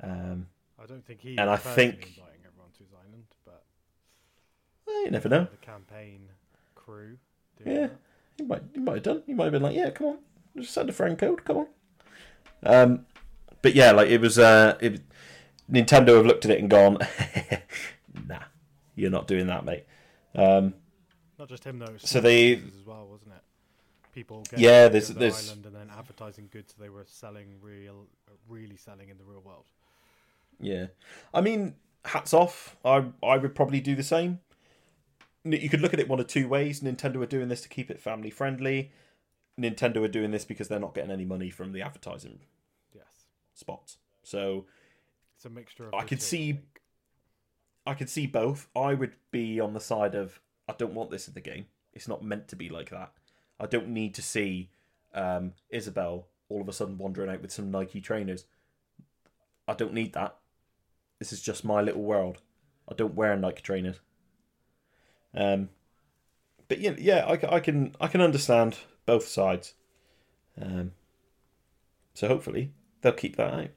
Um, 0.00 0.46
I 0.80 0.86
don't 0.86 1.04
think 1.04 1.20
he 1.20 1.36
and 1.36 1.50
I 1.50 1.56
think- 1.56 1.94
inviting 2.16 2.40
everyone 2.46 2.70
to 2.74 2.84
his 2.84 2.92
island, 2.92 3.24
but 3.44 3.64
well, 4.86 5.04
you 5.04 5.10
never 5.10 5.28
know. 5.28 5.48
the 5.50 5.56
campaign 5.66 6.28
crew. 6.76 7.18
doing 7.58 7.76
Yeah, 7.76 7.86
that. 7.88 7.98
he 8.38 8.44
might 8.44 8.62
he 8.72 8.78
might 8.78 8.94
have 8.94 9.02
done. 9.02 9.22
He 9.26 9.34
might 9.34 9.44
have 9.46 9.52
been 9.54 9.62
like, 9.62 9.74
yeah, 9.74 9.90
come 9.90 10.06
on, 10.06 10.18
just 10.56 10.72
send 10.72 10.88
a 10.88 10.92
friend 10.92 11.18
code, 11.18 11.44
come 11.44 11.56
on. 11.56 11.66
Um, 12.66 13.06
but 13.64 13.74
yeah, 13.74 13.90
like 13.92 14.08
it 14.10 14.20
was. 14.20 14.38
Uh, 14.38 14.76
it, 14.80 15.00
Nintendo 15.72 16.16
have 16.18 16.26
looked 16.26 16.44
at 16.44 16.50
it 16.50 16.60
and 16.60 16.68
gone, 16.68 16.98
nah, 18.28 18.40
you're 18.94 19.10
not 19.10 19.26
doing 19.26 19.46
that, 19.46 19.64
mate. 19.64 19.86
Um, 20.34 20.74
Not 21.38 21.48
just 21.48 21.64
him 21.64 21.78
though. 21.78 21.96
So 21.98 22.20
they- 22.20 22.56
as 22.56 22.84
well, 22.86 23.06
wasn't 23.10 23.30
it? 23.32 23.40
People 24.12 24.42
getting 24.42 24.62
Yeah, 24.62 24.88
there's- 24.88 25.08
the 25.08 25.14
there's- 25.14 25.48
island 25.48 25.64
and 25.64 25.74
then 25.74 25.88
advertising 25.96 26.48
goods 26.52 26.74
they 26.78 26.90
were 26.90 27.06
selling 27.06 27.56
real, 27.62 28.06
really 28.46 28.76
selling 28.76 29.08
in 29.08 29.16
the 29.16 29.24
real 29.24 29.40
world. 29.40 29.64
yeah, 30.60 30.88
I 31.32 31.40
mean, 31.40 31.76
hats 32.04 32.34
off. 32.34 32.76
I 32.84 33.06
I 33.22 33.38
would 33.38 33.54
probably 33.54 33.80
do 33.80 33.94
the 33.96 34.02
same. 34.02 34.40
You 35.44 35.68
could 35.70 35.80
look 35.80 35.94
at 35.94 36.00
it 36.00 36.08
one 36.08 36.20
of 36.20 36.26
two 36.26 36.46
ways. 36.46 36.80
Nintendo 36.82 37.22
are 37.22 37.26
doing 37.26 37.48
this 37.48 37.62
to 37.62 37.68
keep 37.70 37.90
it 37.90 38.00
family 38.00 38.30
friendly. 38.30 38.92
Nintendo 39.58 40.04
are 40.04 40.08
doing 40.08 40.30
this 40.30 40.44
because 40.44 40.68
they're 40.68 40.78
not 40.80 40.94
getting 40.94 41.10
any 41.10 41.24
money 41.24 41.48
from 41.48 41.72
the 41.72 41.80
advertising 41.82 42.40
spots. 43.54 43.98
So 44.22 44.66
it's 45.36 45.44
a 45.44 45.50
mixture 45.50 45.88
of. 45.88 45.94
I 45.94 46.02
could 46.02 46.20
two, 46.20 46.24
see- 46.24 46.52
think. 46.52 46.80
I 47.86 47.94
could 47.94 48.08
see 48.08 48.26
both. 48.26 48.68
I 48.74 48.94
would 48.94 49.14
be 49.30 49.60
on 49.60 49.74
the 49.74 49.80
side 49.80 50.14
of 50.14 50.40
I 50.68 50.74
don't 50.76 50.94
want 50.94 51.10
this 51.10 51.28
in 51.28 51.34
the 51.34 51.40
game. 51.40 51.66
It's 51.92 52.08
not 52.08 52.24
meant 52.24 52.48
to 52.48 52.56
be 52.56 52.68
like 52.68 52.90
that. 52.90 53.12
I 53.60 53.66
don't 53.66 53.88
need 53.88 54.14
to 54.14 54.22
see 54.22 54.70
um, 55.14 55.52
Isabelle 55.70 56.26
all 56.48 56.60
of 56.60 56.68
a 56.68 56.72
sudden 56.72 56.98
wandering 56.98 57.30
out 57.30 57.42
with 57.42 57.52
some 57.52 57.70
Nike 57.70 58.00
trainers. 58.00 58.44
I 59.66 59.74
don't 59.74 59.94
need 59.94 60.12
that. 60.14 60.36
This 61.18 61.32
is 61.32 61.40
just 61.40 61.64
my 61.64 61.80
little 61.80 62.02
world. 62.02 62.38
I 62.88 62.94
don't 62.94 63.14
wear 63.14 63.36
Nike 63.36 63.62
trainers. 63.62 64.00
Um, 65.34 65.70
but 66.68 66.80
yeah, 66.80 66.94
yeah, 66.98 67.24
I, 67.26 67.56
I 67.56 67.60
can 67.60 67.94
I 68.00 68.08
can 68.08 68.20
understand 68.20 68.78
both 69.06 69.26
sides. 69.26 69.74
Um, 70.60 70.92
so 72.14 72.28
hopefully 72.28 72.72
they'll 73.04 73.12
keep 73.12 73.36
that 73.36 73.54
out. 73.54 73.68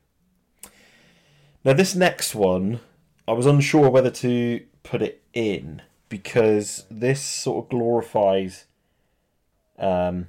Now 1.63 1.73
this 1.73 1.93
next 1.93 2.33
one, 2.33 2.79
I 3.27 3.33
was 3.33 3.45
unsure 3.45 3.89
whether 3.89 4.09
to 4.09 4.65
put 4.83 5.01
it 5.01 5.21
in 5.33 5.81
because 6.09 6.85
this 6.89 7.21
sort 7.21 7.65
of 7.65 7.69
glorifies 7.69 8.65
um, 9.77 10.27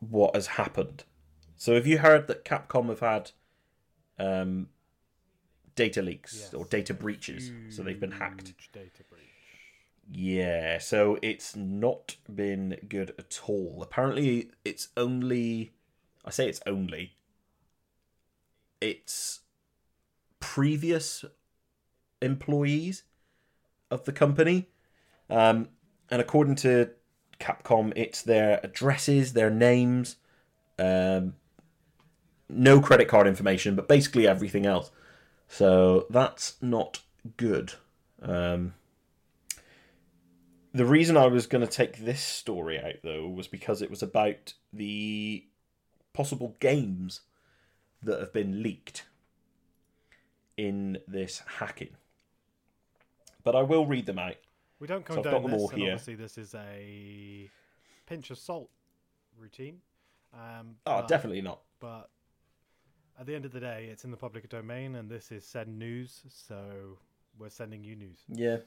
what 0.00 0.34
has 0.34 0.46
happened. 0.48 1.04
So 1.56 1.74
have 1.74 1.86
you 1.86 1.98
heard 1.98 2.26
that 2.26 2.44
Capcom 2.44 2.88
have 2.88 3.00
had 3.00 3.30
um, 4.18 4.68
data 5.74 6.00
leaks 6.02 6.34
Yes. 6.40 6.54
or 6.54 6.64
data 6.64 6.94
breaches? 6.94 7.50
So 7.68 7.82
they've 7.82 8.00
been 8.00 8.12
hacked. 8.12 8.54
Data 8.72 9.02
breach. 9.10 9.22
Yeah, 10.10 10.78
so 10.78 11.18
it's 11.20 11.56
not 11.56 12.16
been 12.32 12.78
good 12.88 13.12
at 13.18 13.40
all. 13.46 13.80
Apparently, 13.82 14.50
it's 14.64 14.88
only. 14.96 15.72
I 16.24 16.30
say 16.30 16.48
it's 16.48 16.60
only. 16.66 17.14
It's 18.80 19.40
previous 20.40 21.24
employees 22.20 23.04
of 23.90 24.04
the 24.04 24.12
company. 24.12 24.68
Um, 25.28 25.68
and 26.10 26.20
according 26.20 26.56
to 26.56 26.90
Capcom, 27.40 27.92
it's 27.96 28.22
their 28.22 28.60
addresses, 28.62 29.32
their 29.32 29.50
names, 29.50 30.16
um, 30.78 31.34
no 32.48 32.80
credit 32.80 33.08
card 33.08 33.26
information, 33.26 33.74
but 33.74 33.88
basically 33.88 34.26
everything 34.26 34.66
else. 34.66 34.90
So 35.48 36.06
that's 36.10 36.56
not 36.60 37.00
good. 37.36 37.74
Um, 38.22 38.74
the 40.72 40.84
reason 40.84 41.16
I 41.16 41.26
was 41.26 41.46
going 41.46 41.66
to 41.66 41.72
take 41.72 41.98
this 41.98 42.20
story 42.20 42.78
out, 42.78 42.96
though, 43.02 43.28
was 43.28 43.48
because 43.48 43.80
it 43.80 43.90
was 43.90 44.02
about 44.02 44.54
the 44.72 45.46
possible 46.12 46.56
games 46.60 47.22
that 48.02 48.20
have 48.20 48.32
been 48.32 48.62
leaked 48.62 49.04
in 50.56 50.98
this 51.06 51.42
hacking. 51.58 51.96
But 53.44 53.54
I 53.54 53.62
will 53.62 53.86
read 53.86 54.06
them 54.06 54.18
out. 54.18 54.36
We 54.80 54.86
don't 54.86 55.06
So 55.06 55.18
I've 55.18 55.24
got 55.24 55.42
them 55.42 55.50
this, 55.50 55.60
all 55.60 55.70
and 55.70 55.78
here. 55.78 55.92
obviously 55.92 56.14
this 56.16 56.36
is 56.38 56.54
a 56.54 57.50
pinch 58.06 58.30
of 58.30 58.38
salt 58.38 58.70
routine. 59.38 59.80
Um, 60.34 60.76
Oh, 60.86 61.00
but- 61.00 61.08
definitely 61.08 61.42
not. 61.42 61.60
But 61.80 62.10
at 63.18 63.26
the 63.26 63.34
end 63.34 63.44
of 63.44 63.52
the 63.52 63.60
day, 63.60 63.88
it's 63.90 64.04
in 64.04 64.10
the 64.10 64.16
public 64.16 64.48
domain, 64.48 64.94
and 64.96 65.10
this 65.10 65.30
is 65.32 65.44
send 65.46 65.78
news, 65.78 66.22
so 66.28 66.98
we're 67.38 67.48
sending 67.50 67.84
you 67.84 67.96
news. 67.96 68.18
Yeah. 68.28 68.58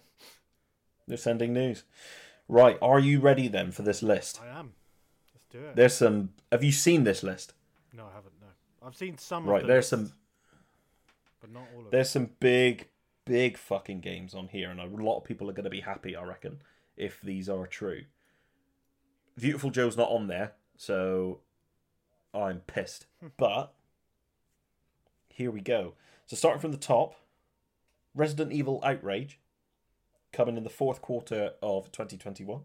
They're 1.08 1.18
sending 1.18 1.54
news. 1.54 1.84
Right, 2.48 2.78
are 2.82 3.00
you 3.00 3.20
ready 3.20 3.48
then 3.48 3.72
for 3.72 3.82
this 3.84 4.02
list? 4.02 4.40
I 4.42 4.48
am. 4.48 4.74
Let's 5.34 5.46
do 5.52 5.60
it. 5.66 5.76
There's 5.76 5.94
some. 5.96 6.34
Have 6.52 6.64
you 6.64 6.72
seen 6.72 7.04
this 7.04 7.22
list? 7.24 7.54
no, 7.94 8.06
I 8.06 8.14
haven't. 8.16 8.34
I've 8.86 8.96
seen 8.96 9.18
some. 9.18 9.46
Right, 9.46 9.62
of 9.62 9.68
the 9.68 9.74
there's 9.74 9.88
some. 9.88 10.14
but 11.42 11.52
not 11.52 11.64
all 11.74 11.80
of 11.80 11.86
them. 11.86 11.92
There's 11.92 12.10
some 12.10 12.30
big, 12.40 12.88
big 13.26 13.58
fucking 13.58 14.02
games 14.02 14.34
on 14.34 14.48
here, 14.48 14.70
and 14.70 14.80
a 14.80 14.86
lot 14.86 15.18
of 15.18 15.24
people 15.24 15.50
are 15.50 15.54
going 15.54 15.66
to 15.66 15.70
be 15.70 15.82
happy, 15.82 16.16
I 16.16 16.24
reckon, 16.24 16.62
if 16.98 17.22
these 17.22 17.50
are 17.50 17.68
true. 17.68 18.04
Beautiful 19.38 19.70
Joe's 19.70 19.98
not 19.98 20.10
on 20.10 20.28
there, 20.28 20.54
so 20.78 21.40
I'm 22.34 22.62
pissed. 22.62 23.06
but 23.38 23.74
here 25.30 25.52
we 25.52 25.62
go. 25.62 25.94
So 26.26 26.36
starting 26.36 26.62
from 26.62 26.72
the 26.72 26.78
top, 26.78 27.16
Resident 28.14 28.52
Evil 28.52 28.82
Outrage, 28.84 29.40
coming 30.32 30.58
in 30.58 30.64
the 30.64 30.70
fourth 30.70 31.02
quarter 31.02 31.54
of 31.62 31.92
2021. 31.92 32.62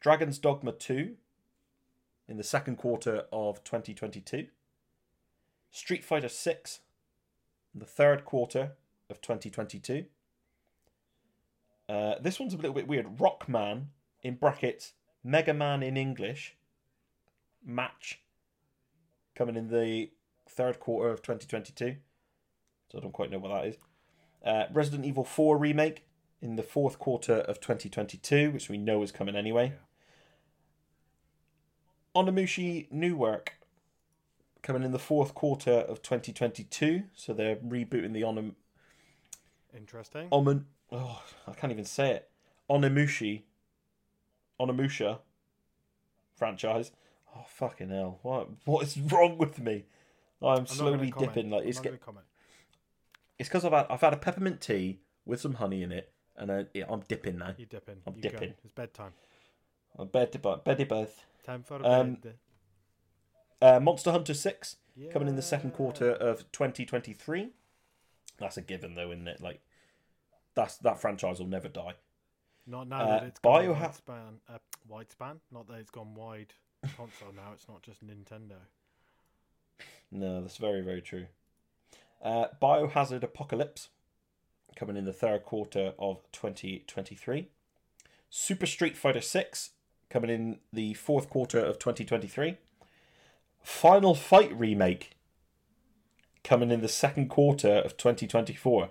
Dragon's 0.00 0.38
Dogma 0.38 0.72
2, 0.72 1.16
in 2.28 2.36
the 2.36 2.42
second 2.42 2.76
quarter 2.76 3.24
of 3.32 3.62
2022. 3.64 4.46
Street 5.74 6.04
Fighter 6.04 6.28
6, 6.28 6.80
in 7.74 7.80
the 7.80 7.84
third 7.84 8.24
quarter 8.24 8.74
of 9.10 9.20
2022. 9.20 10.04
Uh, 11.88 12.14
this 12.20 12.38
one's 12.38 12.54
a 12.54 12.56
little 12.56 12.72
bit 12.72 12.86
weird. 12.86 13.18
Rockman, 13.18 13.86
in 14.22 14.36
brackets, 14.36 14.92
Mega 15.24 15.52
Man 15.52 15.82
in 15.82 15.96
English, 15.96 16.54
match, 17.66 18.20
coming 19.34 19.56
in 19.56 19.66
the 19.66 20.10
third 20.48 20.78
quarter 20.78 21.10
of 21.10 21.22
2022. 21.22 21.96
So 22.92 22.98
I 22.98 23.00
don't 23.00 23.10
quite 23.10 23.32
know 23.32 23.40
what 23.40 23.48
that 23.48 23.66
is. 23.66 23.76
Uh, 24.46 24.72
Resident 24.72 25.04
Evil 25.04 25.24
4 25.24 25.58
remake 25.58 26.06
in 26.40 26.54
the 26.54 26.62
fourth 26.62 27.00
quarter 27.00 27.38
of 27.38 27.60
2022, 27.60 28.52
which 28.52 28.68
we 28.68 28.78
know 28.78 29.02
is 29.02 29.10
coming 29.10 29.34
anyway. 29.34 29.72
Onimushi 32.14 32.92
New 32.92 33.16
Work 33.16 33.54
coming 34.64 34.82
in 34.82 34.90
the 34.90 34.98
fourth 34.98 35.34
quarter 35.34 35.70
of 35.70 36.02
2022. 36.02 37.04
So 37.14 37.32
they're 37.32 37.56
rebooting 37.56 38.12
the 38.12 38.22
Onim 38.22 38.54
Interesting. 39.76 40.28
Omen. 40.32 40.66
Oh, 40.90 41.22
I 41.46 41.52
can't 41.52 41.72
even 41.72 41.84
say 41.84 42.10
it. 42.12 42.30
Onimushi. 42.70 43.42
Onimusha 44.60 45.18
franchise. 46.36 46.92
Oh 47.36 47.44
fucking 47.48 47.90
hell! 47.90 48.20
What 48.22 48.48
what 48.64 48.84
is 48.84 48.98
wrong 48.98 49.38
with 49.38 49.58
me? 49.58 49.84
I'm 50.40 50.58
I'm 50.58 50.66
slowly 50.66 51.12
dipping. 51.16 51.50
Like 51.50 51.66
it's 51.66 51.80
get, 51.80 52.00
it's 53.38 53.48
because 53.48 53.64
I've 53.64 53.72
had 53.72 53.86
I've 53.90 54.00
had 54.00 54.12
a 54.12 54.16
peppermint 54.16 54.60
tea 54.60 55.00
with 55.26 55.40
some 55.40 55.54
honey 55.54 55.82
in 55.82 55.90
it, 55.90 56.12
and 56.36 56.52
I, 56.52 56.66
yeah, 56.74 56.84
I'm 56.88 57.00
dipping 57.08 57.38
now. 57.38 57.54
You 57.58 57.66
dipping. 57.66 57.96
I'm 58.06 58.14
you 58.14 58.22
go. 58.22 58.28
dipping. 58.30 58.54
It's 58.62 58.72
bedtime. 58.72 59.12
I'm 59.98 60.08
bed 60.08 60.32
to 60.32 60.38
beddy 60.64 60.84
both. 60.84 61.24
Time 61.44 61.62
for 61.64 61.84
Um, 61.84 62.14
bed. 62.14 62.34
Uh, 63.64 63.80
Monster 63.80 64.12
Hunter 64.12 64.34
Six 64.34 64.76
Yeah. 64.94 65.10
coming 65.10 65.26
in 65.28 65.36
the 65.36 65.42
second 65.42 65.70
quarter 65.72 66.10
of 66.10 66.50
2023. 66.52 67.48
That's 68.38 68.56
a 68.58 68.60
given, 68.60 68.94
though, 68.94 69.10
isn't 69.10 69.26
it? 69.26 69.40
Like 69.40 69.60
that's 70.54 70.76
that 70.78 71.00
franchise 71.00 71.38
will 71.38 71.46
never 71.46 71.68
die. 71.68 71.94
Not 72.66 72.88
now 72.88 73.00
uh, 73.00 73.06
that 73.06 73.22
it's 73.24 73.40
gone 73.40 73.62
Bioha- 73.64 73.80
wide 73.80 73.94
span. 73.94 74.40
Uh, 74.48 74.58
wide 74.86 75.10
span. 75.10 75.40
Not 75.50 75.66
that 75.68 75.74
it's 75.78 75.90
gone 75.90 76.14
wide 76.14 76.52
console 76.96 77.32
now. 77.34 77.52
It's 77.54 77.68
not 77.68 77.82
just 77.82 78.06
Nintendo. 78.06 78.56
No, 80.10 80.42
that's 80.42 80.58
very, 80.58 80.82
very 80.82 81.00
true. 81.00 81.26
Uh, 82.22 82.46
Biohazard 82.62 83.22
Apocalypse 83.22 83.88
coming 84.76 84.96
in 84.96 85.04
the 85.06 85.12
third 85.12 85.44
quarter 85.44 85.94
of 85.98 86.20
2023. 86.32 87.48
Super 88.30 88.66
Street 88.66 88.96
Fighter 88.96 89.20
6 89.20 89.70
coming 90.10 90.30
in 90.30 90.58
the 90.72 90.94
fourth 90.94 91.30
quarter 91.30 91.58
of 91.58 91.78
2023. 91.78 92.58
Final 93.64 94.14
Fight 94.14 94.56
Remake 94.56 95.16
coming 96.44 96.70
in 96.70 96.82
the 96.82 96.88
second 96.88 97.28
quarter 97.28 97.72
of 97.78 97.96
2024. 97.96 98.90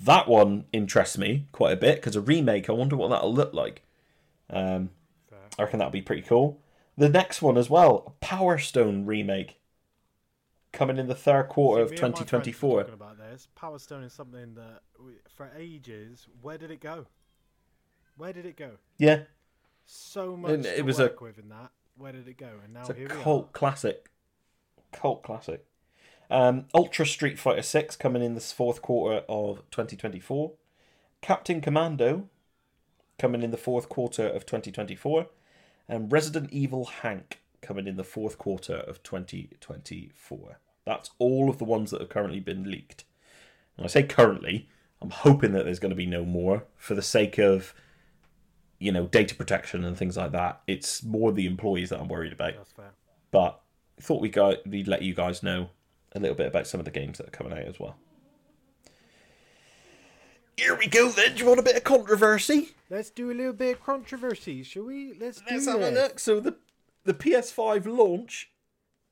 That 0.00 0.28
one 0.28 0.66
interests 0.72 1.16
me 1.16 1.46
quite 1.52 1.72
a 1.72 1.76
bit 1.76 1.96
because 1.96 2.14
a 2.14 2.20
remake, 2.20 2.68
I 2.68 2.72
wonder 2.72 2.96
what 2.96 3.08
that'll 3.08 3.32
look 3.32 3.54
like. 3.54 3.82
Um, 4.50 4.90
I 5.58 5.62
reckon 5.62 5.78
that'll 5.78 5.90
be 5.90 6.02
pretty 6.02 6.22
cool. 6.22 6.60
The 6.98 7.08
next 7.08 7.40
one 7.42 7.56
as 7.56 7.70
well, 7.70 8.04
a 8.06 8.10
Power 8.24 8.58
Stone 8.58 9.06
remake, 9.06 9.58
coming 10.72 10.98
in 10.98 11.06
the 11.06 11.14
third 11.14 11.48
quarter 11.48 11.80
See, 11.80 11.84
of 11.84 11.90
me 11.90 11.96
and 11.96 12.12
my 12.12 12.16
friends 12.18 12.20
were 12.20 12.40
2024. 12.40 12.80
Talking 12.82 12.94
about 12.94 13.18
this, 13.18 13.48
Power 13.54 13.78
Stone 13.78 14.02
is 14.04 14.12
something 14.12 14.54
that 14.54 14.80
we, 15.04 15.12
for 15.34 15.50
ages. 15.56 16.26
Where 16.42 16.58
did 16.58 16.70
it 16.70 16.80
go? 16.80 17.06
Where 18.16 18.32
did 18.32 18.46
it 18.46 18.56
go? 18.56 18.72
Yeah, 18.98 19.22
So 19.86 20.36
much 20.36 20.50
it 20.66 20.76
to 20.76 20.82
was 20.82 21.00
a- 21.00 21.14
with 21.20 21.38
in 21.38 21.48
that. 21.48 21.70
Where 21.96 22.12
did 22.12 22.26
it 22.28 22.38
go? 22.38 22.50
And 22.64 22.74
now 22.74 22.80
it's 22.80 22.90
a 22.90 22.94
cult 22.94 23.52
classic. 23.52 24.10
Cult 24.92 25.22
classic. 25.22 25.64
Um, 26.30 26.66
Ultra 26.74 27.06
Street 27.06 27.38
Fighter 27.38 27.62
6 27.62 27.96
coming 27.96 28.22
in 28.22 28.34
this 28.34 28.52
fourth 28.52 28.82
quarter 28.82 29.24
of 29.28 29.58
2024. 29.70 30.52
Captain 31.20 31.60
Commando 31.60 32.28
coming 33.18 33.42
in 33.42 33.50
the 33.50 33.56
fourth 33.56 33.88
quarter 33.88 34.26
of 34.26 34.46
2024. 34.46 35.26
And 35.88 36.10
Resident 36.10 36.50
Evil 36.50 36.86
Hank 36.86 37.40
coming 37.60 37.86
in 37.86 37.96
the 37.96 38.04
fourth 38.04 38.38
quarter 38.38 38.76
of 38.76 39.02
2024. 39.02 40.58
That's 40.84 41.10
all 41.18 41.48
of 41.48 41.58
the 41.58 41.64
ones 41.64 41.90
that 41.90 42.00
have 42.00 42.10
currently 42.10 42.40
been 42.40 42.70
leaked. 42.70 43.04
And 43.76 43.84
I 43.84 43.88
say 43.88 44.02
currently, 44.02 44.68
I'm 45.00 45.10
hoping 45.10 45.52
that 45.52 45.64
there's 45.64 45.78
going 45.78 45.90
to 45.90 45.96
be 45.96 46.06
no 46.06 46.24
more 46.24 46.64
for 46.76 46.94
the 46.94 47.02
sake 47.02 47.38
of, 47.38 47.74
you 48.84 48.92
know, 48.92 49.06
data 49.06 49.34
protection 49.34 49.82
and 49.84 49.96
things 49.96 50.18
like 50.18 50.32
that. 50.32 50.60
It's 50.66 51.02
more 51.02 51.32
the 51.32 51.46
employees 51.46 51.88
that 51.88 52.00
I'm 52.00 52.08
worried 52.08 52.34
about. 52.34 52.54
That's 52.54 52.72
fair. 52.72 52.90
But 53.30 53.60
I 53.98 54.02
thought 54.02 54.20
we 54.20 54.28
go, 54.28 54.56
we'd 54.66 54.86
let 54.88 55.00
you 55.00 55.14
guys 55.14 55.42
know 55.42 55.70
a 56.12 56.20
little 56.20 56.36
bit 56.36 56.46
about 56.48 56.66
some 56.66 56.80
of 56.80 56.84
the 56.84 56.90
games 56.90 57.16
that 57.16 57.28
are 57.28 57.30
coming 57.30 57.54
out 57.54 57.64
as 57.64 57.80
well. 57.80 57.96
Here 60.58 60.76
we 60.76 60.86
go 60.86 61.08
then. 61.08 61.34
Do 61.34 61.42
you 61.42 61.48
want 61.48 61.60
a 61.60 61.64
bit 61.64 61.76
of 61.76 61.82
controversy? 61.84 62.74
Let's 62.90 63.08
do 63.08 63.30
a 63.30 63.34
little 63.34 63.54
bit 63.54 63.76
of 63.76 63.82
controversy, 63.82 64.62
shall 64.62 64.84
we? 64.84 65.14
Let's, 65.18 65.42
Let's 65.50 65.64
do 65.64 65.70
have 65.72 65.80
a 65.80 65.90
look. 65.90 66.18
So 66.18 66.38
the 66.38 66.56
the 67.04 67.14
PS5 67.14 67.86
launch 67.86 68.50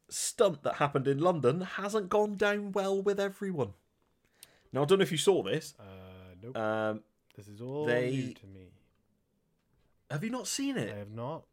stunt 0.08 0.62
that 0.62 0.74
happened 0.74 1.08
in 1.08 1.18
London 1.18 1.62
hasn't 1.62 2.10
gone 2.10 2.36
down 2.36 2.72
well 2.72 3.02
with 3.02 3.18
everyone. 3.18 3.72
Now 4.72 4.82
I 4.82 4.84
don't 4.84 4.98
know 4.98 5.02
if 5.02 5.12
you 5.12 5.18
saw 5.18 5.42
this. 5.42 5.74
Uh, 5.80 5.84
nope. 6.42 6.56
Um, 6.56 7.00
this 7.36 7.48
is 7.48 7.60
all 7.62 7.86
they- 7.86 8.10
new 8.10 8.34
to 8.34 8.46
me. 8.46 8.68
Have 10.12 10.22
you 10.24 10.30
not 10.30 10.46
seen 10.46 10.76
it? 10.76 10.92
I 10.94 10.98
have 10.98 11.10
not. 11.10 11.44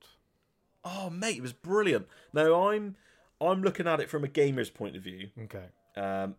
Oh, 0.84 1.10
mate, 1.10 1.38
it 1.38 1.42
was 1.42 1.54
brilliant. 1.54 2.08
Now 2.34 2.70
I'm 2.70 2.96
I'm 3.42 3.62
looking 3.64 3.88
at 3.88 4.00
it 4.00 4.10
from 4.10 4.24
a 4.24 4.28
gamer's 4.28 4.70
point 4.70 4.96
of 4.96 5.02
view, 5.04 5.30
Okay. 5.44 5.66
um, 5.96 6.36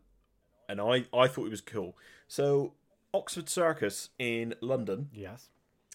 and 0.69 0.81
I 0.81 1.05
I 1.13 1.27
thought 1.29 1.47
it 1.47 1.51
was 1.51 1.61
cool. 1.61 1.97
So 2.29 2.75
Oxford 3.13 3.49
Circus 3.49 4.11
in 4.19 4.55
London, 4.61 5.09
Yes. 5.13 5.49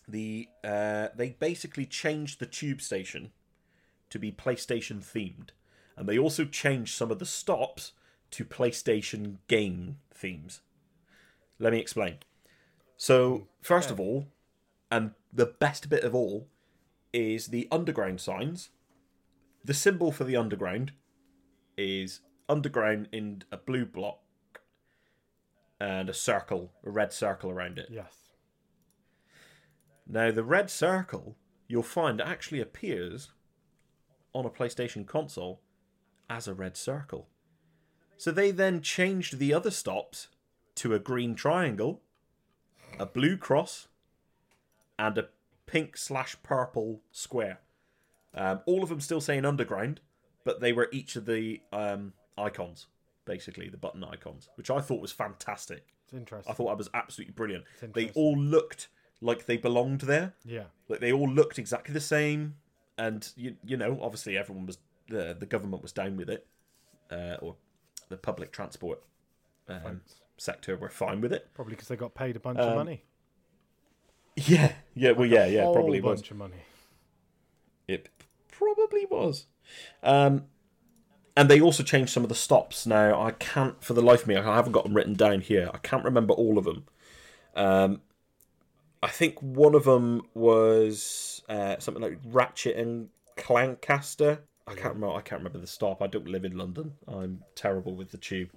the 0.08 0.50
uh, 0.64 1.08
they 1.16 1.30
basically 1.40 1.86
changed 1.86 2.40
the 2.40 2.46
tube 2.46 2.82
station 2.82 3.32
to 4.10 4.20
be 4.20 4.32
PlayStation 4.32 5.00
themed, 5.04 5.50
and 5.98 6.08
they 6.08 6.18
also 6.18 6.46
changed 6.46 6.94
some 6.96 7.10
of 7.12 7.20
the 7.20 7.26
stops 7.26 7.94
to 8.32 8.46
PlayStation 8.46 9.38
game 9.48 9.98
themes. 10.14 10.62
Let 11.60 11.72
me 11.74 11.80
explain. 11.80 12.18
So 12.98 13.48
first 13.62 13.90
of 13.92 14.00
all, 14.00 14.28
and 14.92 15.12
the 15.36 15.46
best 15.46 15.90
bit 15.90 16.04
of 16.04 16.16
all, 16.16 16.48
is 17.14 17.48
the 17.48 17.68
underground 17.72 18.22
signs. 18.22 18.70
The 19.64 19.74
symbol 19.74 20.12
for 20.12 20.24
the 20.24 20.38
underground 20.38 20.94
is 21.78 22.22
underground 22.48 23.10
in 23.12 23.44
a 23.52 23.58
blue 23.58 23.86
block 23.86 24.22
and 25.80 26.10
a 26.10 26.14
circle, 26.14 26.72
a 26.86 26.90
red 26.90 27.12
circle 27.12 27.50
around 27.52 27.78
it. 27.78 27.90
Yes. 27.92 28.14
Now, 30.08 30.32
the 30.32 30.44
red 30.44 30.70
circle 30.70 31.36
you'll 31.68 31.84
find 31.84 32.22
actually 32.22 32.62
appears 32.62 33.32
on 34.34 34.46
a 34.46 34.50
PlayStation 34.50 35.06
console 35.06 35.62
as 36.30 36.48
a 36.48 36.54
red 36.54 36.78
circle. 36.78 37.28
So 38.18 38.32
they 38.32 38.52
then 38.52 38.82
changed 38.82 39.38
the 39.38 39.54
other 39.54 39.72
stops 39.72 40.28
to 40.76 40.94
a 40.94 41.00
green 41.00 41.36
triangle, 41.36 42.02
a 43.00 43.06
blue 43.06 43.38
cross, 43.38 43.88
and 44.98 45.18
a 45.18 45.28
pink 45.66 45.98
slash 45.98 46.36
purple 46.44 47.02
square. 47.12 47.60
Um, 48.34 48.62
all 48.66 48.84
of 48.84 48.90
them 48.90 49.00
still 49.00 49.22
saying 49.22 49.46
underground, 49.46 50.02
but 50.44 50.60
they 50.60 50.74
were 50.74 50.90
each 50.92 51.16
of 51.16 51.26
the 51.26 51.62
um, 51.72 52.14
icons, 52.38 52.88
basically 53.26 53.70
the 53.70 53.78
button 53.78 54.04
icons, 54.04 54.50
which 54.56 54.70
I 54.70 54.82
thought 54.82 55.02
was 55.02 55.12
fantastic. 55.12 55.86
It's 56.04 56.14
interesting. 56.14 56.52
I 56.52 56.56
thought 56.56 56.68
that 56.68 56.78
was 56.78 56.90
absolutely 56.94 57.34
brilliant. 57.34 57.64
They 57.94 58.12
all 58.14 58.38
looked 58.38 58.90
like 59.22 59.46
they 59.46 59.58
belonged 59.58 60.02
there. 60.02 60.34
yeah. 60.44 60.66
Like 60.90 61.00
they 61.00 61.12
all 61.12 61.30
looked 61.30 61.58
exactly 61.58 61.94
the 61.94 62.02
same, 62.02 62.56
and 62.98 63.28
you 63.36 63.56
you 63.66 63.76
know 63.78 63.98
obviously 64.02 64.38
everyone 64.38 64.66
was 64.68 64.78
the 65.08 65.36
the 65.40 65.46
government 65.46 65.82
was 65.82 65.92
down 65.92 66.16
with 66.18 66.30
it, 66.30 66.46
uh, 67.12 67.38
or 67.42 67.56
the 68.10 68.18
public 68.18 68.52
transport 68.52 69.02
um, 69.68 70.02
sector 70.38 70.76
were 70.78 70.90
fine 70.90 71.22
with 71.22 71.34
it. 71.34 71.48
Probably 71.56 71.74
because 71.74 71.88
they 71.88 71.96
got 71.96 72.14
paid 72.14 72.36
a 72.36 72.40
bunch 72.40 72.60
of 72.60 72.70
Um, 72.70 72.76
money. 72.76 73.04
Yeah, 74.36 74.74
yeah, 74.94 75.12
well, 75.12 75.26
yeah, 75.26 75.46
yeah, 75.46 75.64
probably 75.64 76.02
bunch 76.02 76.22
was. 76.22 76.32
of 76.32 76.38
money. 76.38 76.64
It 77.88 78.10
probably 78.52 79.06
was. 79.06 79.46
Um, 80.04 80.46
and 81.38 81.50
they 81.50 81.62
also 81.62 81.84
changed 81.84 82.12
some 82.12 82.24
of 82.24 82.30
the 82.30 82.36
stops. 82.36 82.86
Now 82.86 83.22
I 83.22 83.32
can't, 83.32 83.82
for 83.84 83.94
the 83.94 84.02
life 84.02 84.24
of 84.24 84.28
me, 84.28 84.36
I 84.36 84.56
haven't 84.56 84.72
got 84.72 84.84
them 84.84 84.94
written 84.94 85.14
down 85.14 85.42
here. 85.42 85.70
I 85.74 85.78
can't 85.78 86.04
remember 86.04 86.34
all 86.34 86.58
of 86.58 86.66
them. 86.66 86.86
Um, 87.56 88.02
I 89.02 89.10
think 89.10 89.40
one 89.40 89.76
of 89.76 89.84
them 89.84 90.24
was 90.34 91.44
uh, 91.48 91.78
something 91.80 92.02
like 92.02 92.20
Ratchet 92.26 92.76
and 92.76 93.10
Clancaster. 93.38 94.40
I 94.68 94.74
can't 94.74 94.96
remember. 94.96 95.16
I 95.16 95.22
can't 95.22 95.40
remember 95.40 95.60
the 95.60 95.68
stop. 95.68 96.02
I 96.02 96.08
don't 96.08 96.28
live 96.28 96.44
in 96.44 96.58
London. 96.58 96.94
I'm 97.08 97.44
terrible 97.54 97.96
with 97.96 98.12
the 98.12 98.18
tube. 98.18 98.50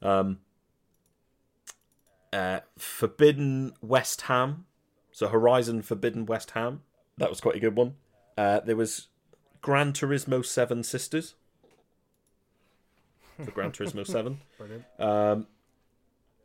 Um, 0.00 0.38
uh, 2.32 2.60
Forbidden 2.78 3.72
West 3.82 4.22
Ham. 4.22 4.66
So 5.20 5.28
Horizon 5.28 5.82
Forbidden 5.82 6.24
West 6.24 6.52
Ham. 6.52 6.80
That 7.18 7.28
was 7.28 7.42
quite 7.42 7.54
a 7.54 7.60
good 7.60 7.76
one. 7.76 7.96
Uh, 8.38 8.60
there 8.60 8.74
was 8.74 9.08
Gran 9.60 9.92
Turismo 9.92 10.42
Seven 10.42 10.82
Sisters 10.82 11.34
for 13.44 13.50
Gran 13.50 13.70
Turismo 13.72 14.06
Seven. 14.06 14.40
Um, 14.98 15.46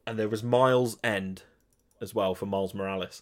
and 0.06 0.20
there 0.20 0.28
was 0.28 0.44
Miles 0.44 0.98
End 1.06 1.44
as 2.02 2.14
well 2.14 2.36
for 2.36 2.48
Miles 2.48 2.74
Morales. 2.74 3.22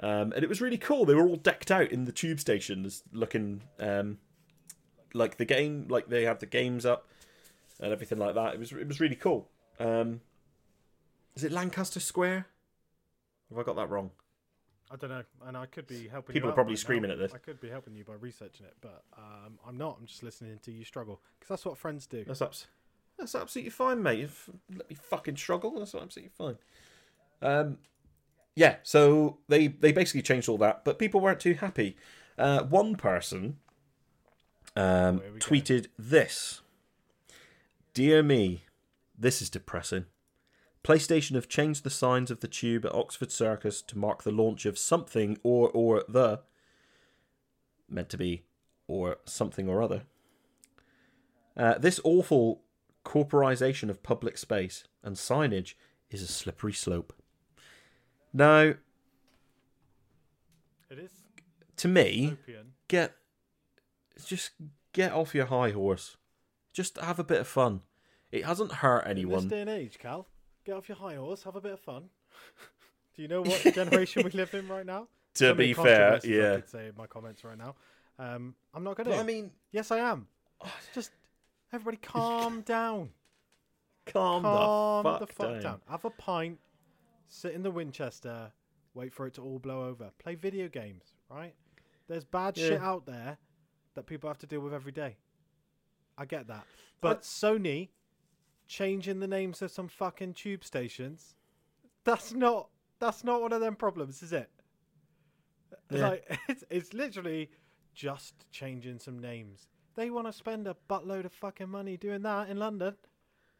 Um, 0.00 0.32
and 0.32 0.42
it 0.42 0.48
was 0.48 0.60
really 0.60 0.76
cool. 0.76 1.04
They 1.04 1.14
were 1.14 1.28
all 1.28 1.36
decked 1.36 1.70
out 1.70 1.92
in 1.92 2.04
the 2.04 2.10
tube 2.10 2.40
stations, 2.40 3.04
looking 3.12 3.62
um, 3.78 4.18
like 5.12 5.36
the 5.36 5.44
game, 5.44 5.86
like 5.88 6.08
they 6.08 6.24
have 6.24 6.40
the 6.40 6.46
games 6.46 6.84
up 6.84 7.06
and 7.78 7.92
everything 7.92 8.18
like 8.18 8.34
that. 8.34 8.54
It 8.54 8.58
was 8.58 8.72
it 8.72 8.88
was 8.88 8.98
really 8.98 9.14
cool. 9.14 9.48
Um, 9.78 10.22
is 11.36 11.44
it 11.44 11.52
Lancaster 11.52 12.00
Square? 12.00 12.48
Have 13.50 13.58
I 13.60 13.62
got 13.62 13.76
that 13.76 13.88
wrong? 13.88 14.10
I 14.90 14.96
don't 14.96 15.10
know, 15.10 15.22
and 15.46 15.56
I 15.56 15.66
could 15.66 15.86
be 15.86 16.08
helping. 16.08 16.34
People 16.34 16.48
you 16.48 16.52
are 16.52 16.54
probably 16.54 16.72
right 16.72 16.78
screaming 16.78 17.08
now. 17.08 17.14
at 17.14 17.18
this. 17.18 17.32
I 17.34 17.38
could 17.38 17.60
be 17.60 17.70
helping 17.70 17.94
you 17.94 18.04
by 18.04 18.14
researching 18.14 18.66
it, 18.66 18.74
but 18.80 19.02
um, 19.16 19.58
I'm 19.66 19.78
not. 19.78 19.96
I'm 19.98 20.06
just 20.06 20.22
listening 20.22 20.58
to 20.62 20.72
you 20.72 20.84
struggle 20.84 21.20
because 21.38 21.48
that's 21.48 21.64
what 21.64 21.78
friends 21.78 22.06
do. 22.06 22.24
That's 22.24 22.42
abs- 22.42 22.66
that's 23.18 23.34
absolutely 23.34 23.70
fine, 23.70 24.02
mate. 24.02 24.20
If, 24.20 24.50
let 24.76 24.88
me 24.88 24.96
fucking 24.96 25.36
struggle. 25.36 25.78
That's 25.78 25.94
absolutely 25.94 26.32
fine. 26.36 26.56
Um, 27.40 27.78
yeah. 28.54 28.76
So 28.82 29.38
they 29.48 29.68
they 29.68 29.92
basically 29.92 30.22
changed 30.22 30.48
all 30.48 30.58
that, 30.58 30.84
but 30.84 30.98
people 30.98 31.20
weren't 31.20 31.40
too 31.40 31.54
happy. 31.54 31.96
Uh, 32.36 32.64
one 32.64 32.96
person 32.96 33.56
um, 34.76 35.22
we 35.32 35.38
go. 35.38 35.46
tweeted 35.46 35.86
this: 35.98 36.60
"Dear 37.94 38.22
me, 38.22 38.64
this 39.18 39.40
is 39.40 39.48
depressing." 39.48 40.06
PlayStation 40.84 41.34
have 41.34 41.48
changed 41.48 41.82
the 41.82 41.90
signs 41.90 42.30
of 42.30 42.40
the 42.40 42.48
tube 42.48 42.84
at 42.84 42.94
Oxford 42.94 43.32
Circus 43.32 43.80
to 43.82 43.98
mark 43.98 44.22
the 44.22 44.30
launch 44.30 44.66
of 44.66 44.78
something 44.78 45.38
or 45.42 45.70
or 45.70 46.04
the 46.08 46.40
meant 47.88 48.10
to 48.10 48.18
be 48.18 48.44
or 48.86 49.16
something 49.24 49.68
or 49.68 49.82
other. 49.82 50.02
Uh, 51.56 51.78
this 51.78 52.00
awful 52.04 52.60
corporization 53.02 53.88
of 53.88 54.02
public 54.02 54.36
space 54.36 54.84
and 55.02 55.16
signage 55.16 55.74
is 56.10 56.20
a 56.22 56.26
slippery 56.26 56.72
slope. 56.72 57.12
Now, 58.32 58.74
It 60.90 60.98
is 60.98 61.10
to 61.76 61.88
me, 61.88 62.36
get 62.88 63.14
just 64.24 64.50
get 64.92 65.12
off 65.12 65.34
your 65.34 65.46
high 65.46 65.70
horse. 65.70 66.16
Just 66.72 66.98
have 66.98 67.18
a 67.18 67.24
bit 67.24 67.40
of 67.40 67.48
fun. 67.48 67.80
It 68.30 68.44
hasn't 68.44 68.72
hurt 68.72 69.06
In 69.06 69.16
this 69.16 69.24
anyone. 69.24 69.48
day 69.48 69.60
and 69.60 69.70
age, 69.70 69.98
Cal, 69.98 70.26
get 70.64 70.76
off 70.76 70.88
your 70.88 70.96
high 70.98 71.16
horse, 71.16 71.42
have 71.44 71.56
a 71.56 71.60
bit 71.60 71.72
of 71.72 71.80
fun. 71.80 72.04
do 73.16 73.22
you 73.22 73.28
know 73.28 73.42
what 73.42 73.60
generation 73.74 74.22
we 74.24 74.30
live 74.30 74.52
in 74.54 74.68
right 74.68 74.86
now? 74.86 75.08
To 75.34 75.46
So 75.46 75.54
be 75.54 75.72
fair, 75.72 76.10
controversies 76.20 76.30
I 76.30 76.34
yeah. 76.48 76.54
could 76.56 76.68
say 76.68 76.86
in 76.86 76.92
my 76.96 77.06
comments 77.08 77.42
right 77.42 77.58
now. 77.58 77.74
Um, 78.20 78.54
I'm 78.72 78.84
not 78.84 78.96
going 78.96 79.10
to. 79.10 79.16
I 79.16 79.24
mean, 79.24 79.50
yes, 79.72 79.90
I 79.90 79.98
am. 79.98 80.28
Just 80.94 81.10
everybody, 81.72 81.96
calm 81.96 82.60
down. 82.64 83.10
calm, 84.06 84.42
Calm 84.42 85.02
the 85.02 85.10
fuck, 85.10 85.20
the 85.20 85.26
fuck 85.34 85.48
down. 85.54 85.60
down. 85.62 85.80
Have 85.90 86.04
a 86.04 86.10
pint, 86.10 86.60
sit 87.28 87.52
in 87.52 87.64
the 87.64 87.70
Winchester, 87.72 88.52
wait 88.94 89.12
for 89.12 89.26
it 89.26 89.34
to 89.34 89.42
all 89.42 89.58
blow 89.58 89.84
over. 89.88 90.12
Play 90.22 90.36
video 90.36 90.68
games, 90.68 91.14
right? 91.28 91.54
There's 92.06 92.24
bad 92.24 92.56
shit 92.56 92.80
out 92.80 93.04
there 93.06 93.36
that 93.96 94.06
people 94.06 94.30
have 94.30 94.38
to 94.38 94.46
deal 94.46 94.60
with 94.60 94.72
every 94.72 94.92
day. 94.92 95.16
I 96.16 96.26
get 96.26 96.46
that. 96.46 96.64
But 97.00 97.22
Sony 97.22 97.88
changing 98.66 99.20
the 99.20 99.26
names 99.26 99.62
of 99.62 99.70
some 99.70 99.88
fucking 99.88 100.34
tube 100.34 100.64
stations, 100.64 101.34
that's 102.04 102.32
not 102.32 102.68
that's 102.98 103.24
not 103.24 103.42
one 103.42 103.52
of 103.52 103.60
them 103.60 103.76
problems, 103.76 104.22
is 104.22 104.32
it? 104.32 104.50
Yeah. 105.90 106.08
Like 106.08 106.38
it's 106.48 106.64
it's 106.70 106.94
literally 106.94 107.50
just 107.94 108.50
changing 108.50 108.98
some 108.98 109.18
names. 109.18 109.68
They 109.94 110.10
want 110.10 110.26
to 110.26 110.32
spend 110.32 110.66
a 110.66 110.76
buttload 110.90 111.24
of 111.24 111.32
fucking 111.32 111.68
money 111.68 111.96
doing 111.96 112.22
that 112.22 112.48
in 112.48 112.58
London. 112.58 112.96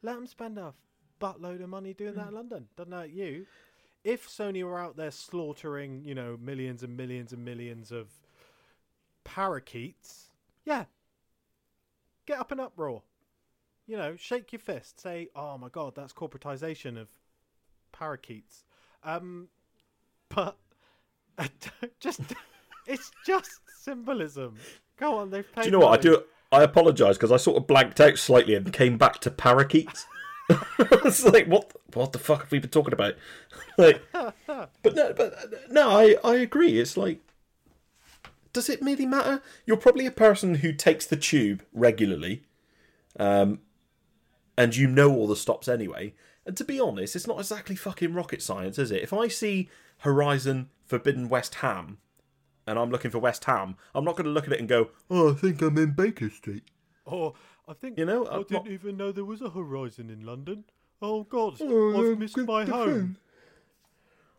Let 0.02 0.16
them 0.16 0.26
spend 0.26 0.59
a 0.59 0.74
buttload 1.20 1.62
of 1.62 1.68
money 1.68 1.94
doing 1.94 2.14
that 2.14 2.28
in 2.28 2.32
mm. 2.32 2.36
London. 2.36 2.68
Doesn't 2.76 2.93
hurt 2.93 3.10
you. 3.10 3.47
If 4.02 4.28
Sony 4.28 4.62
were 4.64 4.78
out 4.78 4.97
there 4.97 5.10
slaughtering, 5.10 6.02
you 6.05 6.14
know, 6.14 6.36
millions 6.39 6.82
and 6.82 6.97
millions 6.97 7.32
and 7.32 7.44
millions 7.44 7.90
of 7.90 8.09
parakeets, 9.22 10.28
yeah, 10.66 10.85
get 12.26 12.39
up 12.39 12.52
in 12.52 12.60
uproar. 12.60 13.02
You 13.86 13.97
know, 13.97 14.16
shake 14.16 14.52
your 14.52 14.61
fist. 14.61 15.01
Say, 15.01 15.28
"Oh 15.35 15.59
my 15.59 15.69
god, 15.69 15.94
that's 15.94 16.12
corporatization 16.12 16.98
of 16.98 17.09
parakeets." 17.93 18.65
Um, 19.02 19.48
but 20.28 20.56
just 22.01 22.20
it's 22.86 23.11
just 23.27 23.61
symbolism. 23.82 24.56
Go 24.97 25.19
on, 25.19 25.31
they've 25.31 25.51
paid. 25.52 25.62
Do 25.62 25.66
you 25.69 25.73
know 25.73 25.81
what 25.81 25.98
I 25.98 26.02
do? 26.02 26.23
I 26.52 26.62
apologise 26.62 27.16
because 27.16 27.32
I 27.32 27.36
sort 27.36 27.56
of 27.56 27.66
blanked 27.66 28.01
out 28.01 28.16
slightly 28.16 28.55
and 28.55 28.73
came 28.73 28.97
back 28.97 29.19
to 29.20 29.31
parakeets. 29.31 30.06
it's 30.78 31.24
like 31.24 31.47
what? 31.47 31.73
What 31.94 32.12
the 32.12 32.19
fuck 32.19 32.43
have 32.43 32.52
we 32.52 32.59
been 32.59 32.70
talking 32.70 32.93
about? 32.93 33.15
like, 33.77 34.02
but 34.12 34.94
no, 34.94 35.12
but 35.12 35.35
no, 35.70 35.90
I 35.90 36.16
I 36.23 36.36
agree. 36.36 36.78
It's 36.78 36.97
like, 36.97 37.20
does 38.52 38.69
it 38.69 38.81
really 38.82 39.06
matter? 39.06 39.43
You're 39.66 39.77
probably 39.77 40.06
a 40.06 40.12
person 40.12 40.56
who 40.56 40.73
takes 40.73 41.06
the 41.06 41.16
tube 41.16 41.65
regularly, 41.73 42.44
um, 43.19 43.61
and 44.56 44.74
you 44.76 44.86
know 44.86 45.12
all 45.14 45.26
the 45.26 45.36
stops 45.36 45.68
anyway. 45.68 46.14
And 46.47 46.56
to 46.56 46.64
be 46.64 46.78
honest, 46.78 47.16
it's 47.16 47.26
not 47.26 47.39
exactly 47.39 47.74
fucking 47.76 48.12
rocket 48.14 48.43
science, 48.43 48.78
is 48.78 48.90
it? 48.90 49.02
If 49.02 49.12
I 49.12 49.28
see 49.28 49.68
Horizon 49.98 50.68
Forbidden 50.85 51.28
West 51.28 51.56
Ham 51.56 51.98
and 52.66 52.78
I'm 52.78 52.90
looking 52.90 53.10
for 53.10 53.18
West 53.18 53.44
Ham, 53.47 53.76
I'm 53.94 54.05
not 54.05 54.16
going 54.16 54.26
to 54.26 54.31
look 54.31 54.47
at 54.47 54.52
it 54.52 54.60
and 54.60 54.68
go, 54.68 54.90
"Oh, 55.10 55.32
I 55.32 55.35
think 55.35 55.62
I'm 55.62 55.78
in 55.78 55.93
Baker 55.93 56.28
Street." 56.31 56.64
Oh, 57.06 57.35
I 57.68 57.72
think 57.74 57.98
You 57.98 58.05
know, 58.05 58.26
I 58.26 58.36
I'm 58.36 58.43
didn't 58.43 58.64
not- 58.64 58.68
even 58.68 58.97
know 58.97 59.10
there 59.12 59.24
was 59.24 59.40
a 59.43 59.51
horizon 59.51 60.10
in 60.10 60.24
London. 60.26 60.64
Oh 61.02 61.24
God, 61.24 61.56
Oh, 61.60 62.12
I've 62.12 62.18
missed 62.18 62.36
my 62.39 62.64
home. 62.64 63.16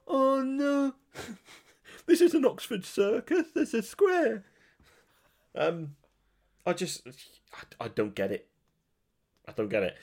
Oh 0.07 0.41
no, 0.43 0.93
this 2.05 2.21
is 2.21 2.33
an 2.35 2.45
Oxford 2.45 2.85
circus. 2.85 3.47
There's 3.53 3.73
a 3.73 3.81
square. 3.81 4.43
Um, 5.55 5.95
I 6.65 6.73
just, 6.73 7.07
I, 7.53 7.85
I 7.85 7.87
don't 7.87 8.13
get 8.15 8.31
it. 8.31 8.47
I 9.47 9.51
don't 9.51 9.69
get 9.69 9.83
it. 9.83 9.97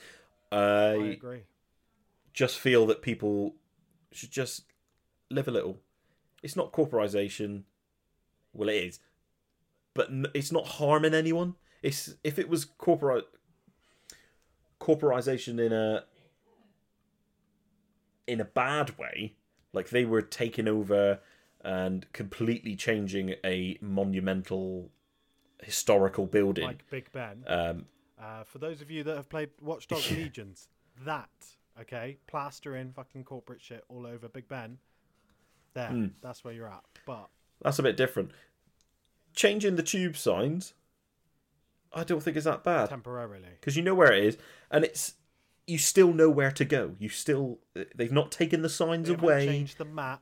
I 0.50 0.56
I 0.58 0.94
agree. 1.06 1.42
just 2.32 2.58
feel 2.58 2.86
that 2.86 3.02
people 3.02 3.54
should 4.12 4.30
just 4.30 4.64
live 5.30 5.48
a 5.48 5.50
little. 5.50 5.78
It's 6.42 6.56
not 6.56 6.72
corporization. 6.72 7.64
Well, 8.52 8.68
it 8.68 8.74
is, 8.74 9.00
but 9.94 10.10
it's 10.34 10.52
not 10.52 10.66
harming 10.66 11.14
anyone. 11.14 11.54
It's 11.82 12.14
if 12.22 12.38
it 12.38 12.48
was 12.48 12.64
corporate 12.64 13.26
corporization 14.78 15.58
in 15.58 15.72
a 15.72 16.04
in 18.26 18.40
a 18.40 18.44
bad 18.44 18.98
way, 18.98 19.36
like 19.72 19.90
they 19.90 20.04
were 20.04 20.22
taking 20.22 20.68
over 20.68 21.20
and 21.64 22.12
completely 22.12 22.74
changing 22.76 23.34
a 23.44 23.78
monumental 23.80 24.90
historical 25.62 26.26
building. 26.26 26.64
Like 26.64 26.88
Big 26.90 27.10
Ben. 27.12 27.44
um, 27.46 27.86
Uh, 28.22 28.44
for 28.44 28.58
those 28.58 28.80
of 28.80 28.90
you 28.90 29.02
that 29.04 29.16
have 29.16 29.28
played 29.28 29.50
Watchdog 29.60 30.02
Legions, 30.10 30.68
that 31.04 31.28
okay, 31.80 32.18
plastering 32.26 32.92
fucking 32.94 33.24
corporate 33.24 33.60
shit 33.60 33.84
all 33.88 34.06
over 34.06 34.28
Big 34.28 34.48
Ben. 34.48 34.78
There, 35.74 35.88
Hmm. 35.88 36.06
that's 36.20 36.44
where 36.44 36.52
you're 36.52 36.68
at. 36.68 36.84
But 37.06 37.28
That's 37.62 37.78
a 37.78 37.82
bit 37.82 37.96
different. 37.96 38.30
Changing 39.34 39.76
the 39.76 39.82
tube 39.82 40.16
signs, 40.16 40.74
I 41.94 42.04
don't 42.04 42.22
think 42.22 42.36
is 42.36 42.44
that 42.44 42.62
bad 42.62 42.90
temporarily, 42.90 43.48
because 43.58 43.76
you 43.76 43.82
know 43.82 43.94
where 43.94 44.12
it 44.12 44.22
is, 44.24 44.36
and 44.70 44.84
it's 44.84 45.14
you 45.66 45.78
still 45.78 46.12
know 46.12 46.28
where 46.28 46.50
to 46.50 46.64
go. 46.66 46.94
You 46.98 47.08
still 47.08 47.58
they've 47.94 48.12
not 48.12 48.30
taken 48.30 48.60
the 48.62 48.68
signs 48.68 49.08
they 49.08 49.14
away. 49.14 49.46
changed 49.46 49.78
the 49.78 49.84
map. 49.86 50.20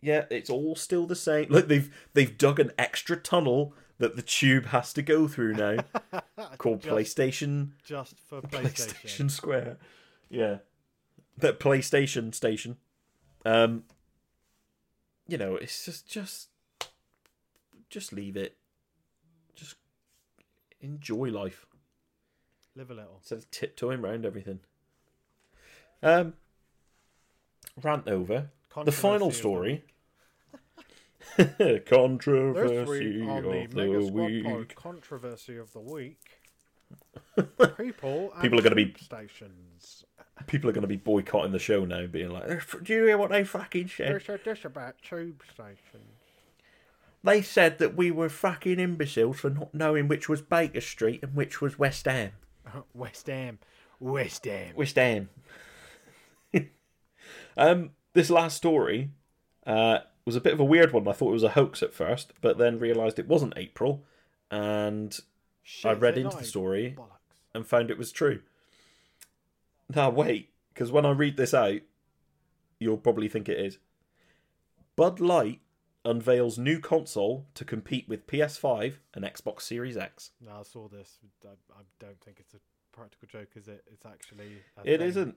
Yeah, 0.00 0.24
it's 0.30 0.50
all 0.50 0.74
still 0.74 1.06
the 1.06 1.14
same. 1.14 1.48
Like 1.50 1.68
they've 1.68 1.94
they've 2.14 2.36
dug 2.36 2.58
an 2.58 2.72
extra 2.78 3.16
tunnel 3.16 3.74
that 4.00 4.16
the 4.16 4.22
tube 4.22 4.66
has 4.66 4.92
to 4.94 5.02
go 5.02 5.28
through 5.28 5.54
now, 5.54 5.76
called 6.58 6.80
Just- 6.82 6.92
PlayStation 7.16 7.70
just 7.84 8.18
for 8.18 8.40
PlayStation. 8.42 8.94
PlayStation 9.04 9.30
Square. 9.30 9.76
Yeah, 10.28 10.58
that 11.38 11.60
PlayStation 11.60 12.34
station. 12.34 12.76
Um, 13.44 13.84
you 15.28 15.38
know, 15.38 15.54
it's 15.56 15.84
just 15.84 16.08
just 16.08 16.48
just 17.88 18.12
leave 18.12 18.36
it. 18.36 18.56
Just 19.54 19.76
enjoy 20.80 21.28
life 21.30 21.66
Live 22.74 22.90
a 22.90 22.94
little. 22.94 23.16
instead 23.18 23.38
of 23.38 23.50
tiptoeing 23.50 24.00
around 24.00 24.24
everything. 24.24 24.60
Um, 26.02 26.34
rant 27.82 28.08
over. 28.08 28.48
The 28.84 28.92
final 28.92 29.30
story. 29.30 29.84
Controversy 31.86 33.22
on 33.22 33.42
the 33.42 33.62
of 33.62 33.72
the 33.74 34.10
week. 34.12 34.74
controversy 34.74 35.56
of 35.56 35.72
the 35.72 35.80
week. 35.80 36.40
People, 37.76 38.32
and 38.32 38.42
People 38.42 38.58
are 38.58 38.62
gonna 38.62 38.74
be- 38.74 38.94
stations. 39.00 40.04
People 40.46 40.70
are 40.70 40.72
going 40.72 40.82
to 40.82 40.88
be 40.88 40.96
boycotting 40.96 41.52
the 41.52 41.58
show 41.58 41.84
now, 41.84 42.06
being 42.06 42.30
like, 42.30 42.48
"Do 42.82 42.94
you 42.94 43.04
hear 43.04 43.18
what 43.18 43.30
they 43.30 43.44
fucking 43.44 43.88
said? 43.88 44.14
They 44.14 44.24
said 44.24 44.40
this 44.42 44.64
about 44.64 44.94
tube 45.02 45.42
stations. 45.52 46.16
They 47.22 47.42
said 47.42 47.78
that 47.78 47.94
we 47.94 48.10
were 48.10 48.30
fucking 48.30 48.80
imbeciles 48.80 49.40
for 49.40 49.50
not 49.50 49.74
knowing 49.74 50.08
which 50.08 50.28
was 50.30 50.40
Baker 50.40 50.80
Street 50.80 51.22
and 51.22 51.34
which 51.34 51.60
was 51.60 51.78
West 51.78 52.06
Ham. 52.06 52.32
West 52.94 53.26
Ham, 53.26 53.58
West 53.98 54.46
Ham. 54.46 54.74
West 54.74 54.96
Ham. 54.96 55.28
um, 57.56 57.90
this 58.14 58.30
last 58.30 58.56
story 58.56 59.10
uh, 59.66 59.98
was 60.24 60.36
a 60.36 60.40
bit 60.40 60.52
of 60.52 60.60
a 60.60 60.64
weird 60.64 60.92
one. 60.92 61.06
I 61.08 61.12
thought 61.12 61.30
it 61.30 61.32
was 61.32 61.42
a 61.42 61.50
hoax 61.50 61.82
at 61.82 61.94
first, 61.94 62.32
but 62.40 62.58
then 62.58 62.78
realised 62.78 63.18
it 63.18 63.28
wasn't 63.28 63.54
April, 63.56 64.04
and 64.50 65.18
I 65.84 65.92
read 65.92 66.18
into 66.18 66.36
the 66.36 66.44
story 66.44 66.94
Bollocks. 66.98 67.08
and 67.54 67.66
found 67.66 67.90
it 67.90 67.98
was 67.98 68.12
true. 68.12 68.40
Now 69.94 70.10
wait, 70.10 70.50
because 70.72 70.92
when 70.92 71.06
I 71.06 71.10
read 71.10 71.36
this 71.36 71.54
out, 71.54 71.80
you'll 72.78 72.96
probably 72.96 73.28
think 73.28 73.48
it 73.48 73.58
is. 73.58 73.78
Bud 74.96 75.20
Light 75.20 75.60
unveils 76.04 76.58
new 76.58 76.78
console 76.80 77.46
to 77.54 77.64
compete 77.64 78.08
with 78.08 78.26
PS5 78.26 78.94
and 79.14 79.24
Xbox 79.24 79.62
Series 79.62 79.96
X. 79.96 80.30
Now 80.40 80.60
I 80.60 80.62
saw 80.62 80.88
this. 80.88 81.18
I, 81.44 81.48
I 81.48 81.82
don't 81.98 82.20
think 82.20 82.38
it's 82.40 82.54
a 82.54 82.58
practical 82.92 83.28
joke, 83.28 83.50
is 83.56 83.68
it? 83.68 83.84
It's 83.92 84.06
actually. 84.06 84.62
It 84.84 85.00
isn't. 85.00 85.36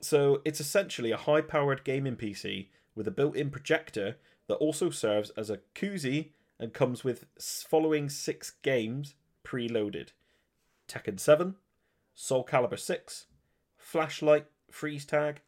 So 0.00 0.42
it's 0.44 0.60
essentially 0.60 1.12
a 1.12 1.16
high-powered 1.16 1.84
gaming 1.84 2.16
PC 2.16 2.68
with 2.94 3.08
a 3.08 3.12
built-in 3.12 3.50
projector 3.50 4.16
that 4.46 4.56
also 4.56 4.90
serves 4.90 5.30
as 5.30 5.50
a 5.50 5.60
koozie 5.74 6.30
and 6.58 6.72
comes 6.72 7.02
with 7.02 7.26
following 7.38 8.08
six 8.08 8.52
games 8.62 9.14
preloaded: 9.44 10.10
Tekken 10.88 11.18
7, 11.18 11.56
Soul 12.14 12.44
Calibur 12.44 12.78
6, 12.78 13.26
Flashlight, 13.76 14.46
Freeze 14.70 15.04
Tag, 15.04 15.40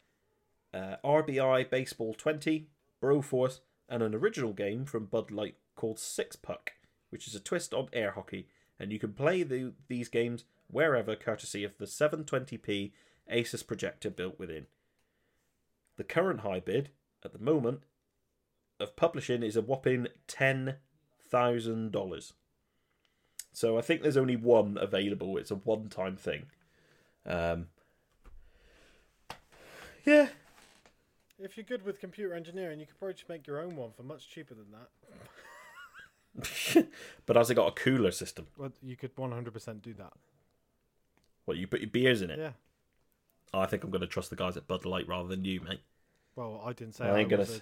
uh, 0.73 0.97
RBI 1.03 1.69
Baseball 1.69 2.13
20, 2.13 2.67
Broforce, 3.01 3.59
and 3.89 4.03
an 4.03 4.13
original 4.13 4.53
game 4.53 4.85
from 4.85 5.05
Bud 5.05 5.31
Light 5.31 5.55
called 5.75 5.99
Six 5.99 6.35
Puck, 6.35 6.73
which 7.09 7.27
is 7.27 7.35
a 7.35 7.39
twist 7.39 7.73
on 7.73 7.87
air 7.93 8.11
hockey, 8.11 8.47
and 8.79 8.91
you 8.91 8.99
can 8.99 9.13
play 9.13 9.43
the, 9.43 9.73
these 9.87 10.09
games 10.09 10.45
wherever, 10.69 11.15
courtesy 11.15 11.63
of 11.63 11.77
the 11.77 11.85
720p 11.85 12.91
Asus 13.31 13.65
projector 13.65 14.09
built 14.09 14.37
within. 14.37 14.67
The 15.97 16.03
current 16.03 16.41
high 16.41 16.59
bid 16.59 16.89
at 17.23 17.33
the 17.33 17.39
moment 17.39 17.81
of 18.79 18.95
publishing 18.95 19.43
is 19.43 19.55
a 19.55 19.61
whopping 19.61 20.07
ten 20.27 20.75
thousand 21.29 21.91
dollars. 21.91 22.33
So 23.53 23.77
I 23.77 23.81
think 23.81 24.03
there's 24.03 24.17
only 24.17 24.35
one 24.35 24.77
available. 24.79 25.37
It's 25.37 25.49
a 25.49 25.55
one-time 25.55 26.15
thing. 26.15 26.45
Um, 27.25 27.67
yeah, 30.05 30.27
If 31.39 31.57
you're 31.57 31.65
good 31.65 31.85
with 31.85 31.99
computer 31.99 32.33
engineering, 32.33 32.79
you 32.79 32.85
could 32.85 32.97
probably 32.97 33.15
just 33.15 33.27
make 33.27 33.45
your 33.45 33.59
own 33.59 33.75
one 33.75 33.91
for 33.91 34.03
much 34.03 34.29
cheaper 34.29 34.53
than 34.53 34.67
that. 34.71 34.89
but 37.25 37.35
has 37.35 37.49
it 37.49 37.55
got 37.55 37.67
a 37.67 37.71
cooler 37.71 38.11
system? 38.11 38.47
Well, 38.57 38.71
you 38.81 38.95
could 38.95 39.15
100% 39.15 39.81
do 39.81 39.93
that. 39.95 40.13
What 41.45 41.57
you 41.57 41.67
put 41.67 41.81
your 41.81 41.89
beers 41.89 42.21
in 42.21 42.29
it? 42.29 42.39
Yeah. 42.39 42.51
I 43.53 43.65
think 43.65 43.83
I'm 43.83 43.91
going 43.91 44.01
to 44.01 44.07
trust 44.07 44.29
the 44.29 44.35
guys 44.35 44.57
at 44.57 44.67
Bud 44.67 44.85
Light 44.85 45.07
rather 45.07 45.27
than 45.27 45.45
you, 45.45 45.61
mate. 45.61 45.81
Well, 46.37 46.61
I 46.63 46.71
didn't 46.71 46.95
say 46.95 47.05
I 47.05 47.17
I, 47.17 47.19
ain't 47.19 47.29
gonna 47.29 47.41
was 47.41 47.57
a 47.57 47.61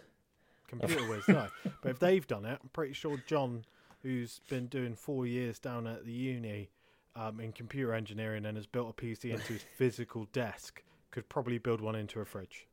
computer 0.68 1.04
whiz, 1.10 1.28
no. 1.28 1.48
But 1.82 1.92
if 1.92 2.00
they've 2.00 2.28
done 2.28 2.46
it, 2.46 2.60
I'm 2.62 2.70
pretty 2.74 2.94
sure 2.94 3.18
John, 3.26 3.64
who's 4.04 4.42
been 4.50 4.68
doing 4.68 4.96
four 4.96 5.26
years 5.26 5.58
down 5.58 5.88
at 5.88 6.06
the 6.06 6.12
uni 6.12 6.70
um, 7.16 7.40
in 7.40 7.54
computer 7.54 7.94
engineering 7.94 8.46
and 8.46 8.58
has 8.58 8.68
built 8.68 8.90
a 8.90 8.94
PC 9.02 9.32
into 9.32 9.54
his 9.54 9.64
physical 9.78 10.28
desk, 10.34 10.84
could 11.10 11.30
probably 11.30 11.58
build 11.58 11.80
one 11.80 11.96
into 11.96 12.20
a 12.20 12.26
fridge. 12.26 12.68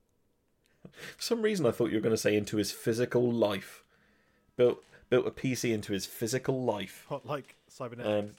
For 1.17 1.23
some 1.23 1.41
reason, 1.41 1.65
I 1.65 1.71
thought 1.71 1.91
you 1.91 1.97
were 1.97 2.03
going 2.03 2.15
to 2.15 2.21
say 2.21 2.37
into 2.37 2.57
his 2.57 2.73
physical 2.73 3.31
life. 3.31 3.85
Built 4.57 4.83
built 5.09 5.27
a 5.27 5.31
PC 5.31 5.73
into 5.73 5.93
his 5.93 6.05
physical 6.05 6.65
life. 6.65 7.07
Like 7.25 7.55
cybernetics. 7.69 8.29
Um, 8.29 8.35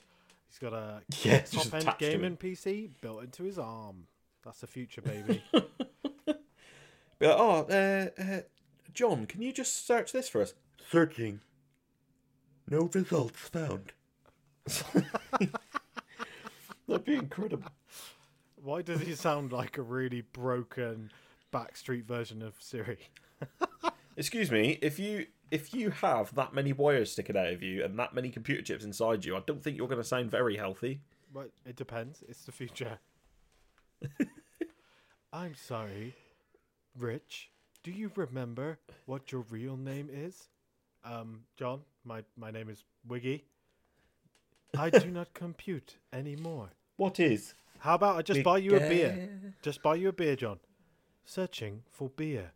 He's 0.49 0.60
got 0.60 0.73
a 0.73 1.02
Yeah, 1.23 1.40
top 1.40 1.73
end 1.73 1.95
gaming. 1.98 2.38
PC 2.38 2.90
built 2.99 3.23
into 3.23 3.44
his 3.44 3.57
arm. 3.57 4.07
That's 4.44 4.60
the 4.60 4.68
future, 4.68 5.02
baby. 5.02 5.41
Be 7.24 7.30
like, 7.30 7.40
oh, 7.40 7.66
uh, 7.70 8.22
uh, 8.22 8.41
John, 8.94 9.26
can 9.28 9.41
you 9.41 9.54
just 9.54 9.88
search 9.88 10.12
this 10.12 10.28
for 10.28 10.41
us? 10.41 10.56
Searching. 10.91 11.40
No 12.70 12.90
results 12.94 13.40
found. 13.40 13.94
That'd 16.86 17.06
be 17.06 17.16
incredible. 17.16 17.72
Why 18.62 18.82
does 18.82 19.00
he 19.00 19.16
sound 19.16 19.54
like 19.54 19.78
a 19.78 19.82
really 19.82 20.20
broken 20.20 21.12
backstreet 21.54 22.04
version 22.04 22.41
of 22.41 22.56
Siri? 22.60 23.00
Excuse 24.18 24.52
me, 24.52 24.78
if 24.82 25.00
you 25.00 25.28
if 25.50 25.74
you 25.74 25.91
have 25.91 26.36
that 26.36 26.54
many 26.54 26.74
wires 26.74 27.14
sticking 27.14 27.38
out 27.38 27.54
of 27.54 27.64
you 27.64 27.86
and 27.86 27.98
that 28.00 28.14
many 28.14 28.32
computer 28.32 28.64
chips 28.64 28.84
inside 28.84 29.24
you, 29.24 29.38
I 29.38 29.41
don't 29.48 29.64
think 29.64 29.78
you're 29.78 29.88
going 29.88 30.02
to 30.02 30.04
sound 30.04 30.30
very 30.30 30.58
healthy. 30.58 31.00
Well, 31.34 31.45
it 31.66 31.78
depends. 31.78 32.22
It's 32.28 32.44
the 32.44 32.52
future. 32.52 33.00
I'm 35.32 35.56
sorry, 35.56 36.16
Rich. 36.98 37.49
Do 37.84 37.91
you 37.91 38.11
remember 38.15 38.80
what 39.06 39.32
your 39.32 39.41
real 39.49 39.76
name 39.78 40.10
is? 40.11 40.48
Um, 41.03 41.41
John. 41.57 41.82
My 42.06 42.24
my 42.38 42.52
name 42.52 42.70
is 42.70 42.84
Wiggy. 43.07 43.44
I 44.78 44.90
do 44.90 45.10
not 45.10 45.34
compute 45.34 45.95
anymore. 46.11 46.70
What 46.98 47.20
is? 47.20 47.53
How 47.80 47.95
about 47.95 48.18
I 48.18 48.22
just 48.22 48.44
buy 48.44 48.60
you 48.60 48.76
a 48.76 48.80
beer? 48.80 49.30
Just 49.61 49.84
buy 49.84 49.95
you 49.95 50.10
a 50.10 50.14
beer, 50.14 50.36
John. 50.36 50.60
Searching 51.26 51.84
for 51.91 52.10
beer. 52.10 52.52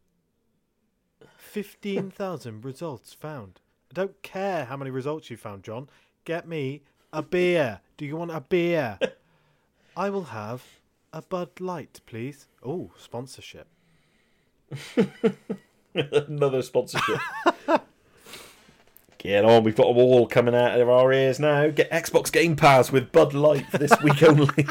15,000 1.38 2.64
results 2.64 3.14
found. 3.14 3.60
I 3.92 3.94
don't 3.94 4.22
care 4.22 4.66
how 4.66 4.78
many 4.78 4.92
results 4.92 5.30
you 5.30 5.38
found, 5.38 5.64
John. 5.64 5.90
Get 6.24 6.48
me 6.48 6.84
a 7.12 7.22
beer. 7.22 7.82
Do 7.98 8.06
you 8.06 8.16
want 8.16 8.32
a 8.32 8.42
beer? 8.42 9.00
I 9.98 10.10
will 10.10 10.26
have 10.26 10.64
a 11.12 11.22
Bud 11.22 11.60
Light, 11.60 12.02
please. 12.06 12.48
Oh, 12.64 12.92
sponsorship. 12.98 13.68
Another 15.94 16.62
sponsorship. 16.62 17.20
Get 19.18 19.46
on, 19.46 19.64
we've 19.64 19.76
got 19.76 19.88
them 19.88 19.98
all 19.98 20.28
coming 20.28 20.56
out 20.56 20.80
of 20.80 20.90
our 20.90 21.12
ears 21.12 21.40
now. 21.40 21.70
Get 21.70 21.90
Xbox 21.90 22.32
Game 22.32 22.56
Pass 22.56 22.92
with 22.92 23.12
Bud 23.12 23.34
Light 23.34 23.66
this 23.72 23.92
week 24.02 24.22
only. 24.22 24.68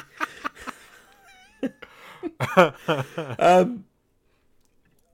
um, 3.39 3.85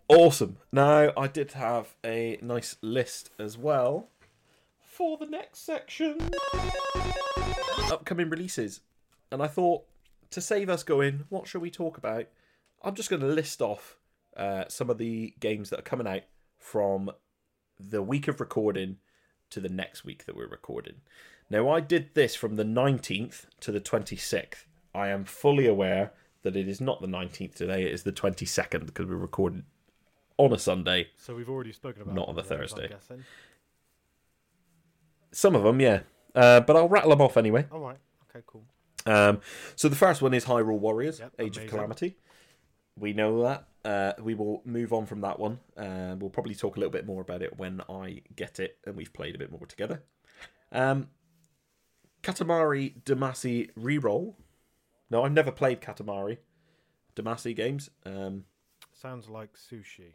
awesome. 0.08 0.58
Now, 0.70 1.12
I 1.16 1.26
did 1.28 1.52
have 1.52 1.94
a 2.04 2.38
nice 2.42 2.76
list 2.82 3.30
as 3.38 3.56
well 3.56 4.08
for 4.82 5.16
the 5.16 5.26
next 5.26 5.64
section. 5.64 6.18
Upcoming 7.90 8.28
releases. 8.28 8.80
And 9.30 9.42
I 9.42 9.46
thought, 9.46 9.84
to 10.30 10.40
save 10.40 10.68
us 10.68 10.82
going, 10.82 11.24
what 11.30 11.46
shall 11.46 11.60
we 11.60 11.70
talk 11.70 11.96
about? 11.96 12.26
I'm 12.82 12.94
just 12.94 13.08
going 13.08 13.22
to 13.22 13.28
list 13.28 13.62
off 13.62 13.96
uh, 14.36 14.64
some 14.68 14.90
of 14.90 14.98
the 14.98 15.34
games 15.40 15.70
that 15.70 15.80
are 15.80 15.82
coming 15.82 16.06
out 16.06 16.22
from 16.58 17.10
the 17.78 18.02
week 18.02 18.28
of 18.28 18.40
recording 18.40 18.98
to 19.50 19.60
the 19.60 19.68
next 19.68 20.04
week 20.04 20.24
that 20.26 20.36
we're 20.36 20.48
recording. 20.48 20.96
Now, 21.50 21.68
I 21.68 21.80
did 21.80 22.14
this 22.14 22.34
from 22.34 22.56
the 22.56 22.64
19th 22.64 23.46
to 23.60 23.72
the 23.72 23.80
26th. 23.80 24.64
I 24.94 25.08
am 25.08 25.24
fully 25.24 25.66
aware 25.66 26.12
that 26.42 26.56
it 26.56 26.68
is 26.68 26.80
not 26.80 27.00
the 27.00 27.06
19th 27.06 27.54
today, 27.54 27.82
it 27.82 27.92
is 27.92 28.02
the 28.02 28.12
22nd 28.12 28.86
because 28.86 29.06
we're 29.06 29.16
recording 29.16 29.64
on 30.38 30.52
a 30.52 30.58
Sunday. 30.58 31.08
So 31.16 31.34
we've 31.34 31.48
already 31.48 31.72
spoken 31.72 32.02
about 32.02 32.14
Not 32.14 32.28
on 32.28 32.34
the 32.34 32.40
of 32.40 32.48
those, 32.48 32.72
I'm 32.72 32.78
Thursday. 32.78 33.16
Some 35.30 35.54
of 35.54 35.62
them, 35.62 35.80
yeah. 35.80 36.00
Uh, 36.34 36.60
but 36.60 36.76
I'll 36.76 36.88
rattle 36.88 37.10
them 37.10 37.20
off 37.20 37.36
anyway. 37.36 37.66
All 37.70 37.80
right. 37.80 37.98
Okay, 38.30 38.44
cool. 38.46 38.64
Um, 39.04 39.40
so 39.76 39.88
the 39.88 39.96
first 39.96 40.22
one 40.22 40.34
is 40.34 40.44
Hyrule 40.44 40.78
Warriors: 40.78 41.20
Yep, 41.20 41.32
Age 41.38 41.58
of. 41.58 41.66
Calamity. 41.66 42.16
We 42.98 43.12
know 43.12 43.42
that. 43.42 43.66
Uh, 43.84 44.12
we 44.20 44.34
will 44.34 44.62
move 44.64 44.92
on 44.92 45.06
from 45.06 45.20
that 45.22 45.38
one. 45.40 45.58
Uh, 45.76 46.14
we'll 46.18 46.30
probably 46.30 46.54
talk 46.54 46.76
a 46.76 46.78
little 46.78 46.92
bit 46.92 47.06
more 47.06 47.20
about 47.20 47.42
it 47.42 47.58
when 47.58 47.80
I 47.88 48.22
get 48.36 48.60
it 48.60 48.78
and 48.86 48.96
we've 48.96 49.12
played 49.12 49.34
a 49.34 49.38
bit 49.38 49.50
more 49.50 49.66
together. 49.66 50.02
Um, 50.70 51.08
Katamari 52.22 53.02
Damacy 53.02 53.70
Reroll. 53.74 54.34
No, 55.10 55.24
I've 55.24 55.32
never 55.32 55.50
played 55.50 55.80
Katamari 55.80 56.38
Damacy 57.16 57.54
games. 57.56 57.90
Um, 58.06 58.44
Sounds 58.92 59.28
like 59.28 59.54
sushi. 59.54 60.12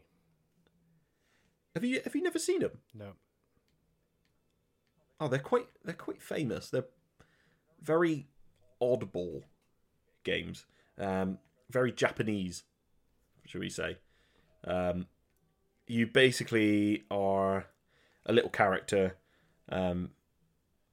have 1.76 1.84
you 1.84 2.00
have 2.04 2.16
you 2.16 2.24
never 2.24 2.40
seen 2.40 2.62
them? 2.62 2.72
No. 2.94 3.14
Oh, 5.20 5.28
they're 5.28 5.40
quite 5.40 5.68
they're 5.84 5.94
quite 5.94 6.22
famous. 6.22 6.70
They're 6.70 6.86
very 7.82 8.28
oddball 8.82 9.44
games. 10.24 10.66
Um, 10.98 11.40
very 11.70 11.92
Japanese, 11.92 12.64
should 13.48 13.62
we 13.62 13.70
say? 13.70 13.98
Um, 14.66 15.08
you 15.88 16.06
basically 16.08 17.04
are 17.10 17.66
a 18.26 18.34
little 18.34 18.50
character, 18.50 19.16
um, 19.70 20.12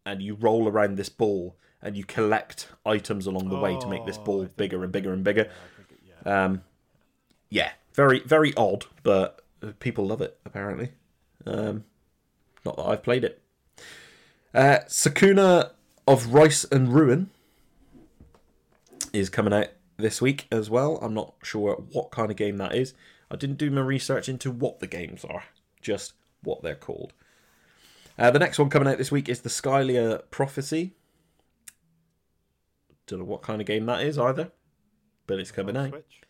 and 0.06 0.22
you 0.22 0.34
roll 0.34 0.68
around 0.68 0.96
this 0.96 1.08
ball, 1.08 1.56
and 1.82 1.96
you 1.96 2.04
collect 2.04 2.68
items 2.86 3.26
along 3.26 3.48
the 3.48 3.58
way 3.58 3.78
to 3.80 3.88
make 3.88 4.06
this 4.06 4.18
Oh, 4.20 4.24
ball 4.24 4.40
think- 4.44 4.56
bigger 4.56 4.82
and 4.84 4.92
bigger 4.92 5.12
and 5.12 5.24
bigger. 5.24 5.50
Yeah, 5.50 5.84
it, 5.90 6.00
yeah. 6.26 6.44
Um, 6.44 6.62
yeah, 7.50 7.72
very 7.94 8.20
very 8.20 8.54
odd, 8.56 8.86
but 9.02 9.42
people 9.80 10.06
love 10.06 10.20
it 10.22 10.38
apparently. 10.44 10.92
Um, 11.46 11.84
not 12.64 12.76
that 12.76 12.82
I've 12.86 13.02
played 13.02 13.24
it. 13.24 13.42
Uh, 14.54 14.78
Sakuna 14.86 15.72
of 16.06 16.32
Rice 16.32 16.64
and 16.64 16.92
Ruin 16.92 17.30
is 19.12 19.28
coming 19.28 19.52
out 19.52 19.68
this 20.04 20.22
week 20.22 20.46
as 20.52 20.70
well. 20.70 20.98
I'm 21.02 21.14
not 21.14 21.34
sure 21.42 21.74
what 21.92 22.10
kind 22.12 22.30
of 22.30 22.36
game 22.36 22.58
that 22.58 22.74
is. 22.74 22.94
I 23.30 23.36
didn't 23.36 23.56
do 23.58 23.70
my 23.70 23.80
research 23.80 24.28
into 24.28 24.50
what 24.50 24.78
the 24.78 24.86
games 24.86 25.24
are, 25.24 25.44
just 25.80 26.12
what 26.42 26.62
they're 26.62 26.74
called. 26.76 27.12
Uh, 28.18 28.30
the 28.30 28.38
next 28.38 28.58
one 28.58 28.70
coming 28.70 28.86
out 28.86 28.98
this 28.98 29.10
week 29.10 29.28
is 29.28 29.40
the 29.40 29.48
Skylia 29.48 30.22
Prophecy. 30.30 30.92
Don't 33.06 33.18
know 33.20 33.24
what 33.24 33.42
kind 33.42 33.60
of 33.60 33.66
game 33.66 33.86
that 33.86 34.02
is 34.02 34.18
either, 34.18 34.52
but 35.26 35.40
it's 35.40 35.50
coming 35.50 35.76
out. 35.76 35.88
Switch. 35.88 36.20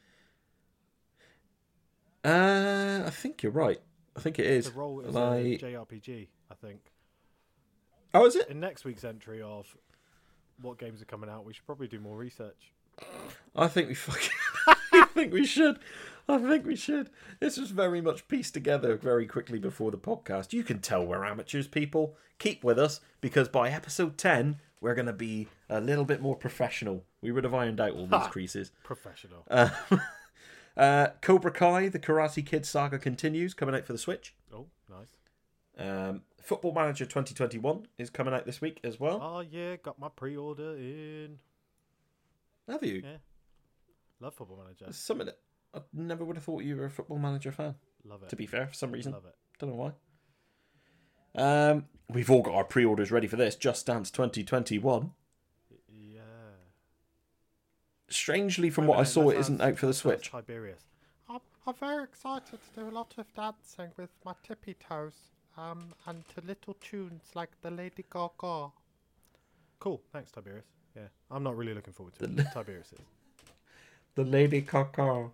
Uh, 2.25 3.03
I 3.07 3.11
think 3.11 3.43
you're 3.43 3.53
right. 3.53 3.81
I 4.17 4.21
think 4.21 4.39
it 4.39 4.47
is. 4.47 4.67
The 4.71 4.79
role 4.79 5.01
is 5.01 5.15
Like- 5.15 5.45
a 5.45 5.59
JRPG, 5.59 6.29
I 6.51 6.55
think. 6.55 6.81
Oh, 8.15 8.25
is 8.27 8.37
it? 8.37 8.49
In 8.49 8.61
next 8.61 8.85
week's 8.85 9.05
entry 9.05 9.43
of 9.43 9.77
what 10.61 10.79
games 10.79 11.03
are 11.03 11.07
coming 11.07 11.29
out, 11.29 11.45
we 11.45 11.53
should 11.53 11.67
probably 11.67 11.89
do 11.89 11.99
more 11.99 12.17
research. 12.17 12.73
I 13.57 13.69
think 13.69 13.89
we 13.89 13.95
fucking. 13.95 14.31
I 14.93 15.05
think 15.07 15.33
we 15.33 15.47
should. 15.47 15.79
I 16.29 16.39
think 16.39 16.67
we 16.67 16.77
should. 16.77 17.11
This 17.41 17.59
was 17.59 17.71
very 17.71 18.01
much 18.01 18.27
pieced 18.29 18.55
together 18.55 18.97
very 18.97 19.27
quickly 19.27 19.59
before 19.59 19.91
the 19.91 19.99
podcast. 19.99 20.53
You 20.53 20.65
can 20.65 20.81
tell 20.81 21.05
we're 21.05 21.25
amateurs, 21.25 21.69
people. 21.69 22.17
Keep 22.39 22.65
with 22.65 22.79
us 22.79 23.01
because 23.21 23.49
by 23.49 23.71
episode 23.71 24.19
ten 24.19 24.59
we're 24.81 24.95
going 24.95 25.07
to 25.07 25.13
be 25.13 25.49
a 25.71 25.81
little 25.81 26.05
bit 26.05 26.21
more 26.21 26.37
professional. 26.37 27.05
We 27.23 27.33
would 27.33 27.45
have 27.45 27.55
ironed 27.55 27.81
out 27.81 27.93
all 27.93 28.07
these 28.07 28.27
creases. 28.29 28.71
Professional. 28.83 29.45
Uh, 29.51 29.71
uh, 30.77 31.07
Cobra 31.23 31.51
Kai: 31.51 31.89
The 31.89 31.99
Karate 31.99 32.45
Kid 32.45 32.67
Saga 32.67 32.99
continues, 32.99 33.55
coming 33.55 33.75
out 33.75 33.87
for 33.87 33.93
the 33.93 33.99
Switch. 33.99 34.35
oh, 34.53 34.67
nice. 34.91 35.17
Um, 35.79 36.23
Football 36.43 36.73
Manager 36.75 37.07
2021 37.07 37.87
is 37.99 38.11
coming 38.11 38.35
out 38.35 38.45
this 38.45 38.61
week 38.61 38.79
as 38.85 39.01
well. 39.01 39.21
Oh 39.23 39.41
yeah, 39.41 39.77
got 39.77 39.99
my 39.99 40.09
pre-order 40.09 40.77
in. 40.77 41.39
Have 42.69 42.83
you? 42.83 43.03
Yeah. 43.05 43.17
Love 44.21 44.35
Football 44.35 44.59
Manager. 44.63 44.87
It's 44.89 44.99
something 44.99 45.27
that 45.27 45.39
I 45.75 45.81
never 45.93 46.25
would 46.25 46.37
have 46.37 46.45
thought 46.45 46.63
you 46.63 46.77
were 46.77 46.87
a 46.87 46.91
Football 46.91 47.19
Manager 47.19 47.53
fan. 47.53 47.75
Love 48.05 48.23
it. 48.23 48.29
To 48.31 48.37
be 48.37 48.47
fair, 48.47 48.67
for 48.67 48.75
some 48.75 48.93
reason, 48.93 49.13
Love 49.13 49.27
it. 49.27 49.35
don't 49.59 49.71
know 49.71 49.77
why. 49.77 49.93
Um, 51.37 51.87
we've 52.09 52.31
all 52.31 52.43
got 52.43 52.55
our 52.55 52.65
pre-orders 52.65 53.11
ready 53.11 53.27
for 53.27 53.37
this. 53.37 53.57
Just 53.57 53.87
Dance 53.87 54.11
2021. 54.11 55.11
Yeah. 55.89 56.21
Strangely, 58.09 58.71
from 58.71 58.85
Wait 58.87 58.91
what 58.91 59.01
I 59.01 59.05
saw, 59.05 59.31
it 59.31 59.39
isn't 59.39 59.61
out 59.61 59.77
for 59.79 59.87
the 59.87 59.95
Switch. 59.95 60.31
Tiberius. 60.31 60.83
I'm, 61.29 61.41
I'm 61.67 61.75
very 61.75 62.05
excited 62.05 62.59
to 62.75 62.81
do 62.81 62.89
a 62.89 62.93
lot 62.95 63.15
of 63.19 63.33
dancing 63.35 63.91
with 63.97 64.11
my 64.25 64.35
tippy 64.47 64.75
toes. 64.75 65.15
Um, 65.57 65.95
and 66.07 66.25
to 66.31 66.41
little 66.45 66.75
tunes 66.75 67.23
like 67.35 67.51
the 67.63 67.71
Lady 67.71 68.05
Gaga. 68.13 68.71
Cool. 69.79 70.03
Thanks, 70.13 70.31
Tiberius. 70.33 70.67
Yeah. 70.97 71.03
I'm 71.31 71.43
not 71.43 71.57
really 71.57 71.75
looking 71.75 71.93
forward 71.93 72.15
to 72.17 72.25
it. 72.25 72.47
Tiberius 72.53 72.93
is. 72.93 72.99
The 74.17 74.23
Lady 74.23 74.63
Caca. 74.63 75.31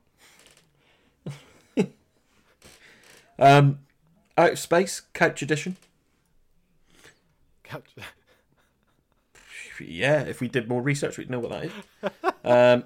um, 3.39 3.79
Out 4.39 4.53
of 4.53 4.59
Space 4.59 5.03
Couch 5.13 5.43
Edition. 5.43 5.77
Catch- 7.63 7.95
Yeah, 9.83 10.23
if 10.23 10.41
we 10.41 10.49
did 10.49 10.67
more 10.69 10.81
research, 10.83 11.17
we'd 11.19 11.31
know 11.31 11.41
what 11.41 11.51
that 11.51 11.65
is. 11.65 11.73
um, 12.45 12.85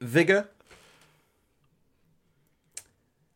Vigor. 0.00 0.48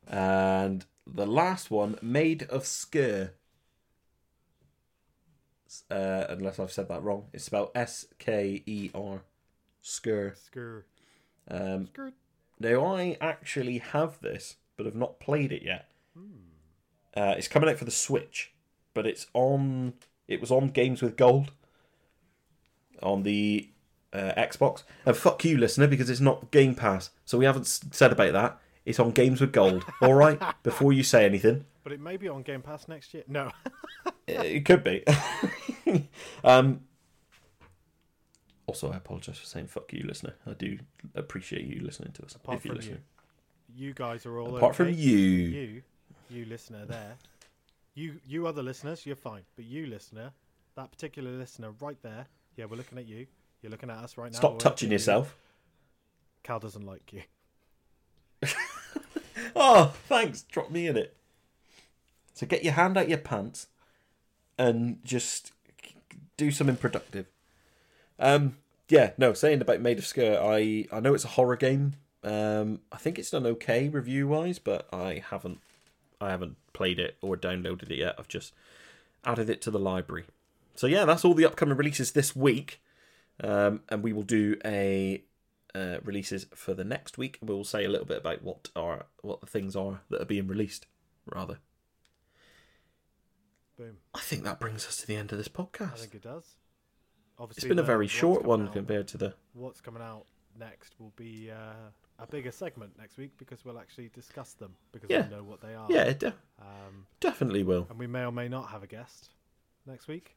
And 0.06 0.84
the 1.06 1.26
last 1.26 1.70
one, 1.70 1.98
Maid 2.02 2.42
of 2.44 2.66
Sker. 2.66 3.32
Uh, 5.90 6.24
unless 6.28 6.58
I've 6.58 6.72
said 6.72 6.88
that 6.88 7.02
wrong. 7.02 7.24
It's 7.32 7.44
spelled 7.44 7.70
S 7.74 8.06
K 8.18 8.62
E 8.66 8.90
R. 8.94 9.22
Sker. 9.82 10.34
Skur. 10.34 10.82
Um, 11.48 11.86
Skirt. 11.88 12.14
now, 12.58 12.96
I 12.96 13.18
actually 13.20 13.78
have 13.78 14.20
this, 14.20 14.56
but 14.76 14.86
have 14.86 14.94
not 14.94 15.20
played 15.20 15.52
it 15.52 15.62
yet. 15.62 15.90
Uh, 17.16 17.34
it's 17.38 17.48
coming 17.48 17.68
out 17.68 17.76
for 17.78 17.84
the 17.84 17.90
Switch, 17.90 18.52
but 18.92 19.06
it's 19.06 19.26
on. 19.34 19.94
It 20.26 20.40
was 20.40 20.50
on 20.50 20.68
Games 20.68 21.02
with 21.02 21.16
Gold 21.16 21.52
on 23.02 23.22
the 23.22 23.68
uh, 24.12 24.32
Xbox. 24.36 24.82
And 25.04 25.16
fuck 25.16 25.44
you, 25.44 25.58
listener, 25.58 25.86
because 25.86 26.08
it's 26.10 26.20
not 26.20 26.50
Game 26.50 26.74
Pass, 26.74 27.10
so 27.24 27.38
we 27.38 27.44
haven't 27.44 27.66
said 27.66 28.12
about 28.12 28.32
that. 28.32 28.58
It's 28.84 28.98
on 29.00 29.10
Games 29.12 29.40
with 29.40 29.52
Gold. 29.52 29.84
All 30.02 30.14
right, 30.14 30.40
before 30.62 30.92
you 30.92 31.02
say 31.02 31.24
anything, 31.24 31.64
But 31.82 31.92
it 31.92 32.00
may 32.00 32.16
be 32.16 32.28
on 32.28 32.42
Game 32.42 32.62
Pass 32.62 32.88
next 32.88 33.14
year. 33.14 33.24
No. 33.28 33.50
it 34.26 34.64
could 34.64 34.82
be. 34.82 35.04
um. 36.44 36.80
Also, 38.66 38.90
I 38.90 38.96
apologise 38.96 39.38
for 39.38 39.46
saying 39.46 39.66
"fuck 39.66 39.92
you," 39.92 40.04
listener. 40.06 40.34
I 40.46 40.54
do 40.54 40.78
appreciate 41.14 41.66
you 41.66 41.82
listening 41.82 42.12
to 42.12 42.24
us. 42.24 42.34
Apart 42.34 42.58
if 42.58 42.64
you're 42.64 42.74
from 42.74 42.78
listening. 42.78 43.02
you. 43.76 43.86
You 43.86 43.92
guys 43.92 44.24
are 44.24 44.38
all 44.38 44.56
Apart 44.56 44.76
from 44.76 44.88
you. 44.88 44.94
You, 44.94 45.82
you 46.30 46.44
listener 46.46 46.86
there. 46.86 47.16
You, 47.94 48.14
you 48.26 48.46
other 48.46 48.62
listeners, 48.62 49.04
you're 49.04 49.16
fine. 49.16 49.42
But 49.56 49.64
you 49.64 49.86
listener, 49.86 50.32
that 50.76 50.90
particular 50.90 51.30
listener 51.30 51.72
right 51.80 52.00
there. 52.02 52.26
Yeah, 52.56 52.66
we're 52.66 52.76
looking 52.76 52.98
at 52.98 53.06
you. 53.06 53.26
You're 53.62 53.70
looking 53.70 53.90
at 53.90 53.98
us 53.98 54.16
right 54.16 54.32
now. 54.32 54.38
Stop 54.38 54.58
touching 54.58 54.88
at 54.88 54.90
you. 54.90 54.94
yourself. 54.94 55.36
Cal 56.42 56.60
doesn't 56.60 56.84
like 56.84 57.12
you. 57.12 57.22
oh, 59.56 59.94
thanks. 60.08 60.42
Drop 60.42 60.70
me 60.70 60.86
in 60.86 60.96
it. 60.96 61.16
So 62.34 62.46
get 62.46 62.64
your 62.64 62.74
hand 62.74 62.98
out 62.98 63.08
your 63.08 63.18
pants 63.18 63.68
and 64.58 64.98
just 65.04 65.52
do 66.36 66.50
something 66.50 66.76
productive. 66.76 67.26
Um, 68.18 68.56
yeah, 68.88 69.12
no, 69.16 69.32
saying 69.32 69.60
about 69.60 69.80
Maid 69.80 69.98
of 69.98 70.06
Sker, 70.06 70.38
I 70.42 70.86
I 70.92 71.00
know 71.00 71.14
it's 71.14 71.24
a 71.24 71.28
horror 71.28 71.56
game. 71.56 71.94
Um, 72.22 72.80
I 72.90 72.96
think 72.96 73.18
it's 73.18 73.30
done 73.30 73.46
okay 73.46 73.88
review 73.88 74.28
wise, 74.28 74.58
but 74.58 74.88
I 74.92 75.22
haven't 75.30 75.60
I 76.20 76.30
haven't 76.30 76.56
played 76.72 76.98
it 76.98 77.16
or 77.20 77.36
downloaded 77.36 77.90
it 77.90 77.98
yet. 77.98 78.14
I've 78.18 78.28
just 78.28 78.52
added 79.24 79.50
it 79.50 79.62
to 79.62 79.70
the 79.70 79.78
library. 79.78 80.24
So 80.74 80.86
yeah, 80.86 81.04
that's 81.04 81.24
all 81.24 81.34
the 81.34 81.46
upcoming 81.46 81.76
releases 81.76 82.12
this 82.12 82.34
week, 82.34 82.80
um, 83.42 83.82
and 83.88 84.02
we 84.02 84.12
will 84.12 84.22
do 84.22 84.56
a 84.64 85.22
uh, 85.74 85.98
releases 86.04 86.46
for 86.54 86.74
the 86.74 86.84
next 86.84 87.18
week. 87.18 87.38
We'll 87.42 87.64
say 87.64 87.84
a 87.84 87.88
little 87.88 88.06
bit 88.06 88.18
about 88.18 88.42
what 88.42 88.68
are 88.76 89.06
what 89.22 89.40
the 89.40 89.46
things 89.46 89.76
are 89.76 90.00
that 90.10 90.22
are 90.22 90.26
being 90.26 90.46
released. 90.46 90.86
Rather, 91.26 91.58
Boom. 93.76 93.96
I 94.14 94.20
think 94.20 94.44
that 94.44 94.60
brings 94.60 94.86
us 94.86 94.96
to 94.98 95.06
the 95.06 95.16
end 95.16 95.32
of 95.32 95.38
this 95.38 95.48
podcast. 95.48 95.92
I 95.94 95.96
think 95.96 96.14
it 96.14 96.22
does. 96.22 96.44
Obviously, 97.38 97.62
It's 97.62 97.68
been 97.68 97.78
a 97.80 97.82
very 97.82 98.06
short 98.06 98.44
one 98.44 98.66
out- 98.68 98.72
compared 98.72 99.08
to 99.08 99.18
the. 99.18 99.34
What's 99.54 99.80
coming 99.80 100.02
out 100.02 100.26
next 100.58 100.94
will 101.00 101.12
be 101.16 101.50
uh, 101.50 101.90
a 102.20 102.26
bigger 102.28 102.52
segment 102.52 102.92
next 102.96 103.16
week 103.16 103.32
because 103.36 103.64
we'll 103.64 103.78
actually 103.80 104.10
discuss 104.14 104.52
them 104.52 104.72
because 104.92 105.10
Yeah. 105.10 105.26
we 105.28 105.34
know 105.36 105.42
what 105.42 105.60
they 105.60 105.74
are. 105.74 105.86
Yeah, 105.90 106.04
it 106.04 106.20
de- 106.20 106.34
Um, 106.60 107.06
definitely 107.18 107.64
will. 107.64 107.86
and 107.90 107.98
we 107.98 108.06
may 108.06 108.24
or 108.24 108.30
may 108.30 108.48
not 108.48 108.68
have 108.68 108.84
a 108.84 108.86
guest 108.86 109.30
next 109.86 110.06
week. 110.06 110.36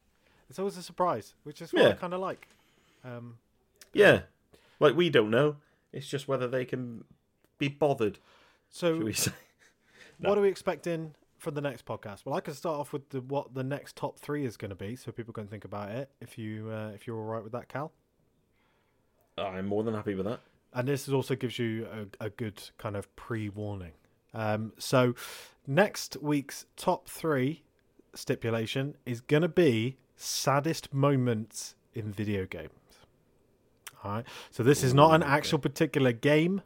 It's 0.49 0.57
always 0.57 0.77
a 0.77 0.81
surprise, 0.83 1.35
which 1.43 1.61
is 1.61 1.71
what 1.73 1.83
Yeah. 1.83 1.89
I 1.89 1.93
kind 1.93 2.13
of 2.15 2.19
like. 2.19 2.47
Um, 3.03 3.37
Yeah, 3.93 4.23
like 4.79 4.95
we 4.95 5.09
don't 5.11 5.29
know. 5.29 5.57
It's 5.93 6.07
just 6.07 6.27
whether 6.27 6.47
they 6.47 6.65
can 6.65 7.03
be 7.59 7.67
bothered. 7.67 8.17
so, 8.69 8.97
we 8.97 9.13
say? 9.13 9.31
No. 10.19 10.29
what 10.29 10.37
are 10.39 10.41
we 10.41 10.49
expecting 10.49 11.13
from 11.37 11.53
the 11.53 11.61
next 11.61 11.85
podcast? 11.85 12.25
Well, 12.25 12.35
I 12.35 12.41
can 12.41 12.53
start 12.53 12.79
off 12.79 12.93
with 12.93 13.09
the, 13.09 13.21
what 13.21 13.53
the 13.53 13.63
next 13.63 13.95
top 13.95 14.17
three 14.19 14.45
is 14.45 14.57
going 14.57 14.69
to 14.69 14.75
be, 14.75 14.95
so 14.95 15.11
people 15.11 15.33
can 15.33 15.47
think 15.47 15.65
about 15.65 15.91
it. 15.91 16.09
If 16.21 16.37
you 16.37 16.69
uh, 16.71 16.91
if 16.93 17.07
you're 17.07 17.17
all 17.17 17.25
right 17.25 17.43
with 17.43 17.51
that, 17.53 17.69
Cal. 17.69 17.91
I'm 19.37 19.67
more 19.67 19.83
than 19.83 19.93
happy 19.93 20.15
with 20.15 20.25
that. 20.25 20.39
and 20.73 20.87
this 20.87 21.07
also 21.09 21.35
gives 21.35 21.59
you 21.59 21.87
a, 22.19 22.25
a 22.25 22.29
good 22.29 22.61
kind 22.77 22.95
of 22.95 23.13
pre-warning. 23.15 23.93
Um, 24.33 24.73
so 24.77 25.15
next 25.65 26.17
week's 26.21 26.65
top 26.75 27.07
three 27.07 27.63
stipulation 28.13 28.95
is 29.05 29.21
going 29.21 29.43
to 29.43 29.47
be 29.47 29.97
saddest 30.15 30.93
moments 30.93 31.75
in 31.93 32.11
video 32.11 32.45
games. 32.45 32.71
All 34.03 34.11
right. 34.11 34.25
So 34.51 34.63
this 34.63 34.83
is 34.83 34.93
not 34.93 35.13
an 35.13 35.23
actual 35.23 35.59
particular 35.59 36.11
game. 36.11 36.61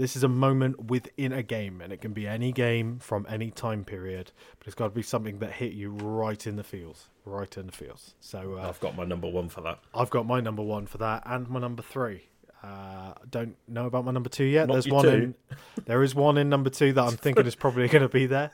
This 0.00 0.16
is 0.16 0.24
a 0.24 0.28
moment 0.28 0.86
within 0.86 1.30
a 1.30 1.42
game, 1.42 1.82
and 1.82 1.92
it 1.92 2.00
can 2.00 2.14
be 2.14 2.26
any 2.26 2.52
game 2.52 3.00
from 3.00 3.26
any 3.28 3.50
time 3.50 3.84
period. 3.84 4.32
But 4.58 4.68
it's 4.68 4.74
got 4.74 4.84
to 4.84 4.94
be 4.94 5.02
something 5.02 5.40
that 5.40 5.52
hit 5.52 5.72
you 5.72 5.90
right 5.90 6.46
in 6.46 6.56
the 6.56 6.64
feels, 6.64 7.10
right 7.26 7.54
in 7.58 7.66
the 7.66 7.72
feels. 7.72 8.14
So 8.18 8.56
uh, 8.58 8.66
I've 8.66 8.80
got 8.80 8.96
my 8.96 9.04
number 9.04 9.28
one 9.28 9.50
for 9.50 9.60
that. 9.60 9.78
I've 9.94 10.08
got 10.08 10.26
my 10.26 10.40
number 10.40 10.62
one 10.62 10.86
for 10.86 10.96
that 10.96 11.24
and 11.26 11.50
my 11.50 11.60
number 11.60 11.82
three. 11.82 12.22
Uh, 12.62 13.12
don't 13.30 13.56
know 13.68 13.84
about 13.84 14.06
my 14.06 14.10
number 14.10 14.30
two 14.30 14.44
yet. 14.44 14.68
Not 14.68 14.72
There's 14.72 14.88
one 14.88 15.04
two. 15.04 15.10
in. 15.10 15.34
There 15.84 16.02
is 16.02 16.14
one 16.14 16.38
in 16.38 16.48
number 16.48 16.70
two 16.70 16.94
that 16.94 17.04
I'm 17.04 17.16
thinking 17.18 17.44
is 17.44 17.54
probably 17.54 17.86
going 17.86 18.00
to 18.00 18.08
be 18.08 18.24
there. 18.24 18.52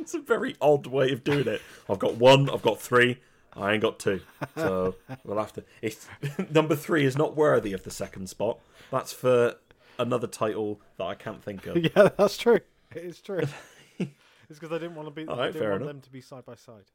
It's 0.00 0.14
a 0.14 0.20
very 0.20 0.56
odd 0.60 0.88
way 0.88 1.12
of 1.12 1.22
doing 1.22 1.46
it. 1.46 1.62
I've 1.88 2.00
got 2.00 2.16
one. 2.16 2.50
I've 2.50 2.62
got 2.62 2.80
three. 2.80 3.20
I 3.56 3.74
ain't 3.74 3.82
got 3.82 4.00
two. 4.00 4.22
So 4.56 4.96
we'll 5.24 5.38
have 5.38 5.52
to. 5.52 5.62
It's, 5.82 6.08
number 6.50 6.74
three 6.74 7.04
is 7.04 7.16
not 7.16 7.36
worthy 7.36 7.74
of 7.74 7.84
the 7.84 7.92
second 7.92 8.28
spot. 8.28 8.58
That's 8.90 9.12
for 9.12 9.54
another 10.00 10.26
title 10.26 10.80
that 10.98 11.04
I 11.04 11.14
can't 11.14 11.42
think 11.42 11.66
of. 11.66 11.76
yeah, 11.96 12.08
that's 12.16 12.36
true. 12.36 12.60
It 12.94 13.04
is 13.04 13.20
true. 13.20 13.42
it's 13.98 14.10
because 14.48 14.72
I 14.72 14.78
didn't 14.78 14.96
want 14.96 15.08
to 15.08 15.14
be. 15.14 15.26
All 15.26 15.40
I 15.40 15.46
didn't 15.46 15.60
fair 15.60 15.70
want 15.70 15.82
enough. 15.82 15.94
them 15.94 16.00
to 16.02 16.10
be 16.10 16.20
side 16.20 16.44
by 16.44 16.54
side. 16.54 16.90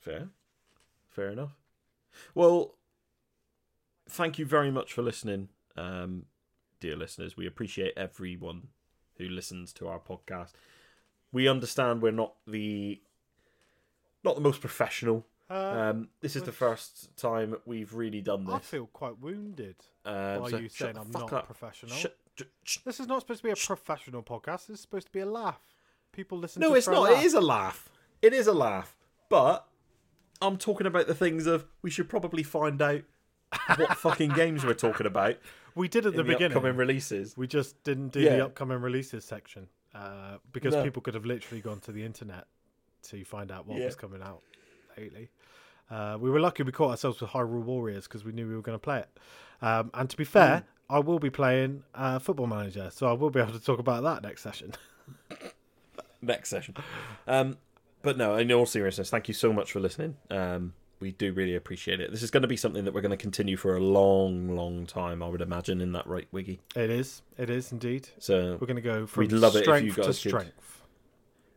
Fair. 0.00 0.28
Fair 1.08 1.30
enough. 1.30 1.56
Well, 2.34 2.74
thank 4.08 4.38
you 4.38 4.46
very 4.46 4.70
much 4.70 4.92
for 4.92 5.02
listening, 5.02 5.48
um, 5.76 6.26
dear 6.80 6.96
listeners. 6.96 7.36
We 7.36 7.46
appreciate 7.46 7.94
everyone 7.96 8.68
who 9.18 9.28
listens 9.28 9.72
to 9.74 9.88
our 9.88 9.98
podcast. 9.98 10.52
We 11.32 11.48
understand 11.48 12.02
we're 12.02 12.12
not 12.12 12.34
the 12.46 13.00
not 14.24 14.34
the 14.34 14.40
most 14.40 14.60
professional. 14.60 15.26
Uh, 15.48 15.54
Um, 15.54 16.08
this 16.20 16.34
is 16.36 16.42
the 16.42 16.52
first 16.52 17.16
time 17.16 17.56
we've 17.66 17.94
really 17.94 18.20
done 18.20 18.44
this. 18.44 18.54
I 18.54 18.58
feel 18.58 18.86
quite 18.86 19.18
wounded 19.20 19.76
Um, 20.04 20.42
by 20.42 20.50
so 20.50 20.56
you 20.58 20.68
saying 20.68 20.96
I'm 20.98 21.10
not 21.12 21.32
up. 21.32 21.46
professional. 21.46 21.92
Shut- 21.94 22.16
sh- 22.36 22.42
sh- 22.64 22.78
This 22.84 22.98
is 23.00 23.06
not 23.06 23.20
supposed 23.20 23.40
to 23.42 23.44
be 23.44 23.50
a 23.52 23.56
professional 23.56 24.22
podcast. 24.22 24.66
This 24.66 24.70
is 24.76 24.80
supposed 24.80 25.06
to 25.06 25.12
be 25.12 25.20
a 25.20 25.26
laugh. 25.26 25.60
People 26.12 26.38
listen. 26.38 26.60
No, 26.60 26.74
it's 26.74 26.88
not. 26.88 27.10
It 27.12 27.24
is 27.24 27.34
a 27.34 27.40
laugh. 27.40 27.90
It 28.22 28.32
is 28.32 28.46
a 28.46 28.52
laugh. 28.52 28.96
But 29.28 29.68
I'm 30.42 30.56
talking 30.56 30.86
about 30.86 31.06
the 31.06 31.14
things 31.14 31.46
of 31.46 31.64
we 31.82 31.90
should 31.90 32.08
probably 32.08 32.42
find 32.42 32.80
out 32.82 33.02
what 33.76 33.96
fucking 33.98 34.30
games 34.32 34.64
we're 34.64 34.74
talking 34.74 35.06
about 35.06 35.36
We 35.74 35.88
did 35.88 36.06
at 36.06 36.12
the 36.12 36.18
the, 36.18 36.24
beginning. 36.24 36.56
upcoming 36.56 36.76
releases. 36.76 37.36
We 37.36 37.46
just 37.46 37.82
didn't 37.84 38.08
do 38.08 38.20
Yeah. 38.20 38.36
the 38.36 38.44
upcoming 38.46 38.80
releases 38.80 39.24
section 39.24 39.68
uh, 39.94 40.38
because 40.52 40.74
No. 40.74 40.82
people 40.82 41.02
could 41.02 41.14
have 41.14 41.24
literally 41.26 41.60
gone 41.60 41.80
to 41.80 41.92
the 41.92 42.02
internet 42.04 42.46
to 43.04 43.24
find 43.24 43.50
out 43.52 43.66
what 43.66 43.78
Yeah. 43.78 43.86
was 43.86 43.94
coming 43.96 44.22
out 44.22 44.42
lately. 44.98 45.30
Uh, 45.90 46.16
we 46.20 46.30
were 46.30 46.40
lucky 46.40 46.62
we 46.62 46.72
caught 46.72 46.90
ourselves 46.90 47.20
with 47.20 47.30
Hyrule 47.30 47.62
Warriors 47.62 48.04
because 48.08 48.24
we 48.24 48.32
knew 48.32 48.48
we 48.48 48.56
were 48.56 48.62
going 48.62 48.74
to 48.74 48.82
play 48.82 48.98
it. 48.98 49.08
Um, 49.62 49.90
and 49.94 50.10
to 50.10 50.16
be 50.16 50.24
fair, 50.24 50.64
I 50.90 50.98
will 50.98 51.18
be 51.18 51.30
playing 51.30 51.84
uh, 51.94 52.18
Football 52.18 52.48
Manager, 52.48 52.90
so 52.92 53.08
I 53.08 53.12
will 53.12 53.30
be 53.30 53.40
able 53.40 53.52
to 53.52 53.60
talk 53.60 53.78
about 53.78 54.02
that 54.02 54.22
next 54.22 54.42
session. 54.42 54.72
Next 56.22 56.48
session. 56.48 56.74
Um, 57.28 57.58
but 58.02 58.16
no, 58.16 58.36
in 58.36 58.50
all 58.50 58.66
seriousness, 58.66 59.10
thank 59.10 59.28
you 59.28 59.34
so 59.34 59.52
much 59.52 59.70
for 59.70 59.80
listening. 59.80 60.16
Um, 60.30 60.72
we 60.98 61.12
do 61.12 61.32
really 61.32 61.54
appreciate 61.54 62.00
it. 62.00 62.10
This 62.10 62.22
is 62.22 62.30
going 62.30 62.40
to 62.42 62.48
be 62.48 62.56
something 62.56 62.84
that 62.84 62.94
we're 62.94 63.02
going 63.02 63.10
to 63.10 63.16
continue 63.18 63.56
for 63.56 63.76
a 63.76 63.80
long, 63.80 64.48
long 64.48 64.86
time, 64.86 65.22
I 65.22 65.28
would 65.28 65.42
imagine, 65.42 65.80
in 65.80 65.92
that 65.92 66.06
right, 66.06 66.26
Wiggy. 66.32 66.58
It 66.74 66.90
is, 66.90 67.22
it 67.36 67.50
is 67.50 67.70
indeed. 67.70 68.08
So 68.18 68.56
We're 68.60 68.66
going 68.66 68.76
to 68.76 68.82
go 68.82 69.06
from 69.06 69.20
We'd 69.20 69.32
love 69.32 69.54
it 69.54 69.58
if 69.58 69.64
strength 69.64 69.84
you 69.84 69.92
to 69.92 69.96
guys 70.00 70.06
could- 70.06 70.30
strength. 70.30 70.82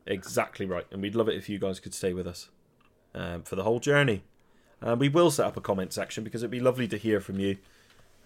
Exactly 0.05 0.65
right, 0.65 0.85
and 0.91 1.01
we'd 1.01 1.15
love 1.15 1.29
it 1.29 1.35
if 1.35 1.47
you 1.49 1.57
guys 1.57 1.79
could 1.79 1.93
stay 1.93 2.13
with 2.13 2.27
us 2.27 2.49
um, 3.15 3.43
for 3.43 3.55
the 3.55 3.63
whole 3.63 3.79
journey. 3.79 4.23
Um, 4.81 4.99
we 4.99 5.09
will 5.09 5.31
set 5.31 5.45
up 5.45 5.57
a 5.57 5.61
comment 5.61 5.91
section 5.93 6.23
because 6.23 6.41
it'd 6.41 6.51
be 6.51 6.59
lovely 6.59 6.87
to 6.87 6.97
hear 6.97 7.19
from 7.19 7.39
you. 7.39 7.57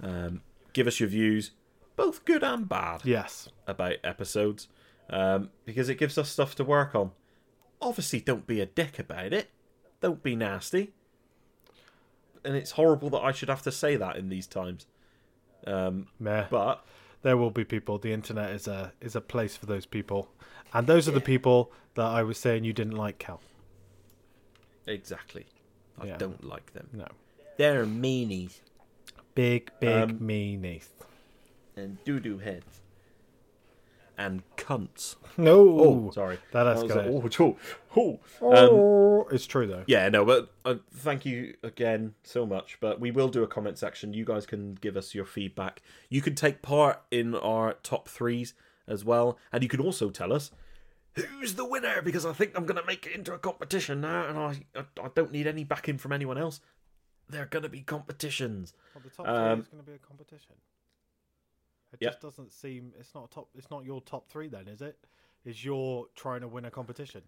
Um, 0.01 0.41
give 0.73 0.88
us 0.88 0.99
your 0.99 1.10
views, 1.10 1.51
both 1.95 2.26
good 2.26 2.43
and 2.43 2.68
bad, 2.69 3.01
Yes. 3.05 3.49
about 3.68 3.95
episodes, 4.03 4.68
um, 5.10 5.49
because 5.65 5.89
it 5.89 5.95
gives 5.95 6.18
us 6.18 6.30
stuff 6.30 6.55
to 6.55 6.64
work 6.64 6.93
on. 6.95 7.11
Obviously, 7.81 8.19
don't 8.19 8.45
be 8.47 8.61
a 8.61 8.65
dick 8.65 8.99
about 8.99 9.34
it. 9.34 9.49
Don't 10.01 10.22
be 10.23 10.35
nasty. 10.35 10.93
And 12.45 12.55
it's 12.55 12.72
horrible 12.72 13.10
that 13.11 13.22
I 13.22 13.31
should 13.31 13.49
have 13.49 13.61
to 13.64 13.72
say 13.72 13.95
that 13.95 14.18
in 14.18 14.30
these 14.30 14.47
times. 14.47 14.85
Um, 15.65 16.07
Meh. 16.19 16.45
but 16.49 16.85
there 17.22 17.38
will 17.38 17.51
be 17.51 17.64
people. 17.64 17.97
The 17.97 18.11
internet 18.11 18.51
is 18.51 18.68
a 18.68 18.91
is 18.99 19.15
a 19.15 19.22
place 19.22 19.55
for 19.55 19.65
those 19.65 19.85
people, 19.85 20.30
and 20.73 20.88
those 20.88 21.07
are 21.07 21.11
the 21.14 21.22
people 21.22 21.72
that 21.95 22.05
I 22.05 22.22
was 22.22 22.38
saying 22.38 22.65
you 22.65 22.73
didn't 22.73 22.97
like, 22.97 23.18
Cal. 23.18 23.39
Exactly, 24.88 25.45
I 25.99 26.07
Yeah. 26.07 26.18
don't 26.18 26.43
like 26.43 26.73
them. 26.73 26.89
No, 26.93 27.07
They're 27.57 27.85
meanies 27.85 28.60
big, 29.35 29.72
big 29.80 29.89
Um, 30.11 30.19
meanies. 30.19 30.88
and 31.76 32.03
doo 32.03 32.19
doo 32.19 32.38
heads 32.39 32.81
and 34.18 34.43
cunts. 34.57 35.15
No, 35.38 35.80
Oh, 35.80 36.11
sorry. 36.11 36.38
that 36.51 36.64
was 36.64 36.84
escalated. 36.84 37.39
oh, 37.39 37.57
oh, 37.95 38.19
oh. 38.41 38.51
Um, 38.55 38.69
Oh, 38.72 39.27
it's 39.31 39.47
true 39.47 39.65
though. 39.65 39.84
yeah, 39.88 40.07
no, 40.10 40.23
but 40.26 40.51
uh, 40.65 40.76
thank 40.93 41.26
you 41.26 41.55
again 41.64 42.14
so 42.23 42.45
much. 42.45 42.77
But 42.80 42.99
we 42.99 43.10
will 43.10 43.30
do 43.30 43.41
a 43.43 43.47
comment 43.47 43.77
section. 43.80 44.14
You 44.14 44.26
guys 44.26 44.45
can 44.45 44.76
give 44.76 44.95
us 44.97 45.15
your 45.15 45.26
feedback. 45.26 45.81
You 46.10 46.22
can 46.22 46.35
take 46.35 46.61
part 46.61 47.01
in 47.10 47.34
our 47.35 47.73
top 47.81 48.07
threes 48.07 48.53
as 48.88 49.03
well, 49.03 49.39
and 49.51 49.64
you 49.64 49.69
can 49.69 49.80
also 49.80 50.10
tell 50.11 50.31
us 50.34 50.51
who's 51.15 51.56
the 51.56 51.65
winner 51.65 52.02
because 52.02 52.26
I 52.26 52.34
think 52.34 52.52
I'm 52.56 52.65
going 52.65 52.80
to 52.80 52.85
make 52.85 53.06
it 53.06 53.14
into 53.14 53.34
a 53.34 53.40
competition 53.40 54.02
now, 54.02 54.27
and 54.27 54.38
I 54.38 54.65
I, 54.76 54.85
I 55.03 55.10
don't 55.15 55.31
need 55.31 55.48
any 55.48 55.64
backing 55.64 55.98
from 55.98 56.11
anyone 56.11 56.38
else. 56.38 56.60
There 57.30 57.41
are 57.44 57.48
going 57.48 57.64
to 57.64 57.69
be 57.69 57.81
competitions. 57.81 58.73
Well, 58.94 59.03
the 59.03 59.10
top 59.10 59.27
Um, 59.27 59.57
three 59.57 59.61
is 59.64 59.68
going 59.69 59.84
to 59.84 59.90
be 59.91 59.95
a 59.95 59.99
competition. 59.99 60.56
It 61.94 61.99
yeah. 62.02 62.10
just 62.10 62.22
doesn't 62.22 62.52
seem. 62.52 62.94
It's 62.99 63.14
not 63.14 63.26
a 63.26 63.27
top. 63.34 63.49
It's 63.56 63.69
not 63.69 63.85
your 63.85 64.02
top 64.02 64.27
three 64.30 64.48
then, 64.48 64.68
is 64.68 64.81
it? 64.81 64.98
Is 65.45 65.64
you're 65.64 66.07
trying 66.15 66.41
to 66.41 66.48
win 66.48 66.65
a 66.65 66.72
competition? 66.72 67.22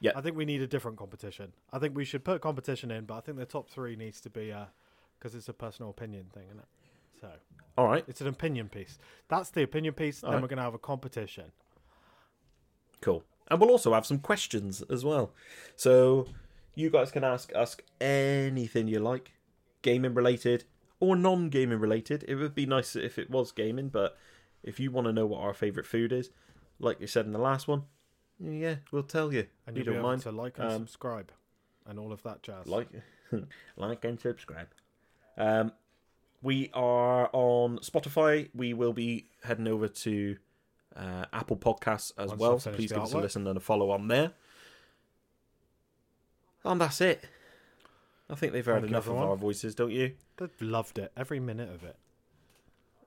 Yeah. 0.00 0.12
I 0.16 0.20
think 0.20 0.36
we 0.36 0.44
need 0.44 0.62
a 0.62 0.66
different 0.66 0.96
competition. 0.98 1.52
I 1.72 1.78
think 1.78 1.94
we 1.96 2.04
should 2.04 2.24
put 2.24 2.36
a 2.36 2.38
competition 2.40 2.90
in, 2.90 3.04
but 3.04 3.14
I 3.14 3.20
think 3.20 3.38
the 3.38 3.44
top 3.44 3.70
three 3.70 3.94
needs 3.94 4.20
to 4.22 4.30
be 4.30 4.50
a 4.50 4.68
because 5.18 5.36
it's 5.36 5.48
a 5.48 5.52
personal 5.52 5.90
opinion 5.90 6.26
thing, 6.34 6.44
isn't 6.48 6.58
it? 6.58 6.68
So 7.20 7.28
All 7.78 7.86
right, 7.86 8.04
it's 8.08 8.20
an 8.20 8.26
opinion 8.26 8.68
piece. 8.68 8.98
That's 9.28 9.50
the 9.50 9.62
opinion 9.62 9.94
piece. 9.94 10.20
then 10.22 10.28
Alright. 10.30 10.42
we're 10.42 10.48
going 10.48 10.56
to 10.56 10.64
have 10.64 10.74
a 10.74 10.78
competition. 10.78 11.52
Cool. 13.02 13.22
And 13.48 13.60
we'll 13.60 13.70
also 13.70 13.92
have 13.92 14.06
some 14.06 14.18
questions 14.18 14.82
as 14.88 15.04
well. 15.04 15.34
So 15.76 16.26
you 16.74 16.88
guys 16.88 17.10
can 17.10 17.24
ask 17.24 17.52
ask 17.54 17.82
anything 18.00 18.88
you 18.88 18.98
like, 19.00 19.32
gaming 19.82 20.14
related 20.14 20.64
or 21.00 21.16
non 21.16 21.50
gaming 21.50 21.78
related. 21.80 22.24
It 22.26 22.36
would 22.36 22.54
be 22.54 22.64
nice 22.64 22.96
if 22.96 23.18
it 23.18 23.28
was 23.30 23.52
gaming, 23.52 23.88
but 23.90 24.16
If 24.62 24.78
you 24.78 24.92
want 24.92 25.08
to 25.08 25.12
know 25.12 25.26
what 25.26 25.40
our 25.40 25.52
favourite 25.54 25.86
food 25.88 26.12
is, 26.12 26.30
like 26.78 27.00
you 27.00 27.08
said 27.08 27.26
in 27.26 27.32
the 27.32 27.38
last 27.40 27.66
one, 27.66 27.82
yeah, 28.38 28.76
we'll 28.92 29.02
tell 29.02 29.32
you. 29.32 29.48
And 29.66 29.76
you'll 29.76 29.86
don't 29.86 29.96
able 29.96 30.08
mind. 30.08 30.22
to 30.22 30.30
like 30.30 30.58
and 30.58 30.70
Um, 30.70 30.78
subscribe 30.86 31.32
and 31.84 31.98
all 31.98 32.12
of 32.12 32.22
that 32.22 32.42
jazz. 32.44 32.66
Like, 32.68 32.88
like 33.76 34.04
and 34.04 34.20
subscribe. 34.20 34.68
Um, 35.36 35.72
we 36.42 36.70
are 36.74 37.28
on 37.32 37.78
Spotify. 37.78 38.50
We 38.54 38.72
will 38.72 38.92
be 38.92 39.26
heading 39.42 39.66
over 39.66 39.88
to 39.88 40.36
uh, 40.96 41.26
Apple 41.32 41.56
Podcasts 41.56 42.12
as 42.18 42.30
Once 42.30 42.40
well. 42.40 42.58
So 42.58 42.72
please 42.72 42.92
give 42.92 43.02
us 43.02 43.12
a 43.12 43.18
listen 43.18 43.46
and 43.46 43.56
a 43.56 43.60
follow 43.60 43.90
on 43.90 44.08
there. 44.08 44.32
And 46.64 46.80
that's 46.80 47.00
it. 47.00 47.24
I 48.30 48.34
think 48.34 48.52
they've 48.52 48.64
heard 48.64 48.80
Thank 48.82 48.90
enough 48.90 49.08
of 49.08 49.16
our 49.16 49.36
voices, 49.36 49.74
don't 49.74 49.90
you? 49.90 50.12
They've 50.36 50.50
loved 50.60 50.98
it, 50.98 51.12
every 51.16 51.40
minute 51.40 51.68
of 51.74 51.84
it. 51.84 51.96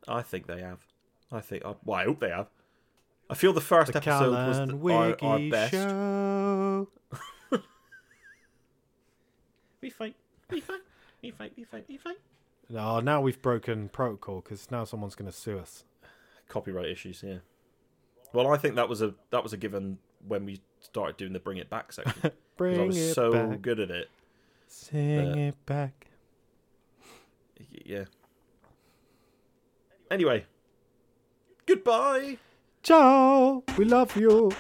I 0.08 0.22
think 0.22 0.46
they 0.48 0.62
have. 0.62 0.86
I 1.32 1.40
think. 1.40 1.66
I, 1.66 1.76
well, 1.84 2.00
I 2.00 2.04
hope 2.04 2.20
they 2.20 2.30
have. 2.30 2.48
I 3.30 3.34
feel 3.34 3.54
the 3.54 3.62
first 3.62 3.92
The 3.92 3.98
episode 3.98 4.32
was 4.32 4.58
the, 4.68 4.94
our, 4.94 5.18
our 5.22 5.40
best. 5.50 5.72
Show. 5.72 6.90
We 9.82 9.92
fight. 9.92 10.16
We 10.50 10.62
fight. 10.62 10.80
We 11.22 11.30
fight. 11.30 11.54
We 11.56 11.64
fight. 11.64 11.86
We 11.88 11.98
fight. 11.98 12.18
No, 12.70 13.00
now 13.02 13.22
we've 13.22 13.40
broken 13.40 13.88
protocol 13.90 14.42
because 14.42 14.72
now 14.72 14.84
someone's 14.84 15.14
going 15.14 15.30
to 15.30 15.38
sue 15.38 15.60
us. 15.60 15.84
copyright 16.50 16.88
issues. 16.88 17.22
Yeah. 17.24 17.38
Well, 18.34 18.48
I 18.48 18.58
think 18.58 18.76
that 18.76 18.90
was 18.90 19.02
a 19.02 19.14
that 19.32 19.44
was 19.44 19.54
a 19.54 19.58
given 19.58 19.98
when 20.28 20.46
we 20.46 20.62
started 20.82 21.18
doing 21.18 21.34
the 21.34 21.40
bring 21.40 21.58
it 21.58 21.70
back 21.70 21.92
section 21.94 22.32
Bring 22.58 22.80
I 22.80 22.84
was 22.86 22.98
it 22.98 23.14
so 23.14 23.32
back, 23.32 23.62
good 23.62 23.80
at 23.80 23.92
it. 23.92 24.10
sing 24.68 25.20
Uh, 25.34 25.36
it 25.50 25.66
back. 25.66 26.08
Yeah. 27.86 28.06
Anyway, 30.10 30.46
goodbye. 31.66 32.38
Ciao, 32.84 33.64
we 33.78 33.86
love 33.86 34.16
you. 34.16 34.52